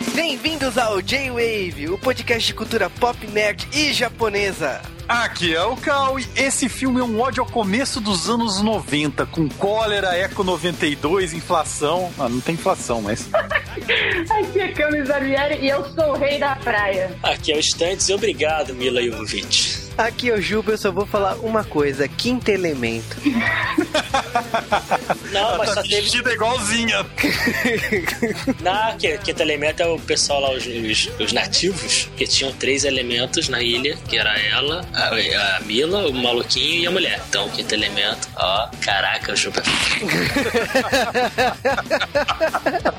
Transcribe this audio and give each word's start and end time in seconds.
Bem-vindos 0.00 0.78
ao 0.78 1.00
J-Wave, 1.02 1.90
o 1.90 1.98
podcast 1.98 2.46
de 2.46 2.54
cultura 2.54 2.88
pop, 2.88 3.26
nerd 3.26 3.68
e 3.72 3.92
japonesa. 3.92 4.80
Aqui 5.06 5.54
é 5.54 5.62
o 5.62 5.76
Cal 5.76 6.18
e 6.18 6.26
esse 6.36 6.68
filme 6.68 7.00
é 7.00 7.04
um 7.04 7.20
ódio 7.20 7.42
ao 7.42 7.48
começo 7.48 8.00
dos 8.00 8.28
anos 8.30 8.62
90, 8.62 9.26
com 9.26 9.48
cólera, 9.48 10.16
Eco 10.16 10.42
92, 10.42 11.34
inflação. 11.34 12.10
Ah, 12.18 12.28
não 12.28 12.40
tem 12.40 12.54
inflação, 12.54 13.02
mas. 13.02 13.28
Aqui 14.30 14.60
é 14.60 14.68
Camis 14.72 15.06
Barbieri 15.06 15.58
e 15.64 15.68
eu 15.68 15.84
sou 15.94 16.12
o 16.12 16.18
rei 16.18 16.38
da 16.38 16.56
praia. 16.56 17.14
Aqui 17.22 17.52
é 17.52 17.56
o 17.56 17.60
Estantes 17.60 18.08
e 18.08 18.14
obrigado, 18.14 18.74
Mila 18.74 19.02
Jovovich. 19.02 19.79
Aqui 20.00 20.30
é 20.30 20.34
o 20.34 20.40
Juba, 20.40 20.72
eu 20.72 20.78
só 20.78 20.90
vou 20.90 21.04
falar 21.04 21.34
uma 21.36 21.62
coisa: 21.62 22.08
quinto 22.08 22.50
elemento. 22.50 23.18
Não, 25.30 25.58
mas 25.58 25.68
tá 25.68 25.74
só 25.76 25.82
teve. 25.82 26.00
vestida 26.00 26.32
igualzinha. 26.32 27.06
Na 28.60 28.94
que, 28.94 29.18
quinto 29.18 29.42
elemento 29.42 29.82
é 29.82 29.86
o 29.86 29.98
pessoal 29.98 30.40
lá, 30.40 30.52
os, 30.52 30.66
os, 30.66 31.10
os 31.20 31.32
nativos, 31.32 32.08
que 32.16 32.26
tinham 32.26 32.50
três 32.52 32.84
elementos 32.84 33.48
na 33.48 33.60
ilha, 33.62 33.96
que 34.08 34.16
era 34.16 34.38
ela, 34.40 34.80
a, 34.94 35.56
a 35.56 35.60
Mila, 35.60 36.08
o 36.08 36.14
maluquinho 36.14 36.82
e 36.82 36.86
a 36.86 36.90
mulher. 36.90 37.20
Então, 37.28 37.46
o 37.46 37.50
quinto 37.50 37.74
elemento, 37.74 38.26
ó, 38.36 38.70
caraca, 38.80 39.32
o 39.32 39.36
Juba. 39.36 39.62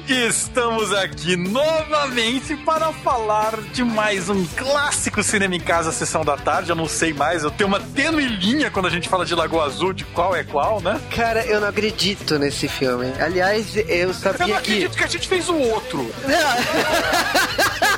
Estamos 0.07 0.93
aqui 0.93 1.35
novamente 1.35 2.55
para 2.57 2.93
falar 2.93 3.59
de 3.73 3.83
mais 3.83 4.29
um 4.29 4.45
clássico 4.45 5.23
Cinema 5.23 5.55
em 5.55 5.59
Casa, 5.59 5.91
Sessão 5.91 6.23
da 6.23 6.37
Tarde. 6.37 6.69
Eu 6.69 6.75
não 6.75 6.87
sei 6.91 7.13
mais, 7.13 7.43
eu 7.43 7.49
tenho 7.51 7.67
uma 7.67 7.79
tênue 7.79 8.25
linha 8.27 8.69
quando 8.69 8.85
a 8.87 8.89
gente 8.89 9.07
fala 9.09 9.25
de 9.25 9.33
Lagoa 9.33 9.65
Azul, 9.65 9.93
de 9.93 10.03
qual 10.05 10.35
é 10.35 10.43
qual, 10.43 10.81
né? 10.81 10.99
Cara, 11.15 11.43
eu 11.45 11.59
não 11.61 11.67
acredito 11.69 12.37
nesse 12.37 12.67
filme. 12.67 13.11
Aliás, 13.19 13.75
eu 13.75 13.83
Eu 13.87 14.13
sabia 14.13 14.39
não 14.39 14.47
que. 14.47 14.71
acredito 14.73 14.97
que 14.97 15.03
a 15.03 15.07
gente 15.07 15.27
fez 15.27 15.47
o 15.49 15.55
outro. 15.57 16.13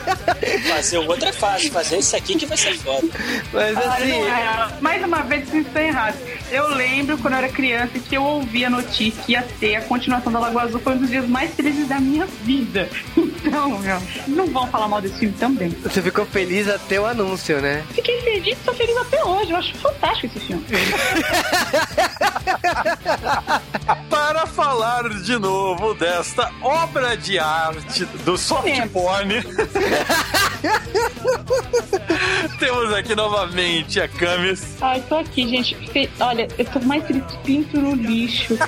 Fazer 0.68 0.98
o 1.00 1.08
outro 1.08 1.28
é 1.28 1.32
fácil, 1.34 1.72
fazer 1.72 1.98
isso 1.98 2.16
aqui 2.16 2.36
que 2.36 2.46
vai 2.46 2.58
ser 2.58 2.78
foda. 2.78 3.08
Mas 3.52 3.78
Ah, 3.78 3.94
assim. 3.96 4.10
não 4.10 4.28
é. 4.28 4.70
Mais 4.82 5.04
uma 5.04 5.22
vez 5.24 5.48
vocês 5.50 5.66
estão 5.66 5.82
errados. 5.82 6.20
Eu 6.52 6.68
lembro 6.76 7.18
quando 7.18 7.34
eu 7.34 7.40
era 7.40 7.50
criança 7.50 7.98
que 8.00 8.16
eu 8.16 8.24
ouvi 8.24 8.64
a 8.66 8.70
notícia 8.70 9.22
que 9.24 9.32
ia 9.34 9.42
ter 9.60 9.76
a 9.76 9.82
continuação 9.82 10.32
da 10.32 10.40
Lagoa 10.40 10.64
Azul. 10.64 10.80
Foi 10.80 10.94
um 10.94 10.98
dos 10.98 11.10
dias 11.10 11.28
mais 11.28 11.54
felizes 11.54 11.88
da 11.88 12.00
minha 12.00 12.26
vida. 12.44 12.90
Então, 13.46 13.78
meu, 13.80 14.02
não 14.30 14.48
vão 14.48 14.66
falar 14.68 14.88
mal 14.88 15.02
desse 15.02 15.16
filme 15.20 15.36
também. 15.38 15.70
Você 15.84 16.02
ficou 16.02 16.26
feliz 16.26 16.68
até 16.70 16.98
o 16.98 17.06
anúncio, 17.06 17.60
né? 17.62 17.84
Fiquei 17.94 18.22
feliz, 18.22 18.58
tô 18.64 18.74
feliz 18.74 18.96
até 18.96 19.22
hoje. 19.24 19.52
Eu 19.52 19.58
acho 19.58 19.76
fantástico 19.80 20.28
esse 20.38 20.40
filme. 20.48 20.64
Para 24.10 24.46
falar 24.48 25.10
de 25.10 25.38
novo 25.38 25.94
desta 25.94 26.50
obra 26.62 27.18
de 27.18 27.38
arte 27.38 28.06
do 28.24 28.38
soft 28.38 28.88
porn, 28.92 29.34
temos 32.60 32.94
aqui 32.94 33.16
novamente 33.16 34.02
a 34.02 34.08
Camis. 34.08 34.78
Ai, 34.82 35.02
tô 35.08 35.18
aqui, 35.18 35.48
gente. 35.48 35.78
Olha, 36.20 36.48
eu 36.58 36.66
tô 36.66 36.80
mais 36.82 37.06
que 37.06 37.14
pinto 37.44 37.80
no 37.80 37.94
lixo. 37.96 38.58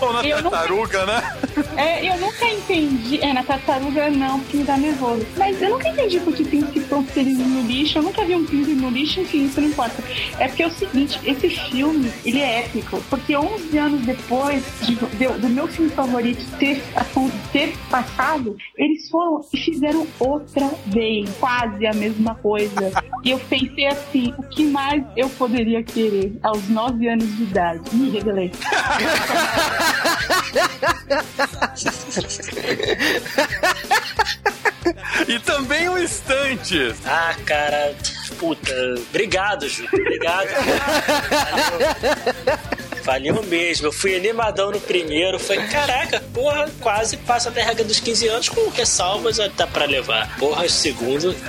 Ou 0.00 0.12
na 0.12 0.22
Eu 0.26 0.42
tartaruga, 0.42 1.06
né? 1.06 1.22
É, 1.76 2.08
eu 2.10 2.16
nunca 2.18 2.44
entendi. 2.46 3.20
É, 3.22 3.32
na 3.32 3.42
tartaruga 3.42 4.08
não, 4.10 4.40
porque 4.40 4.56
me 4.58 4.64
dá 4.64 4.76
nervoso. 4.76 5.26
Mas 5.36 5.60
eu 5.62 5.70
nunca 5.70 5.88
entendi 5.88 6.20
porque 6.20 6.44
pinto 6.44 6.72
que 6.72 6.78
estão 6.80 7.04
felizes 7.04 7.46
no 7.46 7.62
lixo. 7.62 7.98
Eu 7.98 8.02
nunca 8.02 8.24
vi 8.24 8.34
um 8.34 8.44
pinto 8.44 8.70
no 8.70 8.90
lixo, 8.90 9.20
enfim, 9.20 9.46
isso 9.46 9.60
não 9.60 9.68
importa. 9.68 10.02
É 10.38 10.48
porque 10.48 10.62
é 10.62 10.66
o 10.66 10.70
seguinte, 10.70 11.18
esse 11.24 11.48
filme, 11.50 12.12
ele 12.24 12.40
é 12.40 12.60
épico. 12.60 13.00
Porque 13.08 13.36
11 13.36 13.78
anos 13.78 14.00
depois 14.02 14.62
de- 14.82 14.94
de- 14.94 15.28
do 15.38 15.48
meu 15.48 15.66
filme 15.68 15.90
favorito 15.90 16.44
ter, 16.58 16.82
acon- 16.94 17.30
ter 17.52 17.74
passado, 17.90 18.56
eles 18.76 19.08
foram 19.08 19.40
e 19.52 19.56
fizeram 19.58 20.06
outra 20.18 20.70
vez. 20.86 21.28
Quase 21.38 21.86
a 21.86 21.92
mesma 21.94 22.34
coisa. 22.36 22.92
E 23.24 23.30
eu 23.30 23.38
pensei 23.38 23.86
assim, 23.86 24.34
o 24.38 24.42
que 24.42 24.64
mais 24.64 25.02
eu 25.16 25.28
poderia 25.30 25.82
querer 25.82 26.36
aos 26.42 26.68
9 26.68 27.08
anos 27.08 27.36
de 27.36 27.42
idade? 27.44 27.80
Me 27.94 28.10
revelei. 28.10 28.50
E 35.28 35.38
também 35.40 35.88
o 35.88 35.98
Estante. 35.98 36.94
Ah, 37.04 37.34
cara, 37.44 37.94
puta, 38.38 38.72
obrigado, 39.08 39.68
Ju. 39.68 39.84
Obrigado. 39.92 40.48
Valeu. 41.50 42.76
Valeu 43.06 43.40
mesmo. 43.44 43.86
Eu 43.86 43.92
fui 43.92 44.16
animadão 44.16 44.72
no 44.72 44.80
primeiro. 44.80 45.38
Foi, 45.38 45.56
caraca, 45.68 46.20
porra, 46.34 46.68
quase 46.80 47.16
passa 47.18 47.52
da 47.52 47.62
regra 47.62 47.84
dos 47.84 48.00
15 48.00 48.26
anos 48.26 48.48
com 48.48 48.68
ressalvas 48.70 49.36
dá 49.56 49.64
pra 49.64 49.84
levar. 49.84 50.36
Porra, 50.38 50.64
o 50.64 50.68
segundo. 50.68 51.32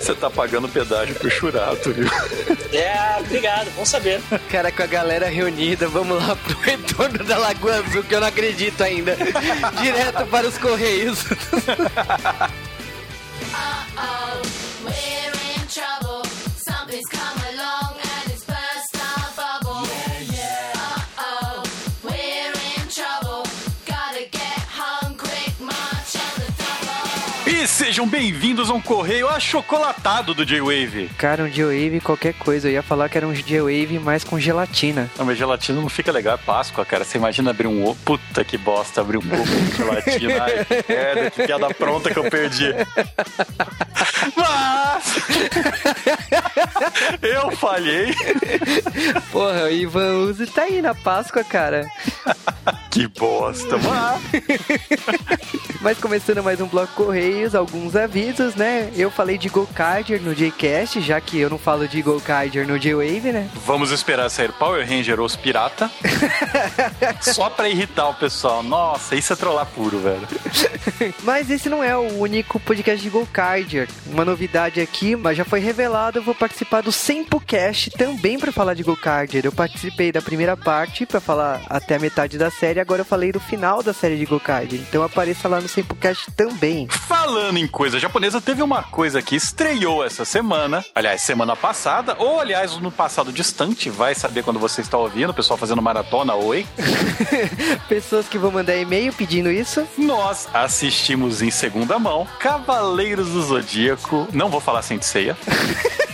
Você 0.00 0.14
tá 0.14 0.30
pagando 0.30 0.66
pedágio 0.70 1.14
pro 1.16 1.30
churato, 1.30 1.92
viu? 1.92 2.08
É, 2.72 3.18
obrigado, 3.20 3.70
bom 3.76 3.84
saber. 3.84 4.22
Cara, 4.50 4.72
com 4.72 4.82
a 4.82 4.86
galera 4.86 5.28
reunida, 5.28 5.86
vamos 5.86 6.16
lá 6.26 6.34
pro 6.34 6.58
retorno 6.60 7.22
da 7.24 7.36
Lagoa 7.36 7.76
Azul, 7.76 8.02
que 8.04 8.14
eu 8.14 8.20
não 8.20 8.28
acredito 8.28 8.82
ainda. 8.82 9.14
Direto 9.82 10.26
para 10.26 10.46
os 10.46 10.56
Correios. 10.56 11.18
E 27.64 27.66
sejam 27.66 28.06
bem-vindos 28.06 28.68
a 28.68 28.74
um 28.74 28.80
correio 28.80 29.26
achocolatado 29.26 30.34
do 30.34 30.44
J-Wave. 30.44 31.08
Cara, 31.16 31.44
um 31.44 31.48
J-Wave 31.48 31.98
qualquer 32.00 32.34
coisa. 32.34 32.68
Eu 32.68 32.72
ia 32.72 32.82
falar 32.82 33.08
que 33.08 33.16
era 33.16 33.26
um 33.26 33.32
J-Wave, 33.32 33.98
mas 34.00 34.22
com 34.22 34.38
gelatina. 34.38 35.10
Não, 35.16 35.24
mas 35.24 35.38
gelatina 35.38 35.80
não 35.80 35.88
fica 35.88 36.12
legal, 36.12 36.34
é 36.34 36.36
Páscoa, 36.36 36.84
cara. 36.84 37.04
Você 37.06 37.16
imagina 37.16 37.52
abrir 37.52 37.66
um 37.66 37.82
ovo. 37.82 37.98
Puta 38.04 38.44
que 38.44 38.58
bosta, 38.58 39.00
abrir 39.00 39.16
um 39.16 39.20
ovo 39.20 39.50
com 39.50 39.76
gelatina. 39.76 40.44
Ai, 40.44 40.66
que 40.66 40.92
merda, 40.92 41.30
que 41.30 41.46
piada 41.46 41.72
pronta 41.72 42.10
que 42.10 42.18
eu 42.18 42.28
perdi. 42.28 42.68
Mas. 44.36 45.14
eu 47.22 47.50
falhei. 47.52 48.14
Porra, 49.32 49.64
o 49.64 49.70
Ivan 49.70 50.18
Uzi 50.20 50.46
tá 50.46 50.62
aí 50.62 50.80
na 50.82 50.94
Páscoa, 50.94 51.44
cara. 51.44 51.86
Que 52.90 53.08
bosta, 53.08 53.76
mas. 53.76 54.22
Mas 55.80 55.98
começando 55.98 56.42
mais 56.42 56.60
um 56.62 56.66
bloco 56.66 56.94
Correios, 56.94 57.54
alguns 57.54 57.94
avisos, 57.94 58.54
né? 58.54 58.90
Eu 58.96 59.10
falei 59.10 59.36
de 59.36 59.50
Go-Carder 59.50 60.22
no 60.22 60.34
J-Cast, 60.34 61.00
já 61.02 61.20
que 61.20 61.38
eu 61.38 61.50
não 61.50 61.58
falo 61.58 61.86
de 61.86 62.00
Go-Carder 62.00 62.66
no 62.66 62.78
J-Wave, 62.78 63.32
né? 63.32 63.50
Vamos 63.66 63.90
esperar 63.90 64.30
sair 64.30 64.50
Power 64.52 64.88
Ranger 64.88 65.20
Os 65.20 65.36
Pirata. 65.36 65.90
Só 67.20 67.50
pra 67.50 67.68
irritar 67.68 68.08
o 68.08 68.14
pessoal. 68.14 68.62
Nossa, 68.62 69.14
isso 69.14 69.32
é 69.32 69.36
trollar 69.36 69.66
puro, 69.66 69.98
velho. 69.98 70.26
Mas 71.22 71.50
esse 71.50 71.68
não 71.68 71.84
é 71.84 71.94
o 71.94 72.18
único 72.18 72.58
podcast 72.60 73.02
de 73.02 73.10
Go-Carder. 73.10 73.88
Uma 74.06 74.24
novidade 74.24 74.80
aqui, 74.80 75.14
mas 75.16 75.36
já 75.36 75.44
foi 75.44 75.60
revelado, 75.60 76.18
eu 76.18 76.22
vou 76.22 76.34
participar 76.34 76.73
do 76.80 76.92
Sempocast 76.92 77.90
também 77.90 78.38
pra 78.38 78.52
falar 78.52 78.74
de 78.74 78.82
Go-Carder. 78.82 79.44
Eu 79.44 79.52
participei 79.52 80.10
da 80.10 80.22
primeira 80.22 80.56
parte 80.56 81.06
pra 81.06 81.20
falar 81.20 81.62
até 81.68 81.96
a 81.96 81.98
metade 81.98 82.38
da 82.38 82.50
série, 82.50 82.80
agora 82.80 83.02
eu 83.02 83.04
falei 83.04 83.32
do 83.32 83.40
final 83.40 83.82
da 83.82 83.92
série 83.92 84.16
de 84.16 84.24
Go-Carder. 84.24 84.80
Então 84.80 85.02
apareça 85.02 85.48
lá 85.48 85.60
no 85.60 85.68
Sempocast 85.68 86.30
também. 86.32 86.88
Falando 86.88 87.58
em 87.58 87.66
coisa 87.66 87.98
japonesa, 87.98 88.40
teve 88.40 88.62
uma 88.62 88.82
coisa 88.82 89.20
que 89.22 89.36
estreou 89.36 90.04
essa 90.04 90.24
semana. 90.24 90.84
Aliás, 90.94 91.22
semana 91.22 91.56
passada, 91.56 92.16
ou 92.18 92.40
aliás, 92.40 92.76
no 92.78 92.90
passado 92.90 93.32
distante, 93.32 93.90
vai 93.90 94.14
saber 94.14 94.42
quando 94.42 94.58
você 94.58 94.80
está 94.80 94.96
ouvindo, 94.98 95.30
o 95.30 95.34
pessoal 95.34 95.58
fazendo 95.58 95.82
maratona, 95.82 96.34
oi. 96.34 96.66
Pessoas 97.88 98.28
que 98.28 98.38
vão 98.38 98.50
mandar 98.50 98.76
e-mail 98.76 99.12
pedindo 99.12 99.50
isso. 99.50 99.86
Nós 99.96 100.48
assistimos 100.52 101.42
em 101.42 101.50
segunda 101.50 101.98
mão 101.98 102.26
Cavaleiros 102.38 103.28
do 103.28 103.42
Zodíaco. 103.42 104.28
Não 104.32 104.48
vou 104.48 104.60
falar 104.60 104.82
sem 104.82 105.00
ceia. 105.00 105.36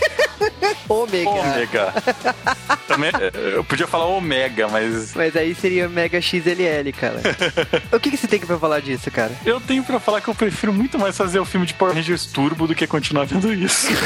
Ômega. 0.88 1.30
Ômega. 1.30 1.94
Também, 2.86 3.10
eh, 3.10 3.56
eu 3.56 3.64
podia 3.64 3.86
falar 3.86 4.06
Omega, 4.06 4.68
mas 4.68 5.14
Mas 5.14 5.36
aí 5.36 5.54
seria 5.54 5.88
Mega 5.88 6.20
XLL, 6.20 6.92
cara. 6.98 7.20
o 7.92 8.00
que, 8.00 8.10
que 8.10 8.16
você 8.16 8.26
tem 8.26 8.40
pra 8.40 8.58
falar 8.58 8.80
disso, 8.80 9.10
cara? 9.10 9.32
eu 9.44 9.60
tenho 9.60 9.82
pra 9.84 10.00
falar 10.00 10.20
que 10.20 10.28
eu 10.28 10.34
prefiro 10.34 10.72
muito 10.72 10.98
mais 10.98 11.16
fazer 11.16 11.38
o 11.38 11.44
filme 11.44 11.66
de 11.66 11.74
Power 11.74 11.94
Rangers 11.94 12.26
Turbo 12.26 12.66
do 12.66 12.74
que 12.74 12.86
continuar 12.86 13.24
vendo 13.24 13.52
isso. 13.52 13.88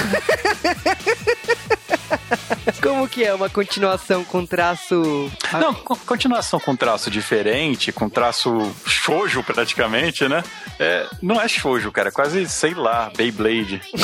Como 2.82 3.08
que 3.08 3.24
é 3.24 3.34
uma 3.34 3.48
continuação 3.48 4.24
com 4.24 4.44
traço. 4.46 5.30
Não, 5.52 5.74
co- 5.74 5.96
continuação 6.06 6.58
com 6.60 6.74
traço 6.76 7.10
diferente, 7.10 7.92
com 7.92 8.08
traço 8.08 8.72
shoujo 8.86 9.42
praticamente, 9.42 10.28
né? 10.28 10.42
É, 10.78 11.06
não 11.22 11.40
é 11.40 11.46
shoujo, 11.48 11.90
cara, 11.92 12.08
é 12.08 12.12
quase, 12.12 12.48
sei 12.48 12.74
lá, 12.74 13.10
Beyblade. 13.16 13.80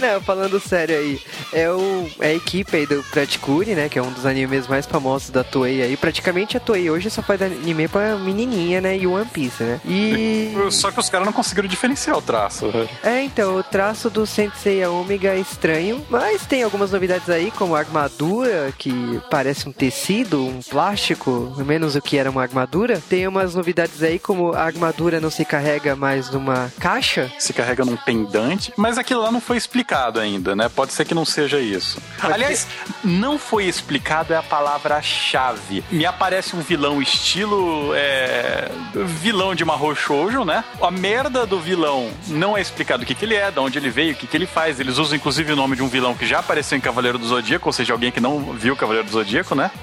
Não, 0.00 0.20
falando 0.22 0.58
sério 0.60 0.96
aí, 0.96 1.20
é, 1.52 1.70
o, 1.70 2.10
é 2.20 2.28
a 2.28 2.34
equipe 2.34 2.76
aí 2.76 2.86
do 2.86 3.02
Praticuri, 3.04 3.74
né? 3.74 3.88
Que 3.88 3.98
é 3.98 4.02
um 4.02 4.10
dos 4.10 4.24
animes 4.26 4.66
mais 4.66 4.86
famosos 4.86 5.30
da 5.30 5.44
Toei 5.44 5.82
aí. 5.82 5.96
Praticamente 5.96 6.56
a 6.56 6.60
Toei 6.60 6.90
hoje 6.90 7.10
só 7.10 7.22
faz 7.22 7.40
anime 7.42 7.86
pra 7.88 8.16
menininha, 8.16 8.80
né? 8.80 8.96
E 8.96 9.06
One 9.06 9.26
Piece, 9.26 9.62
né? 9.62 9.80
E... 9.86 10.52
Só 10.70 10.90
que 10.90 10.98
os 10.98 11.08
caras 11.08 11.26
não 11.26 11.32
conseguiram 11.32 11.68
diferenciar 11.68 12.16
o 12.16 12.22
traço. 12.22 12.70
velho. 12.70 12.88
É, 13.02 13.22
então, 13.22 13.56
o 13.56 13.62
traço 13.62 14.08
do 14.10 14.26
Sensei 14.26 14.84
Omega 14.86 15.30
é 15.34 15.38
estranho, 15.40 16.04
mas 16.08 16.46
tem 16.46 16.62
algumas 16.72 16.90
novidades 16.90 17.28
aí, 17.28 17.50
como 17.50 17.76
a 17.76 17.78
armadura, 17.78 18.72
que 18.78 19.20
parece 19.30 19.68
um 19.68 19.72
tecido, 19.72 20.42
um 20.42 20.62
plástico, 20.62 21.52
menos 21.58 21.94
o 21.94 22.00
que 22.00 22.16
era 22.16 22.30
uma 22.30 22.40
armadura. 22.40 23.02
Tem 23.10 23.28
umas 23.28 23.54
novidades 23.54 24.02
aí, 24.02 24.18
como 24.18 24.54
a 24.54 24.62
armadura 24.62 25.20
não 25.20 25.30
se 25.30 25.44
carrega 25.44 25.94
mais 25.94 26.30
numa 26.30 26.72
caixa. 26.80 27.30
Se 27.38 27.52
carrega 27.52 27.84
num 27.84 27.94
pendante, 27.94 28.72
mas 28.74 28.96
aquilo 28.96 29.20
lá 29.20 29.30
não 29.30 29.40
foi 29.40 29.58
explicado 29.58 30.18
ainda, 30.18 30.56
né? 30.56 30.70
Pode 30.70 30.94
ser 30.94 31.04
que 31.04 31.14
não 31.14 31.26
seja 31.26 31.60
isso. 31.60 32.00
Aliás, 32.22 32.66
não 33.04 33.38
foi 33.38 33.66
explicado 33.66 34.32
é 34.32 34.36
a 34.38 34.42
palavra-chave. 34.42 35.84
Me 35.90 36.06
aparece 36.06 36.56
um 36.56 36.60
vilão 36.60 37.02
estilo 37.02 37.92
é, 37.94 38.70
vilão 38.94 39.54
de 39.54 39.62
Mahou 39.62 39.94
Shoujo, 39.94 40.42
né? 40.42 40.64
A 40.80 40.90
merda 40.90 41.44
do 41.44 41.60
vilão 41.60 42.10
não 42.28 42.56
é 42.56 42.62
explicado 42.62 43.02
o 43.02 43.06
que, 43.06 43.14
que 43.14 43.26
ele 43.26 43.34
é, 43.34 43.50
de 43.50 43.60
onde 43.60 43.76
ele 43.76 43.90
veio, 43.90 44.14
o 44.14 44.16
que, 44.16 44.26
que 44.26 44.34
ele 44.34 44.46
faz. 44.46 44.80
Eles 44.80 44.96
usam 44.96 45.16
inclusive 45.16 45.52
o 45.52 45.56
nome 45.56 45.76
de 45.76 45.82
um 45.82 45.88
vilão 45.88 46.14
que 46.14 46.26
já 46.26 46.38
apareceu 46.38 46.61
em 46.76 46.80
Cavaleiro 46.80 47.18
do 47.18 47.26
Zodíaco, 47.26 47.68
ou 47.68 47.72
seja, 47.72 47.92
alguém 47.92 48.12
que 48.12 48.20
não 48.20 48.52
viu 48.52 48.76
Cavaleiro 48.76 49.06
do 49.06 49.12
Zodíaco, 49.12 49.54
né? 49.54 49.70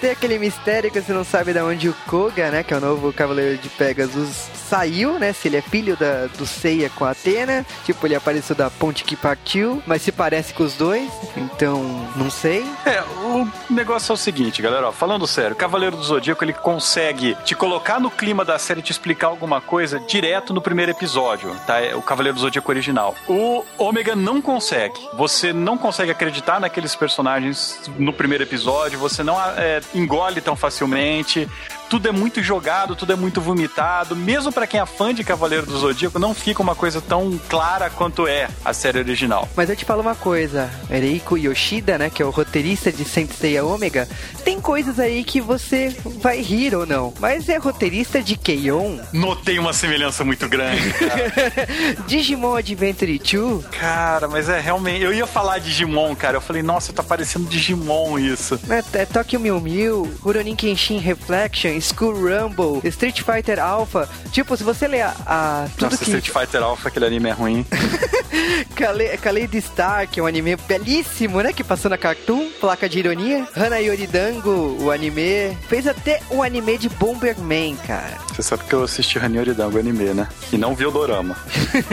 Tem 0.00 0.10
aquele 0.10 0.38
mistério 0.38 0.90
que 0.90 1.00
você 1.00 1.12
não 1.12 1.24
sabe 1.24 1.52
de 1.52 1.60
onde 1.60 1.88
o 1.88 1.94
Koga, 2.06 2.50
né, 2.50 2.62
que 2.62 2.72
é 2.74 2.76
o 2.76 2.80
novo 2.80 3.12
Cavaleiro 3.12 3.58
de 3.58 3.68
Pegasus, 3.70 4.48
saiu, 4.68 5.18
né? 5.18 5.32
Se 5.32 5.48
ele 5.48 5.56
é 5.56 5.62
filho 5.62 5.96
da, 5.96 6.26
do 6.26 6.46
Seiya 6.46 6.90
com 6.90 7.04
a 7.04 7.10
Atena. 7.10 7.64
Tipo, 7.84 8.06
ele 8.06 8.14
apareceu 8.14 8.54
da 8.54 8.70
ponte 8.70 9.04
que 9.04 9.16
partiu, 9.16 9.82
mas 9.86 10.02
se 10.02 10.12
parece 10.12 10.52
com 10.52 10.62
os 10.62 10.74
dois. 10.74 11.10
Então, 11.36 12.08
não 12.16 12.30
sei. 12.30 12.64
É, 12.84 13.02
o 13.02 13.48
negócio 13.70 14.12
é 14.12 14.14
o 14.14 14.16
seguinte, 14.16 14.60
galera, 14.60 14.88
ó, 14.88 14.92
falando 14.92 15.26
sério, 15.26 15.56
Cavaleiro 15.56 15.96
do 15.96 16.02
Zodíaco 16.02 16.44
ele 16.44 16.52
consegue 16.52 17.36
te 17.44 17.54
colocar 17.54 18.00
no 18.00 18.10
clima 18.10 18.44
da 18.44 18.58
série 18.58 18.82
te 18.82 18.92
explicar 18.92 19.28
alguma 19.28 19.60
coisa 19.60 20.00
direto 20.00 20.52
no 20.52 20.60
primeiro 20.60 20.92
episódio, 20.92 21.54
tá? 21.66 21.80
É 21.80 21.94
o 21.94 22.02
Cavaleiro 22.02 22.36
do 22.36 22.40
Zodíaco 22.40 22.70
original. 22.70 23.14
O 23.28 23.64
Ômega 23.76 24.14
não 24.14 24.40
consegue. 24.40 24.98
Você 25.14 25.52
não 25.52 25.78
consegue 25.78 26.10
acreditar 26.10 26.60
naqueles 26.60 26.94
personagens 26.94 27.80
no 27.98 28.12
primeiro 28.12 28.44
episódio, 28.44 28.98
você 28.98 29.22
não 29.22 29.40
é, 29.40 29.80
engole 29.94 30.40
tão 30.40 30.56
facilmente. 30.56 31.48
Tudo 31.88 32.08
é 32.08 32.12
muito 32.12 32.42
jogado, 32.42 32.94
tudo 32.94 33.12
é 33.12 33.16
muito 33.16 33.40
vomitado. 33.40 34.14
Mesmo 34.14 34.52
pra 34.52 34.66
quem 34.66 34.80
é 34.80 34.86
fã 34.86 35.14
de 35.14 35.24
Cavaleiro 35.24 35.66
do 35.66 35.78
Zodíaco, 35.78 36.18
não 36.18 36.34
fica 36.34 36.62
uma 36.62 36.74
coisa 36.74 37.00
tão 37.00 37.38
clara 37.48 37.88
quanto 37.90 38.26
é 38.26 38.48
a 38.64 38.72
série 38.72 38.98
original. 38.98 39.48
Mas 39.56 39.70
eu 39.70 39.76
te 39.76 39.84
falo 39.84 40.02
uma 40.02 40.14
coisa, 40.14 40.70
Ereiko 40.90 41.36
Yoshida, 41.36 41.98
né, 41.98 42.10
que 42.10 42.22
é 42.22 42.24
o 42.24 42.30
roteirista 42.30 42.92
de 42.92 43.04
Sensei 43.04 43.58
Omega, 43.60 44.08
tem 44.44 44.60
coisas 44.60 44.98
aí 44.98 45.24
que 45.24 45.40
você 45.40 45.94
vai 46.20 46.40
rir 46.40 46.74
ou 46.74 46.86
não, 46.86 47.12
mas 47.18 47.48
é 47.48 47.56
roteirista 47.56 48.22
de 48.22 48.36
Keion, 48.36 48.98
Notei 49.12 49.58
uma 49.58 49.72
semelhança 49.72 50.24
muito 50.24 50.48
grande, 50.48 50.90
cara. 50.92 51.32
Digimon 52.06 52.54
Adventure 52.56 53.18
2, 53.18 53.64
Cara, 53.66 54.28
mas 54.28 54.48
é 54.48 54.60
realmente. 54.60 55.02
Eu 55.02 55.12
ia 55.12 55.26
falar 55.26 55.58
Digimon, 55.58 56.14
cara. 56.14 56.36
Eu 56.36 56.40
falei, 56.40 56.62
nossa, 56.62 56.92
tá 56.92 57.02
parecendo 57.02 57.48
Digimon 57.48 58.18
isso. 58.18 58.58
né, 58.64 58.82
é 58.92 59.04
Tokyo 59.06 59.40
Mew 59.40 59.60
Mew, 59.60 60.12
Rurouni 60.20 60.54
Kenshin 60.54 60.98
Reflection, 60.98 61.77
School 61.80 62.14
Rumble, 62.14 62.80
Street 62.88 63.22
Fighter 63.22 63.58
Alpha, 63.62 64.08
tipo, 64.32 64.56
se 64.56 64.62
você 64.64 64.86
ler 64.88 65.02
a, 65.02 65.14
a- 65.26 65.68
tudo 65.76 65.90
Nossa, 65.90 65.98
que... 66.04 66.04
Street 66.16 66.30
Fighter 66.30 66.62
Alpha, 66.62 66.88
aquele 66.88 67.06
anime 67.06 67.28
é 67.28 67.32
ruim. 67.32 67.66
Kale- 68.74 69.16
Kaleid 69.18 69.60
Star, 69.60 70.06
que 70.08 70.20
é 70.20 70.22
um 70.22 70.26
anime 70.26 70.56
belíssimo, 70.56 71.40
né? 71.40 71.52
Que 71.52 71.64
passou 71.64 71.90
na 71.90 71.98
Cartoon, 71.98 72.50
placa 72.60 72.88
de 72.88 72.98
ironia. 72.98 73.46
Hana 73.56 73.78
Yoridango, 73.80 74.76
o 74.80 74.90
anime. 74.90 75.56
Fez 75.68 75.86
até 75.86 76.20
um 76.30 76.42
anime 76.42 76.78
de 76.78 76.88
Bomberman, 76.88 77.76
cara. 77.86 78.18
Você 78.34 78.42
sabe 78.42 78.64
que 78.64 78.72
eu 78.74 78.84
assisti 78.84 79.18
Hanyori 79.18 79.52
Dango 79.52 79.78
anime, 79.78 80.04
né? 80.14 80.28
E 80.52 80.56
não 80.58 80.74
vi 80.74 80.86
o 80.86 80.90
Dorama. 80.90 81.36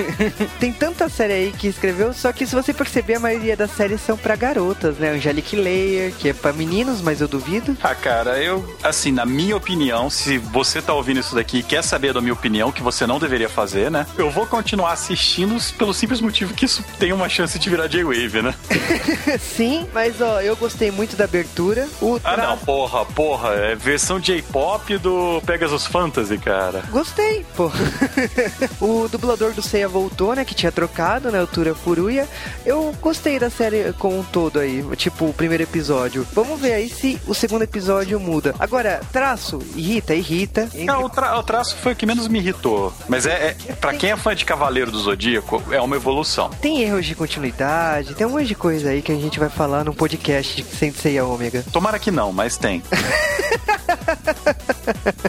Tem 0.60 0.72
tanta 0.72 1.10
série 1.10 1.34
aí 1.34 1.52
que 1.52 1.68
escreveu, 1.68 2.14
só 2.14 2.32
que 2.32 2.46
se 2.46 2.54
você 2.54 2.74
perceber, 2.74 3.16
a 3.16 3.20
maioria 3.20 3.56
das 3.58 3.72
séries 3.72 4.02
são 4.02 4.18
pra 4.18 4.36
garotas, 4.36 4.98
né? 4.98 5.10
Angelic 5.12 5.56
Layer, 5.56 6.14
que 6.14 6.30
é 6.30 6.34
pra 6.34 6.54
meninos, 6.54 7.02
mas 7.02 7.22
eu 7.22 7.28
duvido. 7.28 7.76
Ah, 7.84 7.96
cara, 7.96 8.38
eu, 8.44 8.76
assim, 8.84 9.12
na 9.12 9.26
minha 9.26 9.56
opinião, 9.56 9.75
se 10.10 10.38
você 10.38 10.82
tá 10.82 10.94
ouvindo 10.94 11.20
isso 11.20 11.36
daqui 11.36 11.58
e 11.60 11.64
quer 11.64 11.84
saber 11.84 12.14
da 12.14 12.22
minha 12.22 12.34
opinião, 12.34 12.72
que 12.72 12.82
você 12.82 13.06
não 13.06 13.20
deveria 13.20 13.50
fazer, 13.50 13.92
né? 13.92 14.06
Eu 14.18 14.30
vou 14.32 14.46
continuar 14.48 14.94
assistindo 14.94 15.56
pelo 15.78 15.94
simples 15.94 16.22
motivo 16.22 16.54
que 16.54 16.66
isso 16.66 16.84
tem 16.98 17.12
uma 17.12 17.28
chance 17.28 17.60
de 17.60 17.70
virar 17.70 17.88
J-Wave, 17.88 18.42
né? 18.42 18.56
Sim, 19.40 19.88
mas 19.94 20.22
ó, 20.22 20.40
eu 20.42 20.56
gostei 20.56 20.92
muito 20.92 21.16
da 21.16 21.26
abertura. 21.26 21.88
O 22.02 22.16
Ah, 22.24 22.34
tra- 22.36 22.48
não, 22.48 22.58
porra, 22.58 23.06
porra, 23.06 23.50
é 23.50 23.76
versão 23.76 24.20
J-pop 24.20 24.98
do 24.98 25.42
Pegasus 25.46 25.86
Fantasy, 25.86 26.38
cara. 26.38 26.84
Gostei, 26.92 27.46
pô. 27.56 27.70
o 28.80 29.08
dublador 29.08 29.54
do 29.54 29.62
Seiya 29.62 29.88
voltou, 29.88 30.34
né? 30.36 30.46
Que 30.46 30.56
tinha 30.56 30.72
trocado 30.72 31.32
na 31.32 31.40
altura 31.40 31.76
Furuya. 31.76 32.28
Eu 32.66 32.96
gostei 33.02 33.38
da 33.40 33.50
série 33.50 33.94
como 33.94 34.20
um 34.20 34.24
todo 34.24 34.60
aí. 34.60 34.84
Tipo, 34.96 35.26
o 35.26 35.34
primeiro 35.34 35.64
episódio. 35.64 36.26
Vamos 36.34 36.60
ver 36.60 36.74
aí 36.74 36.90
se 36.90 37.20
o 37.28 37.34
segundo 37.34 37.64
episódio 37.64 38.20
muda. 38.20 38.56
Agora, 38.60 39.02
traço, 39.12 39.60
irrita, 39.76 40.14
irrita. 40.14 40.70
Não, 40.74 41.04
o, 41.06 41.10
tra- 41.10 41.38
o 41.38 41.44
traço 41.44 41.76
foi 41.78 41.94
o 41.94 41.96
que 41.96 42.06
menos 42.06 42.28
me 42.28 42.40
irritou. 42.40 42.94
Mas 43.08 43.26
é, 43.26 43.56
é 43.68 43.74
para 43.74 43.94
quem 43.94 44.12
é 44.12 44.18
fã 44.18 44.36
de 44.36 44.46
Cavaleiro 44.46 44.92
do 44.92 45.00
Zodíaco, 45.00 45.62
é 45.72 45.80
uma 45.82 45.96
evolução. 45.96 46.50
Tem 46.62 46.82
erros 46.82 47.06
de 47.06 47.16
continuidade, 47.16 48.14
tem 48.16 48.26
um 48.28 48.32
monte 48.32 48.46
de 48.48 48.56
coisa 48.56 48.90
aí 48.90 49.02
que 49.02 49.12
a 49.12 49.16
gente 49.16 49.40
vai 49.40 49.50
falar 49.50 49.84
num 49.84 49.94
podcast 49.94 50.56
de 50.62 50.64
Sensei 50.76 51.20
Ômega. 51.22 51.64
Tomara 51.72 51.98
que 52.00 52.12
não, 52.12 52.32
mas 52.32 52.58
tem. 52.58 52.82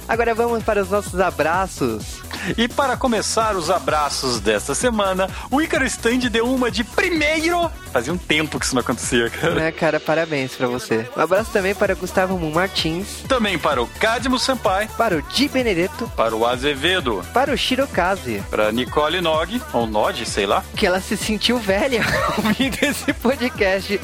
Agora 0.09 0.35
vamos 0.35 0.63
para 0.65 0.83
os 0.83 0.91
nossos 0.91 1.19
abraços. 1.21 2.03
E 2.57 2.69
para 2.69 2.97
começar 2.97 3.57
os 3.57 3.71
abraços 3.71 4.41
desta 4.41 4.75
semana, 4.75 5.29
o 5.51 5.61
Icaro 5.61 5.85
Stand 5.87 6.19
deu 6.31 6.47
uma 6.53 6.71
de 6.71 6.85
primeiro. 6.85 7.71
Fazia 7.93 8.13
um 8.13 8.19
tempo 8.19 8.59
que 8.59 8.67
isso 8.67 8.75
não 8.75 8.81
acontecia, 8.83 9.31
cara. 9.31 9.55
Né, 9.55 9.73
cara, 9.73 9.99
parabéns 9.99 10.53
pra 10.55 10.67
você. 10.67 11.09
Um 11.17 11.21
abraço 11.21 11.51
também 11.51 11.75
para 11.75 11.95
Gustavo 11.95 12.39
Moon 12.39 12.51
Martins, 12.53 13.23
Também 13.29 13.59
para 13.59 13.83
o 13.83 13.87
Cadmo 13.87 14.39
Senpai, 14.39 14.89
para 14.99 15.17
o 15.17 15.23
Di 15.23 15.49
Benedetto, 15.49 16.11
para 16.17 16.35
o 16.37 16.45
Azevedo, 16.47 17.25
para 17.33 17.53
o 17.53 17.57
Shirokaze. 17.57 18.43
para 18.51 18.71
Nicole 18.73 19.21
Nog, 19.21 19.61
ou 19.73 19.87
Nod, 19.87 20.25
sei 20.27 20.47
lá. 20.47 20.63
que 20.77 20.87
ela 20.87 21.01
se 21.01 21.17
sentiu 21.17 21.59
velha 21.59 22.03
ouvindo 22.37 22.77
esse 22.83 23.13
podcast. 23.15 23.99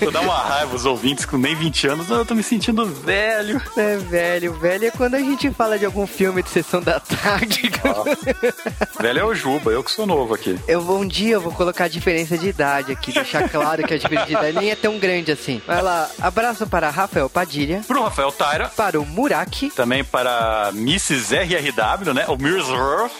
Vou 0.00 0.10
dar 0.10 0.20
uma 0.20 0.38
raiva 0.38 0.74
os 0.74 0.84
ouvintes 0.86 1.24
com 1.24 1.36
nem 1.36 1.54
20 1.54 1.86
anos, 1.88 2.08
eu 2.10 2.24
tô 2.24 2.34
me 2.34 2.42
sentindo 2.42 2.86
velho. 2.86 3.60
É 3.76 3.96
velho, 3.98 4.54
velho 4.54 4.86
é 4.86 4.90
quando 4.90 5.14
a 5.14 5.18
gente 5.20 5.50
fala 5.50 5.78
de 5.78 5.84
algum 5.84 6.06
filme 6.06 6.42
de 6.42 6.48
sessão 6.62 6.80
da 6.80 7.00
tarde. 7.00 7.70
Velho 9.00 9.18
é 9.18 9.24
o 9.24 9.34
Juba, 9.34 9.70
eu 9.70 9.82
que 9.82 9.90
sou 9.90 10.06
novo 10.06 10.34
aqui. 10.34 10.58
Eu 10.66 10.80
vou 10.80 11.00
um 11.00 11.06
dia 11.06 11.34
eu 11.34 11.40
vou 11.40 11.52
colocar 11.52 11.84
a 11.84 11.88
diferença 11.88 12.38
de 12.38 12.48
idade 12.48 12.92
aqui, 12.92 13.12
deixar 13.12 13.48
claro 13.48 13.82
que 13.82 13.92
a 13.92 13.98
diferença 13.98 14.26
de 14.26 14.32
idade 14.32 14.58
nem 14.58 14.70
é 14.70 14.76
tão 14.76 14.98
grande 14.98 15.32
assim. 15.32 15.60
Vai 15.66 15.82
lá, 15.82 16.08
abraço 16.20 16.66
para 16.66 16.88
Rafael 16.88 17.28
Padilha, 17.28 17.82
Pro 17.86 18.02
Rafael 18.02 18.30
Taira, 18.30 18.68
para 18.68 19.00
o 19.00 19.04
Muraki, 19.04 19.70
também 19.70 20.04
para 20.04 20.70
Mrs. 20.74 21.34
RRW, 21.34 22.14
né? 22.14 22.26
O 22.28 22.36
Mirsworth. 22.36 23.12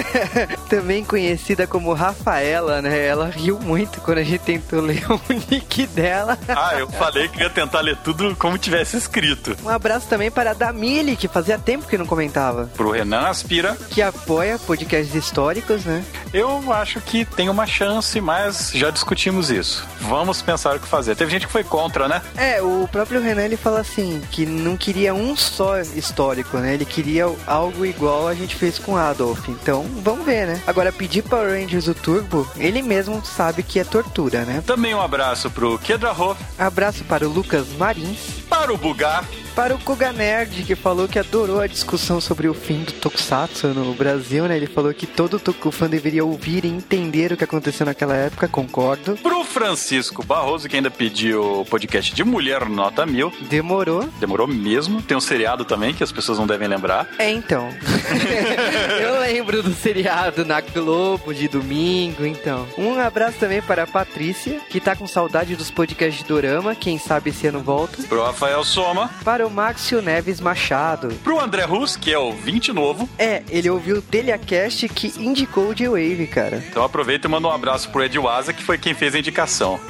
também 0.68 1.04
conhecida 1.04 1.66
como 1.66 1.92
Rafaela, 1.92 2.80
né? 2.80 3.06
Ela 3.06 3.26
riu 3.26 3.58
muito 3.60 4.00
quando 4.00 4.18
a 4.18 4.24
gente 4.24 4.40
tentou 4.40 4.80
ler 4.80 5.04
o 5.10 5.20
nick 5.50 5.86
dela. 5.88 6.38
Ah, 6.48 6.78
eu 6.78 6.88
falei 6.88 7.28
que 7.28 7.40
ia 7.40 7.50
tentar 7.50 7.80
ler 7.80 7.96
tudo 7.98 8.34
como 8.36 8.56
tivesse 8.56 8.96
escrito. 8.96 9.56
Um 9.62 9.68
abraço 9.68 10.06
também 10.08 10.30
para 10.30 10.52
a 10.52 10.54
Damile, 10.54 11.16
que 11.16 11.28
fazia 11.28 11.58
tempo 11.58 11.86
que 11.86 11.98
não 11.98 12.06
comentava, 12.06 12.69
Pro 12.74 12.90
Renan 12.90 13.28
Aspira, 13.28 13.76
que 13.90 14.00
apoia 14.02 14.58
podcasts 14.58 15.14
históricos, 15.14 15.84
né? 15.84 16.04
eu 16.32 16.72
acho 16.72 17.00
que 17.00 17.24
tem 17.24 17.48
uma 17.48 17.66
chance, 17.66 18.20
mas 18.20 18.70
já 18.72 18.90
discutimos 18.90 19.50
isso. 19.50 19.86
Vamos 20.00 20.40
pensar 20.40 20.76
o 20.76 20.80
que 20.80 20.86
fazer. 20.86 21.16
Teve 21.16 21.30
gente 21.30 21.46
que 21.46 21.52
foi 21.52 21.64
contra, 21.64 22.08
né? 22.08 22.22
É, 22.36 22.62
o 22.62 22.88
próprio 22.90 23.20
Renan 23.20 23.42
ele 23.42 23.56
fala 23.56 23.80
assim 23.80 24.22
que 24.30 24.46
não 24.46 24.76
queria 24.76 25.12
um 25.12 25.36
só 25.36 25.80
histórico, 25.80 26.58
né? 26.58 26.74
Ele 26.74 26.84
queria 26.84 27.24
algo 27.46 27.84
igual 27.84 28.28
a 28.28 28.34
gente 28.34 28.54
fez 28.54 28.78
com 28.78 28.96
Adolf. 28.96 29.48
Então, 29.48 29.84
vamos 30.02 30.24
ver, 30.24 30.46
né? 30.46 30.62
Agora 30.66 30.92
pedir 30.92 31.22
Power 31.22 31.50
Rangers 31.50 31.88
o 31.88 31.94
Turbo, 31.94 32.48
ele 32.56 32.82
mesmo 32.82 33.24
sabe 33.24 33.62
que 33.62 33.80
é 33.80 33.84
tortura, 33.84 34.44
né? 34.44 34.62
Também 34.66 34.94
um 34.94 35.00
abraço 35.00 35.50
pro 35.50 35.78
Kedrahoff, 35.78 36.40
Abraço 36.58 37.04
para 37.04 37.26
o 37.26 37.32
Lucas 37.32 37.68
Marins, 37.78 38.18
para 38.48 38.72
o 38.72 38.76
Bugar, 38.76 39.24
Para 39.54 39.74
o 39.74 39.78
Koga 39.78 40.12
Nerd, 40.12 40.62
que 40.62 40.74
falou 40.74 41.06
que 41.08 41.18
adorou 41.18 41.60
a 41.60 41.66
discussão 41.66 42.20
sobre 42.20 42.48
o 42.48 42.54
fim 42.54 42.82
do 42.82 42.92
Tokusatsu 42.92 43.68
no 43.68 43.92
Brasil, 43.94 44.46
né? 44.46 44.56
Ele 44.56 44.66
falou 44.66 44.92
que 44.94 45.06
todo 45.06 45.38
Tokufan 45.38 45.88
deveria 45.88 46.24
ouvir 46.24 46.64
e 46.64 46.68
entender 46.68 47.32
o 47.32 47.36
que 47.36 47.44
aconteceu 47.44 47.84
naquela 47.84 48.14
época, 48.14 48.48
concordo. 48.48 49.16
Pro 49.16 49.44
Francisco 49.44 50.24
Barroso, 50.24 50.68
que 50.68 50.76
ainda 50.76 50.90
pediu 50.90 51.60
o 51.60 51.64
podcast 51.64 52.14
de 52.14 52.24
Mulher 52.24 52.68
Nota 52.68 53.04
Mil. 53.04 53.32
Demorou. 53.42 54.08
Demorou 54.18 54.46
mesmo. 54.46 55.02
Tem 55.02 55.16
um 55.16 55.20
seriado 55.20 55.64
também 55.64 55.92
que 55.92 56.04
as 56.04 56.12
pessoas 56.12 56.38
não 56.38 56.46
devem 56.46 56.68
lembrar. 56.68 57.08
É, 57.18 57.30
então. 57.30 57.68
Eu 59.00 59.20
lembro 59.20 59.62
do 59.62 59.74
seriado 59.74 60.44
na 60.44 60.60
Globo 60.60 61.34
de 61.34 61.48
domingo, 61.48 62.24
então. 62.24 62.66
Um 62.78 62.98
abraço 62.98 63.38
também 63.38 63.60
para 63.60 63.82
a 63.82 63.86
Patrícia, 63.86 64.60
que 64.70 64.80
tá 64.80 64.94
com 64.94 65.06
saudade 65.06 65.56
dos 65.56 65.70
podcasts 65.70 66.22
de 66.22 66.28
Dorama, 66.28 66.74
quem 66.74 66.98
sabe 66.98 67.30
esse 67.30 67.46
ano 67.46 67.60
volta. 67.60 68.02
Pro 68.04 68.24
Rafael 68.24 68.64
Soma. 68.64 69.10
Para 69.24 69.39
o 69.46 69.50
Maxio 69.50 70.02
Neves 70.02 70.40
Machado. 70.40 71.08
Pro 71.22 71.40
André 71.40 71.64
Rus, 71.64 71.96
que 71.96 72.12
é 72.12 72.18
o 72.18 72.32
20 72.32 72.72
novo. 72.72 73.08
É, 73.18 73.42
ele 73.48 73.70
ouviu 73.70 73.96
o 73.96 74.02
Telecast 74.02 74.88
que 74.88 75.12
indicou 75.18 75.68
o 75.68 75.74
J-Wave, 75.74 76.26
cara. 76.26 76.62
Então 76.68 76.82
aproveita 76.84 77.26
e 77.26 77.30
manda 77.30 77.48
um 77.48 77.52
abraço 77.52 77.90
pro 77.90 78.02
Ed 78.02 78.18
Waza, 78.18 78.52
que 78.52 78.62
foi 78.62 78.78
quem 78.78 78.94
fez 78.94 79.14
a 79.14 79.18
indicação. 79.18 79.80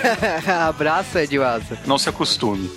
Abraço, 0.68 1.18
Edwasa. 1.18 1.78
Não 1.86 1.98
se 1.98 2.08
acostume. 2.08 2.70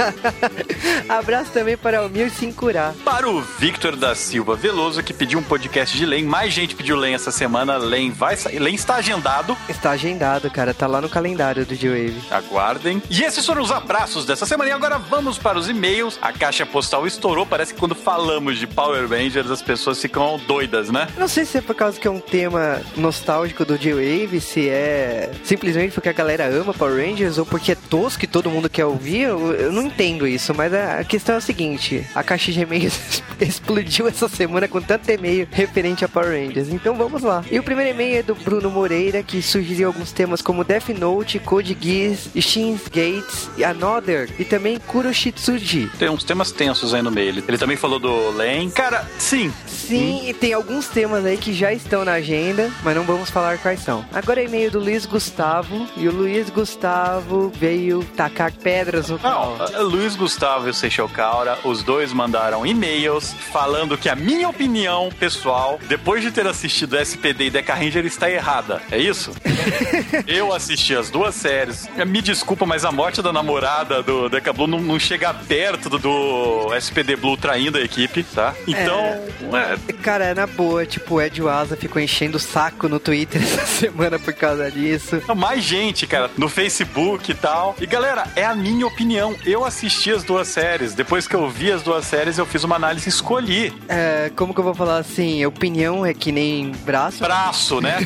Abraço 1.08 1.50
também 1.52 1.76
para 1.76 2.04
o 2.04 2.08
Mir 2.08 2.30
Sincurá. 2.30 2.94
Para 3.04 3.28
o 3.28 3.40
Victor 3.40 3.96
da 3.96 4.14
Silva 4.14 4.56
Veloso, 4.56 5.02
que 5.02 5.12
pediu 5.12 5.38
um 5.38 5.42
podcast 5.42 5.96
de 5.96 6.06
Len. 6.06 6.24
Mais 6.24 6.52
gente 6.52 6.74
pediu 6.74 6.96
Len 6.96 7.14
essa 7.14 7.30
semana. 7.30 7.76
Len 7.76 8.10
vai 8.10 8.36
sair. 8.36 8.58
Len 8.58 8.74
está 8.74 8.96
agendado. 8.96 9.56
Está 9.68 9.90
agendado, 9.90 10.50
cara. 10.50 10.72
Tá 10.72 10.86
lá 10.86 11.00
no 11.00 11.08
calendário 11.08 11.64
do 11.66 11.74
J-Wave. 11.74 12.22
Aguardem. 12.30 13.02
E 13.10 13.22
esses 13.22 13.44
foram 13.44 13.62
os 13.62 13.70
abraços 13.70 14.24
dessa 14.24 14.46
semana. 14.46 14.70
E 14.70 14.72
agora 14.72 14.98
vamos 14.98 15.19
para 15.38 15.58
os 15.58 15.68
e-mails. 15.68 16.18
A 16.22 16.32
caixa 16.32 16.64
postal 16.64 17.06
estourou. 17.06 17.44
Parece 17.44 17.74
que 17.74 17.80
quando 17.80 17.94
falamos 17.94 18.58
de 18.58 18.66
Power 18.66 19.06
Rangers, 19.08 19.50
as 19.50 19.60
pessoas 19.60 20.00
ficam 20.00 20.40
doidas, 20.46 20.90
né? 20.90 21.08
Não 21.18 21.28
sei 21.28 21.44
se 21.44 21.58
é 21.58 21.60
por 21.60 21.74
causa 21.74 22.00
que 22.00 22.08
é 22.08 22.10
um 22.10 22.20
tema 22.20 22.80
nostálgico 22.96 23.64
do 23.64 23.78
J-Wave, 23.78 24.40
se 24.40 24.68
é 24.68 25.30
simplesmente 25.44 25.92
porque 25.92 26.08
a 26.08 26.12
galera 26.12 26.46
ama 26.46 26.72
Power 26.72 27.06
Rangers 27.06 27.38
ou 27.38 27.44
porque 27.44 27.72
é 27.72 27.74
tosco 27.74 28.24
e 28.24 28.28
todo 28.28 28.50
mundo 28.50 28.68
quer 28.70 28.86
ouvir. 28.86 29.22
Eu, 29.22 29.52
eu 29.52 29.72
não 29.72 29.82
entendo 29.82 30.26
isso, 30.26 30.54
mas 30.54 30.72
a 30.72 31.04
questão 31.04 31.34
é 31.34 31.38
a 31.38 31.40
seguinte: 31.40 32.06
a 32.14 32.22
caixa 32.22 32.50
de 32.50 32.60
e-mails 32.60 33.22
explodiu 33.40 34.08
essa 34.08 34.28
semana 34.28 34.66
com 34.66 34.80
tanto 34.80 35.10
e-mail 35.10 35.46
referente 35.50 36.04
a 36.04 36.08
Power 36.08 36.30
Rangers. 36.30 36.68
Então 36.70 36.94
vamos 36.94 37.22
lá. 37.22 37.44
E 37.50 37.58
o 37.58 37.62
primeiro 37.62 37.90
e-mail 37.90 38.18
é 38.18 38.22
do 38.22 38.34
Bruno 38.34 38.70
Moreira, 38.70 39.22
que 39.22 39.42
sugeriu 39.42 39.88
alguns 39.88 40.12
temas 40.12 40.40
como 40.40 40.64
Death 40.64 40.88
Note, 40.90 41.38
Code 41.38 41.76
Geass, 41.80 42.30
Shin's 42.34 42.82
Gates, 42.84 43.50
Another 43.62 44.30
e 44.38 44.44
também 44.44 44.78
Kuroshitsuji. 45.10 45.90
Tem 45.98 46.08
uns 46.08 46.22
temas 46.24 46.52
tensos 46.52 46.94
aí 46.94 47.02
no 47.02 47.10
meio. 47.10 47.28
Ele, 47.28 47.44
ele 47.46 47.58
também 47.58 47.76
falou 47.76 47.98
do 47.98 48.30
Len. 48.30 48.70
Cara, 48.70 49.04
sim. 49.18 49.52
Sim, 49.66 50.28
e 50.28 50.32
tem 50.32 50.52
alguns 50.52 50.86
temas 50.86 51.24
aí 51.24 51.36
que 51.36 51.52
já 51.52 51.72
estão 51.72 52.04
na 52.04 52.12
agenda, 52.12 52.70
mas 52.84 52.94
não 52.96 53.02
vamos 53.02 53.28
falar 53.28 53.58
quais 53.58 53.80
são. 53.80 54.04
Agora 54.12 54.40
é 54.40 54.44
e-mail 54.44 54.70
do 54.70 54.78
Luiz 54.78 55.04
Gustavo, 55.04 55.86
e 55.96 56.06
o 56.08 56.12
Luiz 56.12 56.48
Gustavo 56.48 57.50
veio 57.58 58.04
tacar 58.16 58.52
pedras 58.52 59.08
no 59.08 59.16
Não, 59.16 59.20
pau. 59.20 59.56
uh, 59.78 59.82
Luiz 59.82 60.14
Gustavo 60.14 60.68
e 60.68 60.70
o 60.70 60.74
Seixal 60.74 61.08
Caura, 61.08 61.58
os 61.64 61.82
dois 61.82 62.12
mandaram 62.12 62.64
e-mails 62.64 63.32
falando 63.52 63.98
que 63.98 64.08
a 64.08 64.14
minha 64.14 64.48
opinião 64.48 65.08
pessoal, 65.18 65.80
depois 65.88 66.22
de 66.22 66.30
ter 66.30 66.46
assistido 66.46 66.96
SPD 66.96 67.46
e 67.46 67.50
Deca 67.50 67.74
Ranger, 67.74 68.06
está 68.06 68.30
errada. 68.30 68.80
É 68.92 68.98
isso? 68.98 69.32
Eu 70.26 70.52
assisti 70.54 70.94
as 70.94 71.10
duas 71.10 71.34
séries. 71.34 71.88
Me 72.06 72.22
desculpa, 72.22 72.64
mas 72.64 72.84
a 72.84 72.92
morte 72.92 73.20
da 73.20 73.32
namorada 73.32 74.02
do 74.02 74.28
Deca 74.28 74.52
Blue 74.52 74.66
não, 74.68 74.80
não 74.80 74.96
chega 75.00 75.32
perto 75.32 75.88
do, 75.88 75.98
do 75.98 76.74
SPD 76.74 77.16
Blue 77.16 77.36
traindo 77.36 77.78
a 77.78 77.80
equipe, 77.80 78.22
tá? 78.22 78.54
Então, 78.66 79.00
é, 79.00 79.92
Cara, 80.02 80.26
é 80.26 80.34
na 80.34 80.46
boa, 80.46 80.86
tipo, 80.86 81.16
o 81.16 81.22
Ed 81.22 81.42
Waza 81.42 81.76
ficou 81.76 82.00
enchendo 82.00 82.36
o 82.36 82.40
saco 82.40 82.88
no 82.88 82.98
Twitter 83.00 83.40
essa 83.42 83.66
semana 83.66 84.18
por 84.18 84.32
causa 84.34 84.70
disso. 84.70 85.22
mais 85.36 85.62
gente, 85.64 86.06
cara, 86.06 86.30
no 86.36 86.48
Facebook 86.48 87.30
e 87.30 87.34
tal. 87.34 87.76
E 87.80 87.86
galera, 87.86 88.24
é 88.36 88.44
a 88.44 88.54
minha 88.54 88.86
opinião. 88.86 89.34
Eu 89.44 89.64
assisti 89.64 90.10
as 90.10 90.22
duas 90.22 90.48
séries. 90.48 90.94
Depois 90.94 91.26
que 91.26 91.34
eu 91.34 91.48
vi 91.48 91.72
as 91.72 91.82
duas 91.82 92.04
séries, 92.04 92.38
eu 92.38 92.46
fiz 92.46 92.64
uma 92.64 92.76
análise 92.76 93.08
e 93.08 93.10
escolhi. 93.10 93.72
É, 93.88 94.30
como 94.36 94.54
que 94.54 94.60
eu 94.60 94.64
vou 94.64 94.74
falar 94.74 94.98
assim? 94.98 95.44
Opinião 95.44 96.04
é 96.04 96.14
que 96.14 96.32
nem 96.32 96.72
braço. 96.84 97.20
Braço, 97.20 97.80
né? 97.80 97.98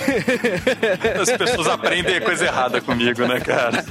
As 1.20 1.30
pessoas 1.30 1.66
aprendem 1.66 2.20
coisa 2.20 2.46
errada 2.46 2.80
comigo, 2.80 3.26
né, 3.26 3.40
cara? 3.40 3.84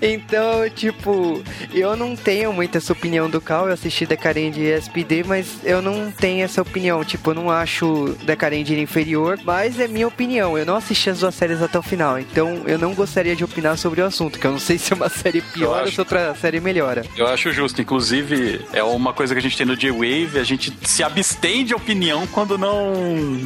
Então, 0.00 0.68
tipo, 0.70 1.42
eu 1.72 1.96
não 1.96 2.07
tenho 2.16 2.52
muito 2.52 2.78
essa 2.78 2.92
opinião 2.92 3.28
do 3.28 3.40
Cal. 3.40 3.66
Eu 3.66 3.74
assisti 3.74 4.06
Decarend 4.06 4.58
e 4.60 4.70
SPD, 4.70 5.24
mas 5.24 5.58
eu 5.64 5.80
não 5.82 6.10
tenho 6.10 6.44
essa 6.44 6.62
opinião. 6.62 7.04
Tipo, 7.04 7.30
eu 7.30 7.34
não 7.34 7.50
acho 7.50 8.16
Decarend 8.24 8.78
inferior, 8.80 9.38
mas 9.44 9.78
é 9.78 9.88
minha 9.88 10.06
opinião. 10.06 10.56
Eu 10.56 10.66
não 10.66 10.76
assisti 10.76 11.10
as 11.10 11.20
duas 11.20 11.34
séries 11.34 11.62
até 11.62 11.78
o 11.78 11.82
final. 11.82 12.18
Então, 12.18 12.62
eu 12.66 12.78
não 12.78 12.94
gostaria 12.94 13.34
de 13.34 13.44
opinar 13.44 13.76
sobre 13.76 14.00
o 14.00 14.06
assunto, 14.06 14.38
que 14.38 14.46
eu 14.46 14.52
não 14.52 14.58
sei 14.58 14.78
se 14.78 14.92
é 14.92 14.96
uma 14.96 15.08
série 15.08 15.40
pior 15.40 15.84
ou 15.84 15.92
se 15.92 16.00
outra 16.00 16.34
série 16.34 16.60
melhora. 16.60 17.04
Eu 17.16 17.26
acho 17.26 17.52
justo. 17.52 17.80
Inclusive, 17.80 18.60
é 18.72 18.82
uma 18.82 19.12
coisa 19.12 19.34
que 19.34 19.38
a 19.38 19.42
gente 19.42 19.56
tem 19.56 19.66
no 19.66 19.76
J-Wave, 19.76 20.38
a 20.38 20.44
gente 20.44 20.72
se 20.82 21.02
abstém 21.02 21.64
de 21.64 21.74
opinião 21.74 22.26
quando 22.26 22.58
não, 22.58 22.94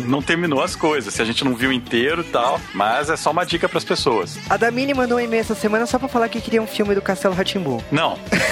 não 0.07 0.23
terminou 0.23 0.62
as 0.62 0.75
coisas. 0.76 1.14
Se 1.14 1.23
a 1.23 1.25
gente 1.25 1.45
não 1.45 1.54
viu 1.54 1.73
inteiro 1.73 2.23
e 2.23 2.25
tal. 2.25 2.61
Mas 2.75 3.11
é 3.11 3.16
só 3.16 3.31
uma 3.31 3.45
dica 3.45 3.69
pras 3.69 3.85
pessoas. 3.85 4.38
A 4.49 4.57
Damini 4.57 4.95
mandou 4.95 5.19
um 5.19 5.21
e-mail 5.21 5.40
essa 5.40 5.54
semana 5.54 5.87
só 5.87 5.99
pra 5.99 6.09
falar 6.09 6.28
que 6.28 6.40
queria 6.40 6.62
um 6.62 6.66
filme 6.66 6.95
do 6.95 7.02
Castelo 7.02 7.35
Ratimbu. 7.35 7.83
Não. 7.90 8.19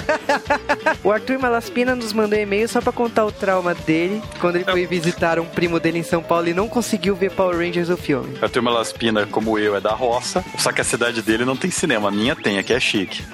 O 1.02 1.10
Arthur 1.10 1.38
Malaspina 1.38 1.94
nos 1.94 2.12
mandou 2.12 2.38
um 2.38 2.42
e-mail 2.42 2.68
só 2.68 2.80
pra 2.80 2.92
contar 2.92 3.24
o 3.24 3.32
trauma 3.32 3.74
dele 3.74 4.22
quando 4.38 4.56
ele 4.56 4.64
foi 4.64 4.86
visitar 4.86 5.38
um 5.38 5.46
primo 5.46 5.80
dele 5.80 5.98
em 5.98 6.02
São 6.02 6.22
Paulo 6.22 6.48
e 6.48 6.54
não 6.54 6.68
conseguiu 6.68 7.14
ver 7.14 7.30
Power 7.30 7.56
Rangers 7.56 7.88
o 7.88 7.96
filme. 7.96 8.36
A 8.42 8.48
turma 8.48 8.70
Laspina, 8.70 9.26
como 9.26 9.58
eu, 9.58 9.74
é 9.76 9.80
da 9.80 9.92
roça. 9.92 10.44
Só 10.58 10.72
que 10.72 10.80
a 10.80 10.84
cidade 10.84 11.22
dele 11.22 11.44
não 11.44 11.56
tem 11.56 11.70
cinema. 11.70 12.08
A 12.08 12.10
minha 12.10 12.36
tem, 12.36 12.58
aqui 12.58 12.72
é 12.72 12.80
chique. 12.80 13.24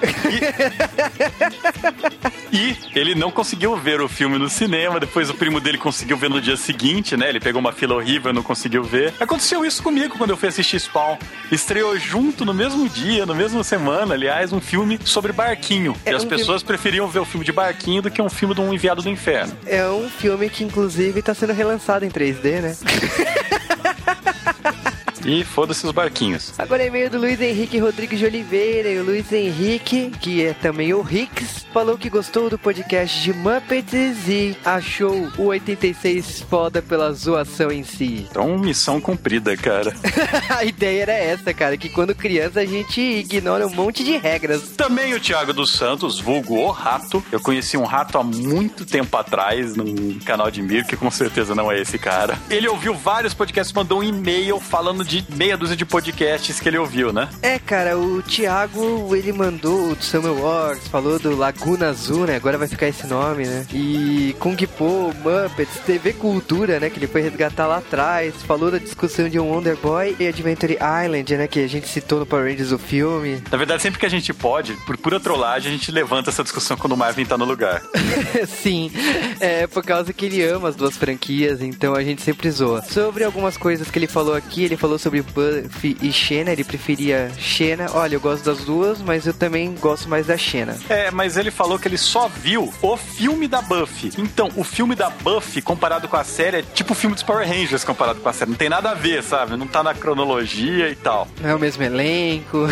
E, 2.51 2.55
e 2.55 2.77
ele 2.95 3.15
não 3.15 3.31
conseguiu 3.31 3.75
ver 3.75 4.01
o 4.01 4.07
filme 4.07 4.37
no 4.37 4.49
cinema. 4.49 4.99
Depois 4.99 5.29
o 5.29 5.33
primo 5.33 5.59
dele 5.59 5.77
conseguiu 5.77 6.17
ver 6.17 6.29
no 6.29 6.39
dia 6.41 6.55
seguinte, 6.55 7.17
né? 7.17 7.29
Ele 7.29 7.39
pegou 7.39 7.59
uma 7.59 7.73
fila 7.73 7.95
horrível 7.95 8.31
e 8.31 8.33
não 8.33 8.43
conseguiu 8.43 8.83
ver. 8.83 9.13
Aconteceu 9.19 9.65
isso 9.65 9.83
comigo 9.83 10.17
quando 10.17 10.31
eu 10.31 10.37
fui 10.37 10.49
assistir 10.49 10.79
Spawn. 10.79 11.17
Estreou 11.51 11.97
junto 11.97 12.45
no 12.45 12.53
mesmo 12.53 12.87
dia, 12.87 13.25
na 13.25 13.33
mesma 13.33 13.63
semana, 13.63 14.13
aliás, 14.13 14.53
um 14.53 14.61
filme 14.61 14.99
sobre 15.03 15.31
barquinho. 15.31 15.95
É 16.05 16.11
e 16.11 16.15
as 16.15 16.23
um 16.23 16.27
pessoas 16.27 16.56
preferiam 16.63 17.07
ver 17.07 17.19
o 17.19 17.25
filme 17.25 17.45
de 17.45 17.51
barquinho 17.51 18.01
do 18.01 18.11
que 18.11 18.21
um 18.21 18.29
filme 18.29 18.53
de 18.53 18.61
um 18.61 18.73
enviado 18.73 19.01
do 19.01 19.09
inferno. 19.09 19.53
É 19.65 19.87
um 19.87 20.09
filme 20.09 20.49
que, 20.49 20.63
inclusive, 20.63 21.21
tá 21.21 21.33
sendo 21.33 21.53
relançado 21.53 22.05
em 22.05 22.09
3D, 22.09 22.61
né? 22.61 22.77
E 25.27 25.43
foda-se 25.43 25.85
os 25.85 25.91
barquinhos. 25.91 26.53
Agora 26.57 26.81
é 26.81 26.87
e-mail 26.87 27.09
do 27.09 27.17
Luiz 27.17 27.41
Henrique 27.41 27.77
Rodrigues 27.77 28.17
de 28.17 28.25
Oliveira. 28.25 28.89
E 28.89 28.97
o 28.97 29.03
Luiz 29.03 29.29
Henrique, 29.29 30.09
que 30.21 30.41
é 30.41 30.53
também 30.53 30.93
o 30.93 31.01
Rix, 31.01 31.65
falou 31.73 31.97
que 31.97 32.09
gostou 32.09 32.49
do 32.49 32.57
podcast 32.57 33.21
de 33.21 33.33
Muppets 33.33 34.25
e 34.25 34.55
achou 34.63 35.29
o 35.37 35.47
86 35.47 36.45
foda 36.49 36.81
pela 36.81 37.11
zoação 37.11 37.69
em 37.69 37.83
si. 37.83 38.25
Então, 38.37 38.57
missão 38.57 39.01
cumprida, 39.01 39.57
cara. 39.57 39.93
a 40.49 40.63
ideia 40.63 41.01
era 41.01 41.13
essa, 41.13 41.53
cara, 41.53 41.75
que 41.75 41.89
quando 41.89 42.13
criança 42.13 42.59
a 42.59 42.65
gente 42.65 43.01
ignora 43.01 43.65
um 43.65 43.73
monte 43.73 44.03
de 44.03 44.15
regras. 44.15 44.69
Também 44.77 45.13
o 45.15 45.19
Thiago 45.19 45.53
dos 45.53 45.73
Santos, 45.73 46.19
vulgo 46.19 46.55
o 46.55 46.69
Rato. 46.69 47.23
Eu 47.31 47.39
conheci 47.39 47.75
um 47.77 47.83
rato 47.83 48.17
há 48.17 48.23
muito 48.23 48.85
tempo 48.85 49.17
atrás 49.17 49.75
num 49.75 50.19
canal 50.19 50.51
de 50.51 50.61
Mir, 50.61 50.85
que 50.85 50.95
com 50.95 51.09
certeza 51.09 51.55
não 51.55 51.71
é 51.71 51.81
esse 51.81 51.97
cara. 51.97 52.37
Ele 52.49 52.67
ouviu 52.67 52.93
vários 52.93 53.33
podcasts, 53.33 53.73
mandou 53.73 53.99
um 53.99 54.03
e-mail 54.03 54.59
falando 54.59 55.03
de 55.03 55.16
meia 55.29 55.57
dúzia 55.57 55.75
de 55.75 55.85
podcasts 55.85 56.59
que 56.59 56.67
ele 56.67 56.77
ouviu, 56.77 57.11
né? 57.13 57.29
É, 57.41 57.59
cara, 57.59 57.97
o 57.97 58.21
Thiago, 58.21 59.15
ele 59.15 59.31
mandou 59.31 59.95
do 59.95 60.03
Summer 60.03 60.31
Wars, 60.31 60.87
falou 60.87 61.19
do 61.19 61.35
Laguna 61.35 61.89
Azul, 61.89 62.25
né? 62.25 62.35
Agora 62.35 62.57
vai 62.57 62.67
ficar 62.67 62.87
esse 62.87 63.05
nome, 63.07 63.45
né? 63.45 63.65
E 63.73 64.35
Kung 64.39 64.55
Po, 64.77 65.13
Muppets, 65.23 65.79
TV 65.85 66.13
Cultura, 66.13 66.79
né? 66.79 66.89
Que 66.89 66.99
ele 66.99 67.07
foi 67.07 67.21
resgatar 67.21 67.67
lá 67.67 67.77
atrás. 67.77 68.35
Falou 68.43 68.71
da 68.71 68.77
discussão 68.77 69.29
de 69.29 69.39
um 69.39 69.49
Wonder 69.51 69.77
Boy 69.77 70.15
e 70.19 70.27
Adventure 70.27 70.77
Island, 71.05 71.37
né? 71.37 71.47
Que 71.47 71.63
a 71.63 71.67
gente 71.67 71.87
citou 71.87 72.19
no 72.19 72.25
Power 72.25 72.49
Rangers, 72.49 72.71
o 72.71 72.77
filme. 72.77 73.41
Na 73.51 73.57
verdade, 73.57 73.81
sempre 73.81 73.99
que 73.99 74.05
a 74.05 74.09
gente 74.09 74.33
pode, 74.33 74.73
por 74.85 74.97
pura 74.97 75.19
trollagem, 75.19 75.71
a 75.71 75.75
gente 75.75 75.91
levanta 75.91 76.29
essa 76.29 76.43
discussão 76.43 76.77
quando 76.77 76.93
o 76.93 76.97
Marvin 76.97 77.25
tá 77.25 77.37
no 77.37 77.45
lugar. 77.45 77.81
Sim, 78.47 78.91
é 79.39 79.67
por 79.67 79.83
causa 79.83 80.13
que 80.13 80.25
ele 80.25 80.43
ama 80.43 80.69
as 80.69 80.75
duas 80.75 80.97
franquias, 80.97 81.61
então 81.61 81.93
a 81.93 82.03
gente 82.03 82.21
sempre 82.21 82.49
zoa. 82.51 82.83
Sobre 82.83 83.23
algumas 83.23 83.57
coisas 83.57 83.89
que 83.89 83.97
ele 83.97 84.07
falou 84.07 84.35
aqui, 84.35 84.63
ele 84.63 84.77
falou 84.77 84.99
sobre 84.99 85.06
Buffy 85.09 85.97
e 86.01 86.11
Xena, 86.11 86.51
ele 86.51 86.63
preferia 86.63 87.31
Xena. 87.37 87.87
Olha, 87.93 88.15
eu 88.15 88.19
gosto 88.19 88.43
das 88.43 88.59
duas, 88.59 89.01
mas 89.01 89.25
eu 89.25 89.33
também 89.33 89.73
gosto 89.75 90.07
mais 90.07 90.27
da 90.27 90.37
Xena. 90.37 90.77
É, 90.89 91.09
mas 91.09 91.37
ele 91.37 91.47
ele 91.47 91.51
falou 91.51 91.79
que 91.79 91.87
ele 91.87 91.97
só 91.97 92.27
viu 92.27 92.71
o 92.81 92.97
filme 92.97 93.47
da 93.47 93.61
Buffy. 93.61 94.11
Então, 94.17 94.49
o 94.55 94.63
filme 94.63 94.95
da 94.95 95.09
Buffy 95.09 95.61
comparado 95.61 96.07
com 96.07 96.17
a 96.17 96.23
série 96.23 96.57
é 96.57 96.61
tipo 96.61 96.91
o 96.91 96.95
filme 96.95 97.13
dos 97.13 97.23
Power 97.23 97.47
Rangers 97.47 97.83
comparado 97.85 98.19
com 98.19 98.27
a 98.27 98.33
série. 98.33 98.51
Não 98.51 98.57
tem 98.57 98.69
nada 98.69 98.91
a 98.91 98.93
ver, 98.93 99.23
sabe? 99.23 99.55
Não 99.55 99.65
tá 99.65 99.81
na 99.81 99.93
cronologia 99.93 100.89
e 100.89 100.95
tal. 100.95 101.27
Não 101.41 101.49
é 101.49 101.55
o 101.55 101.59
mesmo 101.59 101.83
elenco. 101.83 102.67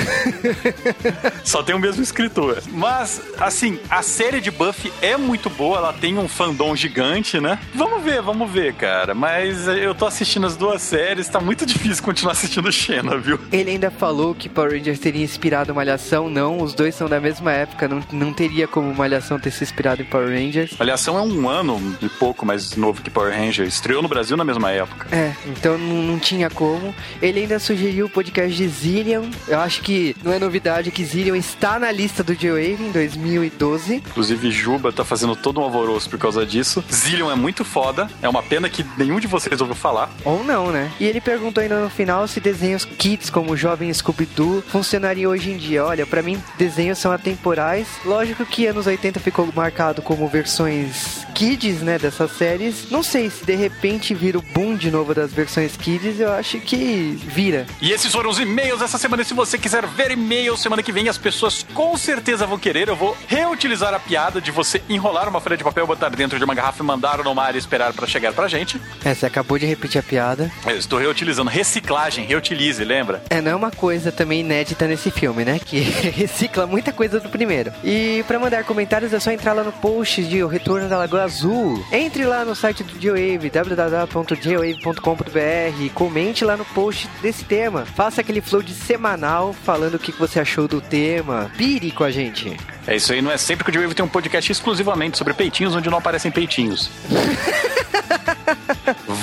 Só 1.44 1.64
tem 1.64 1.74
o 1.74 1.80
mesmo 1.80 2.04
escritor. 2.04 2.62
Mas, 2.68 3.22
assim, 3.40 3.80
a 3.90 4.02
série 4.02 4.42
de 4.42 4.52
Buffy 4.52 4.92
é 5.02 5.16
muito 5.16 5.50
boa, 5.50 5.78
ela 5.78 5.94
tem 5.94 6.18
um 6.18 6.28
fandom 6.28 6.76
gigante, 6.76 7.40
né? 7.40 7.58
Vamos 7.74 8.04
ver, 8.04 8.22
vamos 8.22 8.52
ver, 8.52 8.74
cara. 8.74 9.16
Mas 9.16 9.68
eu 9.68 9.96
tô 9.96 10.06
assistindo 10.06 10.46
as 10.46 10.58
duas 10.58 10.82
séries, 10.82 11.30
tá 11.30 11.40
muito 11.40 11.66
difícil 11.66 12.04
continuar 12.16 12.32
assistindo 12.32 12.72
Xena, 12.72 13.18
viu? 13.18 13.38
Ele 13.52 13.72
ainda 13.72 13.92
falou 13.92 14.34
que 14.34 14.48
Power 14.48 14.72
Rangers 14.72 15.00
teria 15.00 15.24
inspirado 15.24 15.76
Malhação. 15.76 16.30
Não, 16.30 16.62
os 16.62 16.74
dois 16.74 16.96
são 16.96 17.10
da 17.10 17.20
mesma 17.20 17.52
época. 17.52 17.90
Não, 17.90 18.02
não 18.10 18.32
teria 18.32 18.70
como 18.70 18.94
Malhação 18.96 19.38
ter 19.38 19.52
se 19.52 19.66
inspirado 19.66 20.02
em 20.02 20.06
Power 20.06 20.30
Rangers. 20.30 20.78
Malhação 20.80 21.18
é 21.18 21.22
um 21.22 21.50
ano 21.50 21.98
e 22.02 22.08
pouco 22.08 22.46
mais 22.46 22.78
novo 22.78 23.02
que 23.02 23.10
Power 23.10 23.36
Ranger. 23.36 23.68
Estreou 23.68 24.02
no 24.02 24.08
Brasil 24.08 24.38
na 24.38 24.46
mesma 24.46 24.72
época. 24.72 25.14
É, 25.14 25.34
então 25.46 25.78
não, 25.78 26.04
não 26.04 26.18
tinha 26.18 26.50
como. 26.50 26.96
Ele 27.22 27.42
ainda 27.42 27.60
sugeriu 27.60 28.06
o 28.06 28.10
podcast 28.10 28.56
de 28.56 28.66
Zillion. 28.66 29.26
Eu 29.46 29.60
acho 29.60 29.82
que 29.82 30.16
não 30.24 30.32
é 30.32 30.40
novidade 30.40 30.92
que 30.92 31.04
Zillion 31.04 31.36
está 31.36 31.78
na 31.78 31.92
lista 31.92 32.24
do 32.24 32.34
J-Wave 32.34 32.82
em 32.82 32.92
2012. 32.94 33.96
Inclusive, 33.96 34.52
Juba 34.52 34.94
tá 34.94 35.04
fazendo 35.04 35.36
todo 35.36 35.60
um 35.60 35.64
alvoroço 35.64 36.10
por 36.10 36.18
causa 36.18 36.46
disso. 36.46 36.82
Zillion 36.90 37.30
é 37.30 37.36
muito 37.36 37.66
foda. 37.66 38.10
É 38.22 38.30
uma 38.30 38.42
pena 38.42 38.70
que 38.70 38.86
nenhum 38.98 39.20
de 39.20 39.28
vocês 39.28 39.60
ouviu 39.60 39.76
falar. 39.76 40.10
Ou 40.24 40.46
não, 40.46 40.72
né? 40.72 40.90
E 40.98 41.06
ele 41.06 41.20
perguntou 41.20 41.62
ainda 41.62 41.82
no 41.82 41.90
final 41.90 42.05
se 42.28 42.40
desenhos 42.40 42.86
kits 42.86 43.30
como 43.30 43.52
o 43.52 43.58
Jovem 43.58 43.92
Scooby-Doo 43.92 44.64
funcionariam 44.68 45.32
hoje 45.32 45.52
em 45.52 45.58
dia. 45.58 45.84
Olha, 45.84 46.06
pra 46.06 46.22
mim, 46.22 46.42
desenhos 46.58 47.00
são 47.00 47.12
atemporais. 47.12 47.88
Lógico 48.06 48.46
que 48.46 48.68
anos 48.68 48.86
80 48.86 49.20
ficou 49.20 49.50
marcado 49.54 50.02
como 50.02 50.28
versões 50.28 51.26
kids, 51.34 51.82
né, 51.82 51.98
dessas 52.00 52.32
séries. 52.32 52.90
Não 52.90 53.04
sei 53.04 53.30
se 53.30 53.44
de 53.44 53.56
repente 53.56 54.14
vira 54.14 54.38
o 54.38 54.42
boom 54.42 54.76
de 54.76 54.90
novo 54.90 55.14
das 55.14 55.34
versões 55.34 55.76
kids, 55.76 56.20
eu 56.20 56.32
acho 56.32 56.60
que 56.60 57.20
vira. 57.26 57.66
E 57.82 57.92
esses 57.92 58.12
foram 58.12 58.30
os 58.30 58.40
e-mails 58.40 58.80
dessa 58.80 58.98
semana. 58.98 59.22
E 59.22 59.26
se 59.26 59.34
você 59.34 59.58
quiser 59.58 59.86
ver 59.86 60.12
e-mails 60.12 60.62
semana 60.62 60.82
que 60.82 60.92
vem, 60.92 61.10
as 61.10 61.18
pessoas 61.18 61.66
com 61.74 61.98
certeza 61.98 62.46
vão 62.46 62.58
querer. 62.58 62.88
Eu 62.88 62.96
vou 62.96 63.18
reutilizar 63.28 63.94
a 63.94 64.00
piada 64.00 64.40
de 64.40 64.52
você 64.52 64.82
enrolar 64.88 65.28
uma 65.28 65.42
folha 65.42 65.58
de 65.58 65.64
papel, 65.64 65.86
botar 65.86 66.10
dentro 66.10 66.38
de 66.38 66.46
uma 66.46 66.56
garrafa 66.56 66.82
e 66.82 66.86
mandar 66.86 67.24
no 67.24 67.36
mar 67.36 67.56
e 67.56 67.58
esperar 67.58 67.92
pra 67.94 68.08
chegar 68.08 68.32
pra 68.32 68.48
gente. 68.48 68.80
É, 69.04 69.14
você 69.14 69.26
acabou 69.26 69.58
de 69.58 69.66
repetir 69.66 70.00
a 70.00 70.04
piada. 70.04 70.52
Eu 70.66 70.78
estou 70.78 71.00
reutilizando. 71.00 71.50
Reciclagem, 71.96 72.26
reutilize, 72.26 72.84
lembra? 72.84 73.24
É, 73.30 73.40
não 73.40 73.52
é 73.52 73.56
uma 73.56 73.72
coisa 73.72 74.12
também 74.12 74.42
inédita 74.42 74.86
nesse 74.86 75.10
filme, 75.10 75.46
né? 75.46 75.58
Que 75.64 75.80
recicla 76.12 76.68
muita 76.68 76.92
coisa 76.92 77.22
do 77.22 77.30
primeiro. 77.30 77.72
E 77.86 78.22
pra 78.28 78.38
mandar 78.38 78.66
comentários 78.66 79.14
é 79.14 79.20
só 79.20 79.32
entrar 79.32 79.54
lá 79.54 79.64
no 79.64 79.72
post 79.72 80.22
de 80.26 80.44
O 80.44 80.48
Retorno 80.48 80.90
da 80.90 80.98
Lagoa 80.98 81.24
Azul. 81.24 81.82
Entre 81.94 82.26
lá 82.26 82.44
no 82.44 82.54
site 82.54 82.84
do 82.84 83.00
Geowave, 83.00 83.50
www.geowave.com.br 83.50 85.94
comente 85.94 86.44
lá 86.44 86.58
no 86.58 86.66
post 86.66 87.08
desse 87.22 87.46
tema. 87.46 87.86
Faça 87.86 88.20
aquele 88.20 88.42
flow 88.42 88.62
de 88.62 88.74
semanal 88.74 89.54
falando 89.54 89.96
o 89.96 90.00
que 90.00 90.12
você 90.12 90.42
achou 90.42 90.68
do 90.68 90.82
tema. 90.82 91.50
Pire 91.58 91.92
com 91.92 92.04
a 92.04 92.12
gente. 92.12 92.58
É 92.88 92.96
isso 92.96 93.14
aí, 93.14 93.22
não 93.22 93.32
é 93.32 93.38
sempre 93.38 93.64
que 93.64 93.78
o 93.78 93.82
Wave 93.82 93.96
tem 93.96 94.06
um 94.06 94.10
podcast 94.10 94.52
exclusivamente 94.52 95.18
sobre 95.18 95.34
peitinhos, 95.34 95.76
onde 95.76 95.90
não 95.90 95.98
aparecem 95.98 96.32
peitinhos. 96.32 96.90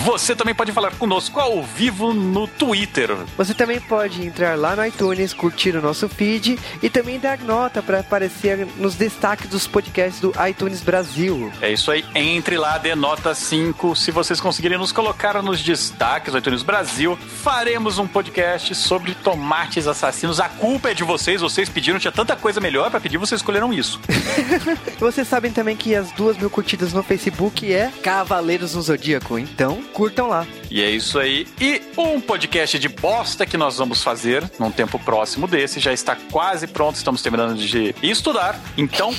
Você 0.04 0.35
também 0.35 0.54
pode 0.54 0.73
falar 0.73 0.92
conosco 0.92 1.38
ao 1.38 1.62
vivo 1.62 2.12
no 2.12 2.47
Twitter. 2.47 3.16
Você 3.37 3.54
também 3.54 3.81
pode 3.81 4.26
entrar 4.26 4.59
lá 4.59 4.75
no 4.75 4.85
iTunes, 4.85 5.33
curtir 5.33 5.76
o 5.76 5.83
nosso 5.83 6.09
feed 6.09 6.59
e 6.83 6.90
também 6.90 7.19
dar 7.19 7.38
nota 7.38 7.83
para 7.83 8.00
aparecer 8.00 8.66
nos 8.76 8.95
destaques 8.95 9.49
dos 9.49 9.66
podcasts 9.66 10.21
do 10.21 10.33
iTunes 10.49 10.83
Brasil. 10.83 11.52
É 11.61 11.71
isso 11.73 11.90
aí, 11.90 12.04
entre 12.14 12.57
lá, 12.57 12.78
dê 12.78 12.95
nota 12.95 13.35
5. 13.35 13.95
Se 13.95 14.11
vocês 14.11 14.40
conseguirem 14.40 14.78
nos 14.78 14.92
colocar 14.92 15.40
nos 15.42 15.62
destaques 15.62 16.33
do 16.33 16.38
iTunes 16.38 16.62
Brasil, 16.62 17.16
faremos 17.16 17.99
um 17.99 18.07
podcast 18.07 18.75
sobre 18.75 19.14
tomates 19.14 19.87
assassinos. 19.87 20.40
A 20.40 20.49
culpa 20.49 20.90
é 20.90 20.95
de 20.95 21.04
vocês, 21.04 21.40
vocês 21.40 21.69
pediram, 21.69 21.99
tinha 21.99 22.12
tanta 22.12 22.35
coisa 22.35 22.61
melhor 22.61 22.90
para 22.90 23.00
pedir, 23.00 23.19
vocês 23.19 23.40
escolheram 23.52 23.73
isso. 23.73 24.00
Vocês 24.99 25.28
sabem 25.28 25.52
também 25.52 25.76
que 25.76 25.94
as 25.94 26.11
duas 26.12 26.37
mil 26.38 26.49
curtidas 26.49 26.92
no 26.92 27.02
Facebook 27.02 27.71
é 27.73 27.92
Cavaleiros 28.02 28.75
no 28.75 28.82
Zodíaco, 28.82 29.38
então 29.38 29.82
curtam 29.92 30.28
lá. 30.28 30.47
E 30.71 30.82
é 30.82 30.90
isso 30.90 31.18
aí. 31.18 31.47
E 31.61 31.82
um 31.99 32.21
podcast 32.21 32.78
de 32.78 32.88
bosta 32.88 33.44
que 33.44 33.59
nós 33.59 33.76
vamos 33.76 34.02
fazer 34.02 34.50
num 34.59 34.71
tempo 34.71 34.99
próximo 34.99 35.47
desse. 35.47 35.80
Já 35.80 35.92
está 35.92 36.16
quase 36.30 36.66
pronto, 36.66 36.97
estamos 36.97 37.21
terminando 37.21 37.56
de 37.56 37.94
estudar. 38.02 38.59
Então, 38.76 39.14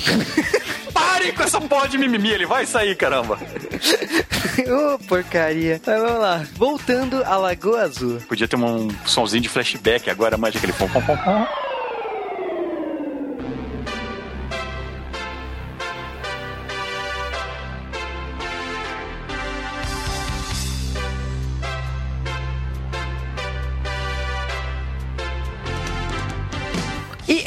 pare 0.92 1.32
com 1.32 1.42
essa 1.42 1.60
porra 1.60 1.88
de 1.88 1.96
mimimi, 1.96 2.30
ele 2.30 2.46
vai 2.46 2.66
sair, 2.66 2.96
caramba. 2.96 3.38
Ô, 4.66 4.98
porcaria. 5.06 5.80
Mas 5.86 6.00
vamos 6.00 6.20
lá. 6.20 6.44
Voltando 6.54 7.22
à 7.24 7.36
Lagoa 7.36 7.82
Azul. 7.82 8.20
Podia 8.28 8.48
ter 8.48 8.56
um 8.56 8.88
somzinho 9.06 9.42
de 9.42 9.48
flashback 9.48 10.10
agora, 10.10 10.36
manja 10.36 10.58
aquele 10.58 10.72
pom 10.72 10.88
pom 10.88 11.00
pom 11.00 11.16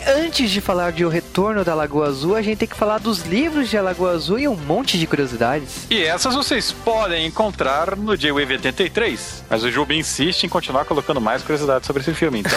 antes 0.08 0.50
de 0.50 0.62
falar 0.62 0.92
de 0.92 1.04
O 1.06 1.10
Retorno 1.10 1.64
da 1.64 1.74
Lagoa 1.76 2.08
Azul, 2.08 2.36
a 2.36 2.42
gente 2.42 2.58
tem 2.60 2.68
que 2.68 2.76
falar 2.76 2.98
dos 3.00 3.24
livros 3.24 3.70
de 3.70 3.78
A 3.78 3.82
Lagoa 3.82 4.12
Azul 4.12 4.40
e 4.40 4.48
um 4.48 4.56
monte 4.56 4.98
de 4.98 5.06
curiosidades. 5.08 5.86
E 5.90 6.02
essas 6.04 6.34
vocês 6.34 6.72
podem 6.72 7.26
encontrar 7.26 7.96
no 7.96 8.16
J-Wave 8.18 8.54
83. 8.54 9.44
Mas 9.50 9.64
o 9.64 9.72
Juba 9.72 9.94
insiste 9.94 10.44
em 10.44 10.50
continuar 10.50 10.86
colocando 10.86 11.20
mais 11.22 11.42
curiosidades 11.42 11.86
sobre 11.88 12.02
esse 12.02 12.14
filme, 12.14 12.40
então. 12.40 12.52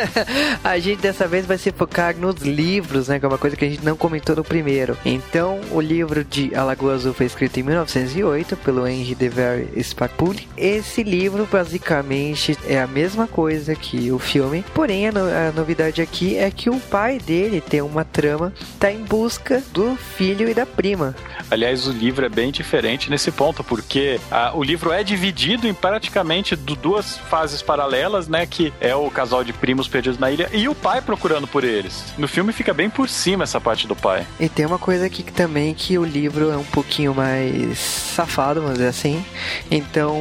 a 0.64 0.78
gente 0.78 1.00
dessa 1.00 1.26
vez 1.26 1.46
vai 1.46 1.58
se 1.58 1.70
focar 1.72 2.16
nos 2.16 2.36
livros, 2.42 3.08
né? 3.08 3.18
Que 3.18 3.24
é 3.24 3.28
uma 3.28 3.38
coisa 3.38 3.56
que 3.56 3.64
a 3.64 3.68
gente 3.68 3.84
não 3.84 3.96
comentou 3.96 4.34
no 4.36 4.44
primeiro. 4.44 4.96
Então, 5.04 5.60
o 5.70 5.80
livro 5.80 6.24
de 6.24 6.54
A 6.54 6.64
Lagoa 6.64 6.94
Azul 6.94 7.14
foi 7.14 7.26
escrito 7.26 7.58
em 7.60 7.62
1908 7.62 8.56
pelo 8.58 8.86
Henry 8.86 9.14
Dever 9.14 9.68
Sparpulli. 9.82 10.48
Esse 10.56 11.02
livro, 11.02 11.46
basicamente, 11.50 12.56
é 12.66 12.80
a 12.80 12.86
mesma 12.86 13.26
coisa 13.26 13.74
que 13.74 14.10
o 14.10 14.18
filme, 14.18 14.64
porém 14.74 15.08
a, 15.08 15.12
no- 15.12 15.20
a 15.20 15.52
novidade 15.54 16.00
aqui 16.02 16.36
é 16.36 16.50
que 16.50 16.70
o 16.70 16.79
pai 16.80 17.18
dele 17.18 17.60
tem 17.60 17.80
uma 17.80 18.04
trama, 18.04 18.52
tá 18.78 18.90
em 18.90 19.02
busca 19.04 19.62
do 19.72 19.96
filho 19.96 20.48
e 20.48 20.54
da 20.54 20.64
prima. 20.66 21.14
Aliás, 21.50 21.86
o 21.86 21.92
livro 21.92 22.24
é 22.24 22.28
bem 22.28 22.50
diferente 22.50 23.10
nesse 23.10 23.30
ponto, 23.30 23.62
porque 23.64 24.20
ah, 24.30 24.52
o 24.54 24.62
livro 24.62 24.92
é 24.92 25.02
dividido 25.02 25.66
em 25.66 25.74
praticamente 25.74 26.54
du- 26.56 26.76
duas 26.76 27.16
fases 27.18 27.60
paralelas, 27.62 28.28
né? 28.28 28.46
Que 28.46 28.72
é 28.80 28.94
o 28.94 29.10
casal 29.10 29.42
de 29.42 29.52
primos 29.52 29.88
perdidos 29.88 30.18
na 30.18 30.30
ilha 30.30 30.48
e 30.52 30.68
o 30.68 30.74
pai 30.74 31.00
procurando 31.02 31.46
por 31.46 31.64
eles. 31.64 32.04
No 32.16 32.28
filme 32.28 32.52
fica 32.52 32.72
bem 32.72 32.88
por 32.88 33.08
cima 33.08 33.44
essa 33.44 33.60
parte 33.60 33.86
do 33.86 33.96
pai. 33.96 34.26
E 34.38 34.48
tem 34.48 34.64
uma 34.66 34.78
coisa 34.78 35.06
aqui 35.06 35.22
que 35.22 35.32
também 35.32 35.74
que 35.74 35.98
o 35.98 36.04
livro 36.04 36.50
é 36.50 36.56
um 36.56 36.64
pouquinho 36.64 37.14
mais 37.14 37.78
safado, 37.78 38.60
vamos 38.60 38.76
dizer 38.78 38.88
assim. 38.88 39.24
Então, 39.70 40.20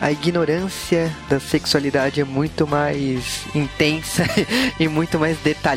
a 0.00 0.10
ignorância 0.10 1.14
da 1.28 1.38
sexualidade 1.38 2.20
é 2.20 2.24
muito 2.24 2.66
mais 2.66 3.44
intensa 3.54 4.24
e 4.80 4.88
muito 4.88 5.18
mais 5.18 5.36
detalhada 5.38 5.75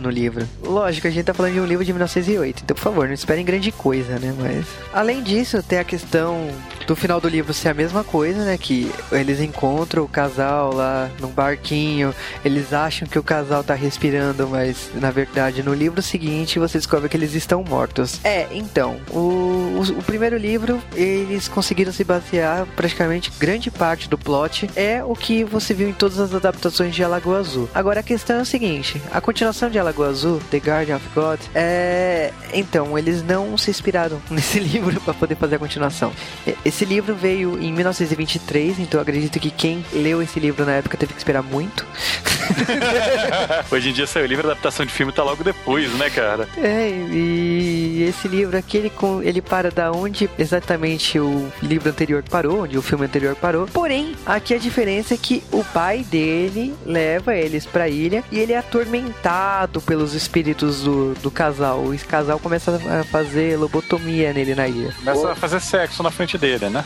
no 0.00 0.10
livro. 0.10 0.46
Lógico, 0.62 1.06
a 1.06 1.10
gente 1.10 1.24
tá 1.24 1.34
falando 1.34 1.54
de 1.54 1.60
um 1.60 1.66
livro 1.66 1.84
de 1.84 1.92
1908, 1.92 2.62
então 2.64 2.74
por 2.74 2.82
favor, 2.82 3.06
não 3.06 3.14
esperem 3.14 3.44
grande 3.44 3.72
coisa, 3.72 4.18
né? 4.18 4.34
Mas 4.38 4.66
além 4.92 5.22
disso, 5.22 5.62
tem 5.62 5.78
a 5.78 5.84
questão 5.84 6.48
do 6.86 6.94
final 6.94 7.20
do 7.20 7.28
livro 7.28 7.52
ser 7.52 7.68
a 7.68 7.74
mesma 7.74 8.04
coisa, 8.04 8.44
né? 8.44 8.58
Que 8.58 8.90
eles 9.12 9.40
encontram 9.40 10.04
o 10.04 10.08
casal 10.08 10.72
lá 10.74 11.10
num 11.20 11.28
barquinho, 11.28 12.14
eles 12.44 12.72
acham 12.72 13.08
que 13.08 13.18
o 13.18 13.22
casal 13.22 13.64
tá 13.64 13.74
respirando, 13.74 14.48
mas 14.48 14.90
na 14.94 15.10
verdade 15.10 15.62
no 15.62 15.74
livro 15.74 16.00
seguinte 16.02 16.58
você 16.58 16.78
descobre 16.78 17.08
que 17.08 17.16
eles 17.16 17.34
estão 17.34 17.62
mortos. 17.62 18.20
É, 18.24 18.48
então, 18.52 18.96
o, 19.10 19.18
o, 19.18 19.82
o 19.98 20.02
primeiro 20.02 20.36
livro 20.36 20.80
eles 20.94 21.48
conseguiram 21.48 21.92
se 21.92 22.04
basear 22.04 22.66
praticamente 22.76 23.32
grande 23.38 23.70
parte 23.70 24.08
do 24.08 24.18
plot 24.18 24.70
é 24.76 25.02
o 25.04 25.14
que 25.14 25.44
você 25.44 25.74
viu 25.74 25.88
em 25.88 25.92
todas 25.92 26.18
as 26.18 26.34
adaptações 26.34 26.94
de 26.94 27.02
Alagoa 27.02 27.38
Azul. 27.38 27.68
Agora 27.74 28.00
a 28.00 28.02
questão 28.02 28.38
é 28.38 28.42
o 28.42 28.46
seguinte: 28.46 29.00
a 29.10 29.20
continuação 29.38 29.70
de 29.70 29.78
Alagoa 29.78 30.08
Azul, 30.08 30.40
The 30.50 30.56
Guardian 30.56 30.96
of 30.96 31.08
God, 31.14 31.38
é. 31.54 32.32
Então, 32.52 32.98
eles 32.98 33.22
não 33.22 33.56
se 33.56 33.70
inspiraram 33.70 34.20
nesse 34.28 34.58
livro 34.58 35.00
para 35.00 35.14
poder 35.14 35.36
fazer 35.36 35.54
a 35.54 35.58
continuação. 35.60 36.12
Esse 36.64 36.84
livro 36.84 37.14
veio 37.14 37.56
em 37.62 37.72
1923, 37.72 38.80
então 38.80 38.98
eu 38.98 39.02
acredito 39.02 39.38
que 39.38 39.52
quem 39.52 39.84
leu 39.92 40.20
esse 40.20 40.40
livro 40.40 40.64
na 40.64 40.72
época 40.72 40.96
teve 40.96 41.12
que 41.12 41.20
esperar 41.20 41.44
muito. 41.44 41.86
Hoje 43.70 43.90
em 43.90 43.92
dia 43.92 44.08
saiu 44.08 44.24
o 44.24 44.28
livro, 44.28 44.48
a 44.48 44.50
adaptação 44.50 44.84
de 44.84 44.90
filme 44.90 45.12
tá 45.12 45.22
logo 45.22 45.44
depois, 45.44 45.92
né, 45.94 46.10
cara? 46.10 46.48
É, 46.56 46.88
e 46.88 48.06
esse 48.08 48.26
livro 48.26 48.56
aqui, 48.56 48.78
ele, 48.78 48.92
ele 49.22 49.40
para 49.40 49.70
da 49.70 49.92
onde 49.92 50.28
exatamente 50.36 51.20
o 51.20 51.48
livro 51.62 51.88
anterior 51.88 52.24
parou, 52.28 52.64
onde 52.64 52.76
o 52.76 52.82
filme 52.82 53.04
anterior 53.04 53.36
parou. 53.36 53.68
Porém, 53.68 54.16
aqui 54.26 54.52
a 54.52 54.58
diferença 54.58 55.14
é 55.14 55.16
que 55.16 55.44
o 55.52 55.62
pai 55.62 56.04
dele 56.10 56.74
leva 56.84 57.36
eles 57.36 57.64
pra 57.64 57.88
ilha 57.88 58.24
e 58.32 58.40
ele 58.40 58.52
é 58.52 58.58
atormentado 58.58 59.27
pelos 59.86 60.14
espíritos 60.14 60.82
do, 60.82 61.14
do 61.14 61.30
casal. 61.30 61.80
O 61.80 61.98
casal 62.06 62.38
começa 62.38 62.80
a 63.00 63.04
fazer 63.04 63.56
lobotomia 63.56 64.32
nele 64.32 64.54
na 64.54 64.68
ilha. 64.68 64.94
Começa 65.04 65.32
a 65.32 65.34
fazer 65.34 65.60
sexo 65.60 66.02
na 66.02 66.10
frente 66.10 66.36
dele, 66.38 66.68
né? 66.68 66.84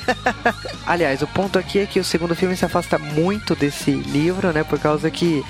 Aliás, 0.86 1.22
o 1.22 1.26
ponto 1.26 1.58
aqui 1.58 1.78
é 1.78 1.86
que 1.86 2.00
o 2.00 2.04
segundo 2.04 2.34
filme 2.34 2.56
se 2.56 2.64
afasta 2.64 2.98
muito 2.98 3.54
desse 3.54 3.90
livro, 3.90 4.52
né? 4.52 4.64
Por 4.64 4.78
causa 4.78 5.10
que 5.10 5.44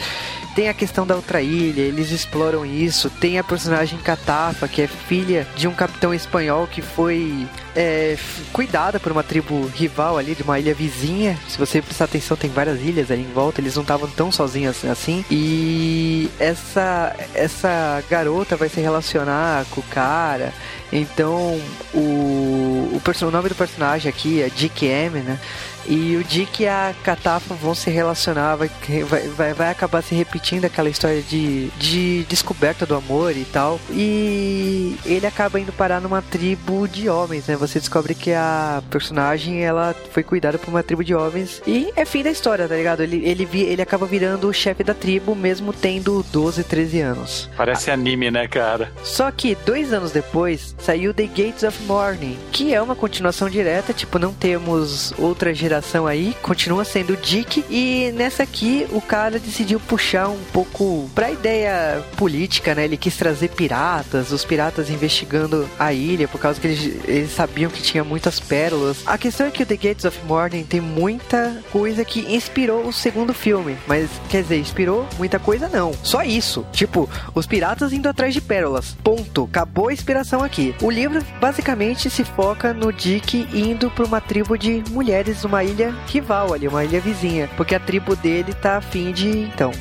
tem 0.56 0.70
a 0.70 0.74
questão 0.74 1.06
da 1.06 1.14
outra 1.14 1.42
ilha, 1.42 1.82
eles 1.82 2.10
exploram 2.10 2.64
isso. 2.64 3.10
Tem 3.10 3.38
a 3.38 3.44
personagem 3.44 3.98
Catafa, 3.98 4.66
que 4.66 4.80
é 4.80 4.86
filha 4.86 5.46
de 5.54 5.68
um 5.68 5.74
capitão 5.74 6.14
espanhol 6.14 6.66
que 6.66 6.80
foi 6.80 7.46
é, 7.76 8.16
cuidada 8.54 8.98
por 8.98 9.12
uma 9.12 9.22
tribo 9.22 9.66
rival 9.66 10.16
ali, 10.16 10.34
de 10.34 10.42
uma 10.42 10.58
ilha 10.58 10.72
vizinha. 10.72 11.38
Se 11.46 11.58
você 11.58 11.82
prestar 11.82 12.06
atenção, 12.06 12.38
tem 12.38 12.48
várias 12.48 12.80
ilhas 12.80 13.10
ali 13.10 13.20
em 13.20 13.32
volta, 13.34 13.60
eles 13.60 13.74
não 13.74 13.82
estavam 13.82 14.08
tão 14.08 14.32
sozinhos 14.32 14.82
assim. 14.86 15.22
E 15.30 16.30
essa, 16.40 17.14
essa 17.34 18.02
garota 18.08 18.56
vai 18.56 18.70
se 18.70 18.80
relacionar 18.80 19.66
com 19.70 19.82
o 19.82 19.84
cara. 19.84 20.54
Então, 20.90 21.60
o, 21.92 21.98
o, 21.98 23.02
o 23.04 23.30
nome 23.30 23.50
do 23.50 23.54
personagem 23.54 24.08
aqui 24.08 24.40
é 24.40 24.48
Dick 24.48 24.86
M, 24.86 25.20
né? 25.20 25.38
E 25.88 26.16
o 26.16 26.24
Dick 26.24 26.62
e 26.62 26.68
a 26.68 26.94
Catafa 27.02 27.54
vão 27.54 27.74
se 27.74 27.90
relacionar, 27.90 28.56
vai, 28.56 28.70
vai, 29.36 29.52
vai, 29.54 29.70
acabar 29.70 30.02
se 30.02 30.14
repetindo 30.14 30.64
aquela 30.64 30.88
história 30.88 31.22
de, 31.22 31.68
de 31.78 32.24
descoberta 32.24 32.84
do 32.84 32.94
amor 32.94 33.36
e 33.36 33.44
tal. 33.44 33.80
E 33.90 34.96
ele 35.04 35.26
acaba 35.26 35.60
indo 35.60 35.72
parar 35.72 36.00
numa 36.00 36.22
tribo 36.22 36.88
de 36.88 37.08
homens, 37.08 37.46
né? 37.46 37.56
Você 37.56 37.78
descobre 37.78 38.14
que 38.14 38.32
a 38.32 38.82
personagem 38.90 39.64
ela 39.64 39.94
foi 40.10 40.22
cuidada 40.22 40.58
por 40.58 40.70
uma 40.70 40.82
tribo 40.82 41.04
de 41.04 41.14
homens. 41.14 41.62
E 41.66 41.92
é 41.94 42.04
fim 42.04 42.22
da 42.22 42.30
história, 42.30 42.68
tá 42.68 42.74
ligado? 42.74 43.02
Ele, 43.02 43.24
ele, 43.24 43.48
ele 43.52 43.82
acaba 43.82 44.06
virando 44.06 44.48
o 44.48 44.52
chefe 44.52 44.82
da 44.82 44.94
tribo, 44.94 45.34
mesmo 45.34 45.72
tendo 45.72 46.24
12, 46.32 46.64
13 46.64 47.00
anos. 47.00 47.50
Parece 47.56 47.90
anime, 47.90 48.30
né, 48.30 48.48
cara? 48.48 48.90
Só 49.02 49.30
que 49.30 49.54
dois 49.66 49.92
anos 49.92 50.10
depois 50.10 50.74
saiu 50.78 51.14
The 51.14 51.26
Gates 51.26 51.62
of 51.62 51.82
Morning, 51.84 52.36
que 52.50 52.74
é 52.74 52.82
uma 52.82 52.96
continuação 52.96 53.48
direta, 53.48 53.92
tipo, 53.92 54.18
não 54.18 54.32
temos 54.32 55.12
outra 55.18 55.54
geração 55.54 55.75
aí, 56.06 56.36
continua 56.42 56.84
sendo 56.84 57.14
o 57.14 57.16
Dick, 57.16 57.64
e 57.70 58.12
nessa 58.14 58.42
aqui 58.42 58.86
o 58.90 59.00
cara 59.00 59.38
decidiu 59.38 59.80
puxar 59.80 60.28
um 60.28 60.38
pouco 60.52 61.10
pra 61.14 61.30
ideia 61.30 62.02
política, 62.16 62.74
né? 62.74 62.84
Ele 62.84 62.96
quis 62.96 63.16
trazer 63.16 63.48
piratas, 63.48 64.32
os 64.32 64.44
piratas 64.44 64.90
investigando 64.90 65.68
a 65.78 65.92
ilha, 65.92 66.28
por 66.28 66.40
causa 66.40 66.60
que 66.60 66.66
eles, 66.66 67.04
eles 67.04 67.32
sabiam 67.32 67.70
que 67.70 67.82
tinha 67.82 68.04
muitas 68.04 68.38
pérolas. 68.40 68.98
A 69.06 69.18
questão 69.18 69.46
é 69.46 69.50
que 69.50 69.62
o 69.62 69.66
The 69.66 69.76
Gates 69.76 70.04
of 70.04 70.18
Morning 70.26 70.64
tem 70.64 70.80
muita 70.80 71.62
coisa 71.72 72.04
que 72.04 72.34
inspirou 72.34 72.86
o 72.86 72.92
segundo 72.92 73.34
filme, 73.34 73.76
mas 73.86 74.08
quer 74.28 74.42
dizer, 74.42 74.58
inspirou 74.58 75.06
muita 75.18 75.38
coisa 75.38 75.68
não. 75.68 75.92
Só 76.02 76.22
isso. 76.22 76.66
Tipo, 76.72 77.08
os 77.34 77.46
piratas 77.46 77.92
indo 77.92 78.08
atrás 78.08 78.34
de 78.34 78.40
pérolas. 78.40 78.96
Ponto. 79.02 79.44
Acabou 79.44 79.88
a 79.88 79.92
inspiração 79.92 80.42
aqui. 80.42 80.74
O 80.82 80.90
livro 80.90 81.24
basicamente 81.40 82.10
se 82.10 82.24
foca 82.24 82.72
no 82.72 82.92
Dick 82.92 83.48
indo 83.52 83.90
pra 83.90 84.04
uma 84.04 84.20
tribo 84.20 84.56
de 84.56 84.82
mulheres 84.90 85.42
numa 85.42 85.64
ilha 85.66 85.94
rival 86.06 86.54
ali, 86.54 86.66
uma 86.68 86.84
ilha 86.84 87.00
vizinha, 87.00 87.48
porque 87.56 87.74
a 87.74 87.80
tribo 87.80 88.16
dele 88.16 88.54
tá 88.54 88.78
afim 88.78 89.12
de 89.12 89.28
então. 89.28 89.70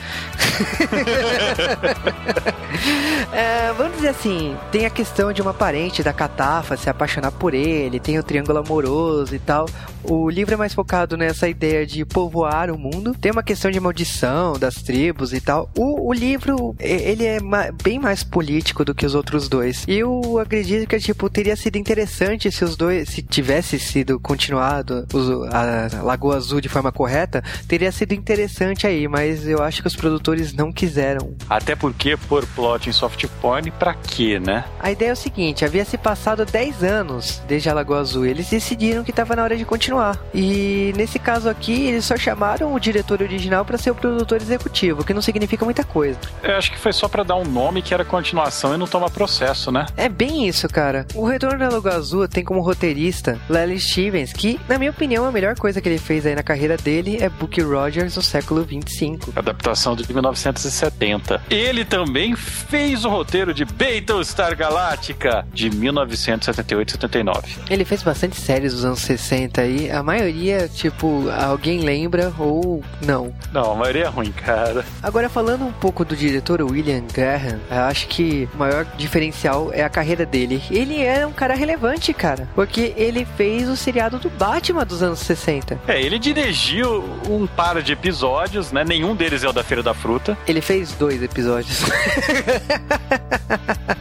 É, 3.31 3.73
vamos 3.73 3.95
dizer 3.97 4.09
assim, 4.09 4.55
tem 4.71 4.85
a 4.85 4.89
questão 4.89 5.33
de 5.33 5.41
uma 5.41 5.53
parente 5.53 6.01
da 6.03 6.13
Catafa 6.13 6.77
se 6.77 6.89
apaixonar 6.89 7.31
por 7.31 7.53
ele, 7.53 7.99
tem 7.99 8.17
o 8.17 8.23
triângulo 8.23 8.59
amoroso 8.59 9.35
e 9.35 9.39
tal. 9.39 9.65
O 10.03 10.29
livro 10.29 10.53
é 10.53 10.57
mais 10.57 10.73
focado 10.73 11.17
nessa 11.17 11.47
ideia 11.49 11.85
de 11.85 12.05
povoar 12.05 12.69
o 12.69 12.77
mundo. 12.77 13.15
Tem 13.19 13.31
uma 13.31 13.41
questão 13.43 13.71
de 13.71 13.79
maldição 13.79 14.53
das 14.53 14.75
tribos 14.75 15.33
e 15.33 15.41
tal. 15.41 15.69
O, 15.75 16.09
o 16.09 16.13
livro, 16.13 16.75
ele 16.79 17.25
é 17.25 17.39
ma- 17.41 17.71
bem 17.83 17.97
mais 17.99 18.23
político 18.23 18.85
do 18.85 18.93
que 18.93 19.05
os 19.05 19.15
outros 19.15 19.49
dois. 19.49 19.83
E 19.87 19.95
eu 19.97 20.37
acredito 20.39 20.87
que, 20.87 20.99
tipo, 20.99 21.27
teria 21.29 21.55
sido 21.55 21.77
interessante 21.77 22.51
se 22.51 22.63
os 22.63 22.75
dois, 22.77 23.09
se 23.09 23.23
tivesse 23.23 23.79
sido 23.79 24.19
continuado 24.19 25.07
os- 25.11 25.51
a 25.51 25.61
Lagoa 26.01 26.35
Azul 26.37 26.61
de 26.61 26.69
forma 26.69 26.91
correta, 26.91 27.43
teria 27.67 27.91
sido 27.91 28.13
interessante 28.13 28.87
aí, 28.87 29.07
mas 29.07 29.47
eu 29.47 29.61
acho 29.61 29.81
que 29.81 29.87
os 29.87 29.95
produtores 29.95 30.53
não 30.53 30.71
quiseram 30.71 31.35
Até 31.49 31.75
porque 31.75 32.17
pôr 32.17 32.45
plot 32.47 32.89
em 32.89 32.93
soft 32.93 33.25
porn, 33.41 33.71
pra 33.71 33.93
quê, 33.93 34.39
né? 34.39 34.65
A 34.79 34.91
ideia 34.91 35.09
é 35.09 35.13
o 35.13 35.15
seguinte, 35.15 35.65
havia 35.65 35.85
se 35.85 35.97
passado 35.97 36.45
10 36.45 36.83
anos 36.83 37.41
desde 37.47 37.69
a 37.69 37.73
Lagoa 37.73 37.99
Azul, 37.99 38.25
eles 38.25 38.49
decidiram 38.49 39.03
que 39.03 39.11
estava 39.11 39.35
na 39.35 39.43
hora 39.43 39.57
de 39.57 39.65
continuar. 39.65 40.19
E 40.33 40.93
nesse 40.95 41.19
caso 41.19 41.49
aqui, 41.49 41.87
eles 41.87 42.05
só 42.05 42.17
chamaram 42.17 42.73
o 42.73 42.79
diretor 42.79 43.21
original 43.21 43.65
para 43.65 43.77
ser 43.77 43.91
o 43.91 43.95
produtor 43.95 44.41
executivo, 44.41 45.01
o 45.01 45.05
que 45.05 45.13
não 45.13 45.21
significa 45.21 45.65
muita 45.65 45.83
coisa. 45.83 46.19
Eu 46.43 46.55
acho 46.55 46.71
que 46.71 46.79
foi 46.79 46.93
só 46.93 47.07
pra 47.07 47.23
dar 47.23 47.35
um 47.35 47.45
nome 47.45 47.81
que 47.81 47.93
era 47.93 48.05
continuação 48.05 48.73
e 48.73 48.77
não 48.77 48.87
tomar 48.87 49.09
processo, 49.09 49.71
né? 49.71 49.85
É 49.97 50.09
bem 50.09 50.47
isso, 50.47 50.67
cara. 50.67 51.05
O 51.13 51.25
Retorno 51.25 51.59
da 51.59 51.69
Lagoa 51.69 51.95
Azul 51.95 52.27
tem 52.27 52.43
como 52.43 52.61
roteirista 52.61 53.39
Lely 53.49 53.79
Stevens, 53.79 54.33
que, 54.33 54.59
na 54.67 54.77
minha 54.77 54.91
opinião, 54.91 55.25
a 55.25 55.31
melhor 55.31 55.54
coisa 55.55 55.81
que 55.81 55.89
ele 55.89 55.97
fez 55.97 56.25
aí 56.25 56.35
na 56.35 56.43
carreira 56.43 56.77
dele 56.77 57.17
é 57.21 57.29
Bucky 57.29 57.61
Rogers 57.61 58.15
no 58.15 58.21
século 58.21 58.63
25. 58.63 59.33
Adaptação 59.35 59.95
de 59.95 60.11
1970. 60.11 61.41
Ele 61.49 61.85
também 61.85 62.35
fez 62.35 63.05
o 63.05 63.09
roteiro 63.09 63.53
de 63.53 63.65
Battlestar 63.65 64.55
Galactica 64.55 65.45
de 65.53 65.69
1978-79. 65.69 67.43
Ele 67.69 67.85
fez 67.85 68.03
bastante 68.03 68.39
séries 68.39 68.73
dos 68.73 68.85
anos 68.85 68.99
60 68.99 69.61
aí, 69.61 69.89
a 69.89 70.03
maioria, 70.03 70.67
tipo, 70.67 71.29
alguém 71.29 71.81
lembra 71.81 72.33
ou 72.37 72.83
não. 73.01 73.33
Não, 73.51 73.71
a 73.71 73.75
maioria 73.75 74.05
é 74.05 74.07
ruim, 74.07 74.31
cara. 74.31 74.85
Agora, 75.01 75.29
falando 75.29 75.65
um 75.65 75.71
pouco 75.71 76.03
do 76.03 76.15
diretor 76.15 76.61
William 76.61 77.03
Graham, 77.13 77.59
eu 77.69 77.81
acho 77.83 78.07
que 78.07 78.47
o 78.53 78.57
maior 78.57 78.85
diferencial 78.97 79.71
é 79.73 79.83
a 79.83 79.89
carreira 79.89 80.25
dele. 80.25 80.61
Ele 80.69 81.01
era 81.01 81.27
um 81.27 81.33
cara 81.33 81.55
relevante, 81.55 82.13
cara, 82.13 82.47
porque 82.55 82.93
ele 82.97 83.25
fez 83.37 83.69
o 83.69 83.75
seriado 83.75 84.19
do 84.19 84.29
Batman 84.29 84.85
dos 84.85 85.01
anos 85.01 85.19
60. 85.45 85.79
É, 85.87 86.01
ele 86.01 86.17
dirigiu 86.17 87.03
um 87.29 87.45
par 87.45 87.81
de 87.81 87.93
episódios, 87.93 88.71
né? 88.71 88.83
Nenhum 88.83 89.15
deles 89.15 89.43
é 89.43 89.47
o 89.47 89.53
da 89.53 89.63
Feira 89.63 89.83
da 89.83 89.93
Fruta. 89.93 90.35
Ele 90.47 90.61
fez 90.61 90.93
dois 90.93 91.21
episódios. 91.21 91.83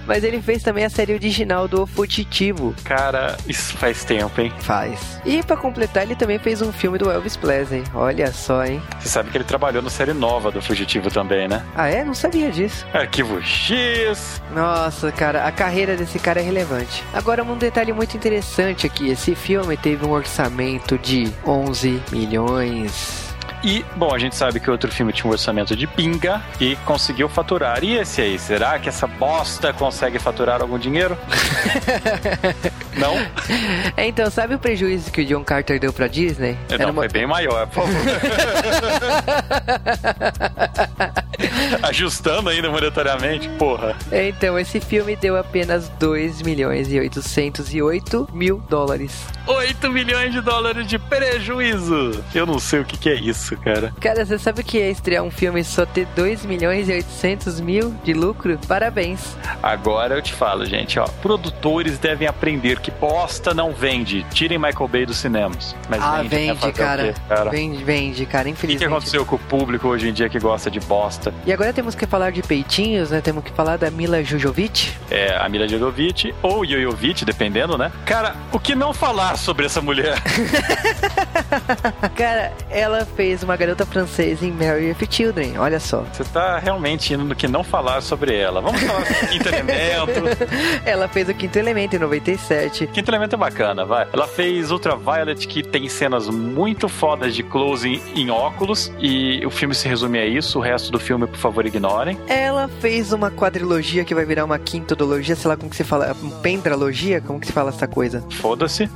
Mas 0.07 0.23
ele 0.23 0.41
fez 0.41 0.63
também 0.63 0.85
a 0.85 0.91
série 0.91 1.13
original 1.13 1.67
do 1.67 1.87
Fugitivo. 1.87 2.75
Cara, 2.85 3.37
isso 3.47 3.77
faz 3.77 4.05
tempo, 4.05 4.41
hein? 4.41 4.53
Faz. 4.61 5.21
E 5.25 5.43
pra 5.43 5.57
completar, 5.57 6.03
ele 6.03 6.15
também 6.15 6.39
fez 6.39 6.61
um 6.61 6.73
filme 6.73 6.99
do 6.99 7.11
Elvis 7.11 7.37
Presley. 7.37 7.83
Olha 7.95 8.31
só, 8.33 8.65
hein? 8.65 8.83
Você 9.01 9.09
sabe 9.09 9.31
que 9.31 9.37
ele 9.37 9.45
trabalhou 9.45 9.83
na 9.83 9.91
série 9.91 10.13
nova 10.13 10.51
do 10.51 10.61
Fugitivo 10.61 11.11
também, 11.11 11.49
né? 11.49 11.65
Ah, 11.75 11.89
é? 11.89 12.05
Não 12.05 12.15
sabia 12.15 12.51
disso. 12.51 12.87
Arquivo 12.93 13.43
X. 13.43 14.43
Nossa, 14.55 15.11
cara, 15.11 15.47
a 15.47 15.53
carreira 15.53 15.97
desse 15.97 16.19
cara 16.19 16.41
é 16.41 16.43
relevante. 16.43 17.03
Agora, 17.13 17.43
um 17.43 17.57
detalhe 17.57 17.93
muito 17.93 18.17
interessante 18.17 18.87
aqui: 18.87 19.09
esse 19.09 19.35
filme 19.35 19.77
teve 19.77 20.05
um 20.05 20.11
orçamento 20.11 20.99
de 20.99 21.33
11 21.45 22.03
milhões. 22.13 23.34
E, 23.65 23.83
bom, 23.97 24.15
a 24.15 24.19
gente 24.19 24.37
sabe 24.37 24.61
que 24.61 24.71
outro 24.71 24.93
filme 24.93 25.11
tinha 25.11 25.27
um 25.27 25.31
orçamento 25.33 25.75
de 25.75 25.87
pinga 25.87 26.43
e 26.61 26.77
conseguiu 26.85 27.31
faturar. 27.31 27.83
E 27.83 27.97
esse 27.97 28.21
aí, 28.21 28.39
será 28.39 28.79
que 28.79 28.91
essa 28.91 29.07
bosta 29.07 29.73
consegue 29.73 30.19
faturar 30.19 30.61
algum 30.61 30.79
dinheiro? 30.79 31.17
Não? 32.95 33.15
É, 33.97 34.07
então, 34.07 34.31
sabe 34.31 34.55
o 34.55 34.59
prejuízo 34.59 35.11
que 35.11 35.23
o 35.23 35.25
John 35.25 35.43
Carter 35.43 35.81
deu 35.81 35.95
pra 35.95 36.07
Disney? 36.07 36.59
Não, 36.79 36.93
foi 36.93 37.09
bem 37.09 37.27
maior, 37.27 37.67
por 37.69 37.85
favor. 37.85 38.01
Ajustando 41.83 42.51
ainda 42.51 42.71
monetariamente, 42.71 43.49
porra. 43.59 43.97
Então, 44.13 44.59
esse 44.59 44.81
filme 44.81 45.17
deu 45.17 45.37
apenas 45.37 45.89
2 45.99 46.43
milhões 46.43 46.93
e 46.93 47.01
808 47.01 48.29
mil 48.33 48.59
dólares. 48.69 49.25
8 49.47 49.91
milhões 49.91 50.33
de 50.33 50.41
dólares 50.41 50.87
de 50.87 50.99
prejuízo. 50.99 52.25
Eu 52.35 52.47
não 52.47 52.59
sei 52.59 52.81
o 52.81 52.85
que, 52.85 52.97
que 52.97 53.09
é 53.11 53.15
isso, 53.15 53.54
cara. 53.57 53.93
Cara, 54.01 54.25
você 54.25 54.39
sabe 54.39 54.61
o 54.61 54.65
que 54.65 54.81
é 54.81 54.91
estrear 54.91 55.23
um 55.23 55.31
filme 55.31 55.61
e 55.61 55.65
só 55.65 55.87
ter 55.87 56.07
2 56.15 56.45
milhões 56.45 56.89
e 56.89 56.93
800 56.93 57.61
mil 57.61 57.95
de 58.05 58.13
lucro? 58.13 58.59
Parabéns. 58.67 59.37
Agora 59.63 60.17
eu 60.17 60.23
te 60.23 60.33
falo, 60.33 60.65
gente, 60.65 60.99
ó. 60.99 61.07
Produtores 61.23 61.99
devem 61.99 62.27
aprender 62.27 62.81
que 62.81 62.91
bosta 62.91 63.55
não 63.55 63.73
vende. 63.73 64.25
Tirem 64.33 64.59
Michael 64.59 64.89
Bay 64.89 65.07
dos 65.07 65.17
cinemas. 65.17 65.75
Mas 65.89 66.03
ah, 66.03 66.23
vende, 66.23 66.35
né? 66.35 66.55
vende, 66.55 66.73
cara. 66.73 67.03
quê, 67.05 67.15
cara? 67.29 67.51
Vende, 67.51 67.85
vende, 67.85 68.27
cara. 68.27 68.43
O 68.43 68.45
que, 68.45 68.51
Infelizmente. 68.51 68.79
que 68.79 68.85
aconteceu 68.85 69.27
com 69.27 69.37
o 69.37 69.39
público 69.39 69.89
hoje 69.89 70.09
em 70.09 70.13
dia 70.13 70.29
que 70.29 70.39
gosta 70.39 70.71
de 70.71 70.81
bosta? 70.81 71.33
E 71.47 71.53
agora 71.53 71.73
temos 71.73 71.95
que 71.95 72.07
falar 72.07 72.31
de 72.31 72.43
peitinhos, 72.43 73.11
né? 73.11 73.21
Temos 73.21 73.45
que 73.45 73.53
falar 73.53 73.77
da 73.77 73.91
Mila 73.91 74.23
Jojovic. 74.23 74.93
É, 75.11 75.37
a 75.37 75.49
Mila 75.49 75.69
Jovovich 75.69 76.35
ou 76.43 76.65
Jojovic, 76.65 77.25
dependendo, 77.25 77.79
né? 77.79 77.93
Cara, 78.05 78.35
o 78.53 78.59
que 78.59 78.75
não 78.75 78.93
falar 78.93 79.37
sobre 79.37 79.67
essa 79.67 79.81
mulher? 79.81 80.21
Cara, 82.17 82.53
ela 82.71 83.05
fez 83.05 83.44
uma 83.45 83.57
garota 83.57 83.85
francesa 83.87 84.45
em 84.45 84.51
Mary 84.53 84.91
of 84.91 85.07
Children, 85.09 85.59
olha 85.59 85.79
só. 85.79 86.05
Você 86.13 86.25
tá 86.25 86.59
realmente 86.59 87.13
indo 87.13 87.25
no 87.25 87.35
que 87.35 87.47
não 87.47 87.63
falar 87.63 88.01
sobre 88.01 88.37
ela. 88.37 88.61
Vamos 88.61 88.81
falar 88.81 89.07
sobre 89.07 89.25
o 89.25 89.29
Quinto 89.29 89.49
Elemento. 89.49 90.23
Ela 90.85 91.09
fez 91.09 91.29
o 91.29 91.35
Quinto 91.35 91.59
Elemento 91.59 91.97
em 91.97 91.99
97. 91.99 92.87
Quinto 92.89 93.11
Elemento 93.11 93.35
é 93.35 93.39
bacana, 93.39 93.85
vai. 93.85 94.07
Ela 94.13 94.27
fez 94.27 94.71
Ultraviolet, 94.71 95.47
que 95.47 95.63
tem 95.63 95.89
cenas 95.89 96.29
muito 96.29 96.89
fodas 96.89 97.35
de 97.35 97.43
close 97.43 98.03
em, 98.15 98.31
óculos, 98.31 98.93
e 98.99 99.45
o 99.45 99.51
filme 99.51 99.75
se 99.75 99.89
resume 99.89 100.19
a 100.19 100.27
isso. 100.27 100.59
O 100.59 100.63
resto 100.63 100.91
do 100.91 100.99
filme, 100.99 101.27
por 101.27 101.39
favor, 101.39 101.67
ignorem. 101.67 102.19
Ela 102.27 102.69
fez 102.81 103.13
uma 103.13 103.31
quadrilogia 103.31 104.05
que 104.05 104.15
vai 104.15 104.25
virar 104.25 104.45
uma 104.45 104.59
quintodologia, 104.59 105.37
sei 105.37 105.49
lá 105.49 105.57
como 105.57 105.71
que 105.71 105.77
se 105.77 105.85
fala, 105.85 106.17
pendralogia? 106.43 107.21
Como 107.21 107.39
que 107.39 107.47
se 107.47 107.53
fala 107.53 107.71
essa 107.71 107.87
coisa? 107.87 108.25
Foda-se. 108.31 108.89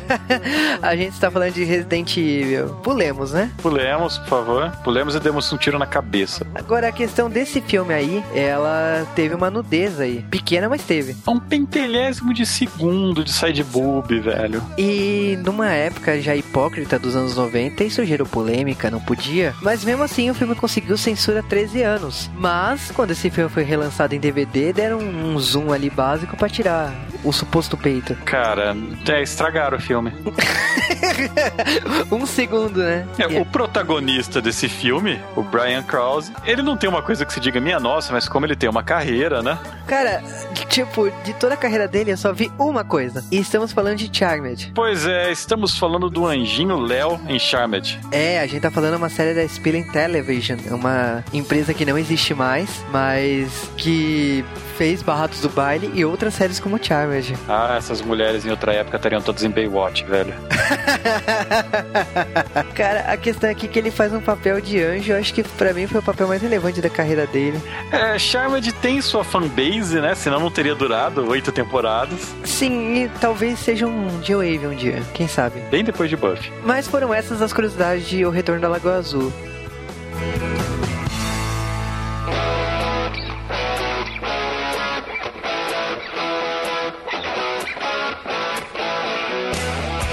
A 0.82 0.94
gente 0.96 1.12
está 1.12 1.30
falando 1.30 1.52
de 1.52 1.64
Resident 1.64 2.16
Evil. 2.16 2.68
Pulemos, 2.82 3.32
né? 3.32 3.50
Pulemos, 3.64 4.18
por 4.18 4.28
favor. 4.28 4.70
Pulemos 4.84 5.14
e 5.14 5.20
demos 5.20 5.50
um 5.50 5.56
tiro 5.56 5.78
na 5.78 5.86
cabeça. 5.86 6.46
Agora, 6.54 6.88
a 6.88 6.92
questão 6.92 7.30
desse 7.30 7.62
filme 7.62 7.94
aí, 7.94 8.22
ela 8.34 9.06
teve 9.16 9.34
uma 9.34 9.50
nudez 9.50 9.98
aí. 9.98 10.22
Pequena, 10.30 10.68
mas 10.68 10.82
teve. 10.82 11.16
É 11.26 11.30
um 11.30 11.40
pentelhésimo 11.40 12.34
de 12.34 12.44
segundo 12.44 13.24
de 13.24 13.32
side 13.32 13.64
boob, 13.64 14.20
velho. 14.20 14.62
E 14.76 15.38
numa 15.42 15.70
época 15.70 16.20
já 16.20 16.36
hipócrita 16.36 16.98
dos 16.98 17.16
anos 17.16 17.36
90, 17.36 17.82
isso 17.84 18.04
gerou 18.04 18.26
polêmica, 18.26 18.90
não 18.90 19.00
podia. 19.00 19.54
Mas 19.62 19.82
mesmo 19.82 20.02
assim, 20.02 20.28
o 20.28 20.34
filme 20.34 20.54
conseguiu 20.54 20.98
censura 20.98 21.42
13 21.42 21.82
anos. 21.82 22.30
Mas, 22.36 22.90
quando 22.90 23.12
esse 23.12 23.30
filme 23.30 23.48
foi 23.48 23.62
relançado 23.62 24.14
em 24.14 24.20
DVD, 24.20 24.74
deram 24.74 24.98
um 24.98 25.38
zoom 25.38 25.72
ali 25.72 25.88
básico 25.88 26.36
pra 26.36 26.50
tirar 26.50 26.92
o 27.24 27.32
suposto 27.32 27.76
peito. 27.76 28.14
Cara, 28.24 28.76
é, 29.08 29.22
estragaram 29.22 29.78
o 29.78 29.80
filme. 29.80 30.12
um 32.12 32.26
segundo, 32.26 32.80
né? 32.80 33.06
É, 33.18 33.26
o 33.26 33.44
protagonista 33.46 34.40
desse 34.40 34.68
filme, 34.68 35.20
o 35.34 35.42
Brian 35.42 35.82
Krause, 35.82 36.32
ele 36.44 36.62
não 36.62 36.76
tem 36.76 36.88
uma 36.88 37.02
coisa 37.02 37.24
que 37.24 37.32
se 37.32 37.40
diga 37.40 37.60
minha 37.60 37.80
nossa, 37.80 38.12
mas 38.12 38.28
como 38.28 38.46
ele 38.46 38.56
tem 38.56 38.68
uma 38.68 38.82
carreira, 38.82 39.42
né? 39.42 39.58
Cara, 39.86 40.22
tipo, 40.68 41.10
de 41.24 41.32
toda 41.34 41.54
a 41.54 41.56
carreira 41.56 41.88
dele, 41.88 42.12
eu 42.12 42.16
só 42.16 42.32
vi 42.32 42.50
uma 42.58 42.84
coisa. 42.84 43.24
E 43.30 43.38
estamos 43.38 43.72
falando 43.72 43.96
de 43.96 44.10
Charmed. 44.16 44.72
Pois 44.74 45.06
é, 45.06 45.30
estamos 45.30 45.78
falando 45.78 46.10
do 46.10 46.26
anjinho 46.26 46.78
Léo 46.78 47.20
em 47.28 47.38
Charmed. 47.38 47.98
É, 48.10 48.40
a 48.40 48.46
gente 48.46 48.62
tá 48.62 48.70
falando 48.70 48.96
uma 48.96 49.08
série 49.08 49.34
da 49.34 49.44
Spilling 49.44 49.84
Television, 49.90 50.58
é 50.66 50.74
uma 50.74 51.24
empresa 51.32 51.72
que 51.72 51.84
não 51.84 51.96
existe 51.96 52.34
mais, 52.34 52.84
mas 52.90 53.70
que 53.76 54.44
fez 54.76 55.02
Barrados 55.02 55.40
do 55.40 55.48
Baile 55.48 55.90
e 55.94 56.04
outras 56.04 56.34
séries 56.34 56.58
como 56.58 56.82
Charmed. 56.82 57.13
Ah, 57.48 57.76
essas 57.76 58.02
mulheres 58.02 58.44
em 58.44 58.50
outra 58.50 58.72
época 58.72 58.96
estariam 58.96 59.20
todas 59.20 59.44
em 59.44 59.50
Baywatch, 59.50 60.04
velho. 60.04 60.34
Cara, 62.74 63.12
a 63.12 63.16
questão 63.16 63.50
aqui 63.50 63.66
é 63.66 63.68
que 63.68 63.78
ele 63.78 63.90
faz 63.90 64.12
um 64.12 64.20
papel 64.20 64.60
de 64.60 64.82
anjo, 64.82 65.12
eu 65.12 65.18
acho 65.18 65.32
que 65.32 65.42
pra 65.42 65.72
mim 65.72 65.86
foi 65.86 66.00
o 66.00 66.02
papel 66.02 66.28
mais 66.28 66.42
relevante 66.42 66.80
da 66.80 66.90
carreira 66.90 67.26
dele. 67.26 67.60
É, 67.92 68.18
Charmed 68.18 68.72
tem 68.74 69.00
sua 69.00 69.24
fanbase, 69.24 70.00
né? 70.00 70.14
Senão 70.14 70.40
não 70.40 70.50
teria 70.50 70.74
durado 70.74 71.26
oito 71.28 71.52
temporadas. 71.52 72.34
Sim, 72.44 73.04
e 73.04 73.08
talvez 73.20 73.58
seja 73.58 73.86
um 73.86 74.22
G-Wave 74.22 74.66
um 74.66 74.74
dia, 74.74 75.02
quem 75.12 75.28
sabe. 75.28 75.60
Bem 75.70 75.84
depois 75.84 76.10
de 76.10 76.16
Buffy. 76.16 76.52
Mas 76.64 76.88
foram 76.88 77.12
essas 77.12 77.42
as 77.42 77.52
curiosidades 77.52 78.08
de 78.08 78.24
O 78.24 78.30
Retorno 78.30 78.60
da 78.60 78.68
Lagoa 78.68 78.96
Azul. 78.96 79.32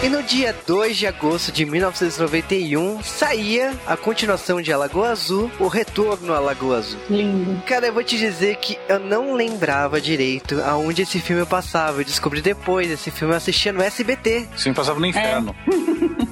E 0.03 0.09
no 0.09 0.23
dia 0.23 0.55
2 0.65 0.97
de 0.97 1.05
agosto 1.05 1.51
de 1.51 1.63
1991, 1.63 3.03
saía 3.03 3.71
a 3.85 3.95
continuação 3.95 4.59
de 4.59 4.73
Alagoa 4.73 5.11
Azul, 5.11 5.51
o 5.59 5.67
Retorno 5.67 6.33
à 6.33 6.39
Lagoa 6.39 6.79
Azul. 6.79 6.99
Lindo. 7.07 7.61
Cara, 7.67 7.85
eu 7.85 7.93
vou 7.93 8.03
te 8.03 8.17
dizer 8.17 8.55
que 8.55 8.79
eu 8.89 8.99
não 8.99 9.35
lembrava 9.35 10.01
direito 10.01 10.59
aonde 10.63 11.03
esse 11.03 11.19
filme 11.19 11.45
passava. 11.45 12.01
Eu 12.01 12.05
descobri 12.05 12.41
depois, 12.41 12.89
esse 12.89 13.11
filme 13.11 13.35
eu 13.35 13.37
assistia 13.37 13.71
no 13.71 13.83
SBT. 13.83 14.47
Esse 14.55 14.63
filme 14.63 14.75
passava 14.75 14.99
no 14.99 15.05
inferno. 15.05 15.55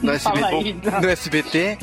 No 0.09 0.15
SBT? 0.15 0.75
No 1.01 1.09
SBT? 1.09 1.77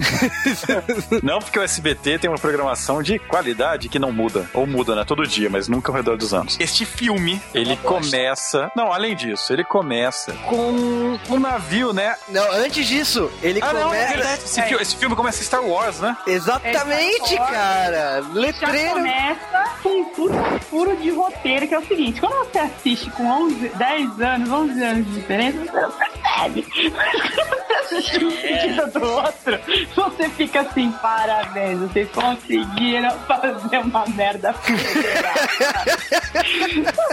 Não 1.23 1.39
porque 1.39 1.59
o 1.59 1.63
SBT 1.63 2.19
tem 2.19 2.31
uma 2.31 2.39
programação 2.39 3.03
de 3.03 3.19
qualidade 3.19 3.89
que 3.89 3.99
não 3.99 4.13
muda. 4.13 4.49
Ou 4.53 4.67
muda, 4.67 4.95
né? 4.95 5.05
Todo 5.05 5.27
dia, 5.27 5.49
mas 5.51 5.69
nunca 5.69 5.91
ao 5.91 5.97
redor 5.97 6.17
dos 6.17 6.33
anos. 6.35 6.57
Este 6.61 6.85
filme, 6.85 7.41
ele 7.55 7.77
começa... 7.79 8.71
Não, 8.77 8.93
além 8.93 9.15
disso, 9.15 9.53
ele 9.53 9.65
começa 9.65 10.33
com 10.49 11.19
um 11.31 11.39
navio, 11.39 11.93
né? 11.93 12.17
não, 12.29 12.51
antes 12.53 12.87
disso, 12.87 13.31
ele 13.43 13.61
Ah, 13.63 13.73
não, 13.73 13.81
é 13.95 14.05
começa... 14.07 14.15
verdade. 14.15 14.43
Esse, 14.45 14.63
fi- 14.63 14.75
esse 14.75 14.97
filme 14.97 15.15
começa 15.17 15.41
em 15.41 15.45
Star 15.45 15.65
Wars, 15.65 16.01
né? 16.01 16.17
Exatamente, 16.27 17.35
Exato. 17.35 17.53
cara! 17.53 18.23
Já 18.23 18.29
Letreiro! 18.33 18.95
começa 18.95 19.65
com 19.83 19.89
um 20.01 20.05
puta 20.07 20.61
furo 20.71 20.97
de 20.97 21.11
roteiro, 21.11 21.67
que 21.69 21.75
é 21.75 21.79
o 21.79 21.87
seguinte: 21.87 22.21
quando 22.21 22.35
você 22.51 22.59
assiste 22.59 23.11
com 23.11 23.27
11, 23.27 23.69
10 23.71 24.21
anos, 24.21 24.51
11 24.51 24.83
anos 24.85 25.07
de 25.07 25.13
diferença, 25.13 25.59
você 25.59 25.81
não 25.81 25.91
percebe. 25.93 26.67
Um 28.25 28.31
seguido 28.31 28.91
do 28.99 29.05
outro, 29.05 29.59
você 29.95 30.29
fica 30.31 30.61
assim: 30.61 30.91
parabéns, 31.03 31.79
vocês 31.81 32.09
conseguiram 32.11 33.11
fazer 33.21 33.79
uma 33.79 34.07
merda 34.09 34.53
federal. 34.53 35.35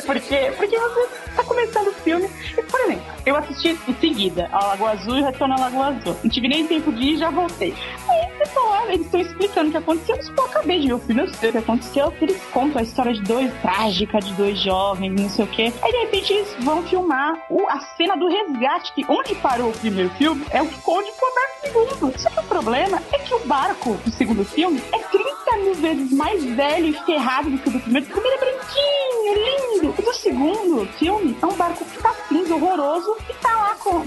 Por 0.06 0.20
quê? 0.22 0.52
Porque 0.58 0.78
você 0.78 1.08
tá 1.36 1.44
começando 1.44 1.88
o 1.88 1.94
filme. 1.94 2.30
Por 2.70 2.80
exemplo, 2.82 3.04
eu 3.26 3.36
assisti 3.36 3.78
em 3.88 3.94
seguida 3.96 4.50
a 4.52 4.66
Lagoa 4.68 4.92
Azul 4.92 5.18
e 5.18 5.22
Retorno 5.24 5.56
à 5.56 5.60
Lagoa 5.60 5.88
Azul. 5.88 6.16
Não 6.24 6.30
tive 6.30 6.48
nem 6.48 6.66
tempo 6.68 6.92
de 6.92 7.02
ir 7.04 7.14
e 7.14 7.18
já 7.18 7.30
voltei. 7.30 7.74
Aí 8.10 8.24
você 8.38 8.60
lá, 8.60 8.86
eles 8.88 9.06
estão 9.06 9.20
explicando 9.22 9.68
o 9.70 9.72
que 9.72 9.78
aconteceu. 9.78 10.16
Mas, 10.18 10.30
pô, 10.30 10.42
eu 10.42 10.46
acabei 10.48 10.80
de 10.80 10.88
ver 10.88 10.94
o 10.94 11.00
filme, 11.00 11.22
eu 11.22 11.28
sei 11.34 11.50
o 11.50 11.52
que 11.52 11.58
aconteceu. 11.60 12.14
Eles 12.22 12.42
contam 12.52 12.80
a 12.80 12.84
história 12.84 13.14
de 13.14 13.22
dois, 13.22 13.52
trágica 13.62 14.20
de 14.20 14.34
dois 14.34 14.60
jovens, 14.60 15.10
não 15.22 15.30
sei 15.30 15.46
o 15.46 15.48
quê. 15.48 15.74
Aí, 15.82 15.92
de 15.92 15.98
repente, 16.00 16.34
eles 16.34 16.56
vão 16.60 16.84
filmar 16.84 17.34
o- 17.50 17.68
a 17.70 17.80
cena 17.98 18.16
do 18.16 18.28
resgate, 18.28 18.94
que 18.94 19.06
onde 19.08 19.36
parou 19.36 19.70
o 19.70 19.74
primeiro 19.74 20.10
filme 20.12 20.46
é 20.52 20.62
o 20.62 20.68
conde 20.82 21.10
pro 21.12 21.34
barco 21.34 21.54
segundo. 21.98 22.20
Só 22.20 22.30
que 22.30 22.40
o 22.40 22.44
problema 22.44 23.02
é 23.12 23.18
que 23.20 23.34
o 23.34 23.40
barco 23.46 23.94
do 24.06 24.12
segundo 24.12 24.44
filme 24.46 24.82
é 24.92 24.98
30 25.00 25.58
mil 25.64 25.74
vezes 25.76 26.12
mais 26.12 26.44
velho 26.44 26.88
e 26.88 26.94
ferrado 27.06 27.50
do 27.50 27.58
que 27.58 27.70
o 27.70 27.72
do 27.72 27.80
primeiro. 27.80 28.08
O 28.08 28.12
primeiro 28.12 28.36
é 28.36 28.40
branquinho, 28.46 29.13
lindo. 29.32 30.03
O 30.14 30.16
do 30.16 30.20
segundo 30.20 30.86
filme 31.00 31.36
é 31.42 31.46
um 31.46 31.54
barco 31.56 31.84
que 31.86 31.98
tá 32.02 32.14
cinza, 32.30 32.54
horroroso, 32.56 33.16
e 33.30 33.34
tá 33.36 33.50
lá 33.50 33.76
com. 33.76 34.06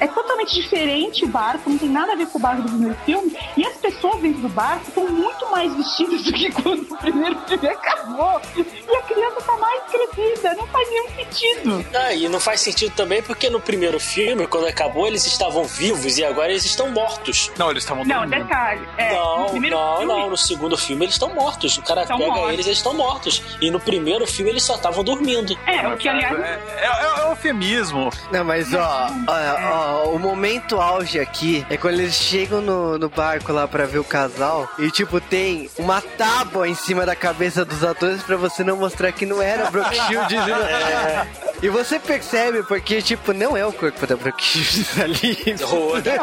É 0.00 0.06
totalmente 0.08 0.54
diferente 0.54 1.24
o 1.24 1.28
barco, 1.28 1.70
não 1.70 1.78
tem 1.78 1.88
nada 1.88 2.12
a 2.12 2.16
ver 2.16 2.26
com 2.26 2.38
o 2.38 2.40
barco 2.40 2.62
do 2.62 2.68
primeiro 2.68 2.96
filme. 3.04 3.36
E 3.56 3.64
as 3.66 3.76
pessoas 3.76 4.20
dentro 4.20 4.40
do 4.42 4.48
barco 4.48 4.84
estão 4.88 5.06
muito 5.08 5.50
mais 5.50 5.72
vestidas 5.74 6.22
do 6.22 6.32
que 6.32 6.50
quando 6.50 6.82
o 6.82 6.96
primeiro 6.98 7.38
filme 7.46 7.68
acabou. 7.68 8.40
E 8.56 8.96
a 8.96 9.02
criança 9.02 9.40
tá 9.46 9.56
mais 9.56 9.82
crescida, 9.84 10.54
não 10.54 10.66
faz 10.66 10.88
nenhum 10.90 11.08
sentido. 11.10 11.86
Ah, 11.94 12.12
e 12.12 12.28
não 12.28 12.40
faz 12.40 12.60
sentido 12.60 12.94
também 12.94 13.22
porque 13.22 13.48
no 13.48 13.60
primeiro 13.60 14.00
filme, 14.00 14.46
quando 14.46 14.66
acabou, 14.66 15.06
eles 15.06 15.24
estavam 15.26 15.64
vivos 15.64 16.18
e 16.18 16.24
agora 16.24 16.50
eles 16.50 16.64
estão 16.64 16.90
mortos. 16.90 17.50
Não, 17.56 17.70
eles 17.70 17.84
estavam 17.84 18.04
Não, 18.04 18.20
dormindo. 18.26 18.44
detalhe. 18.44 18.88
É, 18.98 19.10
no 19.14 19.38
não, 19.38 19.48
primeiro 19.50 19.76
não, 19.76 19.96
filme, 19.98 20.12
não. 20.12 20.30
No 20.30 20.36
segundo 20.36 20.76
filme 20.76 21.04
eles 21.04 21.14
estão 21.14 21.32
mortos. 21.32 21.78
O 21.78 21.82
cara 21.82 22.02
Estão 22.02 22.18
pega 22.18 22.30
mortos. 22.32 22.52
eles, 22.52 22.66
eles 22.66 22.78
estão 22.78 22.92
mortos. 22.94 23.42
E 23.60 23.70
no 23.70 23.78
primeiro 23.80 24.26
filme 24.26 24.50
eles 24.50 24.62
só 24.64 24.74
estavam 24.74 25.04
dormindo. 25.04 25.43
É, 25.66 25.86
o 25.88 25.96
que 25.96 26.08
aliás. 26.08 26.38
É, 26.38 26.60
é, 26.78 26.86
é, 26.86 27.20
é 27.26 27.30
eufemismo. 27.30 28.10
Não, 28.32 28.44
mas 28.44 28.72
ó, 28.72 29.10
ó, 29.26 30.04
ó, 30.06 30.10
o 30.10 30.18
momento 30.18 30.80
auge 30.80 31.18
aqui 31.20 31.66
é 31.68 31.76
quando 31.76 32.00
eles 32.00 32.14
chegam 32.14 32.60
no, 32.60 32.98
no 32.98 33.08
barco 33.08 33.52
lá 33.52 33.66
pra 33.68 33.84
ver 33.86 33.98
o 33.98 34.04
casal 34.04 34.68
e, 34.78 34.90
tipo, 34.90 35.20
tem 35.20 35.68
uma 35.78 36.00
tábua 36.00 36.68
em 36.68 36.74
cima 36.74 37.04
da 37.04 37.14
cabeça 37.16 37.64
dos 37.64 37.82
atores 37.84 38.22
pra 38.22 38.36
você 38.36 38.62
não 38.64 38.76
mostrar 38.76 39.12
que 39.12 39.26
não 39.26 39.42
era 39.42 39.70
Brooke 39.70 39.94
Shields. 40.06 40.46
né? 40.46 41.28
E 41.62 41.68
você 41.68 41.98
percebe 41.98 42.62
porque, 42.62 43.00
tipo, 43.02 43.32
não 43.32 43.56
é 43.56 43.64
o 43.66 43.72
corpo 43.72 44.06
da 44.06 44.16
Brooke 44.16 44.42
Shields 44.42 44.98
ali. 45.00 45.56
Roda, 45.62 46.14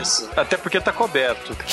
isso. 0.00 0.28
Até 0.36 0.56
porque 0.56 0.80
tá 0.80 0.92
coberto. 0.92 1.56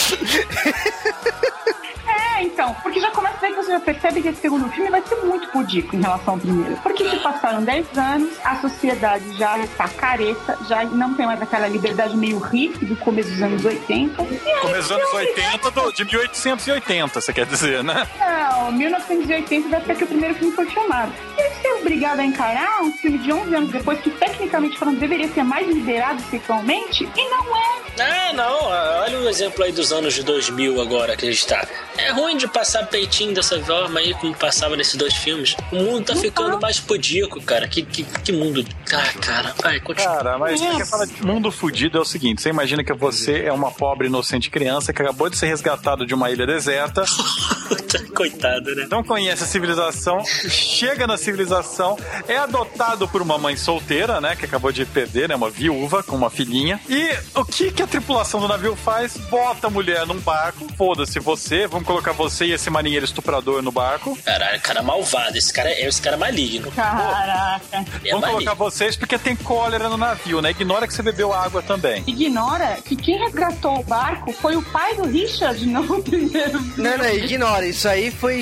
É, 2.36 2.44
então, 2.44 2.74
porque 2.82 3.00
já 3.00 3.12
começa 3.12 3.38
daí 3.42 3.52
que 3.52 3.58
você 3.58 3.72
já 3.72 3.80
percebe 3.80 4.22
que 4.22 4.28
esse 4.30 4.42
segundo 4.42 4.68
filme 4.70 4.90
vai 4.90 5.02
ser 5.04 5.16
muito 5.18 5.48
pudico 5.50 5.96
em 5.96 6.02
relação 6.02 6.34
ao 6.36 6.40
primeiro. 6.40 6.76
Porque 6.78 7.08
se 7.10 7.16
passaram 7.18 7.64
10 7.64 7.98
anos, 7.98 8.30
a 8.44 8.56
sociedade 8.56 9.38
já 9.38 9.58
está 9.60 9.88
careta, 9.88 10.58
já 10.68 10.84
não 10.86 11.14
tem 11.14 11.26
mais 11.26 11.42
aquela 11.42 11.68
liberdade 11.68 12.16
meio 12.18 12.40
hippie 12.40 12.86
do 12.86 12.96
começo 12.96 13.30
dos 13.30 13.42
anos 13.42 13.64
80. 13.66 14.24
E 14.24 14.50
aí, 14.52 14.60
Começo 14.62 14.82
dos 14.82 14.92
anos 14.92 15.10
filme 15.10 15.28
80 15.28 15.72
do- 15.72 15.92
de 15.94 16.06
1880, 16.06 17.22
você 17.22 17.34
quer 17.34 17.46
dizer, 17.46 17.84
né? 17.84 18.08
Não, 18.20 18.72
1980 18.72 19.70
vai 19.70 19.82
ser 19.86 19.96
que 19.96 20.04
o 20.04 20.08
primeiro 20.08 20.36
filme 20.36 20.54
foi 20.56 20.66
filmado. 20.66 21.12
E 21.38 21.42
aí 21.42 21.50
você 21.52 21.74
obrigado 21.74 22.20
a 22.20 22.26
encarar 22.26 22.82
um 22.82 22.92
filme 22.94 23.18
de 23.18 23.32
11 23.32 23.56
anos 23.56 23.70
depois 23.70 24.00
que, 24.00 24.10
tecnicamente 24.10 24.78
falando, 24.78 25.00
deveria 25.00 25.28
ser 25.28 25.44
mais 25.44 25.68
liberado 25.68 26.22
sexualmente 26.30 27.04
e 27.16 27.30
não 27.30 27.58
é. 27.58 27.84
Ah, 28.00 28.34
não, 28.34 28.66
olha 29.04 29.20
o 29.20 29.30
exemplo 29.30 29.64
aí 29.64 29.72
dos 29.72 29.92
anos 29.92 30.14
de 30.14 30.24
2000 30.24 30.82
agora 30.82 31.16
que 31.16 31.28
a 31.28 31.32
gente 31.32 31.46
tá. 31.46 31.68
É 31.98 32.12
ruim 32.12 32.23
de 32.38 32.48
passar 32.48 32.88
peitinho 32.88 33.34
dessa 33.34 33.62
forma 33.62 34.00
aí, 34.00 34.14
como 34.16 34.34
passava 34.36 34.76
nesses 34.76 34.96
dois 34.96 35.14
filmes. 35.14 35.56
O 35.72 35.76
mundo 35.76 36.06
tá 36.06 36.16
ficando 36.16 36.60
mais 36.60 36.80
pudico, 36.80 37.42
cara. 37.42 37.68
Que, 37.68 37.84
que, 37.84 38.04
que 38.04 38.32
mundo. 38.32 38.66
Ah, 38.92 39.20
cara, 39.20 39.54
vai, 39.62 39.80
continua. 39.80 40.16
Cara, 40.16 40.38
mas 40.38 40.60
você 40.60 40.76
quer 40.76 40.86
falar 40.86 41.06
de 41.06 41.26
mundo 41.26 41.52
fudido 41.52 41.98
é 41.98 42.02
o 42.02 42.06
seguinte: 42.06 42.42
você 42.42 42.50
imagina 42.50 42.84
que 42.84 42.94
você 42.94 43.44
é 43.44 43.54
uma 43.54 43.72
pobre 43.72 44.08
inocente 44.08 44.50
criança 44.50 44.92
que 44.92 45.02
acabou 45.02 45.30
de 45.30 45.38
ser 45.38 45.48
resgatado 45.48 46.06
de 46.06 46.14
uma 46.14 46.32
ilha 46.32 46.46
deserta, 46.46 47.04
Coitado, 48.16 48.76
né? 48.76 48.88
não 48.90 49.04
conhece 49.04 49.44
a 49.44 49.48
civilização, 49.48 50.24
chega 50.26 51.08
na 51.08 51.18
civilização, 51.18 51.98
é 52.28 52.38
adotado 52.38 53.08
por 53.08 53.22
uma 53.22 53.38
mãe 53.38 53.56
solteira, 53.56 54.20
né? 54.22 54.36
Que 54.36 54.46
acabou 54.46 54.72
de 54.72 54.86
perder, 54.86 55.30
né? 55.30 55.36
Uma 55.36 55.50
viúva 55.50 56.04
com 56.04 56.16
uma 56.16 56.30
filhinha. 56.30 56.80
E 56.90 57.10
o 57.36 57.46
que, 57.46 57.72
que 57.72 57.82
a 57.82 57.88
tripulação 57.88 58.40
do 58.40 58.48
navio 58.48 58.76
faz? 58.76 59.18
Bota 59.30 59.68
a 59.68 59.70
mulher 59.70 60.06
num 60.06 60.20
barco, 60.20 60.68
foda-se 60.76 61.20
você, 61.20 61.68
vamos 61.68 61.88
colocar 61.88 62.13
você 62.14 62.46
e 62.46 62.52
esse 62.54 62.70
marinheiro 62.70 63.06
estuprador 63.06 63.62
no 63.62 63.72
barco. 63.72 64.18
Caralho, 64.24 64.62
cara 64.62 64.82
malvado. 64.82 65.38
Esse 65.38 65.52
cara 65.52 65.70
é 65.70 65.86
esse 65.88 66.02
cara 66.02 66.16
é 66.16 66.20
maligno. 66.20 66.72
Caraca. 66.72 67.62
É 67.72 68.12
vamos 68.12 68.22
maligno. 68.22 68.32
colocar 68.32 68.54
vocês 68.54 68.96
porque 68.96 69.18
tem 69.18 69.36
cólera 69.36 69.90
no 69.90 69.98
navio, 69.98 70.42
né? 70.42 70.52
Ignora 70.52 70.88
que 70.88 70.94
você 70.94 71.02
bebeu 71.02 71.34
água 71.34 71.62
também. 71.62 72.04
Ignora 72.08 72.78
que 72.84 72.96
quem 72.96 73.18
resgatou 73.18 73.80
o 73.80 73.84
barco 73.84 74.32
foi 74.34 74.56
o 74.56 74.62
pai 74.62 74.96
do 74.96 75.06
Richard, 75.08 75.66
não 75.68 75.84
o 75.84 76.02
primeiro. 76.04 76.60
Não, 76.78 76.98
não, 76.98 77.10
ignora. 77.10 77.66
Isso 77.66 77.88
aí 77.88 78.12
foi 78.12 78.42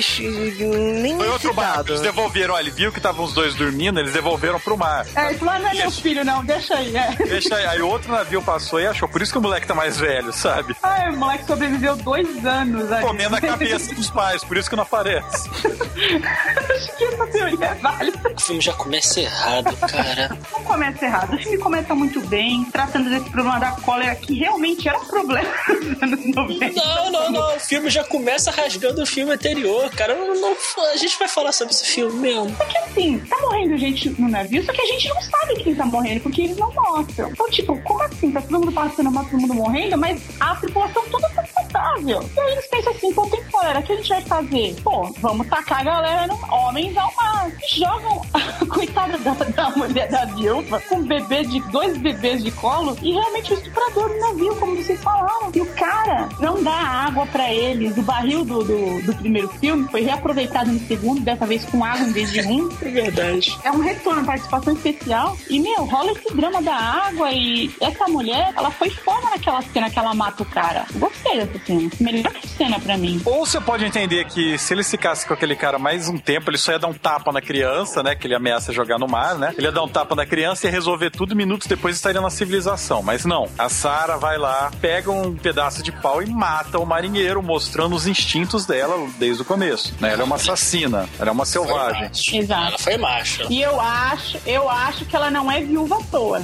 nem 0.60 1.16
Foi 1.16 1.28
outro 1.28 1.52
barco. 1.54 1.90
Eles 1.90 2.00
devolveram, 2.00 2.54
olha, 2.54 2.62
ele 2.62 2.70
viu 2.70 2.92
que 2.92 2.98
estavam 2.98 3.24
os 3.24 3.32
dois 3.32 3.54
dormindo, 3.54 3.98
eles 3.98 4.12
devolveram 4.12 4.60
pro 4.60 4.76
mar. 4.76 5.06
É, 5.14 5.30
ele 5.30 5.38
falou, 5.38 5.54
ah, 5.54 5.58
não 5.58 5.68
é 5.70 5.74
meu 5.74 5.90
filho, 5.90 6.24
não, 6.24 6.44
deixa 6.44 6.74
aí. 6.76 6.96
É. 6.96 7.14
Deixa 7.16 7.56
aí. 7.56 7.66
Aí 7.66 7.82
o 7.82 7.88
outro 7.88 8.12
navio 8.12 8.42
passou 8.42 8.80
e 8.80 8.86
achou. 8.86 9.08
Por 9.08 9.22
isso 9.22 9.32
que 9.32 9.38
o 9.38 9.42
moleque 9.42 9.66
tá 9.66 9.74
mais 9.74 9.98
velho, 9.98 10.32
sabe? 10.32 10.76
Ai, 10.82 11.10
o 11.10 11.16
moleque 11.16 11.46
sobreviveu 11.46 11.96
dois 11.96 12.44
anos. 12.44 12.90
ali. 12.92 13.04
Comendo 13.04 13.36
a 13.36 13.40
cabeça 13.40 13.61
dos 13.94 14.10
pais, 14.10 14.42
por 14.44 14.56
isso 14.56 14.68
que 14.68 14.76
não 14.76 14.82
aparece. 14.82 15.48
Acho 15.48 16.96
que 16.96 17.04
essa 17.04 17.26
teoria 17.26 17.66
é 17.66 17.74
válida. 17.74 18.32
O 18.36 18.40
filme 18.40 18.60
já 18.60 18.72
começa 18.72 19.20
errado, 19.20 19.76
cara. 19.76 20.36
Não 20.52 20.64
começa 20.64 21.04
errado. 21.04 21.34
O 21.34 21.38
filme 21.38 21.58
começa 21.58 21.94
muito 21.94 22.20
bem, 22.22 22.64
tratando 22.72 23.08
desse 23.10 23.28
problema 23.30 23.58
da 23.60 23.72
cólera, 23.72 24.14
que 24.16 24.34
realmente 24.34 24.88
era 24.88 24.98
um 24.98 25.04
problema 25.04 25.48
nos 25.68 26.02
anos 26.02 26.26
90. 26.34 26.72
Não, 26.84 27.10
não, 27.10 27.30
não. 27.30 27.56
O 27.56 27.60
filme 27.60 27.90
já 27.90 28.04
começa 28.04 28.50
rasgando 28.50 29.02
o 29.02 29.06
filme 29.06 29.32
anterior, 29.32 29.90
cara. 29.90 30.14
Não, 30.14 30.34
não- 30.40 30.56
a 30.92 30.96
gente 30.96 31.18
vai 31.18 31.28
falar 31.28 31.52
sobre 31.52 31.72
esse 31.74 31.84
filme 31.86 32.18
mesmo. 32.20 32.52
Porque 32.56 32.76
assim, 32.78 33.18
tá 33.20 33.36
morrendo 33.40 33.76
gente 33.78 34.08
no 34.10 34.28
navio, 34.28 34.64
só 34.64 34.72
que 34.72 34.80
a 34.80 34.86
gente 34.86 35.08
não 35.08 35.20
sabe 35.22 35.54
quem 35.62 35.74
tá 35.74 35.84
morrendo, 35.84 36.20
porque 36.20 36.42
eles 36.42 36.56
não 36.56 36.72
mostram. 36.72 37.30
Então, 37.30 37.48
tipo, 37.50 37.80
como 37.82 38.02
assim? 38.02 38.30
Tá 38.32 38.40
todo 38.40 38.60
mundo 38.60 38.72
passando 38.72 39.10
mal, 39.10 39.24
todo 39.24 39.40
mundo 39.40 39.54
morrendo, 39.54 39.96
mas 39.98 40.20
a 40.40 40.54
tripulação 40.56 41.02
toda 41.10 41.28
tá 41.30 41.42
saudável. 41.72 42.30
E 42.36 42.40
aí 42.40 42.52
eles 42.52 42.66
pensam 42.66 42.92
assim, 42.92 43.12
pô, 43.12 43.26
tem 43.26 43.42
cólera, 43.44 43.80
o 43.80 43.82
que 43.82 43.92
a 43.92 43.96
gente 43.96 44.08
vai 44.08 44.22
fazer? 44.22 44.76
Pô, 44.82 45.12
vamos 45.18 45.46
tacar 45.48 45.80
a 45.80 45.84
galera, 45.84 46.26
no, 46.26 46.54
homens 46.54 46.96
ao 46.96 47.12
mar. 47.14 47.50
E 47.62 47.80
Jogam 47.80 48.22
a 48.34 48.66
coitada 48.66 49.18
da, 49.18 49.32
da 49.32 49.70
mulher 49.70 50.08
da 50.08 50.24
viúva 50.26 50.80
com 50.88 50.96
um 50.96 51.06
bebê 51.06 51.42
de 51.44 51.60
dois 51.70 51.96
bebês 51.98 52.44
de 52.44 52.50
colo 52.50 52.96
e 53.02 53.12
realmente 53.12 53.52
o 53.52 53.56
estuprador 53.56 54.08
no 54.08 54.20
navio, 54.20 54.56
como 54.56 54.76
vocês 54.76 55.00
falaram. 55.02 55.50
E 55.54 55.60
o 55.60 55.66
cara 55.74 56.28
não 56.38 56.62
dá 56.62 56.72
água 56.72 57.26
pra 57.26 57.52
eles. 57.52 57.96
O 57.96 58.02
barril 58.02 58.44
do, 58.44 58.62
do, 58.62 59.02
do 59.02 59.14
primeiro 59.16 59.48
filme 59.48 59.88
foi 59.88 60.02
reaproveitado 60.02 60.70
no 60.70 60.80
segundo, 60.86 61.20
dessa 61.20 61.46
vez 61.46 61.64
com 61.64 61.84
água 61.84 62.06
em 62.06 62.12
vez 62.12 62.30
de 62.30 62.40
rum. 62.42 62.68
É 62.82 62.88
verdade. 62.88 63.58
É 63.64 63.70
um 63.70 63.80
retorno, 63.80 64.24
participação 64.24 64.74
especial. 64.74 65.36
E, 65.48 65.58
meu, 65.58 65.84
rola 65.84 66.12
esse 66.12 66.34
drama 66.34 66.60
da 66.62 66.74
água 66.74 67.32
e 67.32 67.70
essa 67.80 68.06
mulher, 68.08 68.52
ela 68.56 68.70
foi 68.70 68.90
foda 68.90 69.30
naquela 69.30 69.62
cena 69.62 69.90
que 69.90 69.98
ela 69.98 70.14
mata 70.14 70.42
o 70.42 70.46
cara. 70.46 70.86
Gostei 70.94 71.38
dessa 71.38 71.58
cena. 71.66 71.90
Melhor 72.00 72.32
cena 72.56 72.80
pra 72.80 72.96
mim. 72.96 73.20
Ou 73.24 73.46
você 73.46 73.60
pode 73.60 73.84
entender 73.84 74.24
que 74.26 74.58
se 74.58 74.74
ele 74.74 74.82
ficasse 74.82 75.26
com 75.26 75.34
aquele 75.34 75.56
cara 75.56 75.78
mais 75.78 76.08
um 76.08 76.18
tempo, 76.18 76.50
ele 76.50 76.58
só 76.58 76.72
ia 76.72 76.78
dar 76.78 76.88
um 76.88 76.94
tapa 76.94 77.32
na 77.32 77.40
criança, 77.40 78.02
né? 78.02 78.14
Que 78.14 78.26
ele 78.26 78.34
ameaça 78.34 78.72
jogar 78.72 78.98
no 78.98 79.08
mar, 79.08 79.36
né? 79.36 79.54
Ele 79.56 79.66
ia 79.66 79.72
dar 79.72 79.82
um 79.82 79.88
tapa 79.88 80.14
na 80.14 80.26
criança 80.26 80.66
e 80.66 80.68
ia 80.68 80.72
resolver 80.72 81.10
tudo, 81.10 81.34
minutos 81.34 81.66
depois 81.66 81.96
estaria 81.96 82.20
na 82.20 82.30
civilização. 82.30 83.02
Mas 83.02 83.24
não. 83.24 83.48
A 83.58 83.68
Sarah 83.68 84.16
vai 84.16 84.38
lá, 84.38 84.70
pega 84.80 85.10
um 85.10 85.34
pedaço 85.34 85.82
de 85.82 85.92
pau 85.92 86.22
e 86.22 86.26
mata 86.26 86.78
o 86.78 86.86
marinheiro, 86.86 87.42
mostrando 87.42 87.94
os 87.94 88.06
instintos 88.06 88.66
dela 88.66 89.08
desde 89.18 89.42
o 89.42 89.44
começo. 89.44 89.94
Né? 90.00 90.12
Ela 90.12 90.22
é 90.22 90.24
uma 90.24 90.36
assassina, 90.36 91.08
ela 91.18 91.30
é 91.30 91.32
uma 91.32 91.44
selvagem. 91.44 92.10
Exato. 92.32 92.68
Ela 92.68 92.78
foi 92.78 92.96
macho. 92.96 93.46
E 93.50 93.60
eu 93.60 93.80
acho, 93.80 94.38
eu 94.46 94.68
acho 94.68 95.04
que 95.04 95.16
ela 95.16 95.30
não 95.30 95.50
é 95.50 95.60
viúva 95.60 95.96
à 95.96 96.02
toa. 96.04 96.42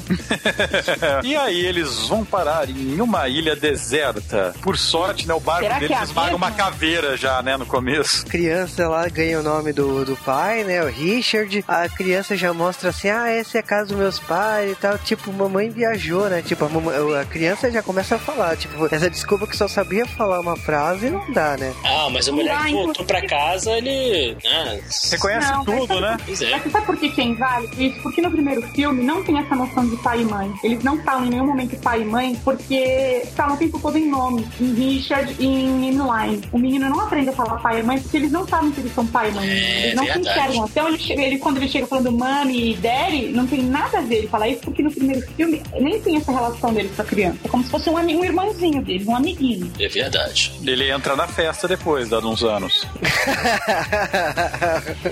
e 1.24 1.36
aí 1.36 1.64
eles 1.64 2.08
vão 2.08 2.24
parar 2.24 2.68
em 2.68 3.00
uma 3.00 3.28
ilha 3.28 3.54
deserta. 3.54 4.54
Por 4.60 4.76
sorte, 4.76 5.07
né? 5.26 5.34
O 5.34 5.40
barco 5.40 5.62
Será 5.62 5.74
que 5.76 5.80
deles 5.80 5.98
é 6.00 6.04
esmaga 6.04 6.36
uma 6.36 6.50
caveira 6.50 7.16
já, 7.16 7.42
né? 7.42 7.56
No 7.56 7.66
começo. 7.66 8.24
criança 8.26 8.88
lá 8.88 9.08
ganha 9.08 9.40
o 9.40 9.42
nome 9.42 9.72
do, 9.72 10.04
do 10.04 10.16
pai, 10.16 10.64
né? 10.64 10.82
O 10.82 10.88
Richard. 10.88 11.64
A 11.66 11.88
criança 11.88 12.36
já 12.36 12.52
mostra 12.52 12.90
assim: 12.90 13.08
ah, 13.08 13.28
essa 13.30 13.58
é 13.58 13.60
a 13.60 13.62
casa 13.62 13.86
dos 13.86 13.96
meus 13.96 14.18
pais 14.18 14.72
e 14.72 14.74
tal. 14.74 14.98
Tipo, 14.98 15.32
mamãe 15.32 15.70
viajou, 15.70 16.28
né? 16.28 16.42
Tipo, 16.42 16.64
a, 16.66 16.68
mamãe- 16.68 17.20
a 17.20 17.24
criança 17.24 17.70
já 17.70 17.82
começa 17.82 18.16
a 18.16 18.18
falar. 18.18 18.56
Tipo, 18.56 18.86
essa 18.94 19.08
desculpa 19.10 19.46
que 19.46 19.56
só 19.56 19.68
sabia 19.68 20.06
falar 20.06 20.40
uma 20.40 20.56
frase 20.56 21.10
não 21.10 21.30
dá, 21.32 21.56
né? 21.56 21.72
Ah, 21.84 22.08
mas 22.10 22.28
a 22.28 22.32
mulher 22.32 22.56
Ah, 22.60 22.64
que 22.64 22.72
voltou 22.72 23.04
pra 23.04 23.26
casa, 23.26 23.70
ele. 23.72 24.36
Ah, 24.46 24.76
Reconhece 25.10 25.50
Não, 25.52 25.64
tudo, 25.64 26.00
né? 26.00 26.16
pois 26.24 26.42
é. 26.42 26.50
Mas 26.50 26.62
você 26.62 26.70
sabe 26.70 26.86
por 26.86 26.96
que, 26.96 27.08
que 27.10 27.20
é 27.20 27.24
inválido 27.24 27.82
isso? 27.82 28.00
Porque 28.02 28.20
no 28.20 28.30
primeiro 28.30 28.62
filme 28.68 29.02
não 29.04 29.22
tem 29.22 29.38
essa 29.38 29.54
noção 29.54 29.86
de 29.88 29.96
pai 29.98 30.20
e 30.20 30.24
mãe. 30.24 30.52
Eles 30.62 30.82
não 30.82 31.02
falam 31.02 31.26
em 31.26 31.30
nenhum 31.30 31.46
momento 31.46 31.76
pai 31.80 32.02
e 32.02 32.04
mãe, 32.04 32.34
porque 32.44 33.22
falam 33.36 33.54
o 33.54 33.58
tempo 33.58 33.78
todo 33.80 33.96
em 33.96 34.08
nome, 34.08 34.46
em 34.60 34.72
Richard 34.98 35.36
em 35.38 35.88
Emmeline. 35.88 36.42
O 36.52 36.58
menino 36.58 36.88
não 36.88 37.00
aprende 37.00 37.28
a 37.30 37.32
falar 37.32 37.58
pai 37.60 37.80
e 37.80 37.82
mãe 37.82 37.98
porque 38.00 38.16
eles 38.16 38.32
não 38.32 38.46
sabem 38.46 38.70
que 38.72 38.80
eles 38.80 38.94
são 38.94 39.06
pai 39.06 39.30
e 39.30 39.32
mãe. 39.32 39.48
É 39.48 39.82
eles 39.84 39.94
não 39.94 40.04
se 40.04 40.12
verdade. 40.12 40.38
enxergam. 40.40 40.66
Então, 40.66 40.88
ele, 40.88 40.98
chega- 40.98 41.22
ele- 41.22 41.38
quando 41.38 41.56
ele 41.58 41.68
chega 41.68 41.86
falando 41.86 42.10
mami 42.12 42.72
e 42.72 42.76
daddy, 42.76 43.28
não 43.28 43.46
tem 43.46 43.62
nada 43.62 43.98
a 43.98 44.00
ver 44.00 44.16
ele 44.16 44.28
falar 44.28 44.48
isso, 44.48 44.60
porque 44.62 44.82
no 44.82 44.90
primeiro 44.90 45.22
filme 45.36 45.62
nem 45.80 46.00
tem 46.00 46.16
essa 46.16 46.32
relação 46.32 46.72
deles 46.72 46.90
com 46.96 47.02
a 47.02 47.04
criança. 47.04 47.38
É 47.44 47.48
como 47.48 47.62
se 47.64 47.70
fosse 47.70 47.88
um, 47.88 47.94
um 47.96 48.24
irmãozinho 48.24 48.82
deles, 48.82 49.06
um 49.06 49.14
amiguinho. 49.16 49.70
É 49.78 49.88
verdade. 49.88 50.52
Ele 50.64 50.90
entra 50.90 51.14
na 51.16 51.26
festa 51.28 51.68
depois, 51.68 52.08
dado 52.08 52.28
uns 52.28 52.42
anos. 52.42 52.86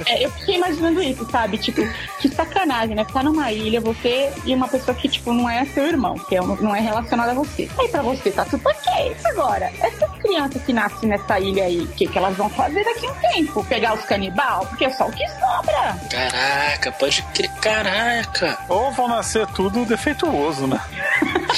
É, 0.07 0.25
eu 0.25 0.31
fiquei 0.33 0.57
imaginando 0.57 1.03
isso, 1.03 1.27
sabe? 1.31 1.59
Tipo, 1.59 1.83
que 2.21 2.29
sacanagem, 2.29 2.95
né? 2.95 3.05
Ficar 3.05 3.23
numa 3.23 3.51
ilha, 3.53 3.81
você 3.81 4.31
e 4.45 4.55
uma 4.55 4.69
pessoa 4.69 4.95
que, 4.95 5.09
tipo, 5.09 5.33
não 5.33 5.49
é 5.49 5.65
seu 5.67 5.87
irmão, 5.87 6.15
que 6.15 6.37
é 6.37 6.41
não 6.41 6.75
é 6.75 6.81
relacionada 6.81 7.33
a 7.33 7.35
você. 7.35 7.69
Aí 7.79 7.89
pra 7.89 8.03
você 8.03 8.31
tá 8.31 8.45
tudo 8.45 8.63
ok. 8.69 9.17
Agora, 9.25 9.71
essas 9.81 10.11
crianças 10.19 10.63
que 10.63 10.73
nascem 10.73 11.09
nessa 11.09 11.39
ilha 11.41 11.65
aí, 11.65 11.81
o 11.81 11.89
que, 11.89 12.07
que 12.07 12.19
elas 12.19 12.37
vão 12.37 12.49
fazer 12.51 12.85
daqui 12.85 13.07
a 13.07 13.11
um 13.11 13.15
tempo? 13.15 13.65
Pegar 13.65 13.95
os 13.95 14.05
canibal? 14.05 14.67
Porque 14.67 14.85
é 14.85 14.91
só 14.91 15.07
o 15.07 15.13
que 15.13 15.27
sobra. 15.29 15.97
Caraca, 16.11 16.93
pode 16.93 17.23
crer. 17.35 17.51
Caraca. 17.61 18.59
Ou 18.69 18.93
vão 18.93 19.09
nascer 19.09 19.47
tudo 19.49 19.85
defeituoso, 19.85 20.67
né? 20.67 20.81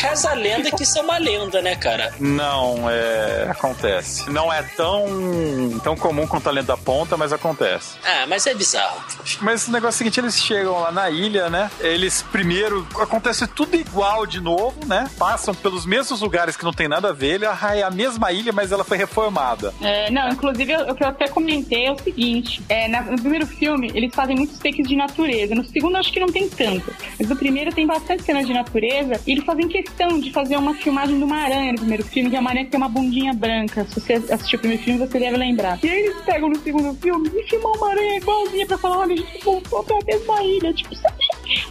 Reza 0.01 0.31
a 0.31 0.35
lenda 0.35 0.71
que 0.71 0.83
isso 0.83 0.99
é 0.99 1.03
uma 1.03 1.19
lenda, 1.19 1.61
né, 1.61 1.75
cara? 1.77 2.13
Não, 2.21 2.89
é. 2.91 3.47
Acontece. 3.51 4.31
Não 4.31 4.53
é 4.53 4.63
tão, 4.63 5.07
tão 5.83 5.97
comum 5.97 6.27
quanto 6.27 6.49
a 6.49 6.53
lenda 6.53 6.69
da 6.69 6.77
ponta, 6.77 7.17
mas 7.17 7.33
acontece. 7.33 7.97
Ah, 8.05 8.27
mas 8.29 8.47
é 8.47 8.55
bizarro. 8.55 9.03
Mas 9.41 9.67
o 9.69 9.73
negócio 9.73 9.89
é 9.89 9.95
o 9.95 9.99
seguinte, 9.99 10.21
eles 10.21 10.39
chegam 10.39 10.79
lá 10.81 10.93
na 10.93 11.11
ilha, 11.11 11.49
né? 11.51 11.71
Eles 11.81 12.23
primeiro 12.31 12.87
acontece 13.01 13.47
tudo 13.47 13.75
igual 13.77 14.27
de 14.27 14.41
novo, 14.41 14.75
né? 14.87 15.09
Passam 15.19 15.55
pelos 15.55 15.85
mesmos 15.87 16.21
lugares 16.21 16.57
que 16.57 16.65
não 16.65 16.73
tem 16.73 16.89
nada 16.89 17.09
a 17.09 17.13
ver. 17.13 17.35
Ele 17.35 17.45
é 17.47 17.83
a 17.83 17.91
mesma 17.91 18.31
ilha, 18.33 18.53
mas 18.53 18.71
ela 18.73 18.85
foi 18.85 18.97
reformada. 18.99 19.73
É, 19.81 20.11
não, 20.11 20.29
inclusive 20.29 20.73
eu- 20.73 20.91
o 20.91 20.95
que 20.95 21.03
eu 21.05 21.09
até 21.09 21.29
comentei 21.29 21.87
é 21.87 21.93
o 21.93 21.99
seguinte: 21.99 22.63
é, 22.69 22.87
na- 22.89 23.03
no 23.03 23.19
primeiro 23.19 23.47
filme, 23.47 23.91
eles 23.95 24.15
fazem 24.15 24.37
muitos 24.37 24.59
takes 24.59 24.87
de 24.87 24.97
natureza. 24.97 25.55
No 25.55 25.65
segundo, 25.65 25.97
acho 25.97 26.13
que 26.13 26.21
não 26.21 26.29
tem 26.29 26.49
tanto. 26.49 26.95
Mas 27.19 27.29
no 27.29 27.37
primeiro 27.37 27.73
tem 27.75 27.87
bastante 27.87 28.23
cenas 28.23 28.47
de 28.47 28.53
natureza. 28.53 29.21
E 29.27 29.33
eles 29.33 29.45
fazem 29.45 29.67
questão 29.88 30.20
de 30.20 30.31
fazer 30.33 30.57
uma 30.57 30.74
filmagem 30.74 31.18
de 31.18 31.24
uma 31.24 31.37
aranha 31.37 31.72
no 31.72 31.79
primeiro 31.79 32.05
filme, 32.05 32.31
que 32.31 32.37
é 32.37 32.40
uma 32.40 32.51
aranha 32.51 32.64
que 32.66 32.70
tem 32.70 32.79
uma 32.79 32.88
bundinha 32.88 33.33
branca. 33.33 33.85
Se 33.87 34.01
você 34.01 34.14
assistiu 34.14 34.59
o 34.59 34.61
primeiro 34.61 34.83
filme, 34.83 34.98
você 34.98 35.18
deve 35.18 35.37
lembrar. 35.37 35.79
E 35.83 35.88
aí 35.88 36.03
eles 36.05 36.20
pegam 36.24 36.48
no 36.48 36.59
segundo 36.59 36.94
filme 37.01 37.31
e 37.35 37.42
filmam 37.48 37.72
uma 37.72 37.90
aranha 37.90 38.16
igualzinha 38.16 38.66
pra 38.66 38.79
falar: 38.79 38.98
olha, 38.98 39.14
a 39.14 39.16
gente 39.16 39.44
voltou 39.44 39.83
pra 39.85 39.98
mesma 40.07 40.42
ilha. 40.42 40.72
Tipo, 40.72 40.94
sabe? 40.94 41.16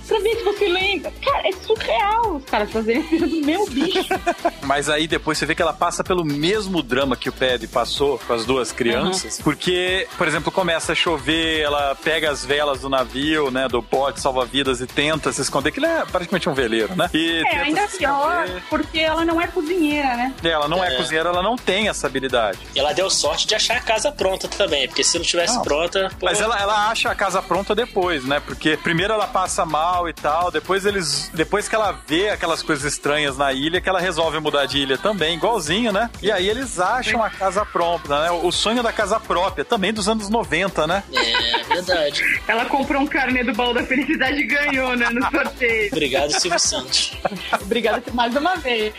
Pra 0.08 0.20
ver 0.20 0.36
se 0.38 0.44
você 0.44 0.68
lembra. 0.68 1.12
Cara, 1.24 1.48
é 1.48 1.52
surreal 1.52 2.36
os 2.36 2.46
caras 2.46 2.72
fazerem 2.72 3.06
isso 3.12 3.28
do 3.28 3.46
meu 3.46 3.66
bicho. 3.70 4.08
Mas 4.64 4.90
aí 4.90 5.08
depois 5.08 5.38
você 5.38 5.46
vê 5.46 5.56
que 5.56 5.62
ela 5.62 5.74
passa 5.74 6.04
pelo 6.04 6.24
mesmo 6.26 6.82
drama 6.82 7.16
que 7.16 7.30
o 7.30 7.32
Paddy 7.34 7.68
passou 7.68 8.20
com 8.20 8.34
as 8.34 8.46
duas 8.46 8.72
crianças. 8.72 9.40
Porque, 9.42 10.08
por 10.18 10.28
exemplo, 10.28 10.52
começa 10.52 10.92
a 10.92 10.96
chover, 10.96 11.62
ela 11.62 11.96
pega 11.96 12.30
as 12.32 12.44
velas 12.46 12.82
do 12.82 12.90
navio, 12.90 13.52
né? 13.52 13.68
Do 13.68 13.82
bote 13.82 14.20
salva-vidas 14.20 14.82
e 14.82 14.88
tenta 14.88 15.32
se 15.32 15.42
esconder, 15.42 15.72
que 15.72 15.80
ele 15.80 15.86
é 15.88 16.06
praticamente 16.06 16.50
um 16.50 16.54
veleiro, 16.54 16.96
né? 16.96 17.10
E 17.14 17.44
É, 17.48 17.60
ainda 17.62 17.88
pior, 17.88 18.48
porque 18.70 19.00
ela 19.00 19.24
não 19.26 19.40
é 19.40 19.48
cozinheira, 19.48 20.16
né? 20.16 20.34
Ela 20.44 20.68
não 20.68 20.84
é. 20.84 20.88
É. 20.94 20.98
cozinheira, 20.98 21.30
ela 21.30 21.44
não 21.44 21.56
tem 21.58 21.90
essa 21.90 22.08
habilidade. 22.08 22.58
E 22.76 22.80
ela 22.80 22.94
deu 22.94 23.10
sorte 23.10 23.46
de 23.46 23.54
achar 23.56 23.78
a 23.78 23.82
casa 23.82 24.12
pronta 24.12 24.48
também, 24.48 24.88
porque 24.88 25.04
se 25.04 25.18
não 25.18 25.26
tivesse 25.26 25.56
Não. 25.56 25.62
pronta. 25.64 26.10
pô, 26.20 26.26
Mas 26.26 26.40
ela, 26.40 26.58
ela 26.60 26.90
acha 26.90 27.12
a 27.12 27.16
casa 27.16 27.42
pronta 27.42 27.76
depois, 27.76 28.24
né? 28.26 28.40
Porque 28.40 28.78
primeiro 28.78 29.14
ela 29.14 29.28
passa 29.28 29.66
mal 29.68 30.08
e 30.10 30.14
tal, 30.14 30.50
depois 30.52 30.86
eles. 30.86 31.30
Depois 31.34 31.68
que 31.68 31.76
ela 31.76 32.00
vê 32.08 32.30
aquelas 32.30 32.64
coisas 32.64 32.86
estranhas 32.92 33.38
na 33.38 33.52
ilha, 33.54 33.80
que 33.82 33.88
ela 33.90 34.00
resolve 34.00 34.40
mudar 34.40 34.66
de 34.66 34.80
ilha 34.80 34.98
também, 34.98 35.36
igualzinho, 35.36 35.92
né? 35.92 36.10
E 36.22 36.32
aí 36.32 36.48
eles 36.50 36.80
acham 36.80 37.24
a 37.24 37.30
casa 37.30 37.66
pronta, 37.66 38.20
né? 38.24 38.32
O 38.32 38.52
sonho 38.52 38.82
da 38.82 38.92
casa 38.94 39.20
própria, 39.20 39.64
também 39.66 39.94
dos 39.94 40.08
anos 40.10 40.30
90, 40.30 40.88
né? 40.88 41.04
É 41.14 41.64
verdade. 41.64 42.22
Ela 42.48 42.66
comprou 42.66 43.02
um 43.02 43.08
carnê 43.08 43.44
do 43.44 43.54
baú 43.54 43.74
da 43.74 43.84
felicidade 43.84 44.38
e 44.40 44.44
ganhou, 44.48 44.96
né, 44.96 45.10
no 45.10 45.22
sorteio. 45.30 45.90
Obrigado, 45.92 46.32
Silvio 46.32 46.60
Santos. 46.60 47.14
Obrigada 47.62 48.04
mais 48.14 48.36
uma 48.36 48.56
vez, 48.56 48.94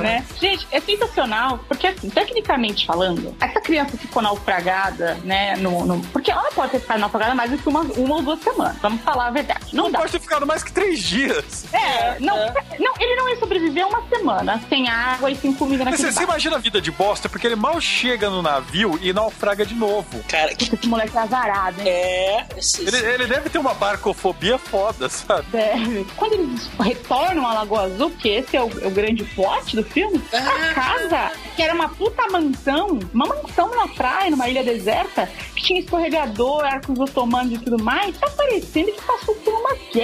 né? 0.00 0.24
Gente, 0.40 0.66
é 0.70 0.80
sensacional, 0.80 1.58
porque 1.68 1.86
assim, 1.88 2.08
tecnicamente 2.08 2.86
falando, 2.86 3.34
essa 3.40 3.60
criança 3.60 3.96
ficou 3.96 4.22
naufragada, 4.22 5.14
né, 5.24 5.56
no, 5.56 5.84
no- 5.84 6.00
porque 6.12 6.30
ela 6.30 6.50
pode 6.52 6.72
ter 6.72 6.80
ficado 6.80 7.00
naufragada 7.00 7.34
mais 7.34 7.50
do 7.50 7.58
que 7.58 7.68
uma, 7.68 7.80
uma 7.80 8.16
ou 8.16 8.22
duas 8.22 8.40
semanas, 8.40 8.76
vamos 8.80 9.00
falar 9.02 9.28
a 9.28 9.30
verdade. 9.30 9.74
Não, 9.74 9.84
Não 9.84 9.90
dá. 9.90 9.98
Ter 10.12 10.20
ficado 10.20 10.46
mais 10.46 10.62
que 10.62 10.70
três 10.72 11.00
dias. 11.02 11.64
É, 11.72 12.18
não, 12.20 12.36
É. 12.36 12.52
não, 12.78 12.92
ele 13.00 13.16
não 13.16 13.28
ia 13.28 13.36
sobreviver 13.38 13.86
uma 13.86 14.02
semana 14.08 14.60
sem 14.68 14.88
água 14.88 15.30
e 15.30 15.36
sem 15.36 15.52
comida 15.52 15.84
Mas 15.84 15.92
naquele 15.92 16.10
você, 16.12 16.18
você 16.18 16.24
imagina 16.24 16.56
a 16.56 16.58
vida 16.58 16.80
de 16.80 16.90
bosta, 16.90 17.28
porque 17.28 17.46
ele 17.46 17.56
mal 17.56 17.80
chega 17.80 18.28
no 18.30 18.42
navio 18.42 18.98
e 19.02 19.12
naufraga 19.12 19.64
de 19.66 19.74
novo. 19.74 20.22
Cara, 20.28 20.54
que. 20.54 20.72
Esse 20.74 20.86
moleque 20.88 21.16
é 21.16 21.20
azarado, 21.20 21.80
hein? 21.80 21.88
É. 21.88 22.46
esse- 22.56 22.82
Ele, 22.86 22.96
ele 22.96 23.26
deve 23.26 23.48
ter 23.50 23.58
uma 23.58 23.74
barcofobia 23.74 24.58
foda, 24.58 25.08
sabe? 25.08 25.46
Deve. 25.50 26.06
Quando 26.16 26.34
eles 26.34 26.68
retornam 26.78 27.46
à 27.46 27.54
Lagoa 27.54 27.82
Azul, 27.84 28.10
que 28.10 28.28
esse 28.28 28.56
é 28.56 28.62
o, 28.62 28.70
é 28.82 28.86
o 28.86 28.90
grande 28.90 29.24
plot 29.24 29.74
do 29.76 29.82
filme, 29.84 30.22
a 30.32 30.36
Ah. 30.38 30.74
casa, 30.74 31.32
que 31.56 31.62
era 31.62 31.74
uma 31.74 31.88
puta 31.88 32.26
mansão, 32.30 32.98
uma 33.14 33.26
mansão 33.26 33.74
na 33.74 33.88
praia, 33.88 34.30
numa 34.30 34.48
ilha 34.48 34.62
deserta, 34.62 35.28
que 35.54 35.62
tinha 35.62 35.80
escorregador, 35.80 36.64
arcos 36.64 36.98
otomanos 36.98 37.52
e 37.54 37.58
tudo 37.58 37.82
mais, 37.82 38.16
tá 38.18 38.28
parecendo 38.30 38.92
que 38.92 39.00
passou 39.02 39.34
por 39.36 39.52
uma 39.54 39.74
guerra. 39.92 40.01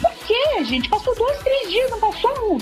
Por 0.00 0.12
quê, 0.26 0.64
gente? 0.64 0.88
Passou 0.88 1.14
dois, 1.14 1.38
três 1.38 1.70
dias, 1.70 1.90
não 1.90 2.00
passou 2.00 2.58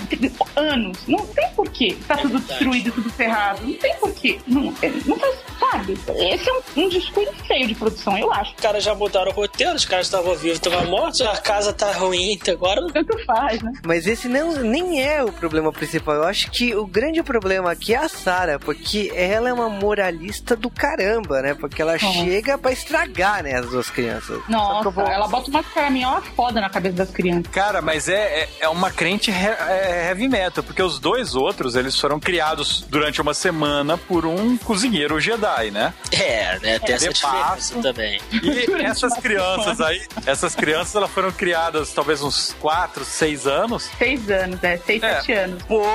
anos. 0.55 0.97
Não 1.07 1.25
tem 1.27 1.49
porquê. 1.55 1.97
Tá 2.07 2.17
tudo 2.17 2.39
verdade. 2.39 2.47
destruído, 2.47 2.91
tudo 2.91 3.09
ferrado. 3.09 3.65
Não 3.65 3.73
tem 3.73 3.95
porquê. 3.97 4.39
Não, 4.47 4.73
é, 4.81 4.89
não 5.05 5.19
faz, 5.19 5.37
sabe? 5.77 5.97
Esse 6.33 6.49
é 6.49 6.53
um, 6.53 6.61
um 6.85 6.89
descuido 6.89 7.31
feio 7.47 7.67
de 7.67 7.75
produção, 7.75 8.17
eu 8.17 8.31
acho. 8.31 8.53
Os 8.55 8.61
caras 8.61 8.83
já 8.83 8.93
mudaram 8.95 9.31
o 9.31 9.33
roteiro, 9.33 9.75
os 9.75 9.85
caras 9.85 10.07
estavam 10.07 10.35
vivos, 10.35 10.57
estavam 10.57 10.85
mortos, 10.85 11.21
a 11.21 11.37
casa 11.37 11.73
tá 11.73 11.91
ruim, 11.91 12.39
agora 12.49 12.85
Tanto 12.93 13.17
faz, 13.25 13.61
né? 13.61 13.73
Mas 13.85 14.07
esse 14.07 14.27
não, 14.27 14.53
nem 14.53 15.01
é 15.01 15.23
o 15.23 15.31
problema 15.31 15.71
principal. 15.71 16.15
Eu 16.15 16.23
acho 16.23 16.49
que 16.51 16.75
o 16.75 16.85
grande 16.85 17.21
problema 17.23 17.71
aqui 17.71 17.93
é 17.93 17.97
a 17.97 18.09
Sarah, 18.09 18.59
porque 18.59 19.11
ela 19.15 19.49
é 19.49 19.53
uma 19.53 19.69
moralista 19.69 20.55
do 20.55 20.69
caramba, 20.69 21.41
né? 21.41 21.53
Porque 21.53 21.81
ela 21.81 21.97
chega 21.97 22.57
pra 22.57 22.71
estragar, 22.71 23.43
né, 23.43 23.55
as 23.55 23.65
duas 23.69 23.89
crianças. 23.89 24.39
Nossa, 24.47 24.89
vou- 24.89 25.05
ela 25.05 25.27
bota 25.27 25.49
uma 25.49 25.63
caraminhola 25.63 26.21
foda 26.35 26.61
na 26.61 26.69
cabeça 26.69 26.95
das 26.95 27.09
crianças. 27.11 27.47
Cara, 27.51 27.81
mas 27.81 28.07
é, 28.07 28.41
é, 28.41 28.49
é 28.61 28.69
uma 28.69 28.91
crente 28.91 29.31
he- 29.31 29.33
é 29.69 30.07
heavy 30.09 30.27
metal, 30.27 30.63
porque 30.63 30.81
os 30.81 30.99
dois 30.99 31.35
outros, 31.35 31.75
eles 31.75 31.99
foram 31.99 32.19
criados 32.19 32.81
durante 32.87 33.21
uma 33.21 33.33
semana 33.33 33.97
por 33.97 34.25
um 34.25 34.57
cozinheiro 34.57 35.19
Jedi, 35.19 35.64
né? 35.71 35.93
É, 36.11 36.59
né? 36.59 36.79
Tem 36.79 36.95
essa 36.95 37.07
de 37.09 37.13
diferença 37.13 37.27
passo. 37.47 37.81
também. 37.81 38.19
E 38.31 38.83
essas 38.83 39.13
crianças 39.17 39.81
aí, 39.81 40.01
essas 40.25 40.55
crianças, 40.55 40.95
elas 40.95 41.11
foram 41.11 41.31
criadas 41.31 41.91
talvez 41.93 42.21
uns 42.21 42.55
4, 42.59 43.03
6 43.05 43.47
anos 43.47 43.89
Seis 43.97 44.29
anos, 44.29 44.63
é, 44.63 44.77
seis, 44.77 45.01
É. 45.03 45.15
sete 45.15 45.33
anos. 45.33 45.63
por 45.63 45.85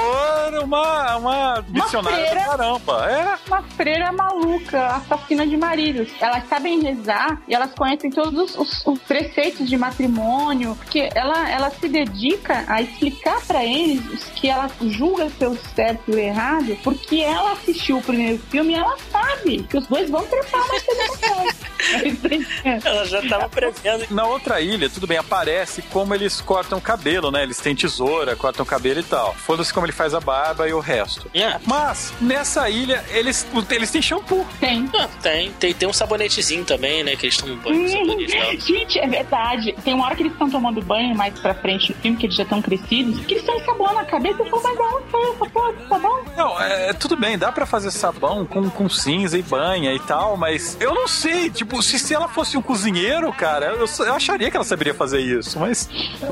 uma, 0.62 1.16
uma 1.16 1.64
missionária 1.68 2.18
do 2.18 2.26
freira. 2.30 2.44
caramba. 2.46 3.10
É. 3.10 3.38
Uma 3.48 3.62
freira 3.62 4.12
maluca, 4.12 4.86
assassina 4.86 5.46
de 5.46 5.56
maridos. 5.56 6.08
Elas 6.20 6.48
sabem 6.48 6.80
rezar 6.82 7.40
e 7.48 7.54
elas 7.54 7.72
conhecem 7.74 8.10
todos 8.10 8.56
os, 8.56 8.86
os 8.86 8.98
preceitos 9.00 9.68
de 9.68 9.76
matrimônio, 9.76 10.74
porque 10.76 11.08
ela, 11.14 11.48
ela 11.50 11.70
se 11.70 11.88
dedica 11.88 12.64
a 12.68 12.80
explicar 12.82 13.40
pra 13.46 13.64
eles 13.64 14.24
que 14.34 14.48
ela 14.48 14.70
julga 14.82 15.28
ser 15.30 15.46
o 15.48 15.58
certo 15.74 16.10
e 16.10 16.14
o 16.14 16.18
errado, 16.18 16.76
porque 16.82 17.16
ela 17.20 17.52
assistiu 17.52 17.98
o 17.98 18.02
primeiro 18.02 18.38
filme 18.50 18.72
e 18.74 18.76
ela 18.76 18.96
sabe 19.10 19.59
que 19.64 19.78
os 19.78 19.86
dois 19.86 20.10
vão 20.10 20.24
trepar 20.26 20.66
mais 20.68 20.82
tarde. 20.84 22.46
Ela 22.84 23.04
já 23.06 23.22
tava 23.28 23.48
prevendo. 23.48 24.06
Na 24.10 24.24
outra 24.26 24.60
ilha, 24.60 24.88
tudo 24.88 25.06
bem, 25.06 25.18
aparece 25.18 25.82
como 25.82 26.14
eles 26.14 26.40
cortam 26.40 26.78
o 26.78 26.80
cabelo, 26.80 27.30
né? 27.30 27.42
Eles 27.42 27.58
têm 27.58 27.74
tesoura, 27.74 28.36
cortam 28.36 28.62
o 28.64 28.66
cabelo 28.66 29.00
e 29.00 29.02
tal. 29.02 29.34
Foda-se 29.34 29.72
como 29.72 29.86
ele 29.86 29.92
faz 29.92 30.14
a 30.14 30.20
barba 30.20 30.68
e 30.68 30.72
o 30.72 30.80
resto. 30.80 31.30
É, 31.34 31.58
Mas, 31.66 32.12
nessa 32.20 32.68
ilha, 32.68 33.04
eles, 33.10 33.46
eles 33.70 33.90
têm 33.90 34.02
shampoo. 34.02 34.46
Tem. 34.60 34.88
ah, 34.98 35.08
tem, 35.22 35.50
tem, 35.52 35.74
tem 35.74 35.88
um 35.88 35.92
sabonetezinho 35.92 36.64
também, 36.64 37.02
né? 37.02 37.16
Que 37.16 37.26
eles 37.26 37.36
tomam 37.36 37.56
banho 37.56 37.82
com 37.82 37.88
sabonete. 37.88 38.36
né? 38.36 38.56
Gente, 38.58 38.98
é 38.98 39.06
verdade. 39.06 39.74
Tem 39.84 39.94
uma 39.94 40.06
hora 40.06 40.14
que 40.16 40.22
eles 40.22 40.32
estão 40.32 40.50
tomando 40.50 40.80
banho 40.82 41.14
mais 41.14 41.38
pra 41.38 41.54
frente 41.54 41.90
no 41.92 41.98
filme, 42.00 42.16
que 42.16 42.26
eles 42.26 42.36
já 42.36 42.42
estão 42.42 42.60
crescidos, 42.62 43.24
que 43.24 43.34
eles 43.34 43.42
estão 43.42 43.58
sabão 43.64 43.92
na 43.94 44.04
cabeça 44.04 44.42
e 44.42 44.50
falam, 44.50 44.62
mas 44.62 44.78
aonde 44.80 45.10
foi 45.10 45.30
essa 45.30 45.46
porra 45.50 45.72
de 45.72 45.88
sabão? 45.88 46.20
Não, 46.36 46.60
é, 46.60 46.92
tudo 46.92 47.16
bem, 47.16 47.38
dá 47.38 47.50
pra 47.52 47.66
fazer 47.66 47.90
sabão 47.90 48.44
com, 48.46 48.68
com 48.70 48.88
cinza 48.88 49.38
e 49.40 49.42
banha 49.42 49.92
e 49.92 49.98
tal, 50.00 50.36
mas 50.36 50.76
eu 50.80 50.94
não 50.94 51.08
sei, 51.08 51.50
tipo, 51.50 51.82
se, 51.82 51.98
se 51.98 52.14
ela 52.14 52.28
fosse 52.28 52.56
um 52.56 52.62
cozinheiro, 52.62 53.32
cara, 53.32 53.66
eu, 53.66 53.86
eu 54.06 54.14
acharia 54.14 54.50
que 54.50 54.56
ela 54.56 54.64
saberia 54.64 54.94
fazer 54.94 55.20
isso, 55.20 55.58
mas 55.58 55.88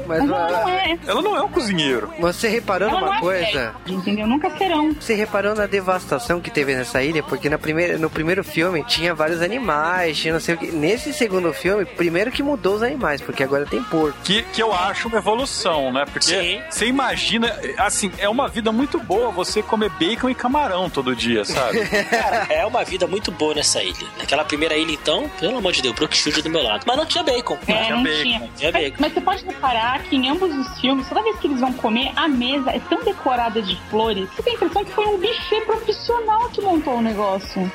Mas 0.07 0.19
ela 0.21 0.27
não 0.51 0.69
é. 0.69 0.99
ela 1.07 1.23
não 1.23 1.37
é 1.37 1.43
um 1.43 1.49
cozinheiro. 1.49 2.11
você 2.21 2.49
reparou 2.49 2.89
Ela 2.89 3.01
numa 3.01 3.17
é 3.17 3.21
coisa? 3.21 3.45
velha, 3.47 3.75
entendeu? 3.87 4.27
Nunca 4.27 4.51
serão. 4.57 4.93
Você 4.99 5.15
reparou 5.15 5.55
na 5.55 5.67
devastação 5.67 6.41
que 6.41 6.51
teve 6.51 6.75
nessa 6.75 7.03
ilha? 7.03 7.23
Porque 7.23 7.49
na 7.49 7.59
primeira, 7.59 7.99
no 7.99 8.11
primeiro 8.11 8.45
filme 8.45 8.85
tinha 8.85 9.15
vários 9.15 9.43
animais, 9.43 10.19
tinha 10.19 10.33
não 10.35 10.41
sei 10.41 10.55
o 10.55 10.59
que. 10.59 10.71
Nesse 10.71 11.13
segundo 11.13 11.53
filme, 11.53 11.85
primeiro 11.85 12.31
que 12.31 12.43
mudou 12.43 12.75
os 12.77 12.83
animais, 12.83 13.21
porque 13.21 13.43
agora 13.43 13.65
tem 13.67 13.83
porco. 13.85 14.17
Que, 14.25 14.43
que 14.43 14.63
eu 14.63 14.73
acho 14.73 15.09
uma 15.09 15.19
evolução, 15.19 15.93
né? 15.93 16.05
Porque 16.05 16.27
Sim. 16.27 16.61
você 16.71 16.87
imagina, 16.87 17.55
assim, 17.79 18.11
é 18.19 18.29
uma 18.29 18.49
vida 18.49 18.71
muito 18.73 18.99
boa 18.99 19.31
você 19.31 19.63
comer 19.63 19.91
bacon 19.91 20.29
e 20.31 20.35
camarão 20.35 20.89
todo 20.91 21.15
dia, 21.17 21.45
sabe? 21.45 21.81
Cara, 22.11 22.47
é 22.51 22.65
uma 22.67 22.85
vida 22.85 22.98
muito 23.07 23.31
boa 23.31 23.55
nessa 23.55 23.83
ilha. 23.83 24.07
Naquela 24.19 24.45
primeira 24.45 24.77
ilha, 24.77 24.93
então, 24.93 25.29
pelo 25.41 25.59
amor 25.59 25.73
de 25.73 25.83
Deus, 25.83 25.95
Brookfield 25.95 26.43
do 26.43 26.51
meu 26.51 26.63
lado. 26.63 26.85
Mas 26.87 26.97
não 26.97 27.07
tinha 27.07 27.23
bacon. 27.23 27.59
É, 27.67 27.85
tinha 27.85 27.97
não 27.97 28.03
bacon, 28.03 28.23
tinha. 28.23 28.51
tinha 28.57 28.73
Mas, 28.73 28.83
bacon. 28.83 28.97
mas 29.01 29.13
você 29.13 29.21
pode 29.21 29.45
reparar 29.45 30.03
que 30.05 30.17
em 30.17 30.29
ambos 30.29 30.55
os 30.57 30.81
filmes, 30.81 31.09
toda 31.09 31.23
vez 31.23 31.39
que 31.39 31.47
eles 31.47 31.61
vão 31.61 31.73
comer, 31.75 32.11
a 32.17 32.29
mesa 32.29 32.71
é 32.71 32.81
tão 32.89 33.03
decorada 33.05 33.61
de 33.63 33.77
flores. 33.91 34.29
Você 34.35 34.43
tem 34.43 34.53
a 34.55 34.57
impressão 34.57 34.85
que 34.85 34.93
foi 34.93 35.07
um 35.07 35.19
buffet 35.19 35.61
profissional 35.67 36.49
que 36.51 36.61
montou 36.61 36.97
o 36.97 37.03
negócio. 37.03 37.71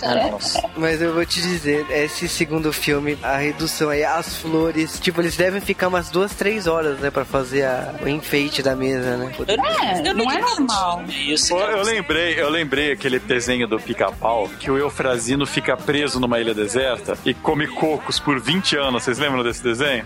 Cara, 0.00 0.28
nossa. 0.30 0.62
Mas 0.76 1.00
eu 1.00 1.14
vou 1.14 1.24
te 1.24 1.40
dizer, 1.40 1.86
esse 1.90 2.28
segundo 2.28 2.70
filme, 2.72 3.18
a 3.22 3.36
redução 3.36 3.88
aí, 3.88 4.04
as 4.04 4.36
flores, 4.36 5.00
tipo, 5.00 5.20
eles 5.22 5.36
devem 5.36 5.60
ficar 5.60 5.88
umas 5.88 6.10
duas, 6.10 6.34
três 6.34 6.66
horas, 6.66 6.98
né, 7.00 7.10
pra 7.10 7.24
fazer 7.24 7.64
a- 7.64 7.94
o 8.02 8.08
enfeite 8.08 8.62
da 8.62 8.76
mesa, 8.76 9.16
né? 9.16 9.32
É, 9.48 10.12
não 10.12 10.30
é 10.30 10.38
normal. 10.38 11.02
Isso. 11.08 11.54
Eu 11.56 11.82
lembrei, 11.82 12.38
eu 12.40 12.50
lembrei 12.50 12.92
aquele 12.92 13.18
desenho 13.18 13.66
do 13.66 13.78
pica-pau 13.96 14.46
que 14.60 14.70
o 14.70 14.76
Eufrazino 14.76 15.46
fica 15.46 15.74
preso 15.74 16.20
numa 16.20 16.38
ilha 16.38 16.52
deserta 16.52 17.16
e 17.24 17.32
come 17.32 17.66
cocos 17.66 18.18
por 18.20 18.38
20 18.38 18.76
anos. 18.76 19.02
Vocês 19.02 19.18
lembram 19.18 19.42
desse 19.42 19.62
desenho? 19.62 20.04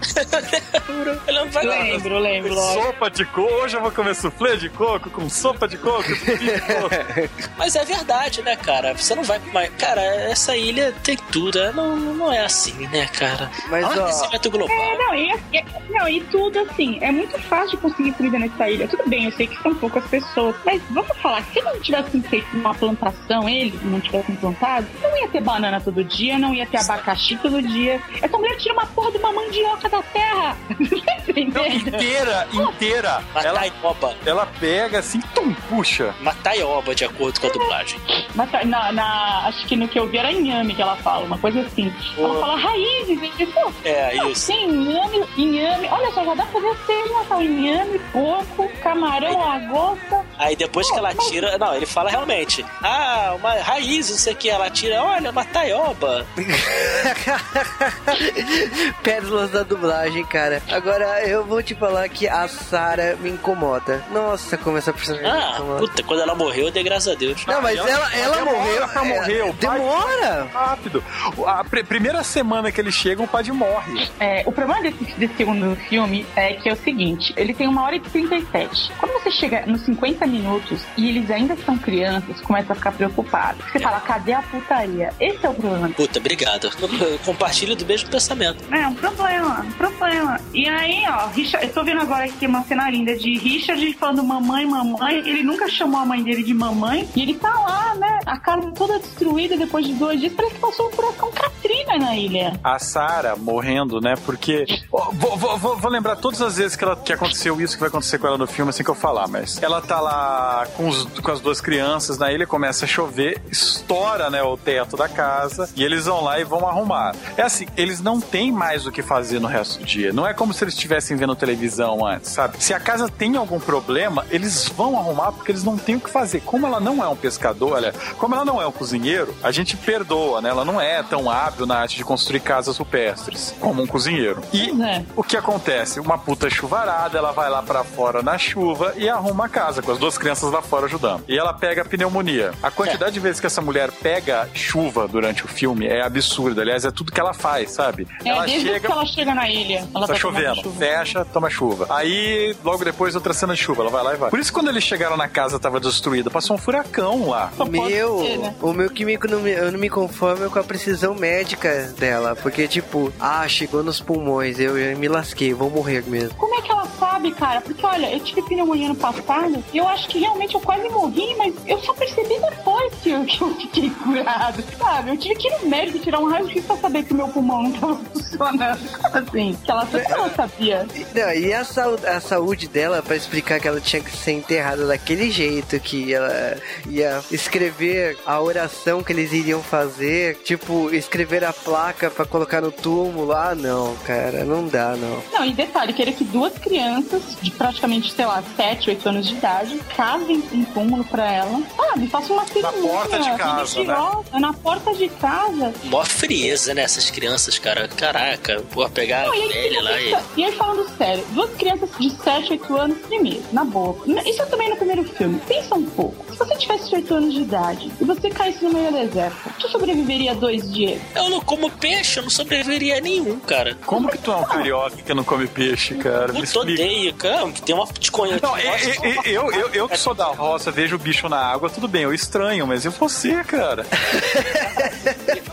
Ele 1.27 1.39
não 1.39 1.51
vai 1.51 1.65
Lembro, 1.67 2.19
lembro. 2.19 2.55
Sopa 2.55 3.11
de 3.11 3.25
coco. 3.25 3.41
Hoje 3.53 3.77
eu 3.77 3.81
vou 3.83 3.91
comer 3.91 4.15
suflê 4.15 4.57
de 4.57 4.69
coco 4.69 5.11
com 5.11 5.29
sopa 5.29 5.67
de 5.67 5.77
coco. 5.77 6.03
de 6.05 6.15
coco. 6.61 7.51
Mas 7.59 7.75
é 7.75 7.85
verdade, 7.85 8.43
né, 8.43 8.55
cara? 8.57 8.95
Você 8.97 9.15
não 9.15 9.25
vai. 9.25 9.41
Mas, 9.53 9.71
cara, 9.77 10.01
essa 10.31 10.57
ilha 10.57 10.95
tem 11.03 11.17
tudo. 11.33 11.59
é- 11.59 11.73
Não, 11.73 11.97
não 11.97 12.33
é 12.33 12.45
assim, 12.45 12.87
né, 12.89 13.07
cara? 13.09 13.51
Mas, 13.69 13.85
Olha 13.85 14.03
ó, 14.03 14.05
o 14.05 14.09
aquecimento 14.09 14.51
global. 14.51 14.77
É, 14.77 14.99
não 14.99 15.15
e, 15.15 15.33
e- 15.53 15.65
não, 15.91 16.09
e 16.09 16.21
tudo 16.25 16.61
assim, 16.61 16.99
é 17.01 17.11
muito 17.11 17.37
fácil 17.43 17.71
de 17.71 17.77
conseguir 17.79 18.13
comida 18.13 18.39
nessa 18.39 18.69
ilha. 18.71 18.87
Tudo 18.87 19.09
bem, 19.09 19.25
eu 19.25 19.33
sei 19.33 19.47
que 19.49 19.61
são 19.63 19.75
poucas 19.75 20.05
pessoas, 20.07 20.55
mas 20.65 20.81
vamos 20.91 21.17
falar, 21.19 21.43
se 21.53 21.61
não 21.63 21.79
tivessem 21.81 22.23
feito 22.23 22.47
uma 22.57 22.75
plantação, 22.75 23.49
eles 23.49 23.80
não 23.83 24.01
tivessem 24.01 24.35
plantado, 24.37 24.87
não 25.03 25.17
ia 25.19 25.29
ter 25.29 25.41
banana 25.43 25.81
todo 25.81 26.03
dia, 26.05 26.39
não 26.39 26.55
ia 26.55 26.67
ter 26.67 26.79
abacaxi 26.79 27.37
todo 27.37 27.61
dia. 27.63 28.01
Essa 28.23 28.37
mulher 28.37 28.57
tira 28.57 28.75
uma 28.75 28.87
porra 28.87 29.11
de 29.13 29.19
uma 29.19 29.33
mandioca 29.33 29.89
da 29.89 30.03
terra. 30.03 30.57
Não, 31.31 31.65
Entendeu? 31.65 31.67
inteira, 31.67 32.49
inteira. 32.53 33.23
Ela, 33.37 33.61
Mataioba. 33.61 34.15
ela 34.27 34.47
pega 34.59 34.99
assim, 34.99 35.21
tum, 35.33 35.55
puxa. 35.69 36.13
Mataioba, 36.21 36.93
de 36.95 37.05
acordo 37.05 37.41
com 37.41 37.47
a 37.47 37.51
dublagem. 37.51 38.01
Mas 38.35 38.51
tá- 38.51 38.65
na, 38.65 38.91
na- 38.91 39.47
acho 39.47 39.65
que 39.67 39.77
no 39.77 39.87
que 39.87 39.99
eu 39.99 40.09
vi 40.09 40.19
era 40.19 40.33
inhame 40.33 40.75
que 40.75 40.83
ela 40.83 40.97
fala, 40.97 41.25
uma 41.25 41.39
coisa 41.39 41.61
assim. 41.61 41.93
Ela 42.19 42.29
Oh. 42.37 42.41
fala 42.41 42.57
raízes, 42.57 43.19
e 43.39 43.47
pô, 43.47 43.73
É, 43.85 44.15
não, 44.17 44.31
isso. 44.31 44.49
Tem 44.49 44.69
inhame, 44.69 45.25
inhame. 45.37 45.87
Olha 45.89 46.11
só, 46.13 46.25
já 46.25 46.35
dá 46.35 46.45
pra 46.47 46.61
fazer 46.61 46.77
seis 46.87 47.11
Natal. 47.13 47.43
Inhame, 47.43 47.99
porco, 48.13 48.69
camarão, 48.83 49.39
lagosta. 49.39 50.25
Aí 50.37 50.57
depois 50.57 50.91
que 50.91 50.99
ela 50.99 51.15
tira. 51.15 51.57
Não, 51.59 51.75
ele 51.77 51.87
fala 51.87 52.11
realmente. 52.11 52.65
Ah, 52.83 53.35
uma 53.39 53.53
raiz, 53.71 54.11
não 54.11 54.17
sei 54.19 54.33
o 54.33 54.37
que. 54.37 54.51
Ela 54.51 54.71
tira, 54.71 55.03
olha, 55.03 55.31
uma 55.31 55.45
taioba. 55.45 56.27
Pérolas 59.03 59.51
da 59.51 59.63
dublagem, 59.63 60.25
cara. 60.25 60.63
Agora, 60.71 61.27
eu 61.27 61.45
vou 61.45 61.63
te 61.63 61.75
falar 61.75 62.09
que 62.09 62.29
a 62.29 62.47
Sarah 62.49 63.17
me 63.17 63.31
incomoda. 63.31 64.05
Nossa, 64.11 64.57
como 64.57 64.79
essa 64.79 64.93
personagem 64.93 65.31
me 65.31 65.39
Ah, 65.39 65.53
incomoda. 65.55 65.79
puta, 65.81 66.03
quando 66.03 66.21
ela 66.23 66.35
morreu, 66.35 66.67
eu 66.67 66.73
dei 66.73 66.83
graças 66.83 67.13
a 67.13 67.17
Deus. 67.17 67.45
Não, 67.47 67.61
mas 67.63 67.79
ela- 67.79 67.91
ela, 67.91 68.15
ela 68.17 68.37
demora 68.37 68.55
morreu. 68.55 69.05
morrer, 69.17 69.43
o 69.43 69.55
pai- 69.55 69.79
Demora! 69.79 70.49
Rápido. 70.53 71.05
A 71.47 71.65
pr- 71.65 71.85
primeira 71.85 72.23
semana 72.23 72.71
que 72.73 72.81
eles 72.81 72.95
chegam, 72.95 73.25
o 73.25 73.29
Padre 73.29 73.53
morre. 73.53 74.09
É, 74.19 74.43
o 74.47 74.53
problema 74.53 74.83
desse, 74.83 75.05
desse 75.17 75.35
segundo 75.37 75.77
filme 75.89 76.27
é 76.37 76.55
que 76.55 76.69
é 76.69 76.73
o 76.73 76.77
seguinte: 76.77 77.33
ele 77.37 77.55
tem 77.55 77.67
uma 77.69 77.83
hora 77.85 77.97
e 77.97 78.01
37. 78.01 78.93
Quando 78.99 79.13
você 79.13 79.31
chega 79.31 79.65
nos 79.67 79.83
50 79.83 80.27
minutos 80.27 80.81
e 80.97 81.09
eles 81.09 81.31
ainda 81.31 81.57
são 81.65 81.77
crianças, 81.79 82.41
começa 82.41 82.73
a 82.73 82.77
ficar 82.77 82.93
preocupado. 82.93 83.60
Você 83.71 83.79
fala, 83.81 84.01
cadê 84.01 84.33
a 84.33 84.43
putaria? 84.43 85.13
Esse 85.21 85.45
é 85.45 85.49
o 85.49 85.55
problema. 85.55 85.89
Puta, 85.91 86.19
obrigado. 86.19 86.71
Eu 87.01 87.19
compartilho 87.21 87.75
do 87.77 87.85
mesmo 87.87 88.09
pensamento. 88.11 88.63
É, 88.73 88.87
um 88.87 88.95
problema, 88.95 89.61
um 89.61 89.73
problema. 89.73 90.41
E 90.53 90.69
aí, 90.69 91.05
ó, 91.09 91.27
Richard, 91.29 91.67
eu 91.67 91.73
tô 91.73 91.85
vendo 91.85 92.01
agora 92.01 92.25
aqui 92.25 92.47
uma 92.47 92.63
cena 92.65 92.91
linda 92.91 93.17
de 93.17 93.37
Richard 93.39 93.93
falando 93.95 94.23
mamãe, 94.25 94.67
mamãe. 94.67 95.19
Ele 95.19 95.43
nunca 95.43 95.69
chamou 95.69 96.01
a 96.01 96.07
mãe 96.07 96.23
dele 96.23 96.43
de 96.43 96.55
mamãe. 96.55 97.09
E 97.15 97.23
ele 97.23 97.35
tá 97.35 97.53
lá, 97.53 97.95
né? 97.97 98.19
A 98.27 98.39
cara 98.39 98.63
toda 98.73 98.99
destruída 98.99 99.57
depois 99.57 99.87
de 99.87 99.95
dois 99.95 100.21
dias. 100.21 100.33
Parece 100.33 100.55
que 100.55 100.61
passou 100.61 100.89
um 100.89 100.93
furacão 100.93 101.31
Katrina 101.33 101.97
na 101.99 102.17
ilha. 102.17 102.59
A 102.63 102.79
Sarah 102.79 103.37
morrendo, 103.37 104.01
né? 104.01 104.15
Porque. 104.25 104.65
Vou, 104.91 105.13
vou- 105.13 105.59
vou- 105.59 105.77
vou 105.77 105.91
lembrar 105.91 106.17
todas 106.17 106.41
as 106.43 106.57
vezes 106.57 106.77
que, 106.77 106.85
ela, 106.85 106.97
que 106.97 107.13
aconteceu 107.13 107.61
isso 107.61 107.75
que 107.75 107.81
vai 107.81 107.89
acontecer 107.89 108.19
com 108.19 108.27
ela 108.27 108.39
no 108.39 108.47
filme, 108.47 108.71
assim 108.71 108.83
que 108.85 108.91
eu 108.91 108.95
falar, 108.95 109.29
mas. 109.29 109.63
Ela 109.63 109.81
tá 109.81 110.01
lá 110.01 110.67
com, 110.77 110.89
os- 110.89 111.05
com 111.21 111.31
as 111.31 111.41
duas 111.41 111.61
crianças 111.61 112.19
na 112.19 112.33
ilha, 112.33 112.47
começa 112.47 112.85
a 112.85 112.89
chover, 112.89 113.41
estoura, 113.51 114.31
né, 114.31 114.43
o 114.43 114.57
teto 114.57 114.97
da 114.97 115.09
casa, 115.09 115.69
e 115.75 115.85
eles 115.85 116.07
vão 116.07 116.23
lá 116.23 116.39
e 116.39 116.45
vão 116.45 116.67
arrumar. 116.67 117.15
É 117.37 117.43
assim, 117.43 117.67
eles 117.77 118.01
não 118.01 118.21
têm 118.21 118.53
mais 118.53 118.87
o 118.87 118.93
que 118.93 119.03
fazer 119.03 119.41
no 119.41 119.49
resto 119.49 119.81
do 119.81 119.85
dia. 119.85 120.13
Não 120.13 120.27
é 120.27 120.33
como 120.33 120.53
se 120.53 120.65
eles 120.65 120.75
estivessem 120.75 121.17
vendo 121.17 121.35
televisão 121.35 122.07
antes, 122.07 122.31
sabe? 122.31 122.63
Se 122.63 122.73
a 122.75 122.81
casa 122.81 123.09
tem 123.09 123.37
algum 123.37 123.59
problema, 123.59 124.25
eles 124.31 124.69
vão 124.69 124.99
arrumar 124.99 125.33
porque 125.33 125.53
eles 125.53 125.65
não 125.65 125.77
têm 125.77 125.97
o 125.97 126.01
que 126.01 126.11
fazer. 126.11 126.41
Como 126.41 126.67
ela 126.67 126.81
não 126.81 127.03
é 127.03 127.09
um 127.09 127.17
pescador, 127.17 127.73
olha, 127.73 127.93
como 128.19 128.35
ela 128.35 128.45
não 128.45 128.61
é 128.61 128.67
um 128.67 128.73
cozinheiro, 128.73 129.35
a 129.43 129.51
gente 129.51 129.77
perdoa, 129.77 130.41
né? 130.41 130.51
Ela 130.51 130.65
não 130.65 130.81
é 130.81 131.03
tão 131.03 131.31
hábil 131.31 131.67
na 131.67 131.77
arte 131.77 131.97
de 131.97 132.05
construir 132.05 132.41
casas 132.41 132.77
rupestres 132.79 133.55
como 133.61 133.83
um 133.83 133.87
cozinheiro. 133.87 134.43
E 134.53 134.71
é. 134.83 135.05
o 135.17 135.23
que 135.23 135.37
acontece? 135.37 136.01
Uma 136.01 136.19
puta 136.19 136.49
chuvarada, 136.49 137.19
ela 137.19 137.33
vai 137.33 137.51
lá 137.51 137.63
pra 137.63 137.85
fora 137.85 138.23
na 138.23 138.39
chuva 138.39 138.95
e 138.97 139.09
arruma 139.09 139.47
a 139.47 139.49
casa 139.49 139.83
com 139.83 139.93
as 139.93 139.99
duas 139.99 140.17
crianças 140.17 140.51
lá 140.53 140.63
fora 140.63 140.87
ajudando. 140.87 141.25
E 141.29 141.39
ela 141.39 141.53
pega 141.53 141.83
a 141.83 141.85
pneumonia. 141.85 142.53
A 142.63 142.71
quantidade 142.71 143.13
de 143.13 143.21
vezes 143.21 143.40
que 143.41 143.47
essa 143.47 143.61
mulher 143.61 143.91
pega 143.91 144.49
chuva 144.55 145.09
durante 145.09 145.45
o 145.45 145.49
filme 145.49 145.87
é 145.87 146.03
absurda. 146.03 146.63
Aliás, 146.63 146.85
é 146.85 146.91
tudo 146.91 147.11
que 147.13 147.21
ela 147.21 147.33
faz, 147.35 147.71
sabe? 147.73 148.07
É, 148.25 148.29
ela 148.29 148.45
desde 148.45 148.67
chega. 148.69 148.81
que 148.81 148.93
ela 148.93 149.07
chega 149.07 149.35
na 149.35 149.49
ilha. 149.51 149.79
Ela 149.95 150.07
Tá 150.07 150.15
tomando 150.15 150.19
chovendo, 150.19 150.63
chuva. 150.63 150.77
fecha, 150.79 151.25
toma 151.25 151.51
chuva. 151.51 151.87
Aí, 151.91 152.55
logo 152.65 152.85
depois, 152.85 153.15
outra 153.15 153.33
cena 153.33 153.55
de 153.55 153.61
chuva, 153.63 153.83
ela 153.83 153.91
vai 153.91 154.03
lá 154.03 154.15
e 154.15 154.17
vai. 154.17 154.31
Por 154.31 154.39
isso, 154.39 154.53
quando 154.53 154.69
eles 154.69 154.85
chegaram 154.85 155.17
na 155.17 155.29
casa, 155.29 155.59
tava 155.59 155.81
destruída, 155.81 156.31
passou 156.31 156.57
um 156.57 156.59
furacão 156.59 157.29
lá. 157.29 157.51
Só 157.57 157.65
Meu, 157.65 158.21
ser, 158.21 158.39
né? 158.39 158.55
o 158.61 158.73
meu 158.73 158.91
químico 158.91 159.27
não 159.29 159.41
me, 159.41 159.51
eu 159.51 159.71
não 159.73 159.79
me 159.79 159.89
conformo 159.91 160.51
com 160.51 160.59
a 160.59 160.65
precisão 160.65 161.15
médica 161.15 161.93
dela. 161.99 162.37
Porque, 162.37 162.67
tipo, 162.69 163.13
ah, 163.21 163.47
chegou 163.49 163.83
nos 163.83 164.01
pulmões, 164.01 164.59
eu, 164.59 164.77
eu 164.79 164.97
me 164.99 165.09
lasquei, 165.09 165.53
vou 165.55 165.71
morrer 165.71 166.03
mesmo. 166.07 166.35
Como 166.37 166.55
é 166.55 166.61
que 166.63 166.71
ela 166.71 166.87
sabe, 166.99 167.33
cara? 167.33 167.61
Porque 167.61 167.85
olha, 167.85 168.13
eu 168.13 168.21
tive 168.21 168.43
pneumonia 168.43 168.89
no 168.89 168.95
passado 168.95 169.63
e 169.73 169.79
eu 169.79 169.87
acho 169.89 170.09
que 170.09 170.19
realmente 170.19 170.55
eu 170.55 170.61
quase 170.61 170.89
morri, 170.89 171.35
mas 171.37 171.55
eu 171.67 171.79
só 171.81 171.93
percebi 171.95 172.39
depois 172.41 172.93
que 173.03 173.11
eu, 173.11 173.20
que 173.25 173.41
eu 173.41 173.55
fiquei 173.57 173.91
curado, 173.91 174.63
sabe? 174.79 175.11
Eu 175.11 175.17
tive 175.17 175.35
que 175.37 175.49
ir 175.49 175.59
no 175.63 175.69
médico 175.69 175.99
tirar 175.99 176.19
um 176.21 176.29
raio-x 176.29 176.65
pra 176.65 176.77
saber 176.77 177.05
que 177.05 177.13
o 177.13 177.17
meu 177.17 177.29
pulmão 177.29 177.63
não 177.65 177.73
tava 177.73 177.97
funcionando. 178.13 178.91
Como 179.03 179.17
assim? 179.17 179.57
Que 179.65 179.71
ela, 179.71 179.89
ela 180.09 180.31
sabia. 180.35 180.87
Não, 181.15 181.33
e 181.33 181.53
a, 181.53 181.65
sau- 181.65 181.99
a 182.07 182.21
saúde 182.21 182.69
dela, 182.69 183.03
pra 183.03 183.17
explicar 183.17 183.61
que 183.61 183.69
ela 183.69 183.81
tinha 183.81 184.03
que 184.03 184.11
ser 184.17 184.33
enterrada 184.33 184.87
daquele 184.87 185.31
jeito, 185.31 185.79
que 185.81 186.13
ela 186.13 186.57
ia 186.89 187.21
escrever 187.31 188.19
a 188.27 188.41
oração 188.41 189.03
que 189.03 189.13
eles 189.13 189.33
iriam 189.33 189.63
fazer, 189.63 190.37
tipo, 190.45 190.91
escrever 190.95 191.45
a 191.45 191.53
placa 191.53 192.11
pra 192.11 192.25
colocar 192.25 192.61
no 192.61 192.71
túmulo. 192.73 193.33
Ah, 193.33 193.55
não, 193.55 193.95
cara, 194.07 194.45
não 194.45 194.67
dá, 194.67 194.95
não. 194.97 195.23
Não, 195.33 195.45
e 195.45 195.53
detalhe, 195.53 195.93
querer 195.93 196.13
que 196.13 196.25
duas 196.25 196.53
crianças 196.59 197.23
de 197.41 197.51
praticamente, 197.51 198.13
sei 198.13 198.27
lá, 198.27 198.43
7, 198.57 198.91
8 198.91 199.09
anos 199.09 199.27
de 199.27 199.35
idade 199.35 199.81
cavem 199.97 200.43
um 200.53 200.65
túmulo 200.67 201.05
pra 201.05 201.31
ela. 201.31 201.61
Sabe, 201.77 202.07
faça 202.09 202.33
uma 202.33 202.45
cerimônia 202.47 203.10
porta 203.11 203.31
de 203.31 203.37
casa, 203.37 203.85
né? 204.33 204.41
na 204.41 204.53
porta 204.53 204.95
de 204.95 205.09
casa. 205.09 205.75
Mó 205.85 206.05
frieza, 206.05 206.75
né? 206.75 206.83
Essas 206.83 207.11
crianças, 207.11 207.59
cara. 207.59 207.89
Caraca, 207.89 208.63
pô, 208.73 208.89
pegar 208.89 209.27
Não, 209.27 209.33
a 209.33 209.49
velha 209.49 209.83
lá 209.83 210.01
e. 210.01 210.17
e 210.37 210.45
aí, 210.45 210.53
falando 210.53 210.89
sério, 210.97 211.25
duas 211.31 211.51
crianças 211.53 211.91
de 211.99 212.11
7, 212.11 212.53
8 212.53 212.77
anos, 212.77 212.99
primeiro, 213.07 213.43
na 213.53 213.65
boa. 213.65 213.97
Isso 214.27 214.45
também 214.47 214.71
no 214.71 214.77
primeiro 214.77 215.05
filme. 215.05 215.41
Pensa 215.47 215.75
um 215.75 215.85
pouco. 215.85 216.25
Se 216.33 216.39
você 216.39 216.57
tivesse 216.57 216.95
8 216.95 217.15
anos 217.15 217.35
de 217.35 217.41
idade 217.41 217.91
e 218.01 218.05
você 218.05 218.31
caísse 218.31 218.65
no 218.65 218.73
meio 218.73 218.91
do 218.91 218.99
deserto, 218.99 219.37
você 219.59 219.69
sobreviveria 219.69 220.35
dois 220.35 220.73
dias? 220.73 221.01
Eu 221.15 221.29
não 221.29 221.41
como 221.41 221.71
peixe, 221.71 222.19
eu 222.19 222.23
não 222.23 222.31
sobreviveria 222.31 222.99
a 222.99 223.01
nenhum, 223.01 223.39
cara. 223.41 223.77
Como 223.87 224.09
que 224.09 224.19
tu 224.19 224.31
é 224.31 224.37
um 224.37 224.45
carioca 224.45 224.97
que 224.97 225.15
não 225.15 225.25
come 225.25 225.47
peixe, 225.47 225.95
cara? 225.97 226.33
Muito 226.33 226.45
explica. 226.45 226.83
odeio, 226.83 227.15
cara. 227.15 227.53
Tem 227.65 227.75
uma 227.75 227.87
desconhecimento. 227.99 228.47
Não, 228.47 228.59
eu, 228.59 228.73
eu, 229.05 229.23
eu, 229.25 229.53
eu, 229.53 229.69
eu 229.71 229.89
que 229.89 229.97
sou 229.97 230.15
da 230.15 230.27
roça, 230.27 230.71
vejo 230.71 230.97
o 230.97 230.99
bicho 230.99 231.29
na 231.29 231.39
água, 231.39 231.69
tudo 231.71 231.89
bem, 231.89 232.03
eu 232.03 232.13
estranho, 232.13 232.67
mas 232.67 232.85
e 232.85 232.91
você, 233.01 233.43
cara? 233.45 233.87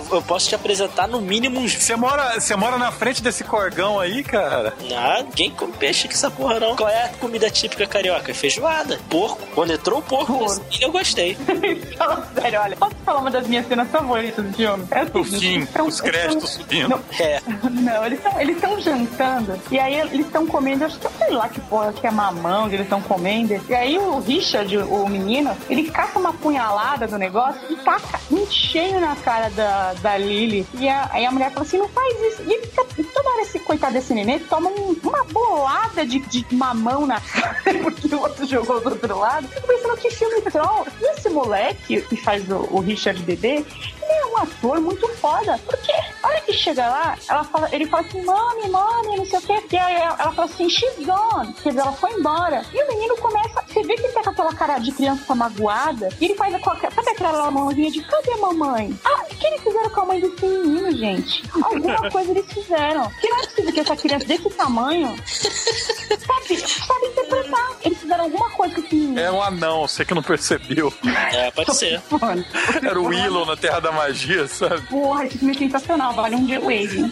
Eu 0.09 0.21
posso 0.21 0.47
te 0.47 0.55
apresentar 0.55 1.05
no 1.07 1.19
mínimo 1.19 1.59
uns. 1.59 1.73
Você 1.73 1.95
mora, 1.95 2.39
você 2.39 2.55
mora 2.55 2.77
na 2.77 2.91
frente 2.93 3.21
desse 3.21 3.43
corgão 3.43 3.99
aí, 3.99 4.23
cara? 4.23 4.73
Ah, 4.95 5.21
ninguém 5.21 5.51
come 5.51 5.73
peixe 5.73 6.07
com 6.07 6.13
essa 6.13 6.31
porra, 6.31 6.59
não. 6.61 6.75
Qual 6.77 6.87
é 6.89 7.03
a 7.05 7.09
comida 7.09 7.49
típica 7.49 7.85
carioca? 7.85 8.33
Feijoada. 8.33 8.99
Porco. 9.09 9.45
Quando 9.53 9.73
entrou 9.73 9.99
o 9.99 10.01
porco, 10.01 10.27
Porco. 10.37 10.61
nesse 10.69 10.81
eu 10.81 10.91
gostei. 10.91 11.35
Fala 11.97 12.25
sério, 12.33 12.59
olha, 12.61 12.75
posso 12.77 12.95
falar 13.05 13.19
uma 13.19 13.31
das 13.31 13.45
minhas 13.47 13.67
cenas 13.67 13.89
favoritas 13.89 14.45
do 14.45 14.53
filme? 14.53 14.85
É 14.91 15.05
seguinte, 15.05 15.39
fim, 15.39 15.65
tão- 15.65 15.87
os 15.87 15.99
créditos 15.99 16.51
tão- 16.55 16.61
subindo. 16.63 16.89
Não, 16.89 16.99
É. 17.19 17.41
Não, 17.69 18.05
eles 18.05 18.19
estão 18.19 18.39
eles 18.41 18.61
tão 18.61 18.79
jantando. 18.79 19.61
E 19.71 19.77
aí 19.79 19.95
eles 19.99 20.25
estão 20.25 20.47
comendo, 20.47 20.85
acho 20.85 20.97
que 20.99 21.07
sei 21.17 21.31
lá 21.31 21.49
que 21.49 21.59
porra 21.61 21.91
que 21.91 22.07
é 22.07 22.11
mamão 22.11 22.69
que 22.69 22.75
eles 22.75 22.85
estão 22.85 23.01
comendo. 23.01 23.59
E 23.67 23.75
aí 23.75 23.97
o 23.97 24.19
Richard, 24.19 24.77
o 24.77 25.05
menino, 25.07 25.55
ele 25.69 25.89
caça 25.91 26.17
uma 26.17 26.31
punhalada 26.33 27.07
do 27.07 27.17
negócio 27.17 27.36
e 27.69 27.75
taca 27.77 28.19
um 28.31 28.45
cheio 28.47 28.99
na 28.99 29.15
cara 29.15 29.49
da, 29.49 29.93
da 29.95 30.17
Lily. 30.17 30.65
E 30.75 30.87
a, 30.87 31.09
aí 31.11 31.25
a 31.25 31.31
mulher 31.31 31.51
fala 31.51 31.65
assim: 31.65 31.77
não 31.77 31.89
faz 31.89 32.13
isso. 32.21 32.43
E 32.43 32.53
ele 32.53 32.67
fica, 32.67 32.85
toda 33.13 33.29
hora 33.29 33.41
esse 33.41 33.59
coitado 33.59 33.93
desse 33.93 34.13
neném 34.13 34.39
toma 34.39 34.69
um- 34.69 34.95
uma 35.03 35.23
bolada 35.25 36.05
de, 36.05 36.19
de 36.19 36.45
mamão 36.53 37.05
na 37.05 37.19
cara, 37.21 37.55
porque 37.83 38.13
o 38.13 38.19
outro 38.21 38.45
jogou 38.45 38.79
do 38.81 38.89
outro 38.89 39.17
lado. 39.19 39.47
Eu 39.55 39.61
pensando 39.61 39.97
que 39.97 40.09
filme 40.11 40.41
troll. 40.41 40.87
E 41.01 41.11
esse 41.17 41.29
moleque 41.29 42.01
que 42.01 42.15
faz 42.17 42.49
o, 42.49 42.67
o 42.71 42.79
Richard 42.79 43.21
bebê, 43.23 43.65
ele 44.01 44.19
é 44.21 44.25
um 44.27 44.37
ator 44.37 44.79
muito 44.81 45.07
foda. 45.15 45.59
Porque 45.65 45.91
a 46.23 46.27
hora 46.27 46.41
que 46.41 46.53
chega 46.53 46.87
lá, 46.87 47.17
ela 47.29 47.43
fala, 47.43 47.69
ele 47.73 47.85
fala 47.87 48.05
assim, 48.05 48.23
mami, 48.23 48.69
mami, 48.69 49.17
não 49.17 49.25
sei 49.25 49.39
o 49.39 49.41
quê. 49.41 49.63
E 49.71 49.77
aí 49.77 49.95
ela, 49.95 50.15
ela 50.19 50.31
fala 50.31 50.45
assim, 50.45 50.69
she's 50.69 50.95
gone. 51.05 51.53
Quer 51.61 51.69
dizer, 51.69 51.81
ela 51.81 51.91
foi 51.93 52.11
embora. 52.13 52.63
E 52.73 52.83
o 52.83 52.87
menino 52.87 53.17
começa, 53.17 53.63
você 53.77 53.83
vê 53.83 53.95
que 53.95 54.03
ele 54.03 54.13
tá 54.13 54.23
com 54.23 54.29
aquela 54.31 54.53
cara 54.53 54.79
de 54.79 54.91
criança 54.91 55.35
magoada. 55.35 56.09
E 56.19 56.25
ele 56.25 56.35
faz 56.35 56.53
a, 56.53 56.59
sabe 56.59 57.09
aquela 57.11 57.51
mãozinha 57.51 57.91
de, 57.91 58.01
cadê 58.01 58.33
a 58.33 58.37
mamãe? 58.37 58.97
Ah, 59.05 59.23
o 59.23 59.35
que 59.35 59.45
eles 59.45 59.61
fizeram 59.61 59.89
com 59.89 60.01
a 60.01 60.05
mãe 60.05 60.19
desse 60.19 60.45
menino, 60.45 60.91
gente? 60.97 61.43
Alguma 61.53 62.09
coisa 62.09 62.31
eles 62.31 62.51
fizeram. 62.51 63.09
Que 63.21 63.29
não 63.29 63.37
é 63.37 63.45
possível 63.45 63.73
que 63.73 63.79
essa 63.79 63.95
criança 63.95 64.25
desse 64.25 64.49
tamanho 64.49 65.15
sabe, 65.29 66.57
sabe 66.57 67.05
interpretar. 67.07 67.71
eles 67.83 67.97
fizeram 67.99 68.23
alguma 68.23 68.49
coisa 68.49 68.73
com 68.73 68.81
esse 68.81 68.95
menino. 68.95 69.19
É 69.19 69.31
um 69.31 69.43
anão, 69.43 69.87
você 69.87 70.03
que 70.03 70.13
não 70.13 70.23
percebeu. 70.23 70.91
É, 71.33 71.51
pode 71.51 71.75
ser. 71.75 72.01
Mano, 72.09 72.43
Era 72.83 72.99
o 72.99 73.05
Willow 73.05 73.45
na 73.45 73.55
Terra 73.55 73.79
da 73.79 73.91
Magia, 73.91 74.47
sabe? 74.47 74.81
Porra, 74.87 75.25
esse 75.25 75.37
filme 75.37 75.55
é 75.55 75.59
sensacional, 75.59 76.13
vale 76.13 76.35
um 76.35 76.45
dia 76.45 76.59
wave. 76.59 77.11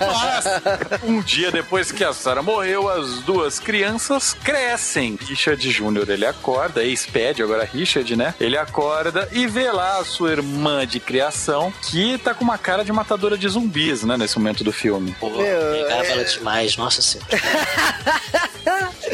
Mas, 0.00 0.44
um 1.04 1.20
dia 1.20 1.50
depois 1.50 1.92
que 1.92 2.04
a 2.04 2.12
Sarah 2.12 2.42
morreu, 2.42 2.88
as 2.88 3.20
duas 3.20 3.58
crianças 3.58 4.32
crescem. 4.32 4.77
Richard 5.20 5.68
Jr. 5.68 6.08
ele 6.10 6.26
acorda, 6.26 6.82
ex-ped, 6.84 7.42
agora 7.42 7.64
Richard, 7.64 8.14
né? 8.16 8.34
Ele 8.40 8.56
acorda 8.56 9.28
e 9.32 9.46
vê 9.46 9.70
lá 9.70 9.98
a 9.98 10.04
sua 10.04 10.30
irmã 10.32 10.86
de 10.86 11.00
criação, 11.00 11.72
que 11.90 12.18
tá 12.18 12.34
com 12.34 12.44
uma 12.44 12.58
cara 12.58 12.84
de 12.84 12.92
matadora 12.92 13.36
de 13.36 13.48
zumbis, 13.48 14.02
né? 14.04 14.16
Nesse 14.16 14.38
momento 14.38 14.62
do 14.64 14.72
filme. 14.72 15.14
Pô, 15.18 15.30
pegava 15.30 16.04
é- 16.04 16.10
ela 16.12 16.24
demais, 16.24 16.76
nossa 16.76 17.02
senhora. 17.02 17.28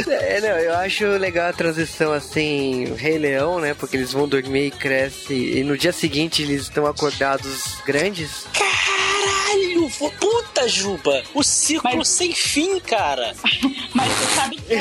É, 0.08 0.40
não, 0.40 0.48
eu 0.48 0.74
acho 0.74 1.06
legal 1.18 1.48
a 1.48 1.52
transição 1.52 2.12
assim, 2.12 2.92
Rei 2.96 3.16
Leão, 3.16 3.60
né? 3.60 3.74
Porque 3.74 3.96
eles 3.96 4.12
vão 4.12 4.26
dormir 4.26 4.66
e 4.66 4.70
crescem, 4.70 5.58
e 5.58 5.62
no 5.64 5.78
dia 5.78 5.92
seguinte 5.92 6.42
eles 6.42 6.62
estão 6.62 6.84
acordados 6.86 7.78
grandes. 7.86 8.46
Caralho, 8.52 8.93
puta 9.90 10.68
Juba! 10.68 11.22
O 11.34 11.42
círculo 11.42 11.98
Mas- 11.98 12.08
sem 12.08 12.32
fim, 12.32 12.78
cara. 12.80 13.34
Mas 13.94 14.10
você 14.12 14.34
sabe 14.34 14.56
que 14.56 14.74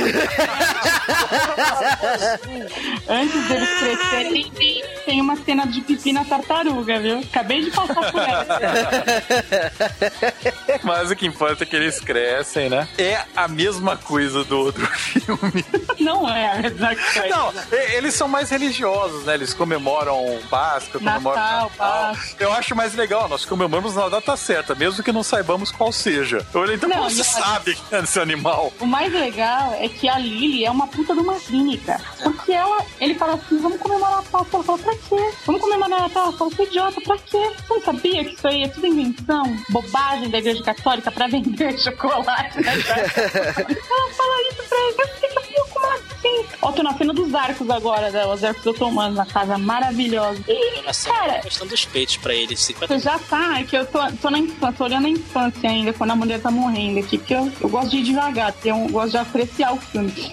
antes 3.08 3.48
deles 3.48 3.70
crescerem, 3.80 4.52
tem, 4.52 4.84
tem 5.06 5.22
uma 5.22 5.36
cena 5.38 5.66
de 5.68 5.82
pipi 5.82 6.12
na 6.14 6.24
tartaruga, 6.26 7.00
viu? 7.00 7.20
Acabei 7.20 7.64
de 7.64 7.72
passar 7.72 8.12
por 8.12 8.22
ela. 8.22 8.46
Mas 10.84 11.12
o 11.12 11.16
que 11.16 11.26
importa 11.26 11.64
é 11.64 11.68
que 11.68 11.76
eles 11.76 12.00
crescem, 12.00 12.70
né? 12.70 12.88
É 12.98 13.24
a 13.36 13.48
mesma 13.48 13.98
coisa 13.98 14.44
do 14.44 14.60
outro 14.60 14.86
filme. 14.98 15.66
Não 16.00 16.28
é 16.30 16.52
a 16.52 16.56
mesma 16.62 16.96
coisa. 16.96 17.28
Não, 17.30 17.54
eles 17.94 18.14
são 18.14 18.28
mais 18.28 18.50
religiosos, 18.50 19.26
né? 19.26 19.34
Eles 19.36 19.54
comemoram 19.54 20.40
Páscoa, 20.50 21.00
comemoram 21.00 21.40
Natal, 21.40 21.70
Natal. 21.70 22.14
Páscoa. 22.14 22.36
Eu 22.40 22.52
acho 22.54 22.76
mais 22.76 22.94
legal, 22.96 23.28
nós 23.30 23.46
comemoramos 23.46 23.96
na 23.96 24.10
data 24.10 24.36
certa, 24.36 24.76
mesmo 24.76 24.93
que 25.02 25.12
não 25.12 25.24
saibamos 25.24 25.72
qual 25.72 25.92
seja. 25.92 26.46
Eu 26.54 26.62
olhei, 26.62 26.76
então 26.76 26.90
Não, 26.90 26.98
como 26.98 27.10
você 27.10 27.24
sabe 27.24 27.76
que 27.76 27.96
é 27.96 28.00
esse 28.00 28.20
animal? 28.20 28.72
O 28.80 28.86
mais 28.86 29.12
legal 29.12 29.74
é 29.80 29.88
que 29.88 30.10
a 30.10 30.20
Lily 30.20 30.66
é 30.66 30.72
uma 30.72 30.88
puta 30.88 31.14
de 31.14 31.20
uma 31.22 31.40
cínica. 31.40 32.00
Porque 32.22 32.52
ela, 32.52 32.86
ele 33.00 33.16
fala 33.16 33.36
assim, 33.36 33.58
vamos 33.58 33.80
comemorar 33.80 34.20
a 34.20 34.24
Páscoa. 34.24 34.58
Ela 34.58 34.64
fala, 34.64 34.78
pra 34.80 34.94
quê? 34.96 35.32
Vamos 35.46 35.62
comemorar 35.62 36.04
a 36.04 36.10
fala, 36.10 36.32
você 36.32 36.62
é 36.62 36.66
idiota, 36.66 37.02
pra 37.02 37.18
quê? 37.18 37.52
Você 37.68 37.74
não 37.74 37.82
sabia 37.82 38.26
que 38.26 38.34
isso 38.36 38.48
aí 38.48 38.64
é 38.64 38.68
tudo 38.68 38.88
invenção, 38.88 39.44
bobagem 39.70 40.30
da 40.30 40.38
igreja 40.40 40.64
católica 40.64 41.12
pra 41.12 41.28
vender 41.28 41.78
chocolate? 41.80 42.62
Né? 42.62 42.74
ela 42.76 44.14
fala 44.14 44.42
isso 44.52 44.64
pra 44.68 44.78
ele, 44.78 45.02
eu 45.02 45.08
fico 45.08 45.40
assim? 46.24 46.46
Ó, 46.62 46.72
tô 46.72 46.84
na 46.84 46.94
cena 46.98 47.14
dos 47.14 47.34
arcos 47.34 47.70
agora, 47.70 48.10
né? 48.10 48.26
Os 48.26 48.44
arcos 48.44 48.66
otomanos 48.66 49.18
na 49.18 49.26
casa 49.26 49.58
maravilhosa. 49.58 50.42
E, 50.48 50.82
Nossa, 50.82 51.10
cara, 51.10 51.42
mostrando 51.44 51.72
os 51.74 51.86
peitos 51.86 52.18
pra 52.18 52.34
ele. 52.34 52.56
50 52.56 52.88
você 52.88 53.00
já 53.04 53.20
tá, 53.20 53.60
é 53.60 53.64
que 53.64 53.76
eu 53.76 53.86
tô, 53.86 54.00
tô 54.22 54.30
na 54.30 54.40
infância, 54.40 54.74
tô 54.78 54.84
olhando 54.86 55.08
a 55.08 55.10
infância 55.10 55.70
ainda, 55.70 55.94
quando 55.94 56.12
a 56.12 56.16
mulher 56.16 56.40
tá 56.42 56.50
morrendo 56.52 57.00
aqui, 57.00 57.18
porque 57.18 57.34
eu, 57.34 57.52
eu 57.62 57.70
gosto 57.70 57.90
de 57.92 57.98
ir 57.98 58.04
devagar, 58.04 58.54
eu 58.64 58.78
gosto 58.90 59.12
de 59.12 59.18
apreciar 59.18 59.74
o 59.74 59.78
filme. 59.78 60.14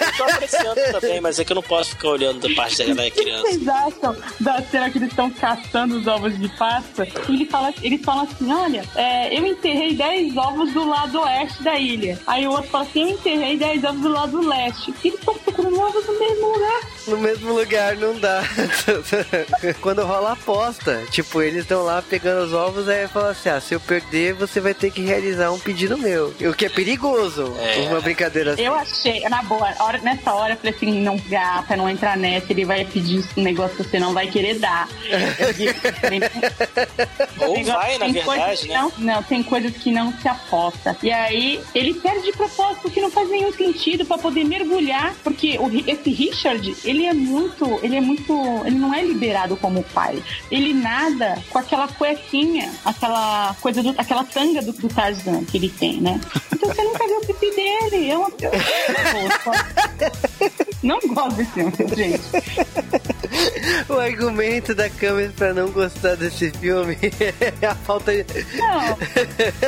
Eu 0.00 0.16
tô 0.16 0.24
apreciando 0.24 0.80
também, 0.92 1.20
mas 1.20 1.38
é 1.38 1.44
que 1.44 1.52
eu 1.52 1.54
não 1.54 1.62
posso 1.62 1.90
ficar 1.90 2.08
olhando 2.08 2.40
da 2.40 2.54
parte 2.54 2.76
da 2.82 2.92
O 2.92 2.96
que 3.10 3.10
criança. 3.10 3.42
vocês 3.42 3.68
acham 3.68 4.16
da 4.40 4.62
cena 4.62 4.90
que 4.90 4.98
eles 4.98 5.10
estão 5.10 5.30
caçando 5.30 5.98
os 5.98 6.06
ovos 6.06 6.38
de 6.38 6.48
Páscoa? 6.56 7.06
E 7.28 7.34
ele 7.34 7.46
fala, 7.46 7.72
eles 7.82 8.02
falam 8.04 8.24
assim: 8.24 8.52
olha, 8.52 8.84
é, 8.94 9.36
eu 9.36 9.46
enterrei 9.46 9.94
10 9.94 10.36
ovos 10.36 10.72
do 10.72 10.88
lado 10.88 11.20
oeste 11.20 11.62
da 11.62 11.78
ilha. 11.78 12.18
Aí 12.26 12.46
o 12.46 12.50
outro 12.52 12.68
fala 12.70 12.84
assim: 12.84 13.02
eu 13.02 13.08
enterrei 13.10 13.56
10 13.56 13.84
ovos 13.84 14.00
do 14.02 14.08
lado 14.08 14.40
leste. 14.48 14.89
E 15.02 15.08
eles 15.08 15.18
estão 15.18 15.34
procurando 15.34 15.78
ovos 15.78 16.06
no 16.06 16.18
mesmo 16.18 16.52
lugar. 16.52 16.80
No 17.06 17.18
mesmo 17.18 17.52
lugar 17.54 17.96
não 17.96 18.14
dá. 18.18 18.42
Quando 19.80 20.04
rola 20.04 20.30
a 20.30 20.32
aposta, 20.32 21.02
tipo, 21.10 21.42
eles 21.42 21.62
estão 21.62 21.82
lá 21.82 22.02
pegando 22.02 22.44
os 22.44 22.52
ovos, 22.52 22.88
aí 22.88 23.08
fala 23.08 23.30
assim: 23.30 23.48
ah, 23.48 23.60
se 23.60 23.74
eu 23.74 23.80
perder, 23.80 24.34
você 24.34 24.60
vai 24.60 24.74
ter 24.74 24.90
que 24.90 25.00
realizar 25.02 25.50
um 25.50 25.58
pedido 25.58 25.96
meu. 25.98 26.34
O 26.40 26.54
que 26.54 26.66
é 26.66 26.68
perigoso. 26.68 27.54
É. 27.58 27.80
Uma 27.88 28.00
brincadeira 28.00 28.52
assim. 28.52 28.62
Eu 28.62 28.74
achei, 28.74 29.20
na 29.28 29.42
boa, 29.42 29.72
hora- 29.80 29.98
nessa 29.98 30.32
hora 30.34 30.52
eu 30.54 30.56
falei 30.58 30.74
assim: 30.74 31.00
não, 31.00 31.16
gata, 31.28 31.76
não 31.76 31.88
entra 31.88 32.16
nessa, 32.16 32.46
ele 32.52 32.64
vai 32.64 32.84
pedir 32.84 33.24
um 33.36 33.42
negócio 33.42 33.76
que 33.76 33.84
você 33.90 33.98
não 33.98 34.12
vai 34.12 34.26
querer 34.28 34.58
dar. 34.58 34.88
Ou 37.40 37.54
Tem- 37.54 37.64
vai, 37.64 37.98
na 37.98 38.08
verdade, 38.08 38.68
né? 38.68 38.74
Não, 38.74 38.92
não, 38.98 39.22
tem 39.22 39.42
coisas 39.42 39.72
que 39.76 39.90
não 39.90 40.12
se 40.20 40.28
aposta. 40.28 40.96
E 41.02 41.10
aí, 41.10 41.60
ele 41.74 41.94
perde 41.94 42.26
de 42.26 42.32
propósito 42.32 42.90
que 42.90 43.00
não 43.00 43.10
faz 43.10 43.28
nenhum 43.30 43.52
sentido 43.52 44.04
pra 44.04 44.18
poder 44.18 44.44
mergulhar, 44.44 45.14
porque 45.24 45.58
o 45.58 45.70
esse 45.86 46.10
Richard, 46.10 46.76
ele 46.90 47.06
é 47.06 47.14
muito, 47.14 47.78
ele 47.82 47.96
é 47.96 48.00
muito, 48.00 48.32
ele 48.64 48.76
não 48.78 48.92
é 48.92 49.02
liberado 49.04 49.56
como 49.56 49.82
pai. 49.94 50.22
Ele 50.50 50.72
nada 50.74 51.38
com 51.50 51.58
aquela 51.58 51.86
cuequinha, 51.88 52.70
aquela 52.84 53.54
coisa 53.60 53.82
do, 53.82 53.94
aquela 53.96 54.24
tanga 54.24 54.60
do, 54.62 54.72
do 54.72 54.88
Tarzan 54.88 55.44
que 55.44 55.56
ele 55.58 55.68
tem, 55.68 56.00
né? 56.00 56.20
Então 56.52 56.68
você 56.74 56.82
nunca 56.82 57.06
viu 57.06 57.16
o 57.18 57.26
pipi 57.26 57.50
dele. 57.54 58.10
É 58.10 58.18
uma... 58.18 58.30
Não 60.82 60.98
gosto 61.14 61.36
desse 61.36 61.50
filme, 61.52 61.72
gente. 61.94 62.22
O 63.88 63.94
argumento 63.98 64.74
da 64.74 64.88
câmera 64.88 65.32
pra 65.36 65.52
não 65.54 65.70
gostar 65.70 66.16
desse 66.16 66.50
filme 66.52 66.96
é 67.60 67.66
a 67.66 67.74
falta 67.74 68.12
de. 68.12 68.24
Não. 68.56 68.96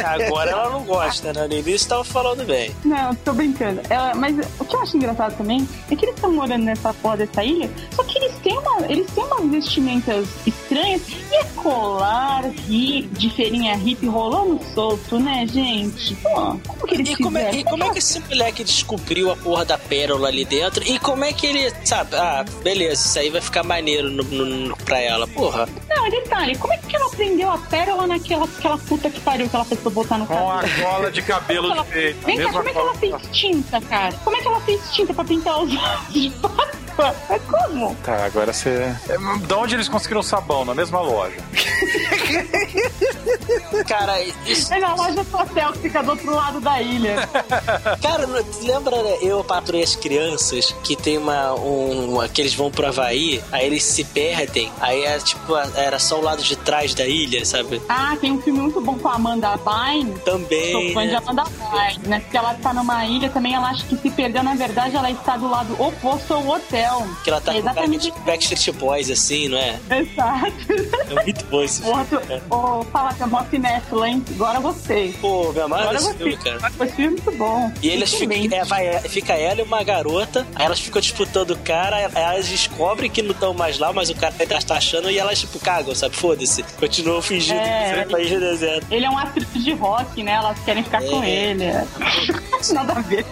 Agora 0.05 0.51
ela 0.51 0.71
não 0.71 0.83
gosta, 0.85 1.33
né? 1.33 1.47
No 1.47 1.55
início 1.55 1.89
tava 1.89 2.03
falando 2.05 2.45
bem. 2.47 2.75
Não, 2.85 3.15
tô 3.17 3.33
brincando. 3.33 3.81
Ela- 3.91 4.15
mas 4.15 4.35
o 4.59 4.65
que 4.65 4.75
eu 4.75 4.81
acho 4.81 4.97
engraçado 4.97 5.37
também 5.37 5.69
é 5.91 5.97
que 5.97 6.05
eles 6.05 6.15
estão 6.15 6.33
morando 6.33 6.65
nessa 6.65 6.93
dessa 7.17 7.45
ilha, 7.45 7.71
só 7.95 8.03
que 8.05 8.19
eles 8.19 8.33
têm, 8.43 8.59
uma, 8.59 8.87
eles 8.89 9.11
têm 9.13 9.25
umas 9.25 9.51
vestimentas 9.51 10.27
estranhas 10.47 11.03
e 11.09 11.35
é 11.37 11.45
colar 11.57 12.45
hi, 12.69 13.03
de 13.13 13.31
feirinha 13.31 13.77
hippie 13.77 14.07
rolando 14.07 14.61
solto, 14.75 15.19
né, 15.19 15.47
gente? 15.47 16.15
Pô, 16.17 16.31
como 16.67 16.87
que 16.87 16.95
eles 16.95 17.11
E 17.11 17.17
como, 17.23 17.39
é, 17.39 17.55
e 17.55 17.65
como 17.65 17.85
é 17.85 17.91
que 17.91 17.99
esse 17.99 18.21
moleque 18.21 18.65
descobriu 18.65 19.31
a 19.31 19.37
porra 19.37 19.65
da 19.65 19.79
pérola 19.79 20.29
ali 20.29 20.45
dentro? 20.45 20.83
E 20.87 20.99
como 20.99 21.25
é 21.25 21.33
que 21.33 21.47
ele, 21.47 21.73
sabe? 21.85 22.15
Ah, 22.17 22.45
beleza, 22.63 23.07
isso 23.07 23.19
aí 23.19 23.31
vai 23.31 23.41
ficar 23.41 23.63
maneiro 23.63 24.11
no, 24.11 24.23
no, 24.25 24.45
no- 24.45 24.77
pra 24.79 24.99
ela. 25.01 25.27
Porra, 25.29 25.69
Não, 25.89 26.07
e 26.07 26.11
detalhe, 26.11 26.57
como 26.57 26.73
é 26.73 26.77
que 26.79 26.95
ela 26.97 27.09
prendeu 27.11 27.51
a 27.51 27.59
pérola 27.59 28.07
naquela 28.07 28.45
aquela 28.45 28.77
puta 28.79 29.09
que 29.11 29.21
pariu 29.21 29.49
que 29.49 29.55
ela 29.57 29.65
fez 29.65 29.81
pra 29.81 29.91
botar 29.91 30.19
no 30.19 30.27
Com 30.27 30.35
cabelo? 30.35 30.51
a 30.53 30.83
cola 30.93 31.11
de 31.11 31.23
cabelo 31.23 31.69
Como 31.69 31.81
é 31.81 31.85
de 31.85 31.91
ela- 31.91 32.03
peito. 32.03 32.27
Vem 32.27 32.37
cá, 32.39 32.53
como 32.53 32.69
é 32.69 32.73
que 32.73 32.79
ela 32.79 32.95
fez 32.95 33.15
tinta, 33.33 33.81
cara? 33.81 34.13
Como 34.25 34.37
é 34.37 34.41
que 34.41 34.49
ela 34.49 34.61
fez 34.61 34.81
tinta 34.93 35.15
pra 35.15 35.25
pintar 35.25 35.63
os 35.63 35.71
olhos 35.77 36.13
de 36.13 36.31
Páscoa? 36.31 36.82
É 37.31 37.39
como? 37.39 37.95
Tá, 37.97 38.25
agora 38.25 38.53
você. 38.53 38.95
É, 39.09 39.19
Da 39.47 39.57
onde 39.57 39.75
eles 39.75 39.89
conseguiram 39.89 40.23
sabão? 40.23 40.65
Na 40.65 40.75
mesma 40.75 41.01
loja. 41.01 41.37
cara, 43.87 44.23
isso. 44.47 44.73
É 44.73 44.79
na 44.79 44.95
loja 44.95 45.25
do 45.25 45.37
hotel 45.37 45.73
que 45.73 45.79
fica 45.79 46.03
do 46.03 46.11
outro 46.11 46.35
lado 46.35 46.61
da 46.61 46.81
ilha. 46.81 47.29
Cara, 48.03 48.27
lembra 48.63 49.03
né, 49.03 49.19
eu 49.21 49.43
patrulhei 49.45 49.85
as 49.85 49.97
crianças 49.97 50.75
que 50.83 50.97
tem 50.97 51.19
uma. 51.19 51.55
Um, 51.55 52.19
que 52.33 52.41
eles 52.41 52.55
vão 52.55 52.71
pro 52.71 52.87
Havaí, 52.87 53.43
aí 53.51 53.67
eles 53.67 53.83
se 53.83 54.05
perdem, 54.05 54.71
aí 54.81 55.05
é 55.05 55.19
tipo, 55.19 55.57
era 55.77 55.99
só 55.99 56.19
o 56.19 56.23
lado 56.23 56.43
de 56.43 56.57
trás 56.57 56.95
da 56.95 57.07
ilha, 57.07 57.45
sabe? 57.45 57.83
Ah, 57.89 58.17
tem 58.21 58.33
um 58.33 58.41
filme 58.41 58.61
muito 58.61 58.81
bom 58.81 58.99
com 58.99 59.09
a 59.09 59.15
Amanda 59.15 59.57
Bynes. 59.57 60.23
Também. 60.23 60.73
Sou 60.73 60.95
fã 60.95 61.07
de 61.07 61.13
né? 61.13 61.17
Amanda 61.17 61.45
Bynes, 61.45 62.09
né? 62.09 62.21
Porque 62.21 62.37
ela 62.37 62.55
tá 62.55 62.73
numa 62.73 63.05
ilha 63.05 63.29
também, 63.31 63.55
ela 63.55 63.71
acha 63.71 63.85
que 63.87 63.97
se 63.97 64.11
perdeu, 64.11 64.43
na 64.43 64.55
verdade, 64.55 64.97
ela 64.97 65.11
está 65.11 65.37
do 65.37 65.49
lado 65.49 65.81
oposto 65.81 66.35
ao 66.35 66.47
hotel. 66.47 66.82
Que 67.25 67.31
ela 67.31 67.41
tá 67.41 67.53
É 67.53 67.55
com 67.55 67.61
exatamente 67.61 68.11
Backstreet, 68.11 68.25
Backstreet 68.27 68.77
Boys, 68.79 69.11
assim, 69.11 69.49
não 69.49 69.59
é? 69.59 69.79
Exato. 69.91 71.13
É 71.17 71.23
muito 71.23 71.45
bom 71.47 71.63
esse 71.63 71.83
filme. 71.83 71.99
Outro, 71.99 72.21
oh, 72.51 72.83
fala 72.93 73.13
que 73.15 73.23
é 73.23 73.27
mó 73.27 73.43
cinéfila, 73.51 74.09
hein? 74.09 74.25
Agora 74.35 74.61
gostei. 74.61 75.13
Pô, 75.21 75.53
me 75.53 75.61
amarra 75.61 75.83
Agora 75.83 75.99
eu 75.99 76.03
nesse 76.05 76.15
filme, 76.19 76.37
cara. 76.37 76.73
Esse 76.81 76.93
filme 76.97 77.19
é 77.19 77.23
muito 77.23 77.39
bom. 77.39 77.73
E 77.83 77.89
eles 77.89 78.13
ficam, 78.15 78.59
é, 78.59 78.65
vai, 78.65 78.99
fica 79.01 79.33
ela 79.35 79.61
e 79.61 79.65
uma 79.65 79.83
garota, 79.83 80.47
aí 80.55 80.67
elas 80.67 80.81
ficam 80.81 81.01
disputando 81.01 81.51
o 81.53 81.59
cara, 81.59 81.97
aí 81.97 82.09
elas 82.15 82.49
descobrem 82.49 83.11
que 83.11 83.23
não 83.23 83.33
estão 83.33 83.53
mais 83.55 83.79
lá, 83.79 83.93
mas 83.93 84.11
o 84.11 84.15
cara 84.15 84.35
ainda 84.39 84.61
tá 84.63 84.77
achando 84.77 85.11
e 85.11 85.19
elas, 85.19 85.41
tipo, 85.41 85.59
cagam, 85.59 85.95
sabe? 85.95 86.15
Foda-se. 86.17 86.63
Continuam 86.79 87.21
fingindo 87.23 87.59
É. 87.61 88.05
que 88.09 88.25
de 88.27 88.39
deserto. 88.39 88.87
Ele 88.91 89.05
é 89.05 89.11
um 89.11 89.19
astro 89.19 89.45
de 89.45 89.73
rock, 89.73 90.23
né? 90.23 90.33
Elas 90.33 90.59
querem 90.65 90.83
ficar 90.83 91.03
É. 91.03 91.07
com 91.09 91.23
ele. 91.25 91.65
Nada 92.73 92.93
a 92.93 93.01
ver. 93.01 93.27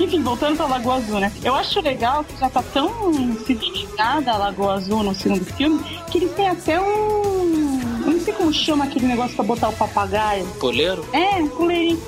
Enfim, 0.00 0.22
voltando 0.22 0.56
pra 0.56 0.66
Lagoa 0.66 0.96
Azul, 0.96 1.20
né? 1.20 1.32
Eu 1.44 1.54
acho 1.54 1.80
legal 1.80 2.24
que 2.24 2.38
já 2.38 2.48
tá 2.48 2.62
tão 2.72 2.91
civilizada 3.46 4.32
a 4.32 4.36
Lagoa 4.36 4.74
Azul 4.74 5.02
no 5.02 5.14
segundo 5.14 5.44
filme 5.44 5.82
que 6.10 6.18
eles 6.18 6.32
têm 6.34 6.48
até 6.48 6.80
um. 6.80 7.80
Eu 8.04 8.12
não 8.12 8.20
sei 8.20 8.34
como 8.34 8.52
chama 8.52 8.84
aquele 8.84 9.06
negócio 9.06 9.34
pra 9.36 9.44
botar 9.44 9.68
o 9.68 9.72
papagaio. 9.72 10.46
Coleiro? 10.58 11.04
É, 11.12 11.36
um 11.36 11.48
coleirinho. 11.48 11.98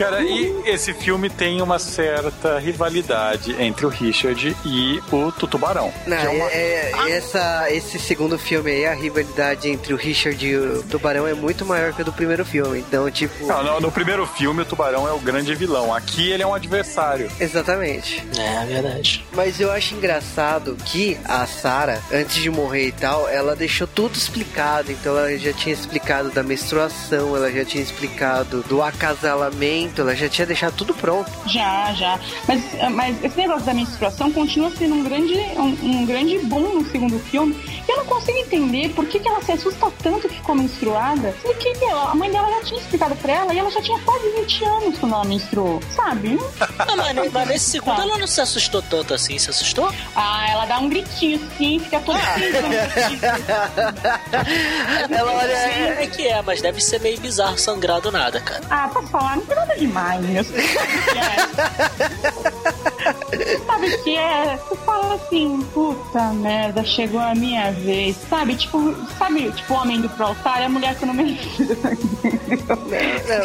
Cara, 0.00 0.22
e 0.22 0.62
esse 0.64 0.94
filme 0.94 1.28
tem 1.28 1.60
uma 1.60 1.78
certa 1.78 2.58
rivalidade 2.58 3.54
entre 3.62 3.84
o 3.84 3.88
Richard 3.90 4.56
e 4.64 4.98
o 5.12 5.30
Tutubarão. 5.30 5.92
Não, 6.06 6.16
que 6.16 6.26
é 6.26 6.28
uma- 6.30 6.50
é- 6.50 6.92
é- 7.06 7.10
essa, 7.10 7.66
esse 7.70 7.98
segundo 7.98 8.38
filme 8.38 8.70
aí, 8.70 8.86
a 8.86 8.94
rivalidade 8.94 9.68
entre 9.68 9.92
o 9.92 9.96
Richard 9.96 10.44
e 10.46 10.56
o 10.56 10.82
Tubarão 10.84 11.26
é 11.26 11.34
muito 11.34 11.66
maior 11.66 11.92
que 11.92 12.00
a 12.00 12.04
do 12.04 12.12
primeiro 12.14 12.44
filme. 12.46 12.78
Então, 12.78 13.10
tipo. 13.10 13.46
Não, 13.46 13.62
no, 13.62 13.80
no 13.80 13.92
primeiro 13.92 14.26
filme, 14.26 14.62
o 14.62 14.64
Tubarão 14.64 15.06
é 15.06 15.12
o 15.12 15.18
grande 15.18 15.54
vilão. 15.54 15.94
Aqui 15.94 16.30
ele 16.30 16.42
é 16.42 16.46
um 16.46 16.54
adversário. 16.54 17.30
Exatamente. 17.38 18.24
É, 18.38 18.64
verdade. 18.66 19.24
Mas 19.32 19.60
eu 19.60 19.70
acho 19.70 19.94
engraçado 19.94 20.76
que 20.86 21.18
a 21.26 21.46
Sarah, 21.46 22.00
antes 22.12 22.36
de 22.36 22.48
morrer 22.50 22.86
e 22.86 22.92
tal, 22.92 23.28
ela 23.28 23.54
deixou 23.54 23.86
tudo 23.86 24.14
explicado. 24.16 24.90
Então 24.90 25.16
ela 25.18 25.36
já 25.36 25.52
tinha 25.52 25.74
explicado 25.74 26.30
da 26.30 26.42
menstruação, 26.42 27.36
ela 27.36 27.50
já 27.52 27.64
tinha 27.66 27.82
explicado 27.82 28.62
do 28.62 28.82
acasalamento, 28.82 29.89
ela 29.98 30.14
já 30.14 30.28
tinha 30.28 30.46
deixado 30.46 30.74
tudo 30.74 30.92
pronto. 30.94 31.30
Já, 31.46 31.92
já. 31.94 32.18
Mas, 32.46 32.62
mas 32.92 33.24
esse 33.24 33.36
negócio 33.36 33.64
da 33.64 33.74
menstruação 33.74 34.30
continua 34.32 34.70
sendo 34.76 34.94
um 34.94 35.02
grande, 35.04 35.34
um, 35.56 35.76
um 35.82 36.06
grande 36.06 36.38
boom 36.40 36.80
no 36.80 36.84
segundo 36.90 37.18
filme. 37.18 37.54
E 37.88 37.90
eu 37.90 37.96
não 37.98 38.04
consigo 38.06 38.38
entender 38.38 38.90
por 38.90 39.06
que, 39.06 39.18
que 39.18 39.28
ela 39.28 39.42
se 39.42 39.52
assusta 39.52 39.90
tanto 40.02 40.28
que 40.28 40.34
ficou 40.36 40.54
menstruada. 40.54 41.34
Sendo 41.42 41.54
que 41.54 41.72
meu, 41.78 41.98
a 41.98 42.14
mãe 42.14 42.30
dela 42.30 42.48
já 42.50 42.60
tinha 42.64 42.80
explicado 42.80 43.14
pra 43.16 43.32
ela 43.32 43.54
e 43.54 43.58
ela 43.58 43.70
já 43.70 43.80
tinha 43.82 43.98
quase 44.00 44.28
20 44.30 44.64
anos 44.64 44.98
quando 44.98 45.14
ela 45.14 45.24
menstruou. 45.24 45.80
Sabe? 45.94 46.30
Não- 46.30 46.96
Não, 46.96 47.04
mas, 47.14 47.32
mas 47.32 47.48
nesse 47.48 47.70
segundo 47.70 48.00
ela 48.00 48.18
não 48.18 48.26
se 48.26 48.40
assustou 48.40 48.82
tanto 48.82 49.14
assim. 49.14 49.38
Se 49.38 49.50
assustou? 49.50 49.90
Ah, 50.14 50.46
ela 50.50 50.66
dá 50.66 50.78
um 50.78 50.88
gritinho 50.88 51.40
assim, 51.52 51.78
fica 51.80 52.00
toda 52.00 52.18
Ela 55.10 55.32
olha. 55.32 55.56
Sim, 55.56 56.02
é 56.02 56.06
que 56.06 56.26
é, 56.28 56.42
mas 56.42 56.60
deve 56.60 56.80
ser 56.80 57.00
meio 57.00 57.18
bizarro 57.20 57.58
sangrar 57.58 58.00
do 58.00 58.10
nada, 58.10 58.40
cara. 58.40 58.62
Ah, 58.70 58.88
posso 58.92 59.08
falar? 59.08 59.36
Não 59.36 59.44
tem 59.46 59.56
nada 59.56 59.69
demais, 59.78 60.20
meu. 60.24 60.44
Você 60.44 60.62
sabe 60.62 60.96
o 60.96 61.02
que 61.04 61.18
é? 61.18 61.20
Você 63.30 63.58
sabe 63.66 63.86
o 63.94 64.02
que 64.02 64.16
é? 64.16 64.58
Você 64.68 64.76
fala 64.84 65.14
assim, 65.14 65.62
puta 65.72 66.20
merda, 66.34 66.84
chegou 66.84 67.20
a 67.20 67.34
minha 67.34 67.70
vez. 67.72 68.16
Sabe, 68.28 68.54
tipo, 68.56 68.94
sabe, 69.18 69.50
tipo 69.52 69.74
o 69.74 69.76
homem 69.76 70.00
do 70.00 70.08
pro 70.10 70.26
altar 70.26 70.60
e 70.60 70.64
a 70.64 70.68
mulher 70.68 70.94
que 70.96 71.04
eu 71.04 71.08
não 71.08 71.14
me 71.14 71.38
Não, 72.68 72.76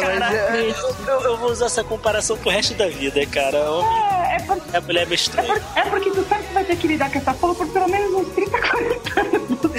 Caraca, 0.00 0.34
é, 0.56 0.70
Eu, 0.70 0.96
eu- 1.06 1.20
eu 1.22 1.36
vou 1.38 1.50
usar 1.50 1.66
essa 1.66 1.84
comparação 1.84 2.36
pro 2.38 2.50
resto 2.50 2.74
da 2.74 2.88
vida, 2.88 3.24
cara. 3.26 3.70
Homem 3.70 3.90
é, 4.30 4.36
é, 4.36 4.40
por- 4.40 4.60
é 4.72 4.76
a 4.76 4.80
mulher 4.80 5.02
é, 5.02 5.06
por- 5.06 5.62
é 5.76 5.82
porque 5.90 6.10
tu 6.10 6.24
sabe 6.28 6.42
que 6.44 6.52
vai 6.54 6.64
ter 6.64 6.76
que 6.76 6.88
lidar 6.88 7.10
com 7.10 7.18
essa 7.18 7.32
porra 7.34 7.54
por 7.54 7.66
pelo 7.68 7.88
menos 7.88 8.12
uns 8.12 8.28
30, 8.34 8.58
40 8.58 9.20
anos. 9.20 9.46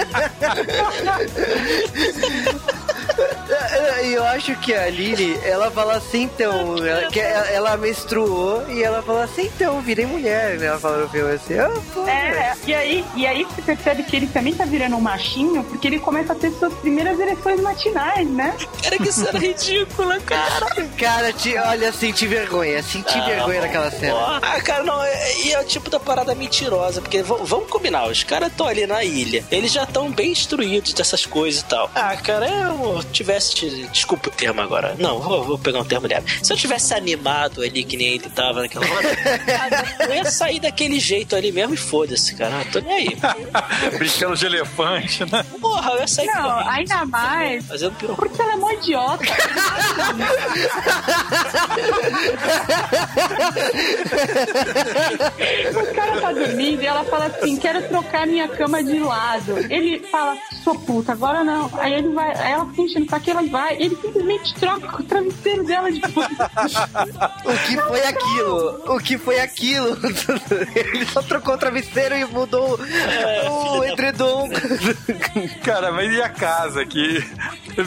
E 4.02 4.12
eu 4.14 4.24
acho 4.24 4.54
que 4.56 4.74
a 4.74 4.88
Lily, 4.88 5.38
ela 5.44 5.70
fala 5.70 5.96
assim, 5.96 6.22
então, 6.22 6.76
ela, 6.86 7.10
que 7.10 7.20
ela, 7.20 7.46
ela 7.50 7.76
menstruou 7.76 8.64
e 8.70 8.82
ela 8.82 9.02
fala 9.02 9.24
assim, 9.24 9.42
então, 9.54 9.80
virei 9.82 10.06
mulher, 10.06 10.58
né? 10.58 10.66
Ela 10.66 10.78
fala 10.78 10.98
no 10.98 11.08
filme 11.08 11.32
assim, 11.34 11.58
ah, 11.58 11.70
pô. 11.92 12.06
É, 12.08 12.54
e 12.66 12.74
aí, 12.74 13.04
e 13.14 13.26
aí 13.26 13.44
você 13.44 13.60
percebe 13.62 14.02
que 14.04 14.16
ele 14.16 14.26
também 14.26 14.54
tá 14.54 14.64
virando 14.64 14.96
um 14.96 15.00
machinho, 15.00 15.62
porque 15.64 15.86
ele 15.86 15.98
começa 15.98 16.32
a 16.32 16.36
ter 16.36 16.50
suas 16.52 16.72
primeiras 16.74 17.18
ereções 17.20 17.60
matinais, 17.60 18.26
né? 18.28 18.54
Cara, 18.82 18.96
que 18.98 19.12
cena 19.12 19.38
ridícula, 19.38 20.18
cara. 20.20 20.66
Cara, 20.98 21.32
te, 21.32 21.56
olha, 21.56 21.92
senti 21.92 22.26
vergonha, 22.26 22.82
senti 22.82 23.18
Ah, 23.18 23.24
vergonha 23.26 23.60
naquela 23.60 23.90
cena. 23.90 24.40
Ah, 24.42 24.60
cara, 24.62 24.82
não, 24.82 25.02
é- 25.04 25.36
e 25.44 25.52
é, 25.52 25.60
o 25.60 25.64
tipo 25.64 25.90
da 25.90 26.00
parada 26.00 26.34
mentirosa, 26.34 27.00
porque 27.02 27.22
vamos 27.22 27.68
combinar, 27.68 28.06
os 28.08 28.22
caras 28.24 28.48
estão 28.50 28.66
ali 28.66 28.86
na 28.86 29.04
ilha, 29.04 29.44
eles 29.50 29.70
já 29.72 29.82
estão 29.84 30.10
bem 30.10 30.32
instruídos 30.32 30.94
dessas 30.94 31.26
coisas 31.26 31.60
e 31.60 31.64
tal. 31.66 31.90
Ah, 31.94 32.16
cara, 32.16 32.48
eu 32.48 33.02
tivesse. 33.10 33.86
Desculpa 33.92 34.28
o 34.28 34.32
termo 34.32 34.60
agora. 34.60 34.94
Não, 34.98 35.20
vou, 35.20 35.44
vou 35.44 35.58
pegar 35.58 35.80
um 35.80 35.84
termo 35.84 36.06
leve. 36.06 36.26
Se 36.44 36.52
eu 36.52 36.56
tivesse 36.56 36.94
animado 36.94 37.62
ali, 37.62 37.84
que 37.84 37.96
nem 37.96 38.14
ele 38.14 38.28
tava 38.30 38.62
naquela 38.62 38.86
hora, 38.86 39.08
eu 40.08 40.14
ia 40.14 40.24
sair 40.30 40.60
daquele 40.60 40.98
jeito 41.00 41.34
ali 41.36 41.52
mesmo 41.52 41.74
e 41.74 41.76
foda-se, 41.76 42.34
cara. 42.34 42.60
Ah, 42.60 42.64
tô 42.72 42.80
nem 42.80 42.92
aí. 42.92 43.16
Brincando 43.98 44.36
de 44.36 44.46
elefante, 44.46 45.24
né? 45.30 45.44
Porra, 45.60 45.92
eu 45.92 46.00
ia 46.00 46.08
sair 46.08 46.26
Não, 46.26 46.42
correndo, 46.42 46.68
ainda 46.70 47.04
mais 47.06 47.66
Fazendo 47.66 47.92
pior. 47.96 48.16
porque 48.16 48.40
ela 48.40 48.52
é 48.52 48.56
mó 48.56 48.70
idiota. 48.70 49.24
o 55.74 55.94
cara 55.94 56.20
tá 56.20 56.32
dormindo 56.32 56.82
e 56.82 56.86
ela 56.86 57.04
fala 57.04 57.26
assim: 57.26 57.56
quero 57.56 57.82
trocar 57.88 58.26
minha 58.26 58.48
cama 58.48 58.82
de 58.82 58.98
lado. 58.98 59.58
Ele 59.70 60.00
fala, 60.10 60.36
sua 60.62 60.74
puta, 60.74 61.12
agora 61.12 61.44
não. 61.44 61.70
Aí 61.78 61.94
ele 61.94 62.08
vai, 62.10 62.32
aí 62.36 62.52
ela 62.52 62.66
fica 63.00 63.06
enchendo 63.06 63.06
pra 63.06 63.20
que 63.20 63.30
ela 63.30 63.42
vai, 63.42 63.76
ele 63.76 63.96
simplesmente 63.96 64.54
troca 64.54 65.00
o 65.00 65.04
travesseiro 65.04 65.64
dela 65.64 65.90
de. 65.90 66.00
O 67.44 67.66
que 67.66 67.76
foi 67.76 68.06
aquilo? 68.06 68.94
O 68.94 68.98
que 68.98 69.18
foi 69.18 69.40
aquilo? 69.40 69.96
Ele 70.74 71.06
só 71.06 71.22
trocou 71.22 71.54
o 71.54 71.58
travesseiro 71.58 72.16
e 72.16 72.24
mudou 72.24 72.78
o 72.78 73.84
edredom. 73.84 74.48
Cara, 75.62 75.92
mas 75.92 76.12
e 76.12 76.22
a 76.22 76.28
casa 76.28 76.84
que 76.84 77.24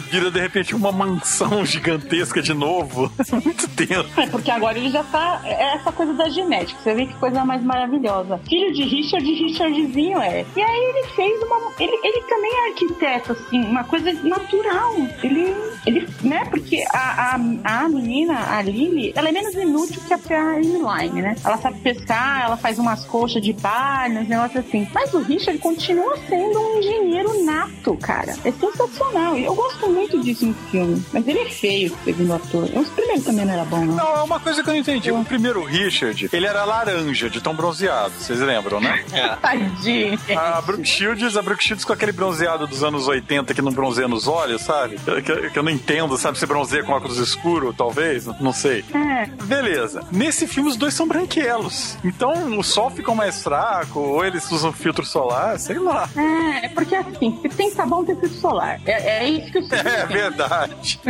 vira 0.10 0.32
de 0.32 0.40
repente 0.40 0.76
uma 0.76 0.92
mansão 0.92 1.66
gigantesca 1.66 2.42
de 2.42 2.54
novo? 2.54 3.12
Muito 3.44 3.68
tempo. 3.70 4.10
É, 4.20 4.28
porque 4.28 4.52
agora 4.52 4.78
ele 4.78 4.90
já 4.90 5.04
tá. 5.04 5.42
É 5.44 5.76
essa 5.76 5.92
coisa 5.92 6.14
da 6.14 6.30
genética. 6.30 6.80
Você 6.82 6.94
vê 6.94 7.06
que 7.06 7.14
coisa 7.16 7.44
mais 7.46 7.64
maravilhosa. 7.64 8.40
Filho 8.48 8.74
de 8.74 8.84
Richard, 8.84 9.26
Richardzinho 9.26 10.20
é. 10.22 10.46
E 10.56 10.62
aí 10.62 10.84
ele 10.84 11.08
fez 11.10 11.42
uma. 11.44 11.72
Ele, 11.80 12.00
ele 12.04 12.22
também 12.24 12.52
é 12.52 12.70
arquiteto, 12.70 13.32
assim, 13.34 13.62
uma 13.62 13.84
coisa 13.84 14.12
natural. 14.24 14.96
Ele. 15.24 15.54
ele 15.86 16.08
né? 16.22 16.46
Porque 16.50 16.84
a, 16.90 17.36
a, 17.36 17.84
a 17.84 17.90
menina, 17.90 18.58
a 18.58 18.62
Lily, 18.62 19.14
ela 19.16 19.30
é 19.30 19.32
menos 19.32 19.54
inútil 19.56 20.02
que 20.08 20.14
a 20.14 20.20
a 20.34 20.60
Line, 20.60 21.22
né? 21.22 21.36
Ela 21.44 21.58
sabe 21.58 21.80
pescar, 21.80 22.44
ela 22.44 22.58
faz 22.58 22.80
umas 22.80 23.06
coxas 23.06 23.42
de 23.42 23.54
bar, 23.54 24.10
uns 24.10 24.28
negócios 24.28 24.66
assim. 24.66 24.88
Mas 24.94 25.14
o 25.14 25.20
Richard 25.20 25.60
continua 25.60 26.18
sendo 26.28 26.60
um 26.60 26.80
engenheiro 26.80 27.44
nato, 27.46 27.96
cara. 27.98 28.36
É 28.44 28.52
sensacional. 28.52 29.38
E 29.38 29.46
eu 29.46 29.54
gosto 29.54 29.90
muito 29.90 30.22
disso 30.22 30.46
no 30.46 30.54
filme. 30.72 31.04
Mas 31.12 31.28
ele 31.28 31.40
é 31.40 31.50
feio, 31.50 31.96
segundo 32.04 32.34
ator. 32.34 32.64
Os 32.76 32.90
primeiros 32.90 33.24
também 33.24 33.46
não 33.46 33.54
era 33.54 33.66
bom, 33.66 33.84
não. 33.86 33.96
Não, 33.96 34.16
é 34.16 34.24
uma 34.24 34.40
coisa 34.40 34.64
que 34.64 34.70
eu 34.70 34.74
não 34.74 34.80
entendi. 34.80 35.12
O 35.12 35.24
primeiro 35.26 35.64
Richard, 35.64 36.30
ele 36.32 36.46
era 36.46 36.64
laranja, 36.64 37.30
de 37.30 37.42
tão 37.42 37.56
bronzeado. 37.56 38.14
Vocês 38.18 38.40
lembram, 38.40 38.80
né? 38.80 39.04
É. 39.12 39.36
Tadinho. 39.42 40.20
A 40.36 40.62
Brooke 40.62 40.86
Shields, 40.86 41.36
a 41.36 41.42
Brooke 41.42 41.64
Shields 41.64 41.86
com 41.86 41.94
aquele 41.94 42.12
bronzeado 42.12 42.68
dos 42.68 42.84
anos 42.84 43.08
80 43.08 43.54
que 43.54 43.62
não 43.62 43.72
bronzeia 43.72 44.08
nos 44.08 44.28
olhos, 44.28 44.62
sabe? 44.62 44.93
Que, 44.94 45.22
que- 45.22 45.50
que 45.52 45.60
eu 45.60 45.64
não 45.64 45.72
entendo, 45.72 46.18
sabe? 46.18 46.38
Se 46.38 46.46
bronzeia 46.46 46.84
com 46.84 46.92
óculos 46.94 47.18
escuro, 47.18 47.74
talvez, 47.74 48.26
não 48.40 48.54
sei. 48.54 48.84
É. 48.94 49.26
Beleza. 49.46 50.04
Nesse 50.12 50.48
filme 50.48 50.70
os 50.70 50.76
dois 50.78 50.94
são 50.94 51.08
branquelos. 51.08 51.98
Então 52.04 52.58
o 52.58 52.64
sol 52.64 52.90
fica 52.90 53.14
mais 53.14 53.42
fraco, 53.44 54.00
ou 54.00 54.26
eles 54.26 54.50
usam 54.52 54.72
filtro 54.74 55.06
solar, 55.06 55.58
sei 55.60 55.78
lá. 55.80 56.10
É, 56.16 56.66
é 56.66 56.70
porque 56.70 56.96
assim, 56.96 57.40
se 57.42 57.50
tem 57.50 57.72
sabão, 57.72 58.04
tem 58.06 58.16
filtro 58.16 58.38
solar. 58.40 58.80
É, 58.86 59.24
é 59.24 59.30
isso 59.30 59.52
que 59.52 59.58
eu 59.60 59.64
sei. 59.64 59.80
É 59.80 60.06
verdade. 60.06 61.00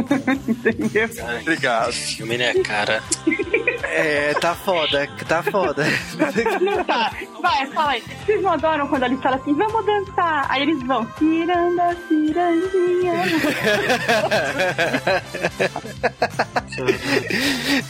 Entendeu? 0.48 1.10
Obrigado. 1.42 1.94
Filme, 1.94 2.38
né, 2.38 2.54
cara? 2.64 3.02
É, 3.84 4.34
tá 4.36 4.56
foda, 4.56 5.08
tá 5.28 5.44
foda. 5.44 5.86
Não 6.62 6.84
tá. 6.84 7.12
Vai, 7.42 7.68
fala 7.68 7.92
aí. 7.92 8.04
Vocês 8.26 8.42
não 8.42 8.52
adoram 8.54 8.88
quando 8.88 9.04
eles 9.04 9.22
falam 9.22 9.40
assim, 9.40 9.54
vamos 9.54 9.86
dançar. 9.86 10.46
Aí 10.50 10.62
eles 10.64 10.82
vão, 10.84 11.06
ciranda, 11.20 11.96
cirandinha. 12.08 13.14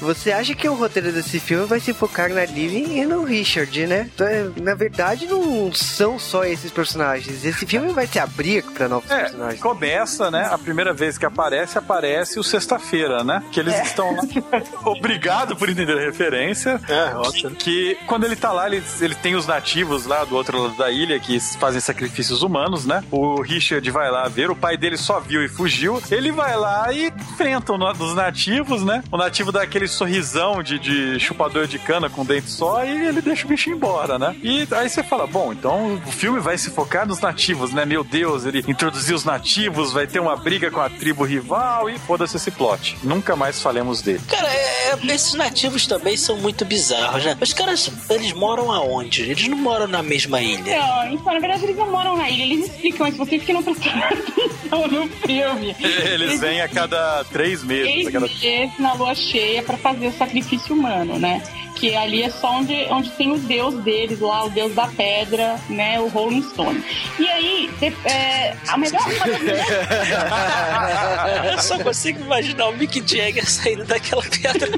Você 0.02 0.32
acha 0.32 0.54
que 0.56 0.68
o 0.68 0.74
roteiro 0.76 1.12
desse 1.12 1.40
filme 1.40 1.66
vai 1.66 1.80
se 1.80 1.94
focar 1.94 2.30
na 2.30 2.46
Lily 2.46 3.00
e 3.00 3.06
no 3.06 3.24
Richard, 3.24 3.86
né? 3.88 4.10
Então, 4.14 4.28
é, 4.28 4.50
Na 4.62 4.76
verdade, 4.76 5.28
não 5.28 5.72
são 5.74 6.18
só 6.20 6.44
esses 6.44 6.72
personagens. 6.72 7.46
Esse 7.46 7.66
filme 7.66 7.92
vai 7.94 8.08
se 8.08 8.20
abrir 8.20 8.64
pra 8.64 8.88
novos 8.88 9.10
É, 9.10 9.22
personagens. 9.24 9.62
começa, 9.62 10.32
né? 10.32 10.48
A 10.52 10.58
primeira 10.58 10.94
vez 10.94 11.18
que 11.18 11.26
aparece, 11.26 11.78
aparece 11.78 12.40
o 12.40 12.44
Sexta-feira, 12.44 13.24
né? 13.24 13.44
Que 13.52 13.60
eles 13.60 13.76
estão 13.84 14.12
lá. 14.16 14.22
Obrigado 14.86 15.56
por 15.56 15.70
entender 15.70 15.83
a 15.92 16.00
referência. 16.00 16.80
É, 16.88 17.16
óbvio. 17.16 17.52
Que 17.52 17.98
quando 18.08 18.26
ele 18.26 18.36
tá 18.36 18.52
lá, 18.52 18.68
ele, 18.68 18.84
ele 19.02 19.16
tem 19.16 19.36
os 19.36 19.48
nativos 19.48 20.06
lá 20.06 20.24
do 20.24 20.36
outro 20.36 20.62
lado 20.62 20.76
da 20.78 20.90
ilha 20.92 21.20
que 21.20 21.40
fazem 21.58 21.80
sacrifícios 21.82 22.42
humanos, 22.42 22.86
né? 22.86 23.04
O 23.12 23.42
Richard 23.42 23.90
vai 23.92 24.10
lá 24.12 24.28
ver, 24.28 24.50
o 24.50 24.56
pai 24.56 24.78
dele 24.78 24.98
só 24.98 25.20
viu 25.20 25.44
e 25.44 25.48
fugiu. 25.48 26.02
Ele 26.12 26.32
vai 26.32 26.56
lá 26.56 26.92
e 26.92 27.08
enfrenta 27.08 27.74
um 27.74 27.78
dos 27.94 28.14
nativos 28.16 28.34
nativos, 28.34 28.84
né? 28.84 29.04
O 29.12 29.18
nativo 29.18 29.52
dá 29.52 29.62
aquele 29.62 29.88
sorrisão 29.88 30.64
de, 30.64 30.80
de 30.80 31.20
chupador 31.20 31.68
de 31.68 31.78
cana 31.80 32.10
com 32.10 32.26
dente 32.26 32.50
só 32.50 32.84
e 32.84 33.08
ele 33.08 33.22
deixa 33.22 33.46
o 33.46 33.50
bicho 33.50 33.70
embora, 33.70 34.18
né? 34.18 34.36
E 34.42 34.68
aí 34.72 34.90
você 34.90 35.04
fala, 35.04 35.28
bom, 35.28 35.54
então 35.54 35.96
o 36.06 36.12
filme 36.12 36.40
vai 36.40 36.58
se 36.58 36.70
focar 36.70 37.08
nos 37.08 37.20
nativos, 37.20 37.72
né? 37.72 37.86
Meu 37.86 38.04
Deus, 38.04 38.46
ele 38.46 38.64
introduziu 38.68 39.16
os 39.16 39.24
nativos, 39.24 39.92
vai 39.94 40.08
ter 40.08 40.20
uma 40.20 40.36
briga 40.36 40.72
com 40.72 40.80
a 40.82 40.90
tribo 40.90 41.24
rival 41.24 41.90
e 41.90 41.98
foda-se 42.00 42.38
esse 42.38 42.52
plot. 42.52 42.98
Nunca 43.04 43.36
mais 43.36 43.62
falemos 43.62 44.02
dele. 44.02 44.22
Cara, 44.28 44.48
é- 44.48 44.90
é- 44.92 45.14
esses 45.14 45.34
nativos 45.34 45.73
também 45.88 46.16
são 46.16 46.38
muito 46.38 46.64
bizarros, 46.66 47.24
né? 47.26 47.38
Os 47.42 47.54
caras, 47.54 47.92
eles 48.10 48.32
moram 48.34 48.72
aonde? 48.72 49.24
Eles 49.24 49.48
não 49.48 49.58
moram 49.58 49.88
na 49.88 50.02
mesma 50.04 50.42
ilha. 50.42 50.78
Então, 50.78 51.12
então, 51.14 51.34
na 51.34 51.40
verdade, 51.40 51.64
eles 51.66 51.76
não 51.78 51.92
moram 51.92 52.16
na 52.16 52.30
ilha, 52.30 52.44
eles 52.44 52.66
explicam, 52.70 53.08
mas 53.08 53.18
vocês 53.18 53.44
que 53.44 53.54
não 53.54 53.64
prestaram 53.64 54.00
atenção 54.08 54.88
no 54.88 55.08
filme. 55.08 55.76
Eles 55.80 56.40
vêm 56.40 56.62
a 56.62 56.68
cada 56.68 57.24
três 57.26 57.64
meses. 57.64 57.92
Três 57.92 58.08
A 58.08 58.12
cada... 58.12 58.28
meses 58.28 58.80
na 58.80 58.94
lua 58.94 59.16
cheia 59.16 59.64
pra 59.64 59.78
fazer 59.78 60.08
o 60.08 60.14
sacrifício 60.14 60.76
humano, 60.76 61.18
né? 61.20 61.42
Que 61.76 61.96
ali 61.96 62.24
é 62.24 62.30
só 62.30 62.58
onde, 62.60 62.74
onde 62.90 63.10
tem 63.12 63.32
o 63.32 63.38
deus 63.38 63.76
deles 63.84 64.20
lá, 64.20 64.46
o 64.46 64.50
deus 64.50 64.74
da 64.74 64.88
pedra, 64.88 65.56
né? 65.70 66.00
O 66.00 66.08
Rolling 66.08 66.42
Stone. 66.44 66.84
E 67.20 67.28
aí, 67.28 67.70
é, 68.06 68.56
a 68.68 68.78
melhor 68.78 69.02
Eu 71.52 71.60
só 71.60 71.78
consigo 71.80 72.22
imaginar 72.22 72.68
o 72.70 72.78
Mick 72.78 73.00
Jagger 73.06 73.48
saindo 73.50 73.84
daquela 73.86 74.24
pedra 74.24 74.70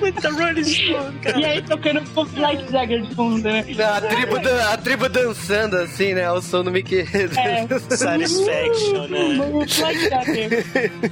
muita 0.00 0.30
Rolling 0.30 0.64
Stone, 0.64 1.18
cara. 1.20 1.40
E 1.40 1.44
aí 1.44 1.62
tocando 1.62 2.02
Pop 2.10 2.30
Like 2.38 2.70
Jagger 2.70 3.02
de 3.02 3.14
fundo, 3.14 3.42
né? 3.42 3.64
A 3.96 4.00
tribo, 4.00 4.38
dan- 4.38 4.68
a 4.72 4.76
tribo 4.76 5.08
dançando 5.08 5.76
assim, 5.78 6.14
né? 6.14 6.26
Ao 6.26 6.40
som 6.42 6.62
do 6.62 6.70
Mickey. 6.70 7.06
É. 7.36 7.66
Satisfaction, 7.96 9.06
né? 9.08 9.38
Like 9.80 10.08
Jagger. 10.08 10.64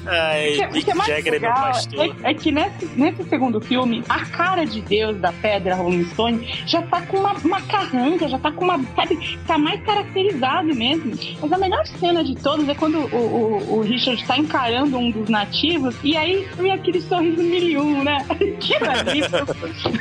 Ai, 0.07 0.55
O 0.55 0.59
que- 0.59 0.65
o 0.67 0.73
Mick 0.73 0.85
que 0.85 0.91
é 0.91 0.95
mais 0.95 1.09
Jagger 1.11 1.35
é 1.35 1.39
meu 1.39 1.51
legal 1.51 1.67
pastor. 1.73 2.17
é, 2.23 2.31
é 2.31 2.35
que 2.35 2.53
nesse, 2.53 2.87
nesse 3.05 3.25
segundo 3.29 3.61
filme, 3.61 4.03
a 4.09 4.25
cara 4.27 4.65
de 4.65 4.81
Deus 4.81 5.17
da 5.19 5.33
pedra 5.33 5.75
Rolling 5.75 6.05
Stone 6.11 6.47
já 6.67 6.83
tá 6.83 7.03
com 7.03 7.19
uma, 7.19 7.33
uma 7.45 7.61
carranca, 7.63 8.29
já 8.29 8.39
tá 8.39 8.51
com 8.51 8.65
uma. 8.65 8.81
Sabe, 8.95 9.39
tá 9.47 9.59
mais 9.59 9.83
caracterizado 9.85 10.75
mesmo. 10.75 11.13
Mas 11.41 11.53
a 11.53 11.59
melhor 11.59 11.87
cena 11.87 12.25
de 12.25 12.35
todas 12.37 12.69
é 12.69 12.75
quando 12.75 12.99
o, 12.99 13.17
o, 13.17 13.79
o 13.79 13.81
Richard 13.83 14.25
tá 14.25 14.37
encarando 14.39 14.97
um 14.99 15.11
dos 15.11 15.29
nativos 15.29 15.95
e 16.03 16.17
aí 16.17 16.47
vem 16.57 16.73
aquele 16.73 17.01
sorriso 17.01 17.43
mil 17.43 17.81
um, 17.83 18.03
né? 18.05 18.25
Aquilo 18.55 18.91
ali, 18.91 19.23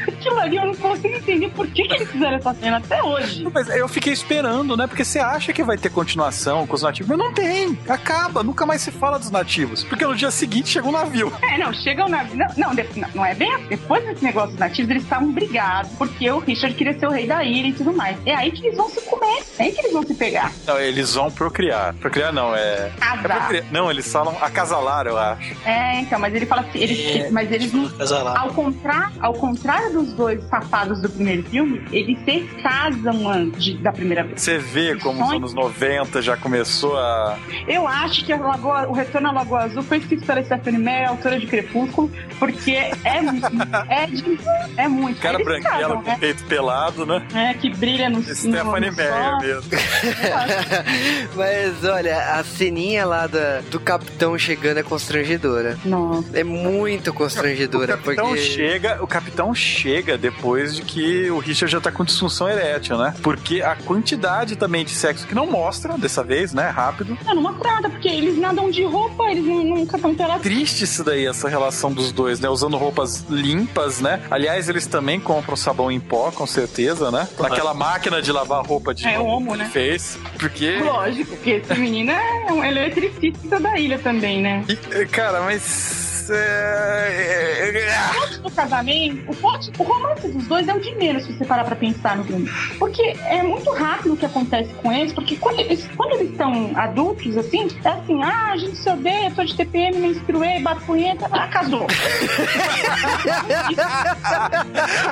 aquilo 0.08 0.40
ali 0.40 0.58
eu 0.58 0.66
não 0.66 0.76
consigo 0.76 1.16
entender 1.16 1.50
por 1.50 1.68
que, 1.68 1.84
que 1.84 1.94
eles 1.94 2.10
fizeram 2.12 2.38
essa 2.38 2.54
cena 2.54 2.78
até 2.78 3.02
hoje. 3.04 3.48
Mas 3.54 3.68
eu 3.70 3.88
fiquei 3.88 4.14
esperando, 4.14 4.78
né? 4.78 4.88
Porque 4.88 5.04
você 5.04 5.20
acha 5.20 5.52
que 5.54 5.64
vai 5.64 5.78
ter 5.78 5.90
continuação 5.90 6.66
com 6.68 6.76
os 6.76 6.82
nativos, 6.84 7.10
mas 7.10 7.18
não 7.18 7.34
tem. 7.34 7.78
Acaba, 7.88 8.44
nunca 8.44 8.66
mais 8.66 8.82
se 8.82 8.92
fala 8.92 9.18
dos 9.20 9.32
nativos. 9.32 9.84
Porque 9.84 10.06
no 10.06 10.16
dia 10.16 10.32
seguinte 10.32 10.70
chega 10.70 10.88
um 10.88 10.92
navio. 10.92 11.32
É, 11.42 11.58
não, 11.58 11.74
chegam 11.74 12.08
na. 12.08 12.24
Não, 12.26 12.48
não, 12.58 12.76
de- 12.76 12.84
não, 13.00 13.10
não 13.16 13.26
é 13.26 13.34
bem 13.36 13.52
assim. 13.54 13.68
Depois 13.70 14.04
desse 14.06 14.24
negócio 14.24 14.52
dos 14.52 14.60
nativos, 14.60 14.90
eles 14.92 15.04
estavam 15.04 15.32
brigados, 15.32 15.92
porque 15.98 16.30
o 16.30 16.40
Richard 16.40 16.76
queria 16.76 16.98
ser 16.98 17.08
o 17.08 17.12
rei 17.12 17.28
da 17.28 17.44
ilha 17.44 17.68
e 17.68 17.74
tudo 17.74 17.94
mais. 17.94 18.18
É 18.26 18.34
aí 18.36 18.52
que 18.52 18.66
eles 18.66 18.78
vão 18.78 18.90
se 18.90 19.02
comer, 19.02 19.44
é 19.60 19.64
aí 19.64 19.72
que 19.72 19.80
eles 19.82 19.94
vão 19.94 20.04
se 20.04 20.14
pegar. 20.14 20.52
Não, 20.66 20.80
eles 20.80 21.14
vão 21.14 21.32
procriar. 21.32 21.94
Procriar 21.96 22.34
não, 22.34 22.56
é. 22.56 22.60
é 22.60 22.92
Casar. 23.00 23.38
procriar. 23.40 23.66
Não, 23.72 23.90
eles 23.92 24.12
falam 24.12 24.36
acasalar, 24.42 25.08
eu 25.08 25.18
acho. 25.18 25.56
É, 25.66 26.00
então, 26.02 26.20
mas 26.20 26.34
ele 26.34 26.46
fala 26.46 26.62
assim, 26.62 26.80
eles, 26.80 27.26
É, 27.26 27.30
mas 27.30 27.52
eles 27.52 27.72
não. 27.74 27.90
Casalar. 27.90 28.40
Ao 28.40 28.50
contrário, 28.54 29.14
ao 29.20 29.34
contrário 29.34 29.94
dos 29.94 30.14
dois 30.14 30.44
safados 30.46 31.02
do 31.02 31.10
primeiro 31.10 31.44
filme, 31.44 31.84
eles 31.92 32.18
se 32.24 32.42
casam 32.62 33.30
antes 33.30 33.80
da 33.82 33.92
primeira 33.92 34.24
vez. 34.24 34.42
Você 34.42 34.58
vê 34.58 34.96
como 34.96 35.22
os 35.22 35.28
Sonho. 35.28 35.38
anos 35.40 35.54
90 35.54 36.22
já 36.22 36.38
começou 36.38 36.98
a. 36.98 37.38
Eu 37.68 37.88
acho 37.88 38.26
que 38.26 38.34
a 38.34 38.38
Lagoa, 38.38 38.88
o 38.88 38.94
Retorno 38.94 39.30
à 39.30 39.32
Lagoa 39.32 39.64
Azul 39.64 39.84
foi 39.84 39.98
escrito 39.98 40.26
pela 40.26 40.44
Stephanie 40.44 40.80
Meyer, 40.80 41.10
autora 41.10 41.40
de 41.40 41.48
Crepúsculo, 41.48 42.12
porque 42.40 42.72
é, 43.04 44.04
é, 44.04 44.06
de, 44.08 44.40
é 44.78 44.88
muito. 44.88 45.20
Cara 45.22 45.36
Eles 45.36 45.46
branquela 45.46 45.80
casam, 45.80 46.02
com 46.02 46.10
né? 46.10 46.16
o 46.16 46.20
peito 46.20 46.44
pelado, 46.46 47.06
né? 47.06 47.28
É, 47.34 47.54
que 47.54 47.70
brilha 47.70 48.10
no, 48.10 48.22
Stephanie 48.24 48.90
no 48.92 48.96
Meyer 48.98 49.14
sol. 49.14 49.40
mesmo. 49.42 49.72
Mas 51.36 51.84
olha, 51.84 52.18
a 52.40 52.44
ceninha 52.44 53.06
lá 53.06 53.28
da, 53.28 53.62
do 53.70 53.80
capitão 53.80 54.38
chegando 54.38 54.78
é 54.80 54.84
constrangedora. 54.84 55.78
Nossa. 55.86 56.38
É 56.38 56.44
muito 56.44 57.12
O 57.12 57.14
constrangedora, 57.14 57.98
capitão 57.98 58.28
porque. 58.28 58.42
chega, 58.42 58.98
o 59.04 59.08
capitão 59.08 59.54
chega 59.54 60.18
depois 60.18 60.76
de 60.76 60.82
que 60.84 61.30
o 61.32 61.40
Richard 61.40 61.72
já 61.72 61.82
tá 61.82 61.92
com 61.92 62.04
disfunção 62.04 62.50
erétil, 62.50 62.98
né? 62.98 63.14
Porque 63.22 63.62
a 63.62 63.76
quantidade 63.76 64.56
também 64.56 64.84
de 64.86 64.92
sexo 64.92 65.28
que 65.28 65.36
não 65.36 65.46
mostra 65.48 65.98
dessa 65.98 66.24
vez, 66.24 66.54
né? 66.54 66.70
Rápido. 66.70 67.18
Não, 67.26 67.36
não 67.36 67.42
mostra 67.42 67.72
nada, 67.72 67.90
porque 67.90 68.08
eles 68.08 68.38
nadam 68.38 68.70
de 68.70 68.84
roupa, 68.84 69.30
eles 69.32 69.44
nu- 69.46 69.64
nunca 69.64 69.96
estão 69.96 70.14
pelados. 70.16 70.42
Triste 70.44 70.84
isso 70.84 71.04
daí, 71.04 71.26
essa 71.26 71.48
relação 71.50 71.92
dos 71.92 72.12
dois, 72.12 72.40
né? 72.40 72.50
Usando 72.50 72.73
roupas 72.78 73.26
limpas, 73.30 74.00
né? 74.00 74.22
Aliás, 74.30 74.70
eles 74.70 74.86
também 74.88 75.20
compram 75.20 75.56
sabão 75.56 75.92
em 75.92 76.00
pó, 76.00 76.32
com 76.32 76.46
certeza, 76.48 77.10
né? 77.12 77.28
Naquela 77.40 77.74
máquina 77.74 78.22
de 78.22 78.32
lavar 78.32 78.66
roupa 78.66 78.94
de 78.94 79.08
É, 79.08 79.18
novo 79.18 79.30
homo, 79.30 79.56
né? 79.56 79.70
fez. 79.72 80.18
Porque. 80.40 80.78
Lógico, 80.80 81.36
porque 81.36 81.52
esse 81.52 81.74
menino 81.76 82.12
é 82.12 82.52
um 82.52 82.64
eletricista 82.64 83.60
da 83.60 83.78
ilha 83.80 84.00
também, 84.00 84.42
né? 84.42 84.64
E, 84.70 85.06
Cara, 85.08 85.42
mas. 85.42 86.13
É, 86.30 87.70
é, 87.70 87.80
é, 87.80 87.94
O 88.44 88.52
casamento, 88.52 89.32
o, 89.32 89.82
o 89.82 89.84
romance 89.84 90.28
dos 90.28 90.48
dois 90.48 90.68
é 90.68 90.74
o 90.74 90.80
de 90.80 90.96
menos, 90.96 91.24
se 91.26 91.34
você 91.34 91.46
parar 91.46 91.64
pra 91.64 91.76
pensar 91.76 92.18
no 92.18 92.24
filme. 92.24 92.50
Porque 92.78 93.02
é 93.02 93.42
muito 93.44 93.72
rápido 93.72 94.14
o 94.14 94.18
que 94.18 94.26
acontece 94.26 94.74
com 94.76 94.92
eles, 94.92 95.14
porque 95.14 95.36
quando 95.38 95.60
eles, 95.60 95.88
quando 95.96 96.14
eles 96.14 96.32
estão 96.32 96.72
adultos, 96.76 97.38
assim, 97.38 97.68
é 97.84 97.90
assim, 97.90 98.22
ah, 98.24 98.52
a 98.52 98.58
gente 98.58 98.78
se 98.78 98.90
odeia, 98.90 99.32
tô 99.32 99.44
de 99.44 99.56
TPM, 99.56 99.98
me 99.98 100.10
instruei, 100.10 100.60
bato 100.62 100.82
punheta, 100.86 101.28
ah, 101.32 101.48
casou. 101.48 101.88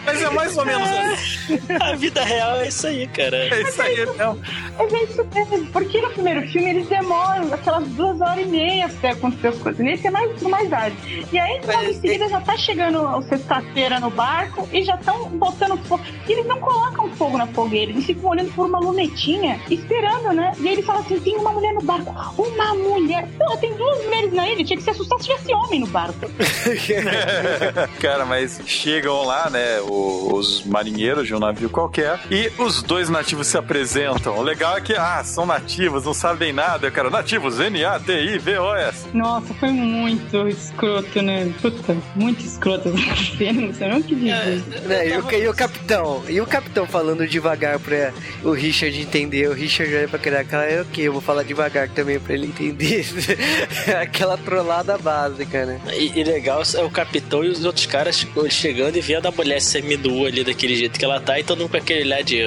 Mas 0.06 0.22
é 0.22 0.30
mais 0.30 0.58
ou 0.58 0.66
menos 0.66 0.88
assim. 0.90 1.60
A 1.80 1.96
vida 1.96 2.24
real 2.24 2.58
é 2.58 2.68
isso 2.68 2.88
aí, 2.88 3.08
cara. 3.08 3.38
É 3.38 3.62
isso 3.62 3.82
aí, 3.82 4.06
não. 4.18 4.40
Mas 4.78 4.94
é 4.94 5.04
isso 5.04 5.26
mesmo, 5.34 5.68
porque 5.72 6.02
no 6.02 6.10
primeiro 6.12 6.48
filme 6.50 6.70
eles 6.70 6.88
demoram 6.88 7.54
aquelas 7.54 7.88
duas 7.90 8.20
horas 8.22 8.46
e 8.46 8.50
meia 8.50 8.86
até 8.86 9.12
acontecer 9.12 9.48
as 9.50 9.58
coisas. 9.58 9.84
Nesse 9.84 10.08
é 10.08 10.12
mais, 10.12 10.42
mais 10.42 10.70
tarde. 10.70 10.98
E 11.32 11.40
aí, 11.40 11.62
logo 11.66 11.84
em 11.84 11.94
seguida, 11.94 12.28
já 12.30 12.42
tá 12.42 12.58
chegando 12.58 13.22
sexta-feira 13.24 14.00
no 14.00 14.10
barco 14.10 14.68
e 14.72 14.84
já 14.84 14.96
estão 14.96 15.30
botando 15.30 15.78
fogo. 15.86 16.04
E 16.28 16.32
eles 16.32 16.46
não 16.46 16.60
colocam 16.60 17.10
fogo 17.12 17.38
na 17.38 17.48
fogueira, 17.48 17.92
eles 17.92 18.06
ficam 18.06 18.30
olhando 18.32 18.52
por 18.54 18.68
uma 18.68 18.80
lunetinha, 18.80 19.60
esperando, 19.70 20.34
né? 20.34 20.54
E 20.60 20.68
aí 20.68 20.74
eles 20.74 20.86
falam 20.86 21.02
assim: 21.02 21.20
tem 21.20 21.38
uma 21.38 21.52
mulher 21.52 21.74
no 21.74 21.82
barco. 21.82 22.12
Uma 22.42 22.74
mulher. 22.74 23.28
Pô, 23.38 23.58
tem 23.58 23.76
duas 23.76 24.04
mulheres 24.04 24.34
na 24.34 24.48
ilha, 24.50 24.64
tinha 24.64 24.78
que 24.78 24.84
se 24.84 24.90
assustar 24.90 25.20
se 25.20 25.26
tivesse 25.26 25.54
homem 25.54 25.80
no 25.80 25.88
barco. 25.88 26.20
Cara, 28.00 28.26
mas 28.26 28.62
chegam 28.66 29.24
lá, 29.26 29.50
né, 29.50 29.80
os 29.82 30.64
marinheiros 30.66 31.28
de 31.28 31.36
um 31.36 31.40
navio 31.40 31.70
qualquer 31.70 32.20
e 32.30 32.52
os 32.58 32.82
dois 32.82 33.10
nativos 33.10 33.48
se 33.48 33.58
apresentam. 33.58 34.38
O 34.38 34.42
legal 34.42 34.78
é 34.78 34.82
que, 34.82 34.94
ah, 34.94 35.24
são 35.24 35.46
nativos, 35.46 36.06
não 36.06 36.14
sabem 36.14 36.54
nada. 36.54 36.88
Eu 36.88 36.92
quero 36.92 37.10
nativos, 37.10 37.60
N-A-T-I-V-O-S. 37.60 39.08
Nossa, 39.14 39.54
foi 39.56 39.70
muito 39.70 40.48
escroto, 40.92 41.22
né? 41.22 41.54
Puta, 41.62 41.98
muito 42.16 42.44
escroto 42.44 42.90
essa 42.96 43.38
cena, 43.38 43.62
não 43.62 43.74
sei 43.74 43.88
nem 43.88 44.00
o 44.00 44.04
que 44.04 44.16
dizer. 44.16 44.64
Né, 44.86 45.10
e, 45.10 45.18
o, 45.18 45.32
e 45.32 45.48
o 45.48 45.54
capitão? 45.54 46.24
E 46.28 46.42
o 46.42 46.46
capitão 46.46 46.86
falando 46.86 47.28
devagar 47.28 47.80
pra 47.80 48.12
o 48.44 48.52
Richard 48.52 49.00
entender. 49.00 49.48
O 49.50 49.54
Richard 49.54 49.94
olha 49.96 50.08
pra 50.08 50.18
aquela 50.18 50.44
cara, 50.44 50.66
é 50.70 50.82
ok, 50.82 51.08
eu 51.08 51.14
vou 51.14 51.22
falar 51.22 51.44
devagar 51.44 51.90
também 51.90 52.20
pra 52.20 52.34
ele 52.34 52.48
entender. 52.48 53.06
Aquela 54.02 54.38
trollada 54.38 54.98
básica, 54.98 55.66
né? 55.66 55.82
E, 55.94 56.20
e 56.20 56.24
legal 56.24 56.62
é 56.76 56.84
o 56.84 56.90
capitão 56.90 57.44
e 57.44 57.50
os 57.50 57.64
outros 57.66 57.86
caras 57.86 58.18
tipo, 58.18 58.50
chegando 58.50 58.98
e 58.98 59.02
vendo 59.02 59.28
a 59.28 59.32
mulher 59.32 59.62
seminua 59.62 60.28
ali 60.28 60.44
daquele 60.44 60.76
jeito 60.76 60.98
que 61.00 61.06
ela 61.06 61.20
tá 61.20 61.40
e 61.40 61.44
todo 61.44 61.60
mundo 61.60 61.72
com 61.72 61.78
aquele 61.78 62.02
olhar 62.02 62.24
de 62.24 62.42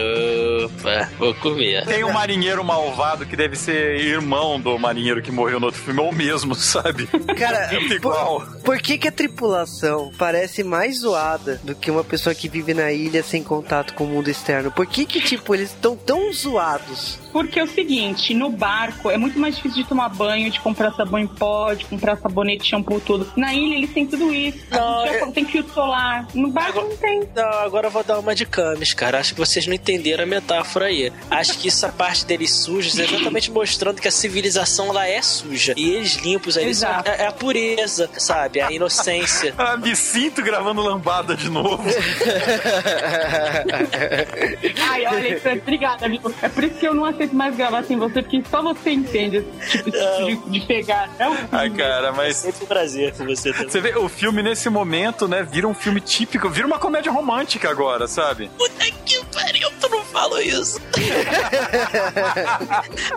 opa, 0.64 1.10
vou 1.18 1.34
comer. 1.34 1.84
Tem 1.86 2.04
um 2.04 2.12
marinheiro 2.12 2.64
malvado 2.64 3.26
que 3.26 3.36
deve 3.36 3.56
ser 3.56 3.96
irmão 3.96 4.60
do 4.60 4.78
marinheiro 4.78 5.22
que 5.22 5.30
morreu 5.30 5.58
no 5.58 5.66
outro 5.66 5.80
filme, 5.80 6.00
ou 6.00 6.12
mesmo, 6.12 6.54
sabe? 6.56 7.06
Cara, 7.36 7.70
Igual. 7.94 8.33
Por, 8.40 8.56
por 8.62 8.78
que, 8.80 8.98
que 8.98 9.08
a 9.08 9.12
tripulação 9.12 10.12
parece 10.18 10.62
mais 10.62 11.00
zoada 11.00 11.60
do 11.62 11.74
que 11.74 11.90
uma 11.90 12.04
pessoa 12.04 12.34
que 12.34 12.48
vive 12.48 12.74
na 12.74 12.92
ilha 12.92 13.22
sem 13.22 13.42
contato 13.42 13.94
com 13.94 14.04
o 14.04 14.08
mundo 14.08 14.28
externo? 14.28 14.70
Por 14.70 14.86
que 14.86 15.04
que, 15.04 15.20
tipo, 15.20 15.54
eles 15.54 15.70
estão 15.70 15.96
tão 15.96 16.32
zoados? 16.32 17.23
Porque 17.34 17.58
é 17.58 17.64
o 17.64 17.66
seguinte, 17.66 18.32
no 18.32 18.48
barco 18.48 19.10
é 19.10 19.16
muito 19.16 19.38
mais 19.40 19.56
difícil 19.56 19.82
de 19.82 19.88
tomar 19.88 20.08
banho, 20.08 20.48
de 20.52 20.60
comprar 20.60 20.92
sabão 20.92 21.18
em 21.18 21.26
pó, 21.26 21.74
de 21.74 21.84
comprar 21.84 22.16
sabonete, 22.16 22.64
shampoo, 22.68 23.00
tudo. 23.00 23.28
Na 23.36 23.52
ilha 23.52 23.74
eles 23.74 23.92
têm 23.92 24.06
tudo 24.06 24.32
isso. 24.32 24.60
A 24.70 24.76
Não, 24.76 25.04
é- 25.04 25.18
falou, 25.18 25.34
Tem 25.34 25.44
filtro 25.44 25.74
solar. 25.74 26.28
No 26.32 26.48
barco 26.52 26.78
Agora- 26.78 26.88
não 26.88 26.96
tem. 26.96 27.28
Não, 27.34 27.44
agora 27.58 27.88
eu 27.88 27.90
vou 27.90 28.04
dar 28.04 28.20
uma 28.20 28.36
de 28.36 28.46
camis, 28.46 28.94
cara. 28.94 29.18
Acho 29.18 29.34
que 29.34 29.40
vocês 29.40 29.66
não 29.66 29.74
entenderam 29.74 30.22
a 30.22 30.26
metáfora 30.26 30.84
aí. 30.86 31.12
Acho 31.28 31.58
que 31.58 31.66
essa 31.66 31.88
parte 31.88 32.24
deles 32.24 32.52
sujos 32.52 32.96
é 33.00 33.04
exatamente 33.04 33.50
mostrando 33.50 34.00
que 34.00 34.06
a 34.06 34.12
civilização 34.12 34.92
lá 34.92 35.08
é 35.08 35.20
suja. 35.20 35.74
E 35.76 35.90
eles 35.90 36.14
limpos 36.18 36.56
aí, 36.56 36.62
eles 36.66 36.78
são- 36.78 36.88
é, 37.04 37.22
é 37.22 37.26
a 37.26 37.32
pureza, 37.32 38.08
sabe? 38.16 38.60
A 38.60 38.70
inocência. 38.70 39.52
Ah, 39.64 39.76
me 39.76 39.96
sinto 39.96 40.40
gravando 40.42 40.82
lambada 40.82 41.34
de 41.34 41.48
novo. 41.48 41.82
Ai, 44.90 45.06
olha, 45.06 45.40
obrigada, 45.62 46.08
viu? 46.08 46.20
É 46.42 46.48
por 46.48 46.64
isso 46.64 46.74
que 46.74 46.86
eu 46.86 46.94
não 46.94 47.04
aceito 47.04 47.23
mais 47.32 47.56
gravar 47.56 47.84
sem 47.84 47.96
você, 47.96 48.22
porque 48.22 48.42
só 48.50 48.62
você 48.62 48.90
entende 48.90 49.44
esse 49.60 49.78
tipo 49.78 49.90
de, 49.90 50.36
de 50.50 50.66
pegar. 50.66 51.08
É 51.18 51.28
um 51.28 51.36
Ai, 51.52 51.70
cara, 51.70 52.12
mas 52.12 52.36
Sempre 52.36 52.64
um 52.64 52.66
prazer 52.66 53.12
com 53.16 53.24
você 53.24 53.52
também. 53.52 53.68
você 53.68 53.80
vê, 53.80 53.96
o 53.96 54.08
filme 54.08 54.42
nesse 54.42 54.68
momento, 54.68 55.26
né, 55.28 55.42
vira 55.42 55.66
um 55.68 55.74
filme 55.74 56.00
típico, 56.00 56.48
vira 56.50 56.66
uma 56.66 56.78
comédia 56.78 57.12
romântica 57.12 57.70
agora, 57.70 58.06
sabe? 58.08 58.50
Puta 58.58 58.84
que 59.04 59.24
pariu, 59.32 59.68
tu 59.80 59.88
não 59.88 60.02
falou 60.04 60.40
isso. 60.40 60.80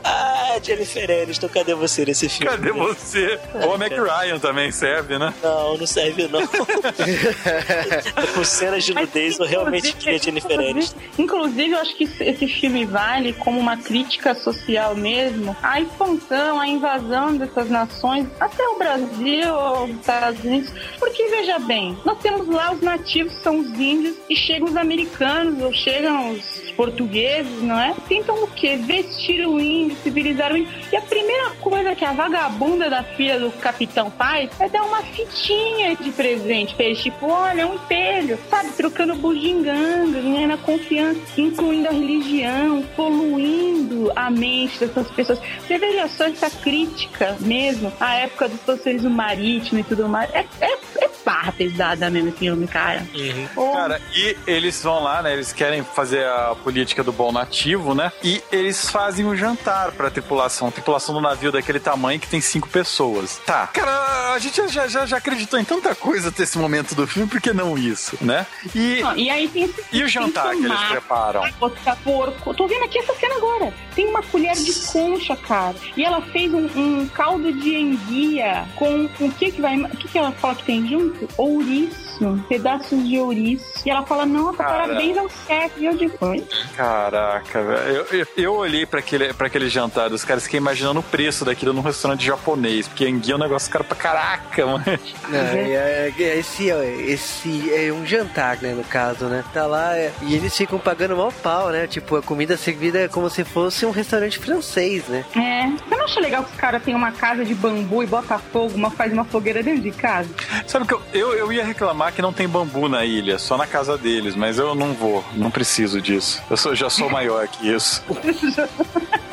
Ah, 0.03 0.57
Jennifer 0.63 1.09
Aniston, 1.23 1.49
cadê 1.49 1.73
você 1.73 2.05
nesse 2.05 2.29
filme? 2.29 2.51
Cadê 2.57 2.71
você? 2.71 3.39
Ou 3.63 3.73
a 3.73 3.77
Mac 3.77 3.91
Ryan 3.91 4.39
também 4.39 4.71
serve, 4.71 5.17
né? 5.17 5.33
Não, 5.41 5.77
não 5.77 5.87
serve 5.87 6.27
não. 6.27 6.41
com 8.33 8.43
cenas 8.43 8.83
de 8.83 8.93
nudez, 8.93 9.39
eu 9.39 9.45
realmente 9.45 9.89
Inclusive- 9.89 10.03
queria 10.03 10.19
Jennifer 10.19 10.59
Aniston. 10.59 10.97
Inclusive, 11.17 11.71
eu 11.71 11.79
acho 11.79 11.95
que 11.95 12.03
esse 12.19 12.47
filme 12.47 12.85
vale 12.85 13.33
como 13.33 13.59
uma 13.59 13.77
crítica 13.77 14.33
social 14.35 14.95
mesmo 14.95 15.55
à 15.61 15.79
expansão, 15.81 16.59
à 16.59 16.67
invasão 16.67 17.35
dessas 17.37 17.69
nações, 17.69 18.27
até 18.39 18.63
o 18.67 18.77
Brasil 18.77 19.53
ou 19.53 19.85
os 19.85 19.91
Estados 19.99 20.43
Unidos. 20.43 20.71
Porque, 20.99 21.27
veja 21.29 21.59
bem, 21.59 21.97
nós 22.05 22.19
temos 22.19 22.47
lá 22.47 22.71
os 22.71 22.81
nativos, 22.81 23.33
são 23.41 23.59
os 23.59 23.67
índios, 23.79 24.15
e 24.29 24.35
chegam 24.35 24.67
os 24.69 24.75
americanos, 24.77 25.61
ou 25.61 25.73
chegam 25.73 26.31
os 26.31 26.41
portugueses, 26.75 27.61
não 27.61 27.76
é? 27.79 27.95
Tentam 28.07 28.43
o 28.43 28.47
quê? 28.47 28.77
Vestir 28.77 29.47
o 29.47 29.59
índio, 29.59 29.97
civilizar 30.03 30.51
o 30.51 30.57
índio. 30.57 30.71
E 30.91 30.95
a 30.95 31.01
primeira 31.01 31.51
coisa 31.61 31.95
que 31.95 32.05
a 32.05 32.13
vagabunda 32.13 32.89
da 32.89 33.03
filha 33.03 33.39
do 33.39 33.51
capitão 33.51 34.11
faz 34.11 34.49
é 34.59 34.69
dar 34.69 34.83
uma 34.83 35.01
fitinha 35.01 35.95
de 35.95 36.11
presente 36.11 36.75
pra 36.75 36.85
eles. 36.85 37.01
Tipo, 37.01 37.27
olha, 37.27 37.67
um 37.67 37.75
espelho, 37.75 38.39
sabe? 38.49 38.71
Trocando 38.71 39.15
bugiganga, 39.15 40.21
ganhando 40.21 40.53
a 40.53 40.57
confiança, 40.57 41.19
incluindo 41.37 41.87
a 41.87 41.91
religião, 41.91 42.83
poluindo 42.95 44.11
a 44.15 44.29
mente 44.29 44.79
dessas 44.79 45.09
pessoas. 45.11 45.39
Você 45.65 45.77
veja 45.77 46.07
só 46.07 46.25
essa 46.25 46.49
crítica 46.49 47.37
mesmo, 47.39 47.91
à 47.99 48.15
época 48.15 48.49
do 48.49 48.57
socialismo 48.65 49.09
marítimo 49.09 49.79
e 49.79 49.83
tudo 49.83 50.07
mais. 50.07 50.33
É, 50.33 50.45
é, 50.61 50.77
é 51.03 51.16
barra 51.27 51.51
pesada 51.51 52.09
mesmo 52.09 52.29
esse 52.29 52.37
filme, 52.37 52.65
cara. 52.67 53.05
Uhum. 53.13 53.47
Ô, 53.57 53.73
Cara, 53.73 54.01
e 54.15 54.37
eles 54.47 54.81
vão 54.81 55.03
lá, 55.03 55.21
né? 55.21 55.33
Eles 55.33 55.51
querem 55.51 55.83
fazer 55.83 56.25
a 56.25 56.55
política 56.55 57.03
do 57.03 57.11
bom 57.11 57.33
nativo, 57.33 57.93
né? 57.93 58.13
E 58.23 58.41
eles 58.49 58.89
fazem 58.89 59.25
um 59.25 59.35
jantar 59.35 59.91
pra 59.91 60.09
tripulação. 60.09 60.71
Tripulação 60.71 61.13
do 61.13 61.19
navio 61.19 61.51
daquele 61.51 61.81
tamanho 61.81 62.17
que 62.17 62.27
tem 62.29 62.39
cinco 62.39 62.69
pessoas. 62.69 63.41
Tá. 63.45 63.67
Cara, 63.67 64.33
a 64.33 64.39
gente 64.39 64.65
já, 64.69 64.87
já, 64.87 65.05
já 65.05 65.17
acreditou 65.17 65.59
em 65.59 65.65
tanta 65.65 65.93
coisa 65.93 66.29
até 66.29 66.43
esse 66.43 66.57
momento 66.57 66.95
do 66.95 67.05
filme, 67.05 67.27
por 67.29 67.41
que 67.41 67.51
não 67.51 67.77
isso, 67.77 68.17
né? 68.21 68.47
E, 68.73 69.01
Não, 69.01 69.17
e 69.17 69.29
aí 69.29 69.49
tem 69.49 69.63
esse 69.63 69.83
e 69.91 70.03
o 70.03 70.07
jantar 70.07 70.55
que 70.55 70.63
eles 70.63 70.79
preparam? 70.89 71.41
botar 71.59 71.97
porco. 71.97 72.53
Tô 72.53 72.67
vendo 72.67 72.85
aqui 72.85 72.99
essa 72.99 73.13
cena 73.15 73.35
agora. 73.35 73.73
Tem 73.93 74.07
uma 74.07 74.23
colher 74.23 74.55
de 74.55 74.73
concha, 74.73 75.35
cara. 75.35 75.75
E 75.97 76.05
ela 76.05 76.21
fez 76.21 76.53
um, 76.53 76.67
um 76.75 77.07
caldo 77.09 77.51
de 77.51 77.75
enguia 77.75 78.65
com 78.75 79.09
o 79.19 79.31
que 79.33 79.51
que 79.51 79.61
vai. 79.61 79.75
O 79.81 79.89
que 79.89 80.07
que 80.07 80.17
ela 80.17 80.31
fala 80.31 80.55
que 80.55 80.63
tem 80.63 80.87
junto? 80.87 81.16
Ouriço. 81.37 82.43
Pedaços 82.49 83.07
de 83.07 83.19
ouriço. 83.19 83.65
E 83.85 83.89
ela 83.91 84.03
fala, 84.05 84.25
nossa, 84.25 84.57
Cara. 84.57 84.87
parabéns 84.87 85.17
ao 85.17 85.29
chefe. 85.29 85.81
E 85.81 85.85
eu 85.85 85.95
digo, 85.95 86.13
"Oi?" 86.21 86.43
Caraca, 86.75 87.61
velho. 87.61 87.79
Eu, 87.89 88.05
eu, 88.19 88.27
eu 88.37 88.53
olhei 88.55 88.85
pra 88.85 88.99
aquele, 88.99 89.33
pra 89.33 89.47
aquele 89.47 89.69
jantar 89.69 90.09
dos 90.09 90.23
caras, 90.25 90.43
fiquei 90.43 90.57
imaginando 90.57 90.99
o 90.99 91.03
preço 91.03 91.45
daquilo 91.45 91.73
num 91.73 91.81
restaurante 91.81 92.25
japonês, 92.25 92.87
porque 92.87 93.07
enguia 93.07 93.33
é 93.33 93.35
um 93.35 93.39
negócio 93.39 93.71
caro 93.71 93.83
pra 93.83 93.95
caraca, 93.95 94.65
mano. 94.65 94.83
Não, 95.29 95.37
é, 95.39 96.11
é- 96.17 96.37
esse, 96.39 96.71
ó, 96.71 96.81
esse 96.81 97.71
é 97.73 97.91
um 97.91 98.05
jantar, 98.05 98.57
né, 98.61 98.73
no 98.73 98.83
caso, 98.83 99.25
né? 99.25 99.43
Tá 99.53 99.65
lá 99.67 99.95
é, 99.95 100.11
e 100.23 100.33
eles 100.35 100.55
ficam 100.55 100.79
pagando 100.79 101.15
mal 101.17 101.31
pau, 101.31 101.69
né? 101.69 101.85
Tipo, 101.87 102.15
a 102.17 102.21
comida 102.23 102.57
servida 102.57 102.99
é 102.99 103.07
como 103.07 103.29
se 103.29 103.43
fosse 103.43 103.85
um 103.85 103.91
restaurante 103.91 104.39
francês, 104.39 105.03
né? 105.07 105.23
É. 105.35 105.67
Você 105.87 105.95
não 105.95 106.03
acha 106.05 106.19
legal 106.19 106.43
que 106.43 106.51
os 106.51 106.57
caras 106.57 106.81
têm 106.83 106.95
uma 106.95 107.11
casa 107.11 107.45
de 107.45 107.53
bambu 107.53 108.01
e 108.03 108.07
bota 108.07 108.37
fogo, 108.39 108.73
uma, 108.75 108.89
faz 108.89 109.11
uma 109.13 109.25
fogueira 109.25 109.61
dentro 109.61 109.81
de 109.81 109.91
casa? 109.91 110.29
Sabe 110.65 110.87
que 110.87 110.93
eu, 110.93 111.01
eu, 111.13 111.33
eu 111.33 111.51
ia 111.51 111.63
reclamar 111.63 112.13
que 112.13 112.21
não 112.21 112.33
tem 112.33 112.47
bambu 112.47 112.87
na 112.87 113.05
ilha, 113.05 113.37
só 113.37 113.57
na 113.57 113.67
casa 113.67 113.97
deles, 113.97 114.35
mas 114.35 114.57
eu 114.57 114.75
não 114.75 114.93
vou, 114.93 115.23
não 115.33 115.51
preciso 115.51 116.01
disso. 116.01 116.41
Eu 116.49 116.57
sou, 116.57 116.75
já 116.75 116.89
sou 116.89 117.09
maior 117.09 117.47
que 117.47 117.69
isso. 117.69 118.03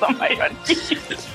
Eu 0.00 0.06
sou 0.06 0.16
maior 0.16 0.50
que 0.64 0.72
isso. 0.72 1.28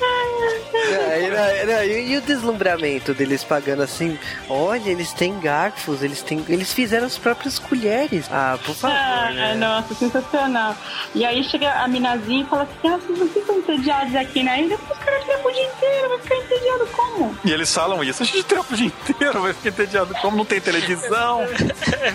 Aí, 1.11 1.29
né, 1.29 1.65
né, 1.65 1.87
e, 1.87 2.11
e 2.11 2.17
o 2.17 2.21
deslumbramento 2.21 3.13
deles 3.13 3.43
pagando 3.43 3.83
assim, 3.83 4.17
olha, 4.49 4.89
eles 4.89 5.13
têm 5.13 5.39
garfos, 5.39 6.01
eles 6.01 6.21
têm. 6.21 6.43
Eles 6.47 6.73
fizeram 6.73 7.05
as 7.05 7.17
próprias 7.17 7.59
colheres. 7.59 8.25
Ah, 8.31 8.57
por 8.63 8.75
favor. 8.75 8.95
Ah, 8.95 9.31
né? 9.31 9.55
nossa, 9.55 9.93
sensacional. 9.93 10.75
E 11.13 11.25
aí 11.25 11.43
chega 11.43 11.71
a 11.71 11.87
minazinha 11.87 12.43
e 12.43 12.45
fala 12.45 12.63
assim: 12.63 12.87
ah, 12.87 12.97
vocês 12.97 13.19
não 13.19 13.27
ficam 13.27 13.57
entediados 13.57 14.15
aqui 14.15 14.43
na 14.43 14.59
ilha? 14.59 14.75
Os 14.75 14.97
caras 14.97 15.23
ficam 15.23 15.45
o 15.45 15.51
dia 15.51 15.65
inteiro, 15.65 16.09
vai 16.09 16.19
ficar 16.19 16.35
entediado 16.35 16.87
como? 16.87 17.37
E 17.45 17.51
eles 17.51 17.73
falam 17.73 18.03
isso, 18.03 18.23
a 18.23 18.25
gente 18.25 18.43
trampa 18.43 18.73
o 18.73 18.77
dia 18.77 18.87
inteiro, 18.87 19.41
vai 19.41 19.53
ficar 19.53 19.69
entediado. 19.69 20.13
Como 20.15 20.37
não 20.37 20.45
tem 20.45 20.61
televisão? 20.61 21.41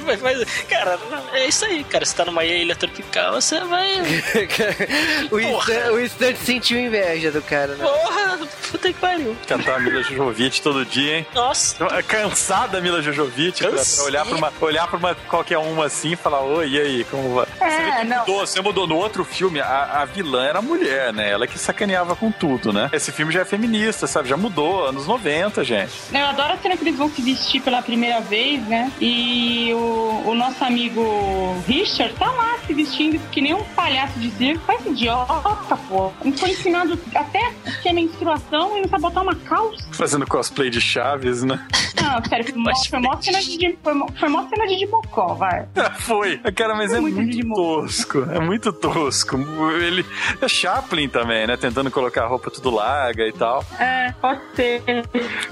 mas, 0.05 0.21
mas, 0.21 0.45
cara, 0.69 0.99
é 1.33 1.47
isso 1.47 1.65
aí, 1.65 1.85
cara. 1.85 2.05
Você 2.05 2.15
tá 2.15 2.25
numa 2.25 2.45
ilha 2.45 2.77
tropical, 2.77 3.35
você 3.35 3.61
vai. 3.61 4.01
o, 5.31 5.41
Stan, 5.41 5.93
o 5.93 6.01
Stan 6.01 6.34
sentiu 6.37 6.79
inveja 6.79 7.31
do 7.31 7.43
cara, 7.43 7.75
né? 7.75 7.85
Porra, 7.85 8.39
puta 8.71 8.93
que 8.93 8.99
pariu. 8.99 9.37
Cantar 9.47 9.77
a 9.77 9.81
Mila 9.81 10.03
Jojovic 10.03 10.61
todo 10.63 10.85
dia, 10.85 11.19
hein? 11.19 11.27
Nossa. 11.35 11.87
Cansada 12.03 12.79
a 12.79 12.81
Mila 12.81 13.03
Jojovic 13.03 13.63
pra, 13.63 13.71
pra 13.71 14.05
olhar 14.05 14.25
pra 14.25 14.37
uma, 14.37 14.53
olhar 14.61 14.87
pra 14.87 14.97
uma 14.97 15.15
qualquer 15.15 15.59
uma 15.59 15.87
assim 15.87 16.13
e 16.13 16.17
falar, 16.17 16.41
oi, 16.41 16.69
e 16.71 16.81
aí, 16.81 17.05
como 17.05 17.35
vai? 17.35 17.47
É, 17.61 17.71
você 17.71 17.85
vê 17.85 17.93
que 17.99 18.05
não. 18.05 18.19
mudou, 18.21 18.47
você 18.47 18.61
mudou 18.61 18.87
no 18.87 18.97
outro 18.97 19.25
filme, 19.25 19.61
a, 19.61 20.01
a 20.03 20.05
vilã 20.05 20.45
era 20.45 20.61
mulher, 20.63 21.13
né? 21.13 21.31
Ela 21.31 21.47
que 21.47 21.59
sacaneava 21.59 22.15
com 22.17 22.31
tudo, 22.31 22.73
né? 22.73 22.91
Esse 22.93 23.13
filme 23.13 23.33
já 23.33 23.41
é 23.41 23.45
feminista, 23.45 24.07
sabe? 24.07 24.29
Já 24.29 24.37
mudou, 24.37 24.87
anos 24.87 25.07
90, 25.07 25.65
gente. 25.65 25.93
Eu 26.13 26.27
adoro 26.27 26.53
a 26.55 26.57
cena 26.57 26.77
que 26.77 26.85
eles 26.85 26.97
vão 26.97 27.09
se 27.11 27.23
vestir 27.23 27.61
pela 27.63 27.83
primeira 27.83 28.21
vez, 28.21 28.61
né? 28.67 28.91
E 29.01 29.73
o, 29.75 30.23
o 30.27 30.35
nosso 30.35 30.65
amigo 30.65 31.63
Richard 31.67 32.15
tá 32.15 32.31
lá 32.31 32.57
se 32.67 32.73
vestindo 32.75 33.21
que 33.31 33.41
nem 33.41 33.55
um 33.55 33.63
palhaço 33.63 34.19
de 34.19 34.31
circo. 34.31 34.65
Faz 34.67 34.85
idiota, 34.87 35.77
pô. 35.89 36.13
Foi 36.37 36.51
ensinado 36.51 36.99
até 37.15 37.53
que 37.83 37.89
é 37.89 37.93
menstruação 37.93 38.77
e 38.77 38.83
não 38.83 38.89
sabe 38.89 39.03
botar 39.03 39.23
uma 39.23 39.35
calça. 39.35 39.85
Fazendo 39.93 40.27
cosplay 40.27 40.71
de 40.71 40.81
Chaves, 40.81 41.43
né? 41.43 41.67
Não, 42.03 42.25
sério, 42.25 42.45
foi 42.45 42.59
mó, 42.59 42.71
foi 42.89 42.99
mó 42.99 43.21
cena 43.21 43.41
de, 43.41 43.79
foi 43.83 43.95
mó, 43.95 44.07
foi 44.19 44.29
mó 44.29 44.47
cena 44.49 44.67
de 44.67 44.77
Dimocó, 44.77 45.35
vai. 45.35 45.67
Foi. 46.01 46.39
Cara, 46.55 46.75
mas 46.75 46.93
é 46.93 47.01
Muito 47.01 47.17
muito, 47.17 47.55
tosco. 47.55 48.23
É 48.31 48.41
muito 48.41 48.73
tosco. 48.73 49.37
Ele 49.81 50.05
é 50.41 50.49
Chaplin 50.49 51.09
também, 51.09 51.47
né? 51.47 51.57
Tentando 51.57 51.91
colocar 51.91 52.25
a 52.25 52.27
roupa 52.27 52.51
tudo 52.51 52.71
larga 52.71 53.27
e 53.27 53.33
tal. 53.33 53.65
É, 53.79 54.13
pode 54.21 54.41
ser. 54.55 54.83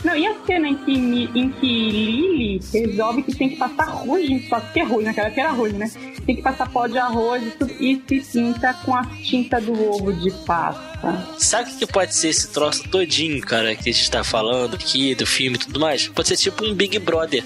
Não, 0.04 0.14
e 0.14 0.26
a 0.26 0.34
cena 0.46 0.68
em 0.68 0.76
que, 0.76 0.92
em 0.92 1.50
que 1.50 1.90
Lily 1.90 2.60
resolve 2.72 3.22
que 3.22 3.34
tem 3.34 3.50
que 3.50 3.56
passar 3.56 3.84
arroz 3.84 4.28
em 4.28 4.42
só 4.48 4.60
que 4.60 4.80
é 4.80 4.82
arroz, 4.82 5.04
naquela 5.04 5.30
que 5.30 5.40
era 5.40 5.50
arroz, 5.50 5.72
né? 5.72 5.90
Tem 6.26 6.36
que 6.36 6.42
passar 6.42 6.68
pó 6.68 6.86
de 6.86 6.98
arroz 6.98 7.46
e 7.46 7.50
tudo, 7.52 7.72
e 7.80 8.02
se 8.22 8.42
pinta 8.42 8.74
com 8.84 8.94
a 8.94 9.04
tinta 9.04 9.60
do 9.60 9.72
ovo 9.72 10.12
de 10.12 10.30
Sabe 11.38 11.72
o 11.72 11.76
que 11.76 11.86
pode 11.86 12.14
ser 12.14 12.28
esse 12.28 12.48
troço 12.48 12.88
todinho, 12.88 13.40
cara, 13.40 13.74
que 13.74 13.90
a 13.90 13.92
gente 13.92 14.10
tá 14.10 14.22
falando 14.22 14.74
aqui, 14.74 15.14
do 15.14 15.26
filme 15.26 15.56
e 15.56 15.60
tudo 15.60 15.80
mais? 15.80 16.08
Pode 16.08 16.28
ser 16.28 16.36
tipo 16.36 16.64
um 16.64 16.74
Big 16.74 16.98
Brother. 16.98 17.44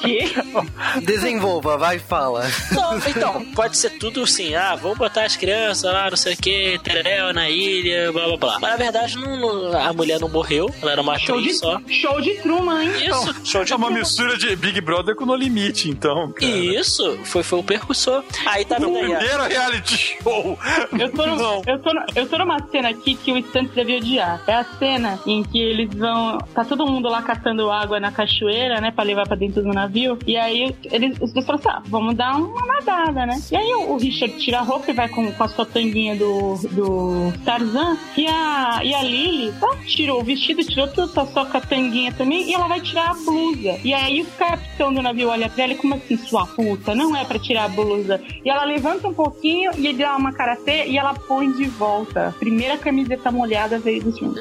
Que? 0.00 0.24
Desenvolva, 1.04 1.76
vai, 1.76 1.98
fala. 1.98 2.44
Não, 2.72 2.96
então, 2.98 3.44
pode 3.54 3.76
ser 3.76 3.90
tudo 3.98 4.22
assim, 4.22 4.54
ah, 4.54 4.74
vamos 4.74 4.98
botar 4.98 5.24
as 5.24 5.36
crianças 5.36 5.92
lá, 5.92 6.08
não 6.10 6.16
sei 6.16 6.34
o 6.34 6.36
que, 6.36 6.78
tereréu 6.82 7.32
na 7.32 7.48
ilha, 7.50 8.12
blá 8.12 8.26
blá 8.26 8.36
blá. 8.36 8.58
Mas 8.60 8.70
na 8.70 8.76
verdade 8.76 9.16
não, 9.16 9.36
não- 9.36 9.78
a 9.80 9.92
mulher 9.92 10.20
não 10.20 10.28
morreu, 10.28 10.72
ela 10.82 10.92
era 10.92 11.00
uma 11.02 11.18
Show 11.18 11.36
de, 11.36 11.42
atriz 11.48 11.58
só. 11.58 11.80
show 11.88 12.20
de 12.20 12.34
Truman, 12.42 12.82
hein? 12.84 13.08
Isso, 13.08 13.34
show 13.44 13.64
de 13.64 13.72
É 13.72 13.76
uma 13.76 13.88
bola. 13.88 14.00
mistura 14.00 14.36
de 14.36 14.54
Big 14.56 14.80
Brother 14.80 15.14
com 15.14 15.24
No 15.26 15.34
Limite, 15.34 15.90
então. 15.90 16.32
cara. 16.32 16.46
Isso, 16.52 17.18
foi, 17.24 17.42
foi 17.42 17.58
o 17.58 17.62
percursor. 17.62 18.22
Aí 18.46 18.64
tá 18.64 18.76
ó. 18.76 18.78
Primeiro 18.80 19.42
reality 19.44 20.18
show. 20.22 20.58
Eu 20.98 21.12
tô, 21.12 21.26
no- 21.26 21.36
Não. 21.36 21.62
eu, 21.66 21.78
tô 21.80 21.92
no- 21.92 22.04
eu 22.14 22.28
tô 22.28 22.38
numa 22.38 22.58
cena 22.70 22.88
aqui 22.90 23.14
que 23.16 23.32
o 23.32 23.38
Stantes 23.38 23.74
deve 23.74 23.96
odiar. 23.96 24.40
É 24.46 24.54
a 24.54 24.64
cena 24.78 25.18
em 25.26 25.42
que 25.42 25.58
eles 25.60 25.92
vão. 25.94 26.38
Tá 26.54 26.64
todo 26.64 26.86
mundo 26.86 27.08
lá 27.08 27.22
catando 27.22 27.70
água 27.70 27.98
na 28.00 28.10
cachoeira, 28.12 28.80
né? 28.80 28.90
Pra 28.90 29.04
levar 29.04 29.26
pra 29.26 29.36
dentro 29.36 29.62
do 29.62 29.68
navio. 29.72 29.87
E 30.26 30.36
aí 30.36 30.74
eles, 30.84 31.18
os 31.20 31.32
dois 31.32 31.46
falam 31.46 31.60
assim: 31.60 31.68
ah, 31.70 31.82
vamos 31.86 32.14
dar 32.14 32.36
uma 32.36 32.66
nadada, 32.66 33.26
né? 33.26 33.40
E 33.50 33.56
aí 33.56 33.74
o, 33.74 33.96
Richard 33.96 34.36
tira 34.38 34.58
a 34.58 34.62
roupa 34.62 34.90
e 34.90 34.94
vai 34.94 35.08
com, 35.08 35.30
com 35.32 35.44
a 35.44 35.48
sua 35.48 35.66
tanguinha 35.66 36.16
do, 36.16 36.54
do 36.70 37.32
Tarzan. 37.44 37.96
E 38.16 38.26
a, 38.26 38.80
e 38.84 38.94
a 38.94 39.02
Lily 39.02 39.52
ela 39.60 39.76
tirou 39.84 40.20
o 40.20 40.24
vestido, 40.24 40.64
tirou 40.64 40.88
tudo, 40.88 41.12
tá 41.12 41.26
só 41.26 41.44
com 41.44 41.56
a 41.56 41.60
tanguinha 41.60 42.12
também. 42.12 42.48
E 42.48 42.54
ela 42.54 42.68
vai 42.68 42.80
tirar 42.80 43.10
a 43.10 43.14
blusa. 43.14 43.78
E 43.84 43.92
aí 43.92 44.22
o 44.22 44.26
capitão 44.38 44.92
do 44.92 45.02
navio 45.02 45.28
olha 45.28 45.48
pra 45.48 45.64
ela 45.64 45.72
e 45.72 45.76
como 45.76 45.94
assim, 45.94 46.16
sua 46.16 46.46
puta? 46.46 46.94
Não 46.94 47.16
é 47.16 47.24
pra 47.24 47.38
tirar 47.38 47.64
a 47.64 47.68
blusa. 47.68 48.20
E 48.44 48.48
ela 48.48 48.64
levanta 48.64 49.08
um 49.08 49.14
pouquinho 49.14 49.72
e 49.76 49.86
ele 49.86 49.98
dá 49.98 50.16
uma 50.16 50.32
karatê 50.32 50.86
e 50.86 50.98
ela 50.98 51.14
põe 51.14 51.50
de 51.52 51.64
volta. 51.64 52.34
Primeira 52.38 52.76
camiseta 52.76 53.30
molhada 53.30 53.78
veio 53.78 54.02
do 54.02 54.12
filme. 54.12 54.34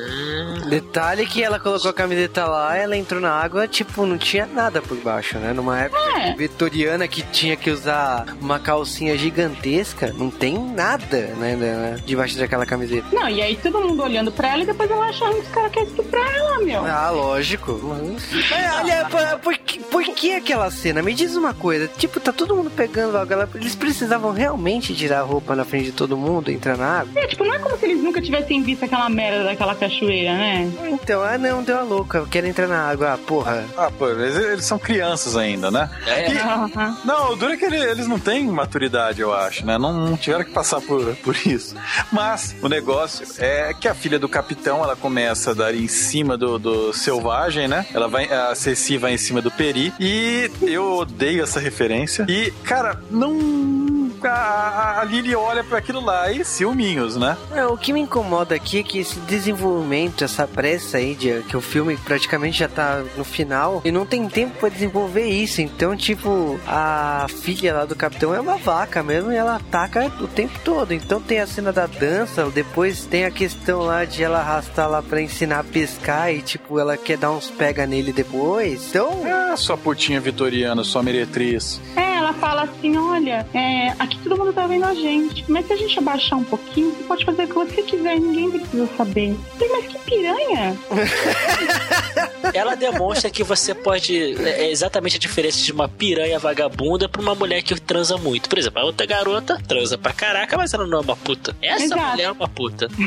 Detalhe 0.70 1.26
que 1.26 1.44
ela 1.44 1.60
colocou 1.60 1.90
a 1.90 1.94
camiseta 1.94 2.46
lá, 2.46 2.76
ela 2.76 2.98
entrou 2.98 3.22
na 3.22 3.32
água, 3.32 3.68
tipo, 3.68 4.06
não 4.06 4.18
tinha 4.18 4.46
nada 4.46 4.82
por 4.82 4.98
baixo, 4.98 5.37
né? 5.38 5.54
Numa 5.54 5.80
época 5.80 5.98
É. 6.20 6.34
vitoriana 6.36 7.08
que 7.08 7.22
tinha 7.22 7.56
que 7.56 7.70
usar 7.70 8.26
uma 8.42 8.60
calcinha 8.60 9.18
gigantesca, 9.18 10.14
não 10.18 10.30
tem 10.30 10.58
nada, 10.58 11.18
né, 11.38 11.56
né, 11.56 11.98
debaixo 12.06 12.38
daquela 12.38 12.66
camiseta. 12.66 13.08
Não, 13.12 13.30
e 13.30 13.42
aí 13.42 13.56
todo 13.58 13.80
mundo 13.82 14.04
olhando 14.04 14.32
pra 14.32 14.50
ela 14.50 14.64
e 14.64 14.66
depois 14.66 14.90
ela 14.90 15.06
achando 15.08 15.36
que 15.36 15.42
os 15.42 15.48
caras 15.50 15.72
querem 15.72 15.88
estuprar 15.90 16.36
ela, 16.36 16.60
meu. 16.60 16.86
Ah, 16.86 17.10
lógico. 17.10 17.80
Mas, 17.84 18.76
olha, 18.80 19.06
por, 19.10 19.40
por, 19.40 19.58
que- 19.58 19.80
por 19.80 20.04
que 20.04 20.34
aquela 20.36 20.70
cena? 20.72 21.02
Me 21.02 21.14
diz 21.14 21.36
uma 21.36 21.54
coisa. 21.54 21.88
Tipo, 21.88 22.20
tá 22.20 22.32
todo 22.34 22.56
mundo 22.56 22.70
pegando 22.72 23.18
ela- 23.18 23.50
Eles 23.56 23.76
precisavam 23.76 24.32
realmente 24.32 24.94
tirar 24.96 25.20
a 25.20 25.24
roupa 25.24 25.56
na 25.56 25.64
frente 25.66 25.86
de 25.86 25.92
todo 25.92 26.18
mundo, 26.18 26.50
entrar 26.52 26.78
na 26.78 27.00
água? 27.02 27.12
É, 27.22 27.28
tipo, 27.28 27.44
não 27.46 27.54
é 27.56 27.60
como 27.60 27.78
se 27.78 27.86
eles 27.86 28.02
nunca 28.04 28.22
tivessem 28.22 28.62
visto 28.64 28.84
aquela 28.86 29.10
merda 29.10 29.44
daquela 29.44 29.76
cachoeira, 29.76 30.34
né? 30.34 30.72
Então, 30.90 31.22
ah 31.22 31.38
não, 31.38 31.64
deu 31.64 31.78
a 31.78 31.84
louca. 31.84 32.18
Eu 32.20 32.28
quero 32.28 32.48
entrar 32.48 32.68
na 32.68 32.90
água. 32.90 33.14
Ah, 33.14 33.18
porra. 33.18 33.66
Ah, 33.78 33.92
pô, 33.98 34.10
eles, 34.10 34.36
eles 34.36 34.66
são 34.66 34.78
crianças 34.80 35.27
ainda, 35.36 35.70
né? 35.72 35.90
É, 36.06 36.32
E- 36.32 36.38
Aham. 36.38 36.98
Não, 37.04 37.32
o 37.34 37.36
duro 37.36 37.54
é 37.54 37.58
que 37.58 37.66
ele- 37.66 37.78
eles 37.84 38.08
não 38.08 38.20
têm 38.20 38.46
maturidade, 38.48 39.22
eu 39.22 39.34
acho, 39.34 39.66
né? 39.66 39.78
Não, 39.78 39.92
não 39.92 40.16
tiveram 40.18 40.46
que 40.46 40.52
passar 40.52 40.80
por, 40.82 41.16
por 41.18 41.36
isso. 41.46 41.76
Mas 42.12 42.56
o 42.62 42.70
negócio 42.70 43.26
é 43.40 43.74
que 43.74 43.88
a 43.88 43.94
filha 43.94 44.20
do 44.20 44.30
capitão, 44.30 44.84
ela 44.84 44.96
começa 44.96 45.52
a 45.52 45.54
dar 45.54 45.74
em 45.74 45.88
cima 45.88 46.38
do, 46.38 46.58
do 46.60 46.94
selvagem, 46.94 47.68
né? 47.68 47.86
Ela 47.94 48.08
vai, 48.08 48.26
a 48.32 48.54
Ceci 48.56 48.98
vai 48.98 49.14
em 49.14 49.18
cima 49.18 49.42
do 49.42 49.50
Peri. 49.52 49.94
E 50.00 50.50
eu 50.62 50.98
odeio 50.98 51.44
essa 51.44 51.60
referência. 51.60 52.26
E, 52.30 52.52
cara, 52.64 53.02
não. 53.10 53.87
A, 54.24 55.00
a 55.02 55.04
Lily 55.04 55.36
olha 55.36 55.64
para 55.64 55.78
aquilo 55.78 56.00
lá 56.04 56.32
e 56.32 56.44
ciúminhos, 56.44 57.16
né? 57.16 57.38
É, 57.54 57.66
o 57.66 57.78
que 57.78 57.94
me 57.94 58.00
incomoda 58.02 58.56
aqui 58.56 58.80
é 58.80 58.84
que 58.84 59.00
esse 59.00 59.20
desenvolvimento, 59.22 60.24
essa 60.24 60.48
pressa 60.48 60.98
aí 60.98 61.16
de 61.16 61.42
que 61.44 61.56
o 61.58 61.62
filme 61.62 61.98
praticamente 61.98 62.60
já 62.60 62.68
tá 62.68 63.04
no 63.16 63.24
final 63.24 63.82
e 63.84 63.92
não 63.92 64.06
tem 64.06 64.28
tempo 64.28 64.58
pra 64.60 64.70
desenvolver 64.70 65.26
isso. 65.26 65.62
Então, 65.62 65.96
tipo, 65.96 66.60
a 66.68 67.28
filha 67.42 67.74
lá 67.74 67.86
do 67.86 67.96
capitão 67.96 68.34
é 68.34 68.40
uma 68.40 68.58
vaca 68.58 69.04
mesmo 69.04 69.32
e 69.32 69.36
ela 69.36 69.56
ataca 69.56 70.12
o 70.20 70.28
tempo 70.28 70.60
todo. 70.64 70.94
Então 70.94 71.22
tem 71.22 71.40
a 71.40 71.48
cena 71.48 71.72
da 71.72 71.86
dança, 71.86 72.46
depois 72.50 73.06
tem 73.06 73.26
a 73.26 73.32
questão 73.32 73.82
lá 73.82 74.06
de 74.06 74.24
ela 74.24 74.40
arrastar 74.40 74.90
lá 74.90 75.02
pra 75.02 75.22
ensinar 75.22 75.60
a 75.60 75.64
pescar 75.64 76.32
e, 76.34 76.42
tipo, 76.42 76.80
ela 76.80 76.98
quer 76.98 77.18
dar 77.18 77.32
uns 77.32 77.50
pega 77.50 77.86
nele 77.86 78.12
depois. 78.14 78.88
Então, 78.90 79.24
Ah, 79.26 79.56
sua 79.58 79.78
putinha 79.78 80.20
vitoriana, 80.20 80.84
sua 80.84 81.02
meretriz. 81.04 81.80
É, 81.96 82.07
ela 82.28 82.34
fala 82.34 82.64
assim, 82.64 82.98
olha, 82.98 83.48
é, 83.54 83.90
aqui 83.98 84.20
todo 84.20 84.38
mundo 84.38 84.52
tá 84.52 84.68
vendo 84.68 84.84
a 84.84 84.94
gente, 84.94 85.46
mas 85.48 85.66
se 85.66 85.72
a 85.74 85.78
gente 85.78 85.98
abaixar 85.98 86.38
um 86.38 86.44
pouquinho, 86.44 86.92
você 86.92 87.04
pode 87.04 87.24
fazer 87.24 87.44
o 87.44 87.48
que 87.48 87.54
você 87.54 87.84
quiser, 87.84 88.20
ninguém 88.20 88.52
precisa 88.52 88.90
saber. 88.98 89.34
Falei, 89.54 89.70
mas 89.70 89.88
que 89.88 90.00
piranha! 90.00 90.78
ela 92.54 92.76
demonstra 92.76 93.30
que 93.30 93.44
você 93.44 93.74
pode. 93.74 94.36
É 94.46 94.70
exatamente 94.70 95.16
a 95.16 95.20
diferença 95.20 95.64
de 95.64 95.72
uma 95.72 95.88
piranha 95.88 96.38
vagabunda 96.38 97.08
pra 97.08 97.22
uma 97.22 97.34
mulher 97.34 97.62
que 97.62 97.80
transa 97.80 98.18
muito. 98.18 98.50
Por 98.50 98.58
exemplo, 98.58 98.82
a 98.82 98.86
outra 98.86 99.06
garota 99.06 99.58
transa 99.66 99.98
pra 99.98 100.12
caraca, 100.12 100.58
mas 100.58 100.74
ela 100.74 100.86
não 100.86 101.00
é 101.00 101.02
uma 101.02 101.16
puta. 101.16 101.56
Essa 101.62 101.86
Exato. 101.86 102.12
mulher 102.12 102.24
é 102.24 102.32
uma 102.32 102.48
puta. 102.48 102.90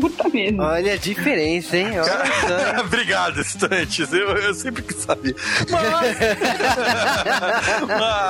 Puta 0.00 0.28
mesmo. 0.28 0.62
olha 0.62 0.94
a 0.94 0.96
diferença, 0.96 1.76
hein? 1.76 1.88
Olha. 2.00 2.80
Obrigado, 2.80 3.40
estantes. 3.40 4.12
Eu, 4.12 4.28
eu 4.36 4.54
sempre 4.54 4.82
quis 4.82 4.96
saber. 4.96 5.34
Mas... 5.70 6.16
Mas 7.86 8.29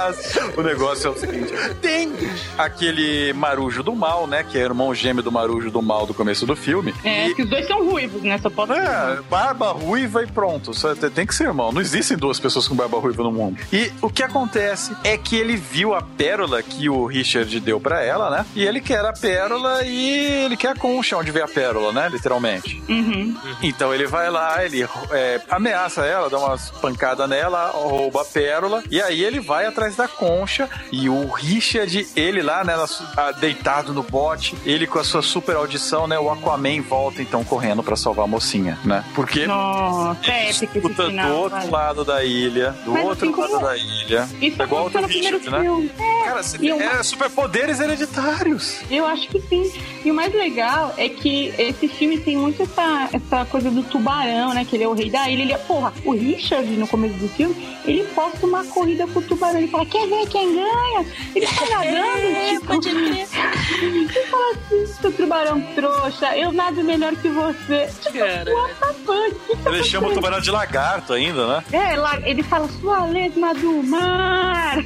o 0.57 0.63
negócio 0.63 1.09
é 1.09 1.11
o 1.11 1.19
seguinte: 1.19 1.53
tem 1.81 2.13
aquele 2.59 3.33
marujo 3.33 3.83
do 3.83 3.95
mal, 3.95 4.27
né? 4.27 4.45
Que 4.45 4.59
é 4.59 4.63
irmão 4.63 4.95
gêmeo 4.95 5.23
do 5.23 5.33
marujo 5.33 5.71
do 5.71 5.83
mal 5.83 6.07
do 6.07 6.15
começo 6.15 6.47
do 6.47 6.55
filme. 6.57 6.95
É, 7.05 7.29
E- 7.29 7.35
que 7.35 7.43
os 7.43 7.51
dois 7.51 7.67
são 7.67 7.85
ruivos, 7.89 8.23
né? 8.23 8.39
Só 8.39 8.51
pode 8.51 8.73
é, 8.73 9.19
barba 9.29 9.73
ruiva 9.73 10.23
e 10.23 10.27
pronto. 10.27 10.73
Só 10.75 10.95
tem- 10.95 11.27
que 11.27 11.35
ser 11.35 11.45
irmão. 11.45 11.71
Não 11.71 11.81
existem 11.81 12.17
duas 12.17 12.41
pessoas 12.41 12.67
com 12.67 12.75
barba 12.75 12.99
ruiva 12.99 13.23
no 13.23 13.31
mundo. 13.31 13.59
E 13.73 13.93
o 14.01 14.09
que 14.11 14.23
acontece 14.23 14.93
é 15.05 15.17
que 15.17 15.37
ele 15.37 15.55
viu 15.57 15.95
a 15.95 16.03
pérola 16.03 16.63
que 16.63 16.89
o 16.89 17.07
Richard 17.07 17.61
deu 17.61 17.79
pra 17.81 18.03
ela, 18.03 18.31
né? 18.31 18.47
E 18.57 18.65
ele 18.65 18.81
quer 18.81 19.05
a 19.05 19.13
pérola 19.13 19.85
e 19.85 20.45
ele 20.45 20.57
quer 20.57 20.69
a 20.71 20.75
concha 20.75 21.17
onde 21.17 21.31
vê 21.31 21.43
a 21.43 21.49
pérola, 21.49 21.93
né? 21.93 22.09
Literalmente. 22.11 22.83
Uhum. 22.89 23.37
Então 23.63 23.95
ele 23.95 24.07
vai 24.07 24.31
lá, 24.31 24.65
ele 24.65 24.87
é, 25.13 25.41
ameaça 25.51 26.05
ela, 26.07 26.29
dá 26.31 26.39
umas 26.39 26.71
pancadas 26.71 27.29
nela, 27.29 27.71
rouba 27.71 28.23
a 28.23 28.25
pérola, 28.25 28.83
e 28.91 29.01
aí 29.01 29.23
ele 29.23 29.41
vai 29.41 29.67
atrás 29.67 29.90
da 29.97 30.09
concha, 30.09 30.69
e 30.93 31.09
o 31.09 31.29
Richard, 31.31 32.07
ele 32.17 32.43
lá, 32.43 32.65
né, 32.65 32.75
ah, 33.17 33.33
deitado 33.33 33.93
no 33.93 34.03
bote, 34.03 34.55
ele 34.65 34.87
com 34.87 34.99
a 34.99 35.05
sua 35.05 35.23
super 35.23 35.57
audição, 35.57 36.07
né, 36.07 36.19
o 36.19 36.31
Aquaman 36.31 36.81
volta 36.83 37.23
então 37.23 37.45
correndo 37.45 37.83
pra 37.83 37.97
salvar 37.97 38.25
a 38.25 38.29
mocinha, 38.29 38.79
né? 38.85 39.05
Porque 39.15 39.47
Nossa, 39.47 40.31
é 40.31 40.51
escuta 40.51 40.89
do 40.89 41.11
final. 41.11 41.33
outro 41.33 41.59
vai. 41.59 41.71
lado 41.71 42.05
da 42.05 42.25
ilha, 42.25 42.71
do 42.85 42.93
Mas 42.93 43.05
outro 43.05 43.31
lado 43.31 43.53
como- 43.53 43.65
da 43.67 43.77
ilha. 43.77 44.29
Isso 44.41 44.61
é 44.63 44.65
igual 44.65 44.83
ao 44.85 44.91
do 44.91 45.07
Richard, 45.07 45.51
né? 45.51 45.61
filme. 45.61 45.93
É, 45.99 46.25
Cara, 46.25 46.43
você- 46.43 46.57
e 46.61 46.69
eu- 46.69 46.81
é 46.81 47.03
superpoderes 47.03 47.81
hereditários. 47.81 48.81
Eu 48.91 49.07
acho 49.07 49.29
que 49.29 49.41
sim. 49.43 49.73
E 50.05 50.11
o 50.11 50.15
mais 50.15 50.33
legal 50.33 50.95
é 50.97 51.09
que 51.09 51.53
esse 51.59 51.89
filme 51.89 52.19
tem 52.19 52.37
muito 52.37 52.63
essa, 52.63 53.09
essa 53.13 53.45
coisa 53.47 53.71
do 53.71 53.83
tubarão, 53.83 54.53
né? 54.55 54.65
Que 54.65 54.77
ele 54.77 54.85
é 54.85 54.89
o 54.89 54.93
rei 54.93 55.11
da 55.11 55.29
ilha. 55.29 55.43
Ele 55.43 55.53
é, 55.53 55.59
porra, 55.59 55.93
o 56.05 56.13
Richard, 56.13 56.67
no 56.77 56.87
começo 56.87 57.15
do 57.17 57.29
filme, 57.29 57.79
ele 57.85 58.05
posta 58.15 58.47
uma 58.47 58.65
corrida 58.65 59.07
com 59.07 59.19
o 59.19 59.23
tubarão. 59.23 59.59
Ele 59.59 59.69
fala, 59.69 59.80
quer 59.87 60.09
ver 60.09 60.29
quem 60.29 60.55
ganha? 60.55 61.07
Ele 61.35 61.47
tá 61.47 61.67
nadando, 61.71 62.51
tipo... 62.51 62.67
pode 62.67 62.91
crer. 62.91 63.27
Fala 64.31 64.53
assim, 64.53 64.87
seu 64.87 65.13
tubarão 65.13 65.61
trouxa, 65.75 66.37
eu 66.37 66.53
nado 66.53 66.83
melhor 66.85 67.15
que 67.17 67.29
você. 67.29 67.89
Tipo, 68.01 68.19
Cara. 68.19 68.53
what 68.53 68.75
the 68.75 68.87
fuck? 69.05 69.35
O 69.51 69.57
que 69.57 69.63
tá 69.63 69.71
Ele 69.71 69.85
chama 69.85 70.09
o 70.09 70.15
tubarão 70.15 70.41
de 70.41 70.51
lagarto 70.51 71.13
ainda, 71.13 71.47
né? 71.47 71.65
É, 71.73 72.31
ele 72.31 72.43
fala 72.43 72.69
sua 72.81 73.05
lesma 73.07 73.55
do 73.55 73.83
mar. 73.83 74.77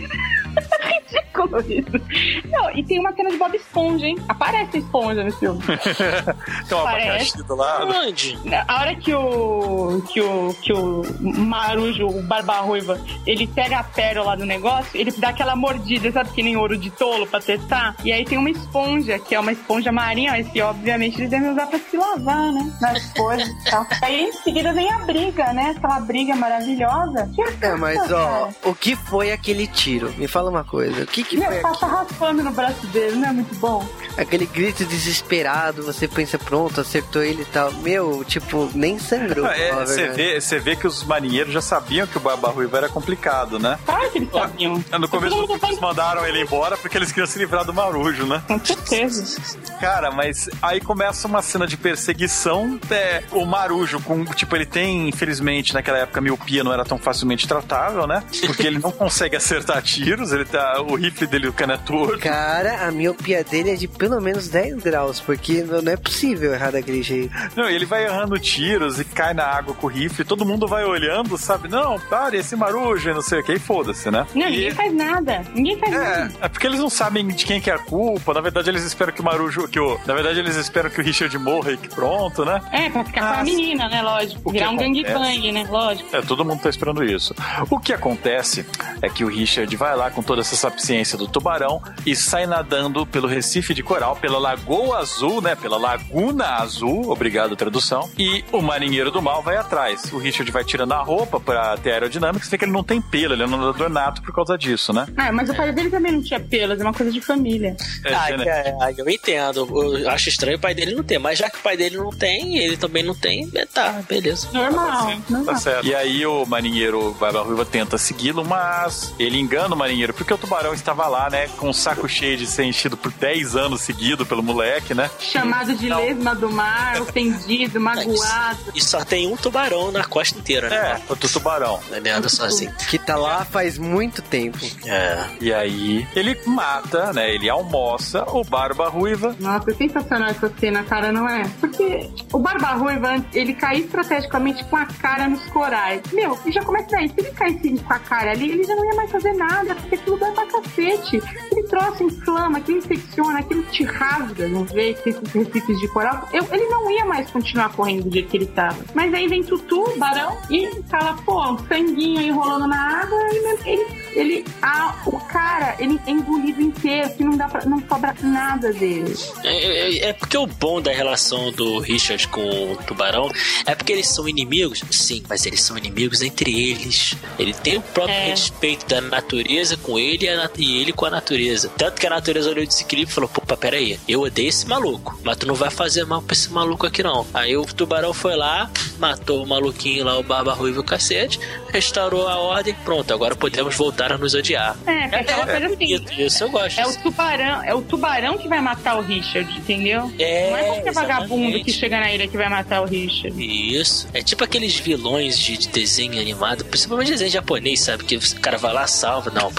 Ridículo 1.14 1.60
isso. 1.60 2.48
Não, 2.48 2.70
e 2.70 2.82
tem 2.82 2.98
uma 2.98 3.12
cena 3.12 3.30
de 3.30 3.36
Bob 3.36 3.56
Esponja, 3.56 4.06
hein? 4.06 4.16
Aparece 4.28 4.76
a 4.76 4.80
esponja 4.80 5.24
nesse 5.24 5.38
filme. 5.38 5.60
Tem 6.68 6.78
um 6.78 6.82
Parece. 6.82 7.08
abacaxi 7.08 7.42
do 7.44 7.54
lado. 7.56 7.86
Onde? 7.88 8.38
A 8.66 8.80
hora 8.80 8.94
que 8.94 9.14
o. 9.14 10.02
que 10.12 10.20
o. 10.20 10.54
que 10.62 10.72
o 10.72 11.02
Marujo, 11.20 12.06
o 12.06 12.22
Barba 12.22 12.60
Ruiva, 12.60 13.00
ele 13.26 13.46
pega 13.46 13.78
a 13.78 13.84
pérola 13.84 14.36
do 14.36 14.44
negócio, 14.44 14.90
ele 14.94 15.10
dá 15.12 15.28
aquela 15.30 15.56
mordida, 15.56 16.10
sabe 16.12 16.30
que 16.30 16.42
nem 16.42 16.56
ouro 16.56 16.76
de 16.76 16.90
tolo 16.90 17.26
pra 17.26 17.40
testar? 17.40 17.96
E 18.04 18.12
aí 18.12 18.24
tem 18.24 18.38
uma 18.38 18.50
esponja, 18.50 19.18
que 19.18 19.34
é 19.34 19.40
uma 19.40 19.52
esponja 19.52 19.92
marinha, 19.92 20.32
mas 20.32 20.48
que 20.48 20.60
obviamente 20.60 21.18
eles 21.18 21.30
devem 21.30 21.50
usar 21.50 21.66
pra 21.66 21.78
se 21.78 21.96
lavar, 21.96 22.52
né? 22.52 22.72
Nas 22.80 23.12
coisas 23.12 23.48
e 23.48 23.70
tal. 23.70 23.86
Aí 24.02 24.24
em 24.28 24.32
seguida 24.32 24.72
vem 24.72 24.90
a 24.90 24.98
briga, 25.00 25.52
né? 25.52 25.74
Aquela 25.76 26.00
briga 26.00 26.34
maravilhosa. 26.36 27.30
Que 27.34 27.64
É, 27.64 27.74
mas 27.76 28.10
ó, 28.12 28.50
o 28.64 28.74
que 28.74 28.96
foi 28.96 29.32
aquele 29.32 29.66
tiro? 29.66 30.12
Me 30.16 30.26
fala 30.28 30.50
uma 30.50 30.64
coisa. 30.64 31.03
O 31.04 31.06
que, 31.06 31.22
que 31.22 31.36
foi 31.36 31.48
Meu, 31.48 31.62
passa 31.62 31.86
raspando 31.86 32.42
no 32.42 32.50
braço 32.50 32.86
dele, 32.88 33.16
não 33.16 33.28
é 33.28 33.32
muito 33.32 33.54
bom? 33.56 33.86
aquele 34.16 34.46
grito 34.46 34.84
desesperado? 34.84 35.82
Você 35.82 36.06
pensa, 36.06 36.38
pronto, 36.38 36.80
acertou 36.80 37.22
ele 37.22 37.42
e 37.42 37.46
tal. 37.46 37.72
Meu, 37.74 38.24
tipo, 38.24 38.70
nem 38.74 38.98
sangrou. 38.98 39.44
É, 39.54 39.72
Você 39.72 39.96
verdade. 39.96 40.16
vê, 40.16 40.40
você 40.40 40.58
vê 40.58 40.76
que 40.76 40.86
os 40.86 41.04
marinheiros 41.04 41.52
já 41.52 41.60
sabiam 41.60 42.06
que 42.06 42.16
o 42.16 42.20
Barba 42.20 42.48
Ruiva 42.48 42.76
era 42.78 42.88
complicado, 42.88 43.58
né? 43.58 43.78
Claro 43.84 44.10
que 44.10 44.18
eles 44.18 44.30
sabiam. 44.32 44.84
No 44.98 45.08
começo 45.08 45.36
do 45.36 45.46
filme 45.46 45.60
eles 45.64 45.80
mandaram 45.80 46.26
ele 46.26 46.40
embora 46.40 46.76
porque 46.76 46.96
eles 46.96 47.10
queriam 47.10 47.26
se 47.26 47.38
livrar 47.38 47.64
do 47.64 47.72
Marujo, 47.74 48.26
né? 48.26 48.42
Com 48.46 48.58
certeza. 48.64 49.40
Cara, 49.80 50.10
mas 50.10 50.48
aí 50.62 50.80
começa 50.80 51.28
uma 51.28 51.42
cena 51.42 51.66
de 51.66 51.76
perseguição. 51.76 52.78
É, 52.90 53.22
o 53.32 53.44
Marujo, 53.44 54.00
com, 54.00 54.24
tipo, 54.24 54.54
ele 54.56 54.66
tem, 54.66 55.08
infelizmente, 55.08 55.74
naquela 55.74 55.98
época, 55.98 56.20
miopia 56.20 56.64
não 56.64 56.72
era 56.72 56.84
tão 56.84 56.98
facilmente 56.98 57.46
tratável, 57.46 58.06
né? 58.06 58.22
Porque 58.46 58.66
ele 58.66 58.78
não 58.78 58.90
consegue 58.92 59.36
acertar 59.36 59.82
tiros, 59.82 60.32
ele 60.32 60.44
tá. 60.44 60.80
O 60.82 60.93
rifle 60.96 61.26
dele, 61.26 61.48
o 61.48 61.52
cano 61.52 61.72
é. 61.74 61.78
Cara, 62.20 62.86
a 62.86 62.90
miopia 62.90 63.42
dele 63.44 63.70
é 63.70 63.74
de 63.74 63.86
pelo 63.88 64.20
menos 64.20 64.48
10 64.48 64.76
graus, 64.82 65.20
porque 65.20 65.62
não 65.62 65.92
é 65.92 65.96
possível 65.96 66.52
errar 66.54 66.70
daquele 66.72 67.02
jeito. 67.02 67.32
Não, 67.56 67.68
ele 67.68 67.84
vai 67.84 68.04
errando 68.04 68.38
tiros 68.38 68.98
e 69.00 69.04
cai 69.04 69.34
na 69.34 69.44
água 69.44 69.74
com 69.74 69.86
o 69.86 69.90
rifle, 69.90 70.24
todo 70.24 70.44
mundo 70.44 70.66
vai 70.66 70.84
olhando, 70.84 71.36
sabe? 71.38 71.68
Não, 71.68 71.98
pare, 72.00 72.38
esse 72.38 72.56
Marujo 72.56 73.10
e 73.10 73.14
não 73.14 73.22
sei 73.22 73.40
o 73.40 73.44
que, 73.44 73.52
e 73.52 73.58
foda-se, 73.58 74.10
né? 74.10 74.26
Não, 74.34 74.46
E- 74.48 74.50
ninguém 74.50 74.70
faz 74.70 74.92
nada. 74.94 75.42
Ninguém 75.54 75.78
faz 75.78 75.92
É, 75.92 75.98
nada. 75.98 76.32
é 76.40 76.48
porque 76.48 76.66
eles 76.66 76.80
não 76.80 76.90
sabem 76.90 77.26
de 77.26 77.44
quem 77.44 77.60
que 77.60 77.70
é 77.70 77.74
a 77.74 77.78
culpa. 77.78 78.32
Na 78.34 78.40
verdade, 78.40 78.70
eles 78.70 78.84
esperam 78.84 79.12
que 79.12 79.20
o 79.20 79.24
Marujo. 79.24 79.68
Que 79.68 79.78
o, 79.80 79.98
na 80.06 80.14
verdade, 80.14 80.38
eles 80.38 80.56
esperam 80.56 80.90
que 80.90 81.00
o 81.00 81.04
Richard 81.04 81.36
morra 81.38 81.72
e 81.72 81.76
que 81.76 81.88
pronto, 81.88 82.44
né? 82.44 82.60
É, 82.72 82.88
pra 82.90 83.04
ficar 83.04 83.20
com 83.34 83.40
a 83.40 83.44
menina, 83.44 83.88
né? 83.88 84.02
Lógico. 84.02 84.40
o 84.44 84.52
Virar 84.52 84.70
um 84.70 84.76
gangbang, 84.76 85.52
né? 85.52 85.66
Lógico. 85.68 86.14
É, 86.16 86.22
todo 86.22 86.44
mundo 86.44 86.60
tá 86.62 86.68
esperando 86.70 87.02
isso. 87.04 87.34
O 87.70 87.78
que 87.78 87.92
acontece 87.92 88.64
é 89.02 89.08
que 89.08 89.24
o 89.24 89.28
Richard 89.28 89.74
vai 89.76 89.96
lá 89.96 90.10
com 90.10 90.22
toda 90.22 90.40
essa 90.40 90.56
sapiência 90.78 91.16
do 91.16 91.26
tubarão 91.28 91.82
e 92.04 92.14
sai 92.16 92.46
nadando 92.46 93.06
pelo 93.06 93.28
Recife 93.28 93.74
de 93.74 93.82
Coral, 93.82 94.16
pela 94.16 94.38
Lagoa 94.38 94.98
Azul, 94.98 95.40
né? 95.40 95.54
Pela 95.54 95.76
Laguna 95.76 96.56
Azul, 96.56 97.10
obrigado 97.10 97.56
tradução. 97.56 98.10
E 98.18 98.44
o 98.52 98.60
marinheiro 98.60 99.10
do 99.10 99.22
mal 99.22 99.42
vai 99.42 99.56
atrás. 99.56 100.12
O 100.12 100.18
Richard 100.18 100.50
vai 100.50 100.64
tirando 100.64 100.92
a 100.92 101.02
roupa 101.02 101.38
pra 101.38 101.76
ter 101.76 101.92
aerodinâmica, 101.92 102.44
você 102.44 102.50
vê 102.50 102.58
que 102.58 102.64
ele 102.64 102.72
não 102.72 102.82
tem 102.84 103.00
pelo, 103.00 103.34
ele 103.34 103.42
é 103.42 103.46
um 103.46 103.50
nadador 103.50 103.88
nato 103.88 104.22
por 104.22 104.34
causa 104.34 104.56
disso, 104.58 104.92
né? 104.92 105.06
Ah, 105.16 105.32
mas 105.32 105.48
o 105.48 105.54
pai 105.54 105.72
dele 105.72 105.90
também 105.90 106.12
não 106.12 106.22
tinha 106.22 106.40
pelos, 106.40 106.80
é 106.80 106.82
uma 106.82 106.92
coisa 106.92 107.12
de 107.12 107.20
família. 107.20 107.76
É, 108.04 108.14
Ah, 108.14 108.30
é, 108.30 108.94
eu 108.96 109.08
entendo. 109.08 109.68
Eu 110.02 110.10
acho 110.10 110.28
estranho 110.28 110.56
o 110.56 110.60
pai 110.60 110.74
dele 110.74 110.94
não 110.94 111.02
ter, 111.02 111.18
mas 111.18 111.38
já 111.38 111.48
que 111.50 111.58
o 111.58 111.62
pai 111.62 111.76
dele 111.76 111.96
não 111.96 112.10
tem, 112.10 112.58
ele 112.58 112.76
também 112.76 113.02
não 113.02 113.14
tem, 113.14 113.50
é, 113.54 113.66
tá, 113.66 114.02
beleza. 114.08 114.48
Normal, 114.52 115.12
normal. 115.28 115.54
Tá 115.54 115.56
certo. 115.60 115.86
E 115.86 115.94
aí 115.94 116.24
o 116.26 116.44
marinheiro 116.46 117.12
Barba 117.20 117.42
Ruiva 117.42 117.64
tenta 117.64 117.98
segui-lo, 117.98 118.44
mas 118.44 119.14
ele 119.18 119.38
engana 119.38 119.74
o 119.74 119.78
marinheiro, 119.78 120.14
porque 120.14 120.32
o 120.32 120.38
tubarão 120.38 120.63
estava 120.72 121.06
lá, 121.06 121.28
né, 121.28 121.48
com 121.56 121.68
o 121.68 121.74
saco 121.74 122.08
cheio 122.08 122.36
de 122.36 122.46
ser 122.46 122.64
enchido 122.64 122.96
por 122.96 123.12
10 123.12 123.56
anos 123.56 123.80
seguido 123.80 124.24
pelo 124.24 124.42
moleque, 124.42 124.94
né? 124.94 125.10
Chamado 125.18 125.74
de 125.74 125.88
lesma 125.88 126.34
do 126.34 126.50
mar, 126.50 127.00
ofendido, 127.02 127.80
magoado. 127.80 128.72
E 128.74 128.82
só 128.82 129.04
tem 129.04 129.26
um 129.26 129.36
tubarão 129.36 129.90
na 129.90 130.04
costa 130.04 130.38
inteira, 130.38 130.68
né? 130.68 131.00
É, 131.08 131.12
o 131.12 131.16
tubarão. 131.16 131.80
Ele 131.90 132.08
anda 132.08 132.28
sozinho. 132.28 132.72
Que 132.88 132.98
tá 132.98 133.16
lá 133.16 133.44
faz 133.44 133.78
muito 133.78 134.22
tempo. 134.22 134.58
É. 134.86 135.24
E 135.40 135.52
aí 135.52 136.06
ele 136.14 136.38
mata, 136.46 137.12
né, 137.12 137.34
ele 137.34 137.48
almoça 137.48 138.24
o 138.30 138.44
Barba 138.44 138.88
Ruiva. 138.88 139.36
Nossa, 139.38 139.70
é 139.70 139.74
sensacional 139.74 140.28
essa 140.30 140.52
cena, 140.58 140.82
cara, 140.84 141.12
não 141.12 141.28
é? 141.28 141.44
Porque 141.60 142.08
o 142.32 142.38
Barba 142.38 142.72
Ruiva, 142.72 143.24
ele 143.32 143.54
cai 143.54 143.78
estrategicamente 143.78 144.64
com 144.64 144.76
a 144.76 144.86
cara 144.86 145.28
nos 145.28 145.44
corais. 145.46 146.02
Meu, 146.12 146.38
e 146.44 146.52
já 146.52 146.62
começa 146.62 146.88
daí. 146.90 147.08
Se 147.08 147.14
ele 147.18 147.30
caísse 147.32 147.78
com 147.78 147.92
a 147.92 147.98
cara 147.98 148.30
ali, 148.32 148.50
ele 148.50 148.64
já 148.64 148.74
não 148.74 148.84
ia 148.84 148.94
mais 148.94 149.10
fazer 149.10 149.32
nada, 149.34 149.74
porque 149.74 149.94
aquilo 149.96 150.18
dói 150.18 150.30
pra 150.32 150.46
cacete. 150.62 151.16
Aquele 151.18 151.62
troço 151.68 152.02
inflama, 152.04 152.58
aquilo 152.58 152.78
infecciona, 152.78 153.38
aquilo 153.40 153.62
te 153.64 153.84
rasga, 153.84 154.48
não 154.48 154.64
vê? 154.64 154.90
Esses 154.90 155.16
recifes 155.32 155.78
de 155.78 155.88
coral. 155.88 156.28
Eu- 156.32 156.46
ele 156.52 156.66
não 156.66 156.90
ia 156.90 157.04
mais 157.04 157.30
continuar 157.30 157.70
correndo 157.72 158.04
do 158.04 158.12
jeito 158.12 158.28
que 158.28 158.36
ele 158.36 158.46
tava. 158.46 158.78
Mas 158.94 159.12
aí 159.14 159.28
vem 159.28 159.42
Tutu, 159.42 159.84
Barão, 159.96 160.36
e 160.50 160.68
fala, 160.90 161.14
pô, 161.24 161.42
sanguinho 161.68 162.20
aí 162.20 162.30
rolando 162.30 162.66
na 162.68 163.00
água, 163.02 163.18
e 163.32 163.68
ele, 163.68 163.86
ele, 164.14 164.44
ah, 164.62 164.94
o 165.06 165.18
cara, 165.20 165.76
ele 165.78 166.00
é 166.06 166.10
engolido 166.10 166.60
inteiro, 166.62 167.10
que 167.14 167.24
não 167.24 167.36
dá 167.36 167.48
pra, 167.48 167.64
não 167.64 167.80
sobra 167.88 168.14
nada 168.22 168.72
dele. 168.72 169.14
É, 169.42 169.88
é- 170.06 170.08
é 170.08 170.12
porque 170.12 170.36
o 170.36 170.46
bom 170.46 170.80
da 170.80 170.92
relação 170.92 171.50
do 171.52 171.78
Richard 171.80 172.26
com 172.28 172.72
o 172.72 172.76
tubarão 172.86 173.30
é 173.66 173.74
porque 173.74 173.92
eles 173.92 174.08
são 174.08 174.28
inimigos, 174.28 174.82
sim, 174.90 175.22
mas 175.28 175.44
eles 175.46 175.62
são 175.62 175.76
inimigos 175.76 176.22
entre 176.22 176.50
eles. 176.70 177.14
Ele 177.38 177.52
tem 177.52 177.76
o 177.78 177.82
próprio 177.82 178.14
É. 178.14 178.26
respeito 178.30 178.86
da 178.86 179.00
natureza 179.00 179.76
com 179.76 179.98
ele 179.98 180.24
e, 180.26 180.28
a 180.28 180.43
e 180.56 180.80
ele 180.80 180.92
com 180.92 181.06
a 181.06 181.10
natureza. 181.10 181.70
Tanto 181.76 182.00
que 182.00 182.06
a 182.06 182.10
natureza 182.10 182.50
olhou 182.50 182.64
de 182.64 182.70
desequilíbrio 182.70 183.12
e 183.12 183.14
falou: 183.14 183.28
Pô, 183.28 183.56
peraí, 183.56 183.98
eu 184.08 184.22
odeio 184.22 184.48
esse 184.48 184.66
maluco, 184.66 185.18
mas 185.22 185.36
tu 185.36 185.46
não 185.46 185.54
vai 185.54 185.70
fazer 185.70 186.04
mal 186.04 186.22
pra 186.22 186.34
esse 186.34 186.50
maluco 186.50 186.86
aqui 186.86 187.02
não. 187.02 187.26
Aí 187.32 187.56
o 187.56 187.64
tubarão 187.64 188.12
foi 188.12 188.36
lá, 188.36 188.70
matou 188.98 189.42
o 189.42 189.46
maluquinho 189.46 190.04
lá, 190.04 190.18
o 190.18 190.22
Barba 190.22 190.54
Ruiva 190.54 190.78
e 190.78 190.80
o 190.80 190.84
cacete, 190.84 191.38
restaurou 191.72 192.28
a 192.28 192.38
ordem, 192.38 192.74
pronto, 192.84 193.12
agora 193.12 193.34
podemos 193.34 193.74
voltar 193.74 194.12
a 194.12 194.18
nos 194.18 194.34
odiar. 194.34 194.76
É, 194.86 195.02
porque 195.02 195.16
aquela 195.16 195.46
coisa 195.46 195.66
assim. 195.66 195.76
bonito, 195.76 196.12
isso 196.20 196.44
eu 196.44 196.50
gosto. 196.50 196.80
É 196.80 196.86
o 196.86 196.96
tubarão, 197.02 197.62
é 197.62 197.74
o 197.74 197.82
tubarão 197.82 198.38
que 198.38 198.48
vai 198.48 198.60
matar 198.60 198.96
o 198.96 199.00
Richard, 199.00 199.50
entendeu? 199.56 200.12
É, 200.18 200.50
não 200.50 200.56
é 200.56 200.64
qualquer 200.64 200.92
vagabundo 200.92 201.64
que 201.64 201.72
chega 201.72 201.98
na 201.98 202.12
ilha 202.12 202.28
que 202.28 202.36
vai 202.36 202.48
matar 202.48 202.82
o 202.82 202.86
Richard. 202.86 203.34
Isso. 203.36 204.08
É 204.12 204.22
tipo 204.22 204.44
aqueles 204.44 204.76
vilões 204.76 205.38
de, 205.38 205.56
de 205.56 205.68
desenho 205.68 206.20
animado, 206.20 206.64
principalmente 206.64 207.10
desenho 207.10 207.30
japonês, 207.30 207.80
sabe? 207.80 208.04
Que 208.04 208.16
o 208.16 208.40
cara 208.40 208.58
vai 208.58 208.72
lá, 208.72 208.86
salva. 208.86 209.30
Não, 209.30 209.50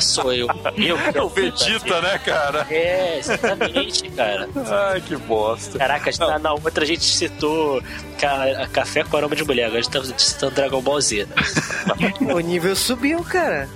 sou 0.00 0.32
eu. 0.32 0.46
Eu 0.76 0.98
É 1.14 1.22
o 1.22 1.28
Vegeta, 1.28 2.00
né, 2.00 2.18
cara? 2.18 2.66
É, 2.70 3.18
exatamente, 3.18 4.08
cara. 4.10 4.48
Ai, 4.90 5.00
que 5.00 5.16
bosta. 5.16 5.78
Caraca, 5.78 6.10
na, 6.18 6.38
na 6.38 6.52
outra 6.52 6.84
a 6.84 6.86
gente 6.86 7.04
citou 7.04 7.82
ca- 8.20 8.68
café 8.72 9.04
com 9.04 9.16
aroma 9.16 9.34
de 9.34 9.44
mulher, 9.44 9.64
agora 9.66 9.80
a 9.80 9.82
gente 9.82 9.92
tá 9.92 10.18
citando 10.18 10.54
Dragon 10.54 10.80
Ball 10.80 11.00
Z. 11.00 11.24
Né? 11.26 11.34
O 12.34 12.40
nível 12.40 12.76
subiu, 12.76 13.24
cara. 13.24 13.68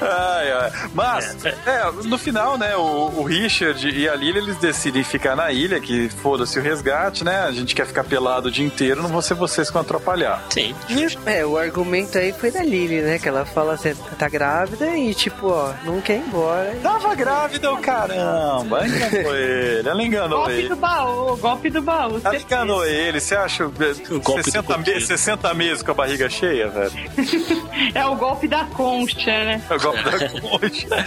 Ai, 0.00 0.52
ai. 0.52 0.72
Mas, 0.92 1.36
é, 1.66 1.90
no 2.04 2.18
final, 2.18 2.58
né, 2.58 2.76
o, 2.76 3.12
o 3.16 3.22
Richard 3.24 3.88
e 3.88 4.08
a 4.08 4.14
Lily, 4.14 4.38
eles 4.38 4.56
decidem 4.58 5.02
ficar 5.02 5.34
na 5.34 5.50
ilha, 5.50 5.80
que 5.80 6.08
foda-se 6.08 6.58
o 6.58 6.62
resgate, 6.62 7.24
né? 7.24 7.40
A 7.42 7.50
gente 7.52 7.74
quer 7.74 7.86
ficar 7.86 8.04
pelado 8.04 8.48
o 8.48 8.50
dia 8.50 8.64
inteiro, 8.64 9.02
não 9.02 9.08
vão 9.08 9.22
ser 9.22 9.34
vocês 9.34 9.68
que 9.68 9.72
vão 9.72 9.82
atrapalhar. 9.82 10.44
Sim. 10.50 10.74
E, 10.90 11.06
é, 11.28 11.44
o 11.46 11.56
argumento 11.56 12.18
aí 12.18 12.32
foi 12.32 12.50
da 12.50 12.62
Lily, 12.62 13.00
né? 13.00 13.18
Que 13.18 13.28
ela 13.28 13.44
fala 13.44 13.74
assim, 13.74 13.94
tá 14.18 14.28
grávida 14.28 14.86
e 14.96 15.14
tipo, 15.14 15.48
ó, 15.48 15.63
não 15.84 16.00
quer 16.00 16.16
ir 16.16 16.20
embora. 16.26 16.76
Tava 16.82 17.14
grávida, 17.14 17.72
o 17.72 17.78
caramba. 17.78 18.86
Enganou 18.86 19.36
ele, 19.36 19.88
ela 19.88 20.02
enganou 20.02 20.38
Golpe 20.38 20.52
ele. 20.52 20.68
do 20.68 20.76
baú, 20.76 21.36
golpe 21.36 21.70
do 21.70 21.82
baú. 21.82 22.10
Ela 22.10 22.20
certeza. 22.20 22.44
enganou 22.44 22.84
ele, 22.86 23.20
você 23.20 23.34
acha 23.34 23.64
O 23.66 23.70
golpe 23.70 24.02
do 24.42 24.44
60, 24.44 24.62
coquinho. 24.62 24.96
me 24.96 25.00
60 25.00 25.54
meses 25.54 25.82
com 25.82 25.90
a 25.90 25.94
barriga 25.94 26.28
cheia, 26.28 26.68
velho? 26.68 26.92
É 27.94 28.04
o 28.06 28.16
golpe 28.16 28.48
da 28.48 28.64
concha, 28.64 29.30
né? 29.44 29.62
É 29.68 29.74
o 29.74 29.80
golpe 29.80 30.02
da 30.02 30.28
concha. 30.40 31.06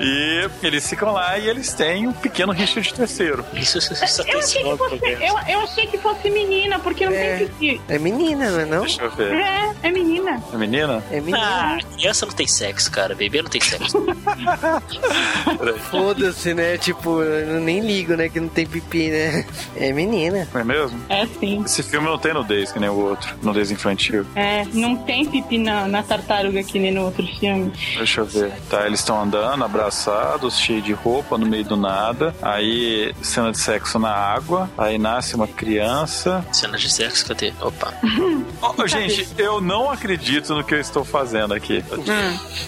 E 0.00 0.48
eles 0.62 0.88
ficam 0.88 1.12
lá 1.12 1.38
e 1.38 1.48
eles 1.48 1.72
têm 1.72 2.06
um 2.08 2.12
pequeno 2.12 2.52
Richard 2.52 2.92
terceiro. 2.92 3.44
Isso 3.54 3.80
só 3.80 4.22
tem 4.24 4.32
Eu 4.32 4.38
achei, 4.40 4.62
que 4.62 4.76
fosse, 4.76 5.00
eu, 5.04 5.38
eu 5.48 5.60
achei 5.60 5.86
que 5.86 5.98
fosse 5.98 6.30
menina, 6.30 6.78
porque 6.78 7.06
não 7.06 7.12
É. 7.12 7.36
tem 7.36 7.48
que. 7.48 7.80
É 7.88 7.98
menina, 7.98 8.50
não 8.50 8.60
é 8.60 8.64
não? 8.64 8.80
Deixa 8.80 9.02
eu 9.02 9.10
ver. 9.10 9.34
É, 9.34 9.74
é 9.84 9.90
menina. 9.90 10.42
É 10.52 10.56
menina? 10.56 11.04
É 11.10 11.20
menina. 11.20 11.38
Ah, 11.38 11.78
criança 11.96 12.26
não 12.26 12.32
tem 12.34 12.46
sexo, 12.46 12.90
cara. 12.90 13.14
Bebê 13.14 13.40
não 13.42 13.50
tem 13.50 13.60
sexo. 13.60 13.95
Foda-se, 15.90 16.54
né? 16.54 16.78
Tipo, 16.78 17.22
eu 17.22 17.60
nem 17.60 17.80
ligo, 17.80 18.14
né? 18.14 18.28
Que 18.28 18.40
não 18.40 18.48
tem 18.48 18.66
pipi, 18.66 19.08
né? 19.10 19.46
É 19.76 19.92
menina. 19.92 20.48
Não 20.52 20.60
é 20.60 20.64
mesmo? 20.64 21.00
É 21.08 21.26
sim. 21.26 21.62
Esse 21.64 21.82
filme 21.82 22.06
não 22.06 22.18
tem 22.18 22.32
nudez, 22.34 22.72
que 22.72 22.78
nem 22.78 22.88
o 22.88 22.98
outro. 22.98 23.34
Nudez 23.42 23.70
infantil. 23.70 24.26
É, 24.34 24.64
não 24.72 24.96
tem 24.96 25.24
pipi 25.26 25.58
na, 25.58 25.86
na 25.86 26.02
tartaruga 26.02 26.62
que 26.62 26.78
nem 26.78 26.92
no 26.92 27.04
outro 27.04 27.26
filme. 27.38 27.72
Deixa 27.96 28.20
eu 28.20 28.26
ver. 28.26 28.52
Tá, 28.68 28.86
eles 28.86 29.00
estão 29.00 29.20
andando, 29.20 29.64
abraçados, 29.64 30.58
cheios 30.58 30.84
de 30.84 30.92
roupa, 30.92 31.38
no 31.38 31.46
meio 31.46 31.64
do 31.64 31.76
nada. 31.76 32.34
Aí, 32.42 33.14
cena 33.22 33.52
de 33.52 33.58
sexo 33.58 33.98
na 33.98 34.10
água. 34.10 34.70
Aí 34.76 34.98
nasce 34.98 35.34
uma 35.34 35.46
criança. 35.46 36.44
Cena 36.52 36.76
de 36.76 36.90
sexo, 36.90 37.26
cadê? 37.26 37.52
Opa. 37.60 37.92
Ó, 38.60 38.86
gente, 38.86 39.28
eu 39.38 39.60
não 39.60 39.90
acredito 39.90 40.54
no 40.54 40.64
que 40.64 40.74
eu 40.74 40.80
estou 40.80 41.04
fazendo 41.04 41.54
aqui. 41.54 41.84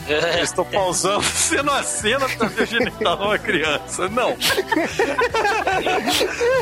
Eu 0.08 0.42
estou 0.42 0.64
pausando 0.64 1.17
cena 1.22 1.78
a 1.78 1.82
cena 1.82 2.28
pra 2.28 2.48
ver 2.48 2.62
o 2.62 2.66
genital 2.66 3.16
de 3.16 3.22
uma 3.24 3.38
criança. 3.38 4.08
Não. 4.08 4.36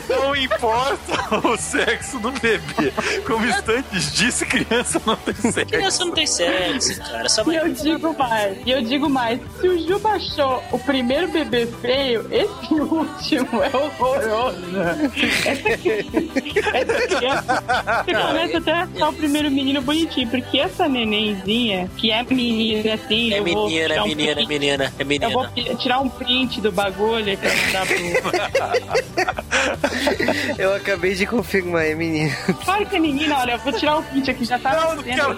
Não 0.08 0.36
importa 0.36 1.48
o 1.48 1.56
sexo 1.56 2.18
do 2.18 2.30
bebê. 2.32 2.92
Como 3.26 3.44
o 3.44 3.48
Instantes 3.48 4.12
disse, 4.12 4.46
criança 4.46 5.00
não 5.04 5.16
tem 5.16 5.34
sexo. 5.34 5.66
Criança 5.66 6.04
não 6.04 6.12
tem 6.12 6.26
sexo, 6.26 7.00
cara. 7.00 7.28
Só 7.28 7.42
E 7.50 7.56
eu 7.56 7.72
digo 7.72 8.14
mais, 8.14 8.58
e 8.66 8.70
eu 8.70 8.82
digo 8.82 9.08
mais, 9.08 9.40
se 9.60 9.68
o 9.68 9.86
Juba 9.86 10.10
achou 10.10 10.62
o 10.72 10.78
primeiro 10.78 11.28
bebê 11.28 11.66
feio, 11.80 12.26
esse 12.30 12.74
último 12.74 13.62
é 13.62 13.76
horroroso. 13.76 14.56
Essa 16.74 17.16
criança, 17.16 17.64
você 18.04 18.14
começa 18.14 18.58
até 18.58 18.72
a 18.72 18.82
achar 18.82 19.08
o 19.08 19.12
primeiro 19.12 19.50
menino 19.50 19.80
bonitinho, 19.82 20.28
porque 20.28 20.58
essa 20.58 20.88
nenenzinha, 20.88 21.90
que 21.96 22.10
é 22.10 22.22
menina 22.22 22.94
assim, 22.94 23.32
É 23.32 23.38
eu 23.38 23.44
vou 23.44 23.66
menina, 23.66 23.88
tirar 23.88 23.96
é 23.96 24.02
um 24.02 24.06
menina, 24.06 24.34
menina, 24.44 24.92
é 24.98 25.04
menina, 25.04 25.30
é 25.30 25.30
menina. 25.30 25.30
Eu 25.30 25.32
vou 25.32 25.76
tirar 25.76 26.00
um 26.00 26.08
print 26.08 26.60
do 26.60 26.70
bagulho 26.72 27.38
pra 27.38 27.50
mandar 27.54 27.86
pro. 27.86 27.96
eu 30.58 30.74
acabei 30.74 31.14
de 31.14 31.26
confirmar, 31.26 31.86
é 31.86 31.94
menina. 31.94 32.34
Claro 32.64 32.86
que 32.86 32.96
é 32.96 32.98
menina, 32.98 33.38
olha, 33.38 33.52
eu 33.52 33.58
vou 33.58 33.72
tirar 33.72 33.96
o 33.96 34.00
um 34.00 34.02
print 34.02 34.30
aqui, 34.30 34.44
já 34.44 34.58
tá. 34.58 34.72
Não, 34.72 34.96
não, 34.96 35.02
quero, 35.02 35.34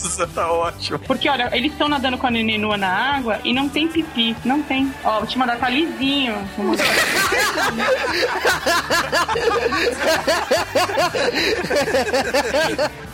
você 0.00 0.26
tá 0.26 0.50
ótimo. 0.50 0.98
Porque, 1.00 1.28
olha, 1.28 1.50
eles 1.56 1.72
estão 1.72 1.88
nadando 1.88 2.16
com 2.18 2.26
a 2.26 2.30
nenenua 2.30 2.76
na 2.76 2.88
água 2.88 3.40
e 3.44 3.52
não 3.52 3.68
tem 3.68 3.88
pipi, 3.88 4.36
não 4.44 4.62
tem. 4.62 4.92
Ó, 5.04 5.22
o 5.22 5.26
te 5.26 5.38
mandar, 5.38 5.58
tá 5.58 5.68
lisinho. 5.68 6.34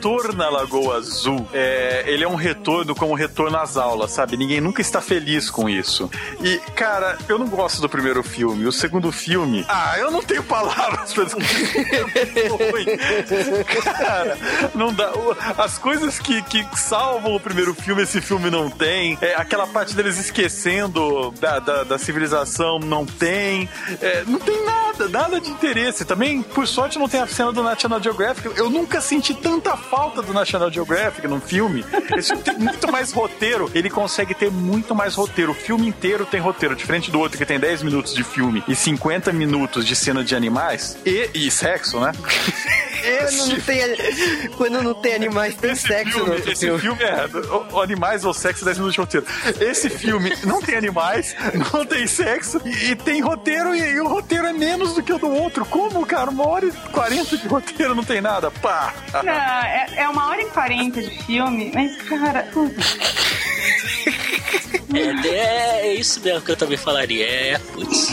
retorno 0.00 0.42
à 0.42 0.48
Lagoa 0.48 0.96
Azul, 0.96 1.46
é, 1.52 2.04
ele 2.06 2.24
é 2.24 2.28
um 2.28 2.34
retorno 2.34 2.94
como 2.94 3.12
retorno 3.14 3.58
às 3.58 3.76
aulas, 3.76 4.10
sabe? 4.10 4.34
Ninguém 4.34 4.58
nunca 4.58 4.80
está 4.80 4.98
feliz 5.02 5.50
com 5.50 5.68
isso. 5.68 6.10
E, 6.42 6.56
cara, 6.74 7.18
eu 7.28 7.38
não 7.38 7.46
gosto 7.46 7.82
do 7.82 7.88
primeiro 7.88 8.22
filme. 8.22 8.64
O 8.66 8.72
segundo 8.72 9.12
filme, 9.12 9.62
ah, 9.68 9.98
eu 9.98 10.10
não 10.10 10.22
tenho 10.22 10.42
palavras 10.42 11.12
pra 11.12 11.24
descrever. 11.24 11.92
cara, 13.98 14.38
não 14.74 14.90
dá. 14.90 15.12
As 15.58 15.76
coisas 15.76 16.18
que, 16.18 16.40
que 16.44 16.66
salvam 16.78 17.36
o 17.36 17.40
primeiro 17.40 17.74
filme, 17.74 18.02
esse 18.02 18.22
filme 18.22 18.48
não 18.48 18.70
tem. 18.70 19.18
É, 19.20 19.34
aquela 19.34 19.66
parte 19.66 19.94
deles 19.94 20.18
esquecendo 20.18 21.30
da, 21.32 21.58
da, 21.58 21.84
da 21.84 21.98
civilização, 21.98 22.78
não 22.78 23.04
tem. 23.04 23.68
É, 24.00 24.24
não 24.26 24.38
tem 24.38 24.64
nada, 24.64 25.08
nada 25.10 25.38
de 25.38 25.50
interesse. 25.50 26.06
Também, 26.06 26.42
por 26.42 26.66
sorte, 26.66 26.98
não 26.98 27.08
tem 27.08 27.20
a 27.20 27.26
cena 27.26 27.52
do 27.52 27.62
National 27.62 28.02
Geographic. 28.02 28.56
Eu 28.56 28.70
nunca 28.70 28.98
senti 29.02 29.34
tanta 29.34 29.76
falta 29.76 29.90
do 30.08 30.32
National 30.32 30.70
Geographic 30.72 31.26
num 31.28 31.40
filme. 31.40 31.84
Esse 32.16 32.28
filme 32.28 32.42
tem 32.42 32.58
muito 32.58 32.90
mais 32.90 33.12
roteiro. 33.12 33.70
Ele 33.74 33.90
consegue 33.90 34.34
ter 34.34 34.50
muito 34.50 34.94
mais 34.94 35.14
roteiro. 35.14 35.52
O 35.52 35.54
filme 35.54 35.86
inteiro 35.88 36.24
tem 36.24 36.40
roteiro, 36.40 36.74
diferente 36.74 37.10
do 37.10 37.18
outro 37.20 37.36
que 37.36 37.44
tem 37.44 37.58
10 37.60 37.82
minutos 37.82 38.14
de 38.14 38.24
filme 38.24 38.64
e 38.66 38.74
50 38.74 39.32
minutos 39.32 39.84
de 39.86 39.94
cena 39.94 40.24
de 40.24 40.34
animais 40.34 40.96
e, 41.04 41.28
e 41.34 41.50
sexo, 41.50 42.00
né? 42.00 42.12
Quando 43.00 43.46
não 43.48 43.60
tem, 43.60 43.80
quando 44.58 44.82
não 44.82 44.94
tem 44.94 45.14
animais, 45.14 45.54
tem 45.56 45.70
Esse 45.72 45.88
sexo 45.88 46.18
no 46.18 46.24
filme, 46.24 46.30
outro 46.36 46.52
esse 46.52 46.60
filme. 46.66 46.80
filme 46.80 47.02
é 47.02 47.26
o- 47.48 47.76
o 47.76 47.80
animais 47.80 48.24
ou 48.26 48.34
sexo 48.34 48.62
10 48.62 48.76
minutos 48.76 48.94
de 48.94 49.00
roteiro. 49.00 49.26
Esse 49.58 49.88
filme 49.88 50.34
não 50.44 50.60
tem 50.60 50.76
animais, 50.76 51.34
não 51.72 51.86
tem 51.86 52.06
sexo 52.06 52.60
e, 52.62 52.90
e 52.90 52.96
tem 52.96 53.22
roteiro 53.22 53.74
e, 53.74 53.80
e 53.94 54.00
o 54.00 54.06
roteiro 54.06 54.46
é 54.46 54.52
menos 54.52 54.94
do 54.94 55.02
que 55.02 55.14
o 55.14 55.18
do 55.18 55.30
outro. 55.30 55.64
Como, 55.64 56.04
cara? 56.04 56.28
Uma 56.30 56.46
hora 56.46 56.66
e 56.66 56.70
40 56.92 57.38
de 57.38 57.48
roteiro 57.48 57.94
não 57.94 58.04
tem 58.04 58.20
nada. 58.20 58.50
Pá! 58.50 58.92
Não, 59.24 59.32
é, 59.32 59.79
é 59.96 60.08
uma 60.08 60.28
hora 60.28 60.42
e 60.42 60.46
quarenta 60.46 61.02
de 61.02 61.10
filme, 61.24 61.70
mas, 61.74 61.96
cara, 62.02 62.42
puta, 62.52 62.80
É, 64.94 65.28
é, 65.28 65.88
é 65.88 65.94
isso 65.94 66.20
mesmo 66.20 66.42
que 66.42 66.50
eu 66.50 66.56
também 66.56 66.76
falaria. 66.76 67.26
É, 67.26 67.58
putz. 67.58 68.08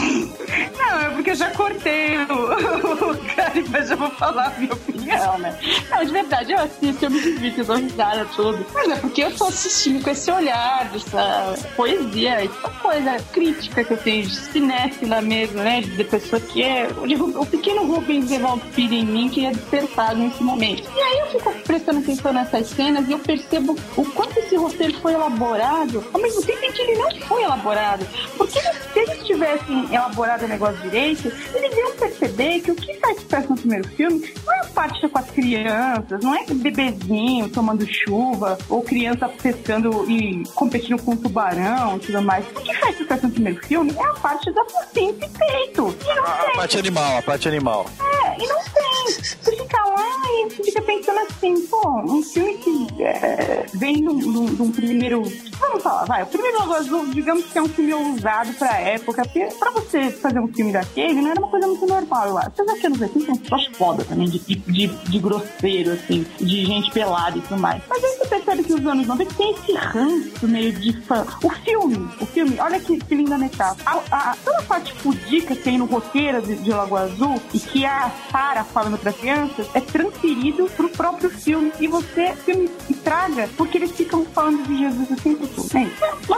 Não, 0.77 1.01
é 1.01 1.09
porque 1.09 1.31
eu 1.31 1.35
já 1.35 1.51
cortei 1.51 2.17
o, 2.17 3.11
o 3.11 3.17
cara, 3.35 3.63
mas 3.69 3.89
já 3.89 3.95
vou 3.95 4.09
falar 4.11 4.47
a 4.47 4.59
minha 4.59 4.73
opinião, 4.73 5.37
né? 5.39 5.57
Não, 5.89 6.03
de 6.03 6.11
verdade, 6.11 6.51
eu 6.51 6.59
assisto, 6.59 7.05
eu 7.05 7.09
me 7.11 7.21
divirto, 7.21 7.61
eu 7.61 7.65
dou 7.65 7.75
risada, 7.77 8.25
tudo. 8.35 8.65
Mas 8.73 8.89
é 8.89 8.95
porque 8.95 9.23
eu 9.23 9.35
tô 9.35 9.45
assistindo 9.45 10.03
com 10.03 10.09
esse 10.09 10.31
olhar, 10.31 10.89
dessa 10.91 11.55
poesia, 11.75 12.43
essa 12.43 12.69
coisa 12.81 13.17
crítica 13.31 13.83
que 13.83 13.93
eu 13.93 13.97
tenho 13.97 14.27
de 14.27 14.35
cinéfila 14.35 15.21
mesmo, 15.21 15.61
né? 15.61 15.81
De 15.81 16.03
pessoa 16.03 16.39
que 16.39 16.63
é. 16.63 16.87
O, 16.87 17.41
o 17.41 17.45
pequeno 17.45 17.85
Rubens 17.85 18.27
Filho 18.71 18.93
em 18.93 19.05
mim 19.05 19.29
que 19.29 19.45
é 19.45 19.51
despertado 19.51 20.19
nesse 20.19 20.43
momento. 20.43 20.89
E 20.95 20.99
aí 20.99 21.19
eu 21.19 21.27
fico 21.27 21.53
prestando 21.63 21.99
atenção 21.99 22.33
nessas 22.33 22.67
cenas 22.67 23.07
e 23.07 23.11
eu 23.11 23.19
percebo 23.19 23.75
o 23.95 24.05
quanto 24.05 24.37
esse 24.39 24.55
roteiro 24.55 24.99
foi 24.99 25.13
elaborado, 25.13 26.05
ao 26.13 26.21
mesmo 26.21 26.41
tempo 26.43 26.66
em 26.67 26.71
que 26.71 26.81
ele 26.81 26.95
não 26.95 27.09
foi 27.27 27.43
elaborado. 27.43 28.05
Porque 28.37 28.59
se 28.59 28.99
eles 28.99 29.25
tivessem 29.25 29.93
elaborado 29.93 30.45
o 30.45 30.47
negócio 30.47 30.77
direito, 30.81 31.31
eles 31.53 31.77
iam 31.77 31.91
perceber 31.95 32.61
que 32.61 32.71
o 32.71 32.75
que 32.75 32.93
faz 32.95 33.21
sucesso 33.21 33.49
no 33.49 33.55
primeiro 33.57 33.87
filme 33.89 34.33
não 34.45 34.53
é 34.53 34.59
a 34.59 34.65
parte 34.65 35.07
com 35.07 35.17
as 35.19 35.29
crianças, 35.31 36.21
não 36.23 36.35
é 36.35 36.45
bebezinho 36.45 37.49
tomando 37.49 37.85
chuva, 37.87 38.57
ou 38.69 38.81
criança 38.81 39.27
pescando 39.29 40.09
e 40.09 40.43
competindo 40.55 41.01
com 41.01 41.11
um 41.11 41.17
tubarão 41.17 41.97
e 41.97 41.99
tudo 41.99 42.21
mais. 42.21 42.45
O 42.47 42.61
que 42.61 42.73
faz 42.75 42.97
sucesso 42.97 43.27
no 43.27 43.31
primeiro 43.33 43.65
filme 43.65 43.93
é 43.97 44.03
a 44.03 44.13
parte 44.13 44.51
da 44.51 44.63
potência 44.65 45.25
e 45.25 45.29
peito. 45.29 45.95
E 46.03 46.15
não 46.15 46.23
A 46.23 46.31
tem. 46.31 46.55
parte 46.55 46.77
animal, 46.77 47.17
a 47.17 47.21
parte 47.21 47.47
animal. 47.47 47.85
É, 47.99 48.43
e 48.43 48.47
não 48.47 48.57
tem. 48.57 48.87
Você 49.07 49.55
fica 49.55 49.83
lá 49.85 50.05
e 50.29 50.49
fica 50.49 50.81
pensando 50.81 51.19
assim, 51.19 51.61
pô, 51.67 52.01
um 52.01 52.21
filme 52.21 52.57
que 52.57 53.03
é, 53.03 53.65
vem 53.73 53.95
de 53.95 54.61
um 54.61 54.71
primeiro. 54.71 55.23
Vamos 55.59 55.81
falar, 55.83 56.05
vai. 56.05 56.23
O 56.23 56.27
primeiro 56.27 56.56
Logo 56.59 56.73
Azul, 56.73 57.05
digamos 57.07 57.45
que 57.45 57.57
é 57.57 57.61
um 57.61 57.69
filme 57.69 57.93
ousado 57.93 58.51
pra 58.53 58.79
época, 58.79 59.23
porque 59.23 59.47
pra 59.59 59.71
você 59.71 60.09
fazer 60.09 60.39
um 60.39 60.47
filme 60.47 60.71
daquele 60.71 61.21
não 61.21 61.29
era 61.29 61.39
uma 61.39 61.49
coisa 61.49 61.67
muito 61.67 61.85
normal, 61.85 62.27
eu 62.27 62.37
acho. 62.37 62.51
Que 62.51 62.87
anos 62.87 63.01
80 63.01 63.25
são 63.25 63.35
pessoas 63.35 63.65
foda 63.77 64.03
também, 64.03 64.27
de, 64.27 64.39
de, 64.39 64.87
de, 64.87 65.19
grosseiro, 65.19 65.91
assim, 65.91 66.25
de 66.39 66.65
gente 66.65 66.91
pelada 66.91 67.37
e 67.37 67.41
tudo 67.41 67.59
mais. 67.59 67.81
Mas 67.87 68.03
aí 68.03 68.17
você 68.17 68.27
percebe 68.27 68.63
que 68.63 68.73
os 68.73 68.85
anos 68.85 69.05
90 69.05 69.35
tem 69.35 69.51
esse 69.51 69.73
ranço 69.73 70.47
meio 70.47 70.73
de 70.73 70.93
fã. 71.01 71.25
O 71.43 71.49
filme, 71.49 72.09
o 72.19 72.25
filme, 72.25 72.59
olha 72.59 72.79
que, 72.79 72.97
que 72.97 73.15
linda 73.15 73.37
metáfora. 73.37 74.03
A, 74.11 74.31
a, 74.31 74.35
toda 74.43 74.57
a 74.59 74.63
parte 74.63 74.93
pudica 74.95 75.55
que 75.55 75.61
tem 75.61 75.77
no 75.77 75.85
roteiro 75.85 76.41
de, 76.41 76.55
de 76.55 76.71
Lagoa 76.71 77.01
Azul 77.01 77.39
e 77.53 77.59
que 77.59 77.85
a 77.85 78.11
Sarah 78.31 78.63
falando 78.63 78.97
para 78.97 79.13
crianças 79.13 79.67
é 79.73 79.79
transferido 79.79 80.65
pro 80.75 80.89
próprio 80.89 81.29
filme. 81.29 81.71
E 81.79 81.87
você, 81.87 82.33
filme 82.33 82.69
estraga 82.89 83.49
porque 83.55 83.77
eles 83.77 83.91
ficam 83.91 84.25
falando 84.25 84.65
de 84.67 84.77
Jesus 84.77 85.11
o 85.11 85.15
tempo 85.15 85.47
todo. 85.47 85.77
É 85.77 85.87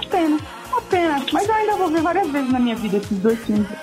pena. 0.09 0.37
Uma 0.69 0.81
pena. 0.83 1.25
Mas 1.31 1.47
eu 1.47 1.53
ainda 1.53 1.75
vou 1.75 1.89
ver 1.89 2.01
várias 2.01 2.29
vezes 2.29 2.51
na 2.51 2.59
minha 2.59 2.75
vida 2.75 2.97
esses 2.97 3.17
dois 3.17 3.39
filmes. 3.39 3.67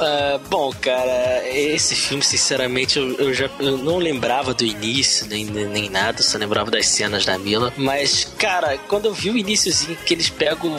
Ah, 0.00 0.40
bom, 0.50 0.72
cara, 0.80 1.42
esse 1.48 1.94
filme, 1.94 2.22
sinceramente, 2.22 2.98
eu, 2.98 3.14
eu 3.14 3.34
já 3.34 3.48
eu 3.58 3.78
não 3.78 3.98
lembrava 3.98 4.52
do 4.52 4.64
início, 4.64 5.26
nem, 5.26 5.44
nem, 5.44 5.66
nem 5.66 5.88
nada, 5.88 6.22
só 6.22 6.36
lembrava 6.36 6.70
das 6.70 6.86
cenas 6.88 7.24
da 7.24 7.38
Mila. 7.38 7.72
Mas, 7.76 8.24
cara, 8.38 8.76
quando 8.88 9.06
eu 9.06 9.14
vi 9.14 9.30
o 9.30 9.36
iníciozinho 9.36 9.96
que 10.04 10.14
eles 10.14 10.28
pegam 10.28 10.74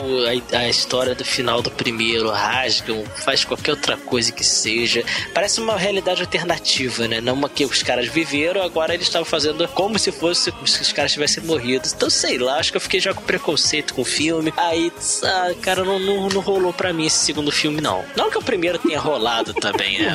a, 0.52 0.58
a 0.58 0.68
história 0.68 1.14
do 1.14 1.24
final 1.24 1.62
do 1.62 1.70
primeiro, 1.70 2.30
rasgam, 2.30 3.04
faz 3.24 3.44
qualquer 3.44 3.72
outra 3.72 3.96
coisa 3.96 4.30
que 4.32 4.44
seja, 4.44 5.04
parece 5.34 5.60
uma 5.60 5.76
realidade 5.76 6.20
alternativa, 6.20 7.08
né? 7.08 7.20
Não 7.20 7.34
uma 7.34 7.48
que 7.48 7.64
os 7.64 7.82
caras 7.82 8.08
viveram, 8.08 8.62
agora 8.62 8.94
eles 8.94 9.06
estavam 9.06 9.24
fazendo 9.26 9.66
como 9.68 9.98
se 9.98 10.12
fosse 10.12 10.52
se 10.66 10.82
os 10.82 10.92
caras 10.92 11.12
tivessem 11.12 11.42
morrido. 11.44 11.88
Então, 11.94 12.08
sei 12.10 12.38
lá, 12.38 12.58
acho 12.58 12.70
que 12.70 12.76
eu 12.76 12.80
fiquei 12.80 13.00
já 13.00 13.12
com 13.14 13.22
preconceito 13.36 13.94
com 13.94 14.02
o 14.02 14.04
filme. 14.04 14.52
Aí, 14.56 14.90
ah, 15.22 15.50
cara, 15.60 15.84
não, 15.84 15.98
não, 15.98 16.28
não 16.28 16.40
rolou 16.40 16.72
pra 16.72 16.92
mim 16.92 17.06
esse 17.06 17.18
segundo 17.18 17.52
filme, 17.52 17.80
não. 17.80 18.04
Não 18.16 18.30
que 18.30 18.38
o 18.38 18.42
primeiro 18.42 18.78
tenha 18.78 18.98
rolado 18.98 19.52
também, 19.54 19.98
né? 19.98 20.12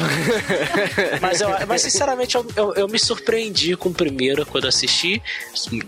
mas, 1.21 1.41
eu, 1.41 1.49
mas 1.67 1.81
sinceramente, 1.81 2.35
eu, 2.35 2.45
eu, 2.55 2.73
eu 2.73 2.87
me 2.87 2.97
surpreendi 2.99 3.75
com 3.75 3.89
o 3.89 3.93
primeiro 3.93 4.45
quando 4.45 4.67
assisti, 4.67 5.21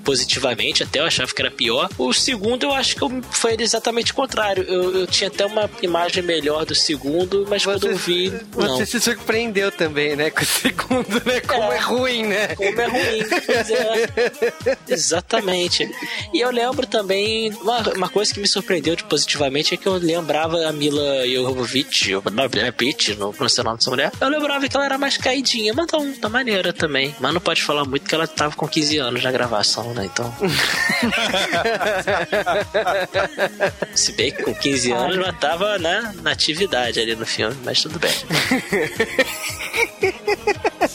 positivamente, 0.04 0.84
até 0.84 1.00
eu 1.00 1.06
achava 1.06 1.34
que 1.34 1.42
era 1.42 1.52
pior. 1.52 1.90
O 1.98 2.14
segundo, 2.14 2.64
eu 2.64 2.74
acho 2.74 2.96
que 2.96 3.22
foi 3.32 3.56
exatamente 3.60 4.12
o 4.12 4.16
contrário. 4.16 4.64
Eu, 4.64 5.00
eu 5.00 5.08
tinha 5.08 5.28
até 5.28 5.46
uma 5.46 5.70
imagem 5.82 6.22
melhor 6.24 6.66
do 6.66 6.76
segundo, 6.76 7.46
mas 7.50 7.64
quando 7.66 7.88
eu 7.88 7.96
vi, 7.96 8.32
não. 8.56 8.78
Você 8.78 8.86
se 8.86 9.00
surpreendeu 9.00 9.72
também, 9.72 10.16
né? 10.16 10.30
Com 10.30 10.42
o 10.42 10.46
segundo, 10.46 11.22
né? 11.26 11.42
Como 11.42 11.72
é, 11.72 11.78
É. 11.78 11.80
ruim, 11.80 12.24
né? 12.24 12.48
Como 12.56 12.82
é 12.82 12.88
ruim. 12.88 13.22
É. 13.22 14.78
Exatamente. 14.94 15.90
E 16.34 16.40
eu 16.40 16.52
lembro 16.52 16.86
também, 16.88 17.13
uma, 17.62 17.80
uma 17.96 18.10
coisa 18.10 18.34
que 18.34 18.40
me 18.40 18.48
surpreendeu 18.48 18.96
de 18.96 19.04
positivamente 19.04 19.74
é 19.74 19.78
que 19.78 19.88
eu 19.88 19.94
lembrava 19.94 20.68
a 20.68 20.72
Mila 20.72 21.28
Jovovich, 21.28 22.12
não, 22.32 22.44
é 22.62 22.72
Pitt, 22.72 23.16
não 23.16 23.32
pronunciei 23.32 23.62
o 23.62 23.66
nome 23.66 23.78
dessa 23.78 23.90
mulher. 23.90 24.12
Eu 24.20 24.30
lembrava 24.30 24.68
que 24.68 24.76
ela 24.76 24.86
era 24.86 24.98
mais 24.98 25.18
caidinha, 25.18 25.74
mas 25.74 25.88
tão, 25.88 26.12
da 26.20 26.30
maneira 26.30 26.74
também. 26.74 27.16
Mas 27.20 27.34
não 27.34 27.42
pode 27.42 27.62
falar 27.62 27.86
muito 27.86 28.08
que 28.08 28.16
ela 28.16 28.28
tava 28.28 28.56
com 28.56 28.68
15 28.68 28.98
anos 28.98 29.24
na 29.24 29.32
gravação, 29.32 29.94
né? 29.94 30.06
Então. 30.06 30.34
Se 33.96 34.12
bem 34.14 34.32
que 34.32 34.44
com 34.44 34.54
15 34.54 34.92
anos 34.92 35.18
ela 35.18 35.34
tava 35.34 35.78
né, 35.78 36.14
na 36.22 36.32
atividade 36.32 37.00
ali 37.00 37.16
no 37.16 37.26
filme, 37.26 37.56
mas 37.64 37.82
tudo 37.82 38.00
bem. 38.00 38.14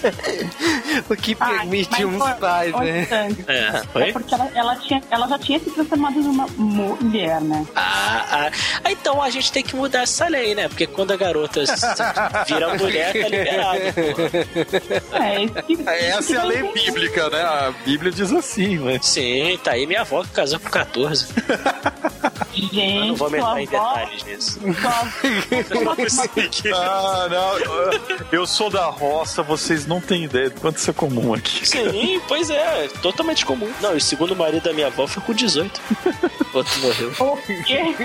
O 1.09 1.17
que 1.17 1.35
permite 1.35 2.05
uns 2.05 2.23
pais, 2.35 2.73
foi 2.73 2.93
né? 2.93 3.07
É, 3.47 3.59
É 3.77 3.83
foi? 3.93 4.13
porque 4.13 4.35
ela, 4.35 4.51
ela, 4.55 4.77
tinha, 4.77 5.03
ela 5.11 5.29
já 5.29 5.39
tinha 5.39 5.59
se 5.61 5.71
transformado 5.71 6.21
numa 6.21 6.47
mulher, 6.57 7.41
né? 7.41 7.65
Ah, 7.77 8.25
ah, 8.31 8.51
ah, 8.85 8.93
então 8.93 9.23
a 9.23 9.31
gente 9.31 9.51
tem 9.53 9.63
que 9.63 9.77
mudar 9.77 10.03
essa 10.03 10.27
lei, 10.29 10.55
né? 10.55 10.69
Porque 10.69 10.87
quando 10.87 11.13
a 11.13 11.17
garota 11.17 11.63
vira 12.47 12.75
mulher, 12.77 13.13
tá 13.13 13.29
liberado. 13.29 13.79
É, 15.13 15.45
esse 15.45 15.63
que- 15.63 15.89
Essa 15.89 16.35
é 16.35 16.39
a 16.39 16.45
lei 16.45 16.63
bíblica, 16.73 17.29
né? 17.31 17.43
A 17.43 17.73
Bíblia 17.85 18.11
diz 18.11 18.33
assim, 18.33 18.79
mas. 18.79 19.07
Sim, 19.07 19.59
tá 19.63 19.73
aí 19.73 19.87
minha 19.87 20.01
avó 20.03 20.23
que 20.23 20.31
casou 20.31 20.59
com 20.61 20.69
14. 20.71 21.27
Gente, 22.55 22.97
Eu 22.97 23.07
não 23.07 23.15
vou 23.17 23.29
entrar 23.29 23.61
em 23.63 23.67
avó- 23.69 23.95
detalhes 23.95 24.25
nisso. 24.25 24.61
sua- 24.61 25.09
Ah, 26.75 27.29
não. 27.31 27.59
Eu 28.33 28.47
sou 28.47 28.71
da 28.71 28.87
roça, 28.87 29.43
vocês 29.43 29.87
não 29.89 30.01
têm 30.01 30.25
ideia 30.25 30.51
do 30.51 30.61
quanto 30.61 30.77
isso 30.77 30.91
é 30.91 30.93
comum 30.93 31.33
aqui. 31.33 31.67
Sim, 31.67 32.21
pois 32.29 32.51
é, 32.51 32.89
totalmente 33.01 33.47
comum. 33.47 33.71
Não, 33.81 33.95
e 33.95 33.97
o 33.97 34.01
segundo 34.01 34.37
marido 34.37 34.65
da 34.65 34.73
minha 34.75 34.89
avó 34.89 35.07
foi 35.07 35.23
com 35.23 35.33
18. 35.33 35.81
O 36.53 36.59
outro 36.59 36.81
morreu. 36.81 37.11
O 37.19 37.37
quê? 37.65 37.81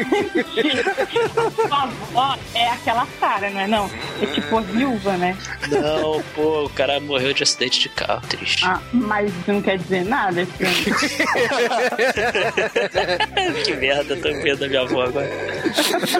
Avó 1.69 2.37
é 2.55 2.69
aquela 2.69 3.05
cara, 3.19 3.49
não 3.49 3.59
é? 3.59 3.67
Não, 3.67 3.89
é 4.21 4.25
tipo 4.27 4.57
a 4.57 4.61
viúva, 4.61 5.17
né? 5.17 5.37
Não, 5.69 6.23
pô, 6.33 6.63
o 6.65 6.69
cara 6.69 6.99
morreu 7.01 7.33
de 7.33 7.43
acidente 7.43 7.81
de 7.81 7.89
carro, 7.89 8.21
triste. 8.27 8.63
Ah, 8.65 8.79
mas 8.93 9.29
isso 9.35 9.51
não 9.51 9.61
quer 9.61 9.77
dizer 9.77 10.05
nada, 10.05 10.39
ano. 10.41 10.53
que 13.65 13.73
merda 13.75 14.15
também. 14.15 14.43
medo 14.43 14.59
da 14.59 14.67
minha 14.67 14.81
avó 14.81 15.01
agora. 15.03 15.29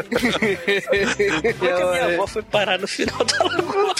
Como 0.09 1.47
é 1.47 1.53
que 1.53 1.67
a 1.81 1.91
minha 1.91 2.05
avó 2.15 2.27
foi 2.27 2.41
parar 2.43 2.77
no 2.79 2.87
final 2.87 3.23
da 3.23 3.43
lagoa? 3.43 3.93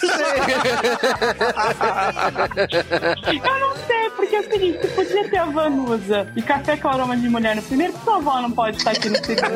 Eu 3.43 3.59
não 3.59 3.75
sei, 3.85 4.09
porque 4.15 4.35
é 4.35 4.39
o 4.39 4.43
seguinte, 4.43 4.77
você 4.79 4.87
podia 4.87 5.29
ter 5.29 5.37
a 5.37 5.45
Vanusa 5.45 6.27
e 6.35 6.41
café 6.41 6.77
com 6.77 6.87
aroma 6.87 7.15
de 7.17 7.27
mulher 7.29 7.55
no 7.55 7.61
primeiro, 7.61 7.93
por 7.93 8.03
sua 8.03 8.15
avó 8.17 8.41
não 8.41 8.51
pode 8.51 8.77
estar 8.77 8.91
aqui 8.91 9.09
no 9.09 9.15
segundo. 9.17 9.53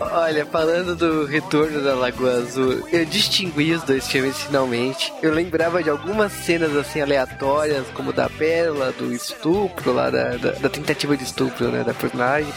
Olha, 0.00 0.46
falando 0.46 0.96
do 0.96 1.26
retorno 1.26 1.82
da 1.82 1.94
Lagoa 1.94 2.38
Azul, 2.38 2.86
eu 2.92 3.04
distingui 3.04 3.72
os 3.72 3.82
dois 3.82 4.06
filmes 4.08 4.36
finalmente. 4.42 5.12
Eu 5.22 5.32
lembrava 5.32 5.82
de 5.82 5.90
algumas 5.90 6.32
cenas 6.32 6.74
assim 6.76 7.00
aleatórias, 7.00 7.86
como 7.94 8.12
da 8.12 8.28
pérola, 8.28 8.92
do 8.92 9.12
estupro, 9.12 9.92
lá 9.92 10.10
da, 10.10 10.36
da, 10.36 10.50
da 10.52 10.68
tentativa 10.68 11.16
de 11.16 11.24
estupro, 11.24 11.68
né, 11.68 11.82
da 11.84 11.94
personagem. 11.94 12.52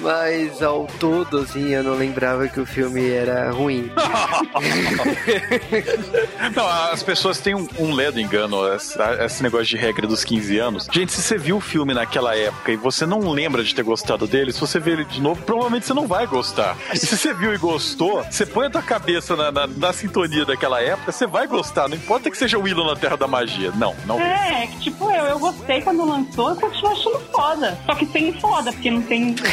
Mas 0.00 0.62
ao 0.62 0.86
todo, 0.98 1.38
assim, 1.38 1.70
eu 1.70 1.82
não 1.82 1.94
lembrava 1.94 2.48
que 2.48 2.60
o 2.60 2.66
filme 2.66 3.10
era 3.10 3.50
ruim. 3.50 3.90
Não, 6.54 6.66
as 6.66 7.02
pessoas 7.02 7.38
têm 7.38 7.54
um, 7.54 7.66
um 7.78 7.92
ledo 7.94 8.18
engano, 8.20 8.58
esse 9.24 9.42
negócio 9.42 9.66
de 9.66 9.76
regra 9.76 10.06
dos 10.06 10.24
15 10.24 10.58
anos. 10.58 10.86
Gente, 10.92 11.12
se 11.12 11.22
você 11.22 11.38
viu 11.38 11.56
o 11.56 11.60
filme 11.60 11.94
naquela 11.94 12.34
época 12.36 12.72
e 12.72 12.76
você 12.76 13.06
não 13.06 13.30
lembra 13.30 13.62
de 13.62 13.74
ter 13.74 13.82
gostado 13.82 14.26
dele, 14.26 14.52
se 14.52 14.60
você 14.60 14.78
ver 14.78 14.92
ele 14.92 15.04
de 15.04 15.20
novo, 15.20 15.42
provavelmente 15.42 15.86
você 15.86 15.94
não 15.94 16.06
vai 16.06 16.26
gostar. 16.26 16.76
E 16.92 16.98
se 16.98 17.16
você 17.16 17.32
viu 17.34 17.54
e 17.54 17.58
gostou, 17.58 18.24
você 18.24 18.44
põe 18.46 18.66
a 18.66 18.70
tua 18.70 18.82
cabeça 18.82 19.36
na, 19.36 19.50
na- 19.52 19.66
na 19.66 19.92
sintonia 19.92 20.44
daquela 20.44 20.80
época, 20.82 21.12
você 21.12 21.26
vai 21.26 21.46
gostar. 21.46 21.88
Não 21.88 21.96
importa 21.96 22.30
que 22.30 22.36
seja 22.36 22.58
o 22.58 22.62
Willow 22.62 22.86
na 22.86 22.96
Terra 22.96 23.16
da 23.16 23.26
Magia. 23.26 23.70
Não, 23.76 23.94
não. 24.06 24.20
É, 24.20 24.66
que 24.66 24.80
tipo 24.80 25.10
eu, 25.10 25.26
eu 25.26 25.38
gostei 25.38 25.80
quando 25.82 26.04
lançou, 26.04 26.50
eu 26.50 26.56
continuo 26.56 26.92
achando 26.92 27.20
foda. 27.32 27.78
Só 27.86 27.94
que 27.94 28.06
sem 28.06 28.32
foda, 28.40 28.72
porque 28.72 28.90
não 28.90 29.02
tem. 29.02 29.34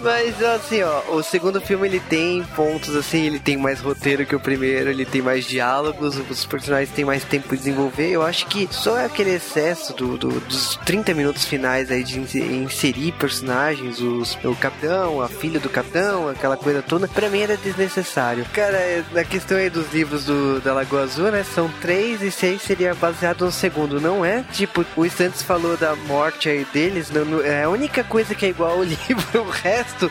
Mas 0.00 0.42
assim, 0.42 0.82
ó, 0.82 1.02
o 1.16 1.22
segundo 1.22 1.60
filme 1.60 1.86
ele 1.88 2.00
tem 2.00 2.42
pontos 2.56 2.94
assim, 2.96 3.26
ele 3.26 3.38
tem 3.38 3.56
mais 3.56 3.80
roteiro 3.82 4.24
que 4.26 4.34
o 4.36 4.40
primeiro, 4.40 4.90
ele 4.90 5.04
tem 5.04 5.20
mais 5.22 5.44
diálogos, 5.44 6.16
os 6.30 6.44
personagens 6.46 6.90
têm 6.94 7.04
mais 7.04 7.24
tempo 7.24 7.48
de 7.50 7.56
desenvolver. 7.58 8.10
Eu 8.10 8.22
acho 8.22 8.46
que 8.46 8.68
só 8.70 9.04
aquele 9.04 9.30
excesso 9.34 9.92
do, 9.94 10.16
do- 10.16 10.40
dos 10.40 10.76
30 10.84 11.14
minutos 11.14 11.44
finais 11.44 11.90
aí 11.90 12.02
de 12.04 12.18
inse- 12.20 12.40
inserir 12.40 13.12
personagens, 13.12 14.00
os, 14.00 14.38
o 14.44 14.54
capitão, 14.56 15.20
a 15.20 15.28
filha 15.28 15.58
do 15.60 15.68
capitão, 15.68 16.28
aquela 16.28 16.56
coisa 16.56 16.82
toda, 16.82 17.06
pra 17.08 17.28
mim 17.28 17.40
era 17.40 17.56
desnecessário. 17.56 18.44
Cara, 18.52 18.76
é, 18.76 19.02
na 19.12 19.24
questão 19.24 19.56
aí 19.58 19.68
dos 19.70 19.92
livros 19.92 20.24
do, 20.24 20.60
da 20.60 20.72
Lagoa 20.72 21.02
Azul, 21.02 21.30
né, 21.30 21.44
são 21.54 21.68
três 21.80 22.22
e 22.22 22.30
seis 22.30 22.62
seria 22.62 22.94
baseado 22.94 23.44
no 23.44 23.52
segundo, 23.52 24.00
não 24.00 24.24
é? 24.24 24.44
Tipo, 24.52 24.84
o 24.96 25.04
Stantes 25.06 25.42
falou 25.42 25.76
da 25.76 25.94
morte 25.96 26.48
aí 26.48 26.64
deles, 26.72 27.10
não, 27.10 27.24
não- 27.24 27.40
é 27.42 27.64
a 27.64 27.68
única 27.68 28.04
coisa 28.04 28.34
que 28.34 28.46
é 28.46 28.48
igual 28.50 28.72
ao 28.72 28.82
livro, 28.84 29.42
o 29.42 29.50
resto 29.50 30.10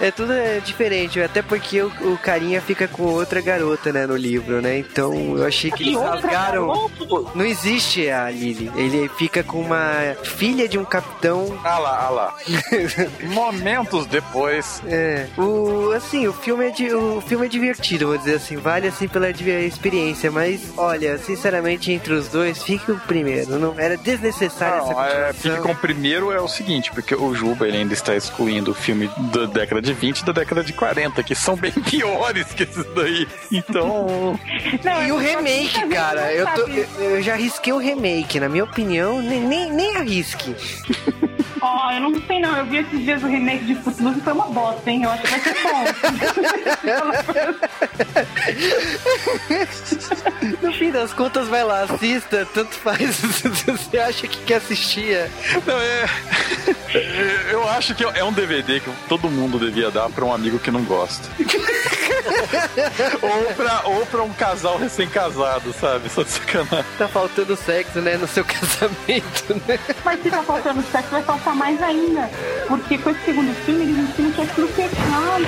é 0.00 0.10
tudo 0.10 0.32
é, 0.32 0.60
diferente, 0.60 1.20
até 1.20 1.42
porque 1.42 1.82
o, 1.82 1.88
o 2.12 2.18
carinha 2.18 2.60
fica 2.60 2.83
com 2.88 3.04
outra 3.04 3.40
garota, 3.40 3.92
né, 3.92 4.06
no 4.06 4.16
livro, 4.16 4.60
né? 4.60 4.78
Então 4.78 5.14
eu 5.36 5.44
achei 5.44 5.70
que 5.70 5.82
eles 5.82 6.00
rasgaram. 6.00 6.90
Não 7.34 7.44
existe 7.44 8.08
a 8.08 8.30
Lily. 8.30 8.70
Ele 8.76 9.08
fica 9.16 9.42
com 9.42 9.60
uma 9.60 10.14
filha 10.22 10.68
de 10.68 10.78
um 10.78 10.84
capitão. 10.84 11.58
Ah 11.64 11.78
lá, 11.78 12.06
ah 12.06 12.10
lá. 12.10 12.36
Momentos 13.28 14.06
depois. 14.06 14.82
É. 14.86 15.26
O 15.36 15.84
assim, 15.94 16.26
o 16.26 16.32
filme 16.32 16.66
é 16.66 16.70
de, 16.70 16.92
o 16.92 17.20
filme 17.20 17.46
é 17.46 17.48
divertido, 17.48 18.08
vou 18.08 18.18
dizer 18.18 18.36
assim, 18.36 18.56
vale 18.56 18.88
assim 18.88 19.08
pela 19.08 19.30
experiência, 19.30 20.30
mas 20.30 20.72
olha, 20.76 21.18
sinceramente 21.18 21.92
entre 21.92 22.12
os 22.12 22.28
dois, 22.28 22.62
fica 22.62 22.92
o 22.92 23.00
primeiro, 23.00 23.58
não 23.58 23.78
era 23.78 23.96
desnecessário 23.96 24.86
Não, 24.86 25.04
essa 25.04 25.16
é, 25.16 25.32
fique 25.32 25.56
com 25.58 25.72
o 25.72 25.76
primeiro 25.76 26.32
é 26.32 26.40
o 26.40 26.48
seguinte, 26.48 26.90
porque 26.92 27.14
o 27.14 27.34
Juba 27.34 27.66
ele 27.66 27.78
ainda 27.78 27.94
está 27.94 28.14
excluindo 28.14 28.72
o 28.72 28.74
filme 28.74 29.10
da 29.32 29.46
década 29.46 29.80
de 29.80 29.92
20 29.92 30.20
e 30.20 30.24
da 30.24 30.32
década 30.32 30.62
de 30.62 30.72
40, 30.72 31.22
que 31.22 31.34
são 31.34 31.56
bem 31.56 31.72
piores 31.90 32.52
que 32.52 32.66
esses 32.80 32.94
daí. 32.94 33.28
Então, 33.52 34.38
Não, 34.84 35.06
E 35.06 35.12
o 35.12 35.20
é 35.20 35.36
remake, 35.36 35.88
cara, 35.88 36.32
eu, 36.32 36.46
tô, 36.46 36.60
sabe. 36.62 36.86
eu, 36.98 37.10
eu 37.10 37.22
já 37.22 37.34
arrisquei 37.34 37.72
o 37.72 37.78
remake, 37.78 38.40
na 38.40 38.48
minha 38.48 38.64
opinião, 38.64 39.20
nem, 39.22 39.40
nem, 39.40 39.70
nem 39.72 39.96
arrisque. 39.96 40.54
Ó, 41.60 41.90
eu 41.92 42.00
não 42.00 42.20
sei 42.26 42.40
não, 42.40 42.56
eu 42.58 42.66
vi 42.66 42.78
esses 42.78 43.00
dias 43.00 43.22
o 43.22 43.26
remake 43.26 43.64
de 43.64 43.74
Footloose 43.76 44.18
e 44.18 44.22
foi 44.22 44.32
uma 44.34 44.46
bosta, 44.48 44.90
hein? 44.90 45.02
Eu 45.04 45.10
acho 45.10 45.22
que 45.22 45.30
vai 45.30 45.40
ser 45.40 45.54
bom. 45.62 45.84
No 50.60 50.72
fim 50.74 50.90
das 50.90 51.12
contas, 51.12 51.48
vai 51.48 51.64
lá, 51.64 51.82
assista, 51.82 52.46
tanto 52.52 52.74
faz 52.74 53.20
você 53.66 53.98
acha 53.98 54.26
que 54.28 54.38
quer 54.44 54.56
assistir. 54.56 55.12
é. 55.14 55.30
não, 55.66 55.80
é, 55.80 56.06
eu 57.50 57.66
acho 57.70 57.94
que 57.94 58.04
é 58.04 58.22
um 58.24 58.32
DVD 58.32 58.80
que 58.80 58.90
todo 59.08 59.30
mundo 59.30 59.58
devia 59.58 59.90
dar 59.90 60.08
para 60.10 60.24
um 60.24 60.32
amigo 60.34 60.58
que 60.58 60.70
não 60.70 60.84
gosta. 60.84 61.28
Ou, 63.22 63.54
pra, 63.54 63.80
ou 63.84 64.06
pra 64.06 64.22
um 64.22 64.32
casal 64.32 64.78
recém-casado, 64.78 65.72
sabe? 65.72 66.08
Só 66.08 66.22
de 66.22 66.30
sacanagem. 66.30 66.84
Tá 66.98 67.08
faltando 67.08 67.56
sexo, 67.56 68.00
né, 68.00 68.16
no 68.16 68.26
seu 68.26 68.44
casamento, 68.46 69.62
né? 69.66 69.78
Mas 70.04 70.22
se 70.22 70.30
tá 70.30 70.42
faltando 70.42 70.82
sexo, 70.90 71.10
vai 71.10 71.22
faltar 71.22 71.54
mais 71.54 71.82
ainda. 71.82 72.30
Porque 72.68 72.98
com 72.98 73.10
esse 73.10 73.24
segundo 73.24 73.54
filme, 73.64 73.84
eles 73.84 73.98
ensinam 74.10 74.32
que 74.32 74.40
é 74.42 74.46
tudo 74.46 74.68
pecado. 74.74 75.44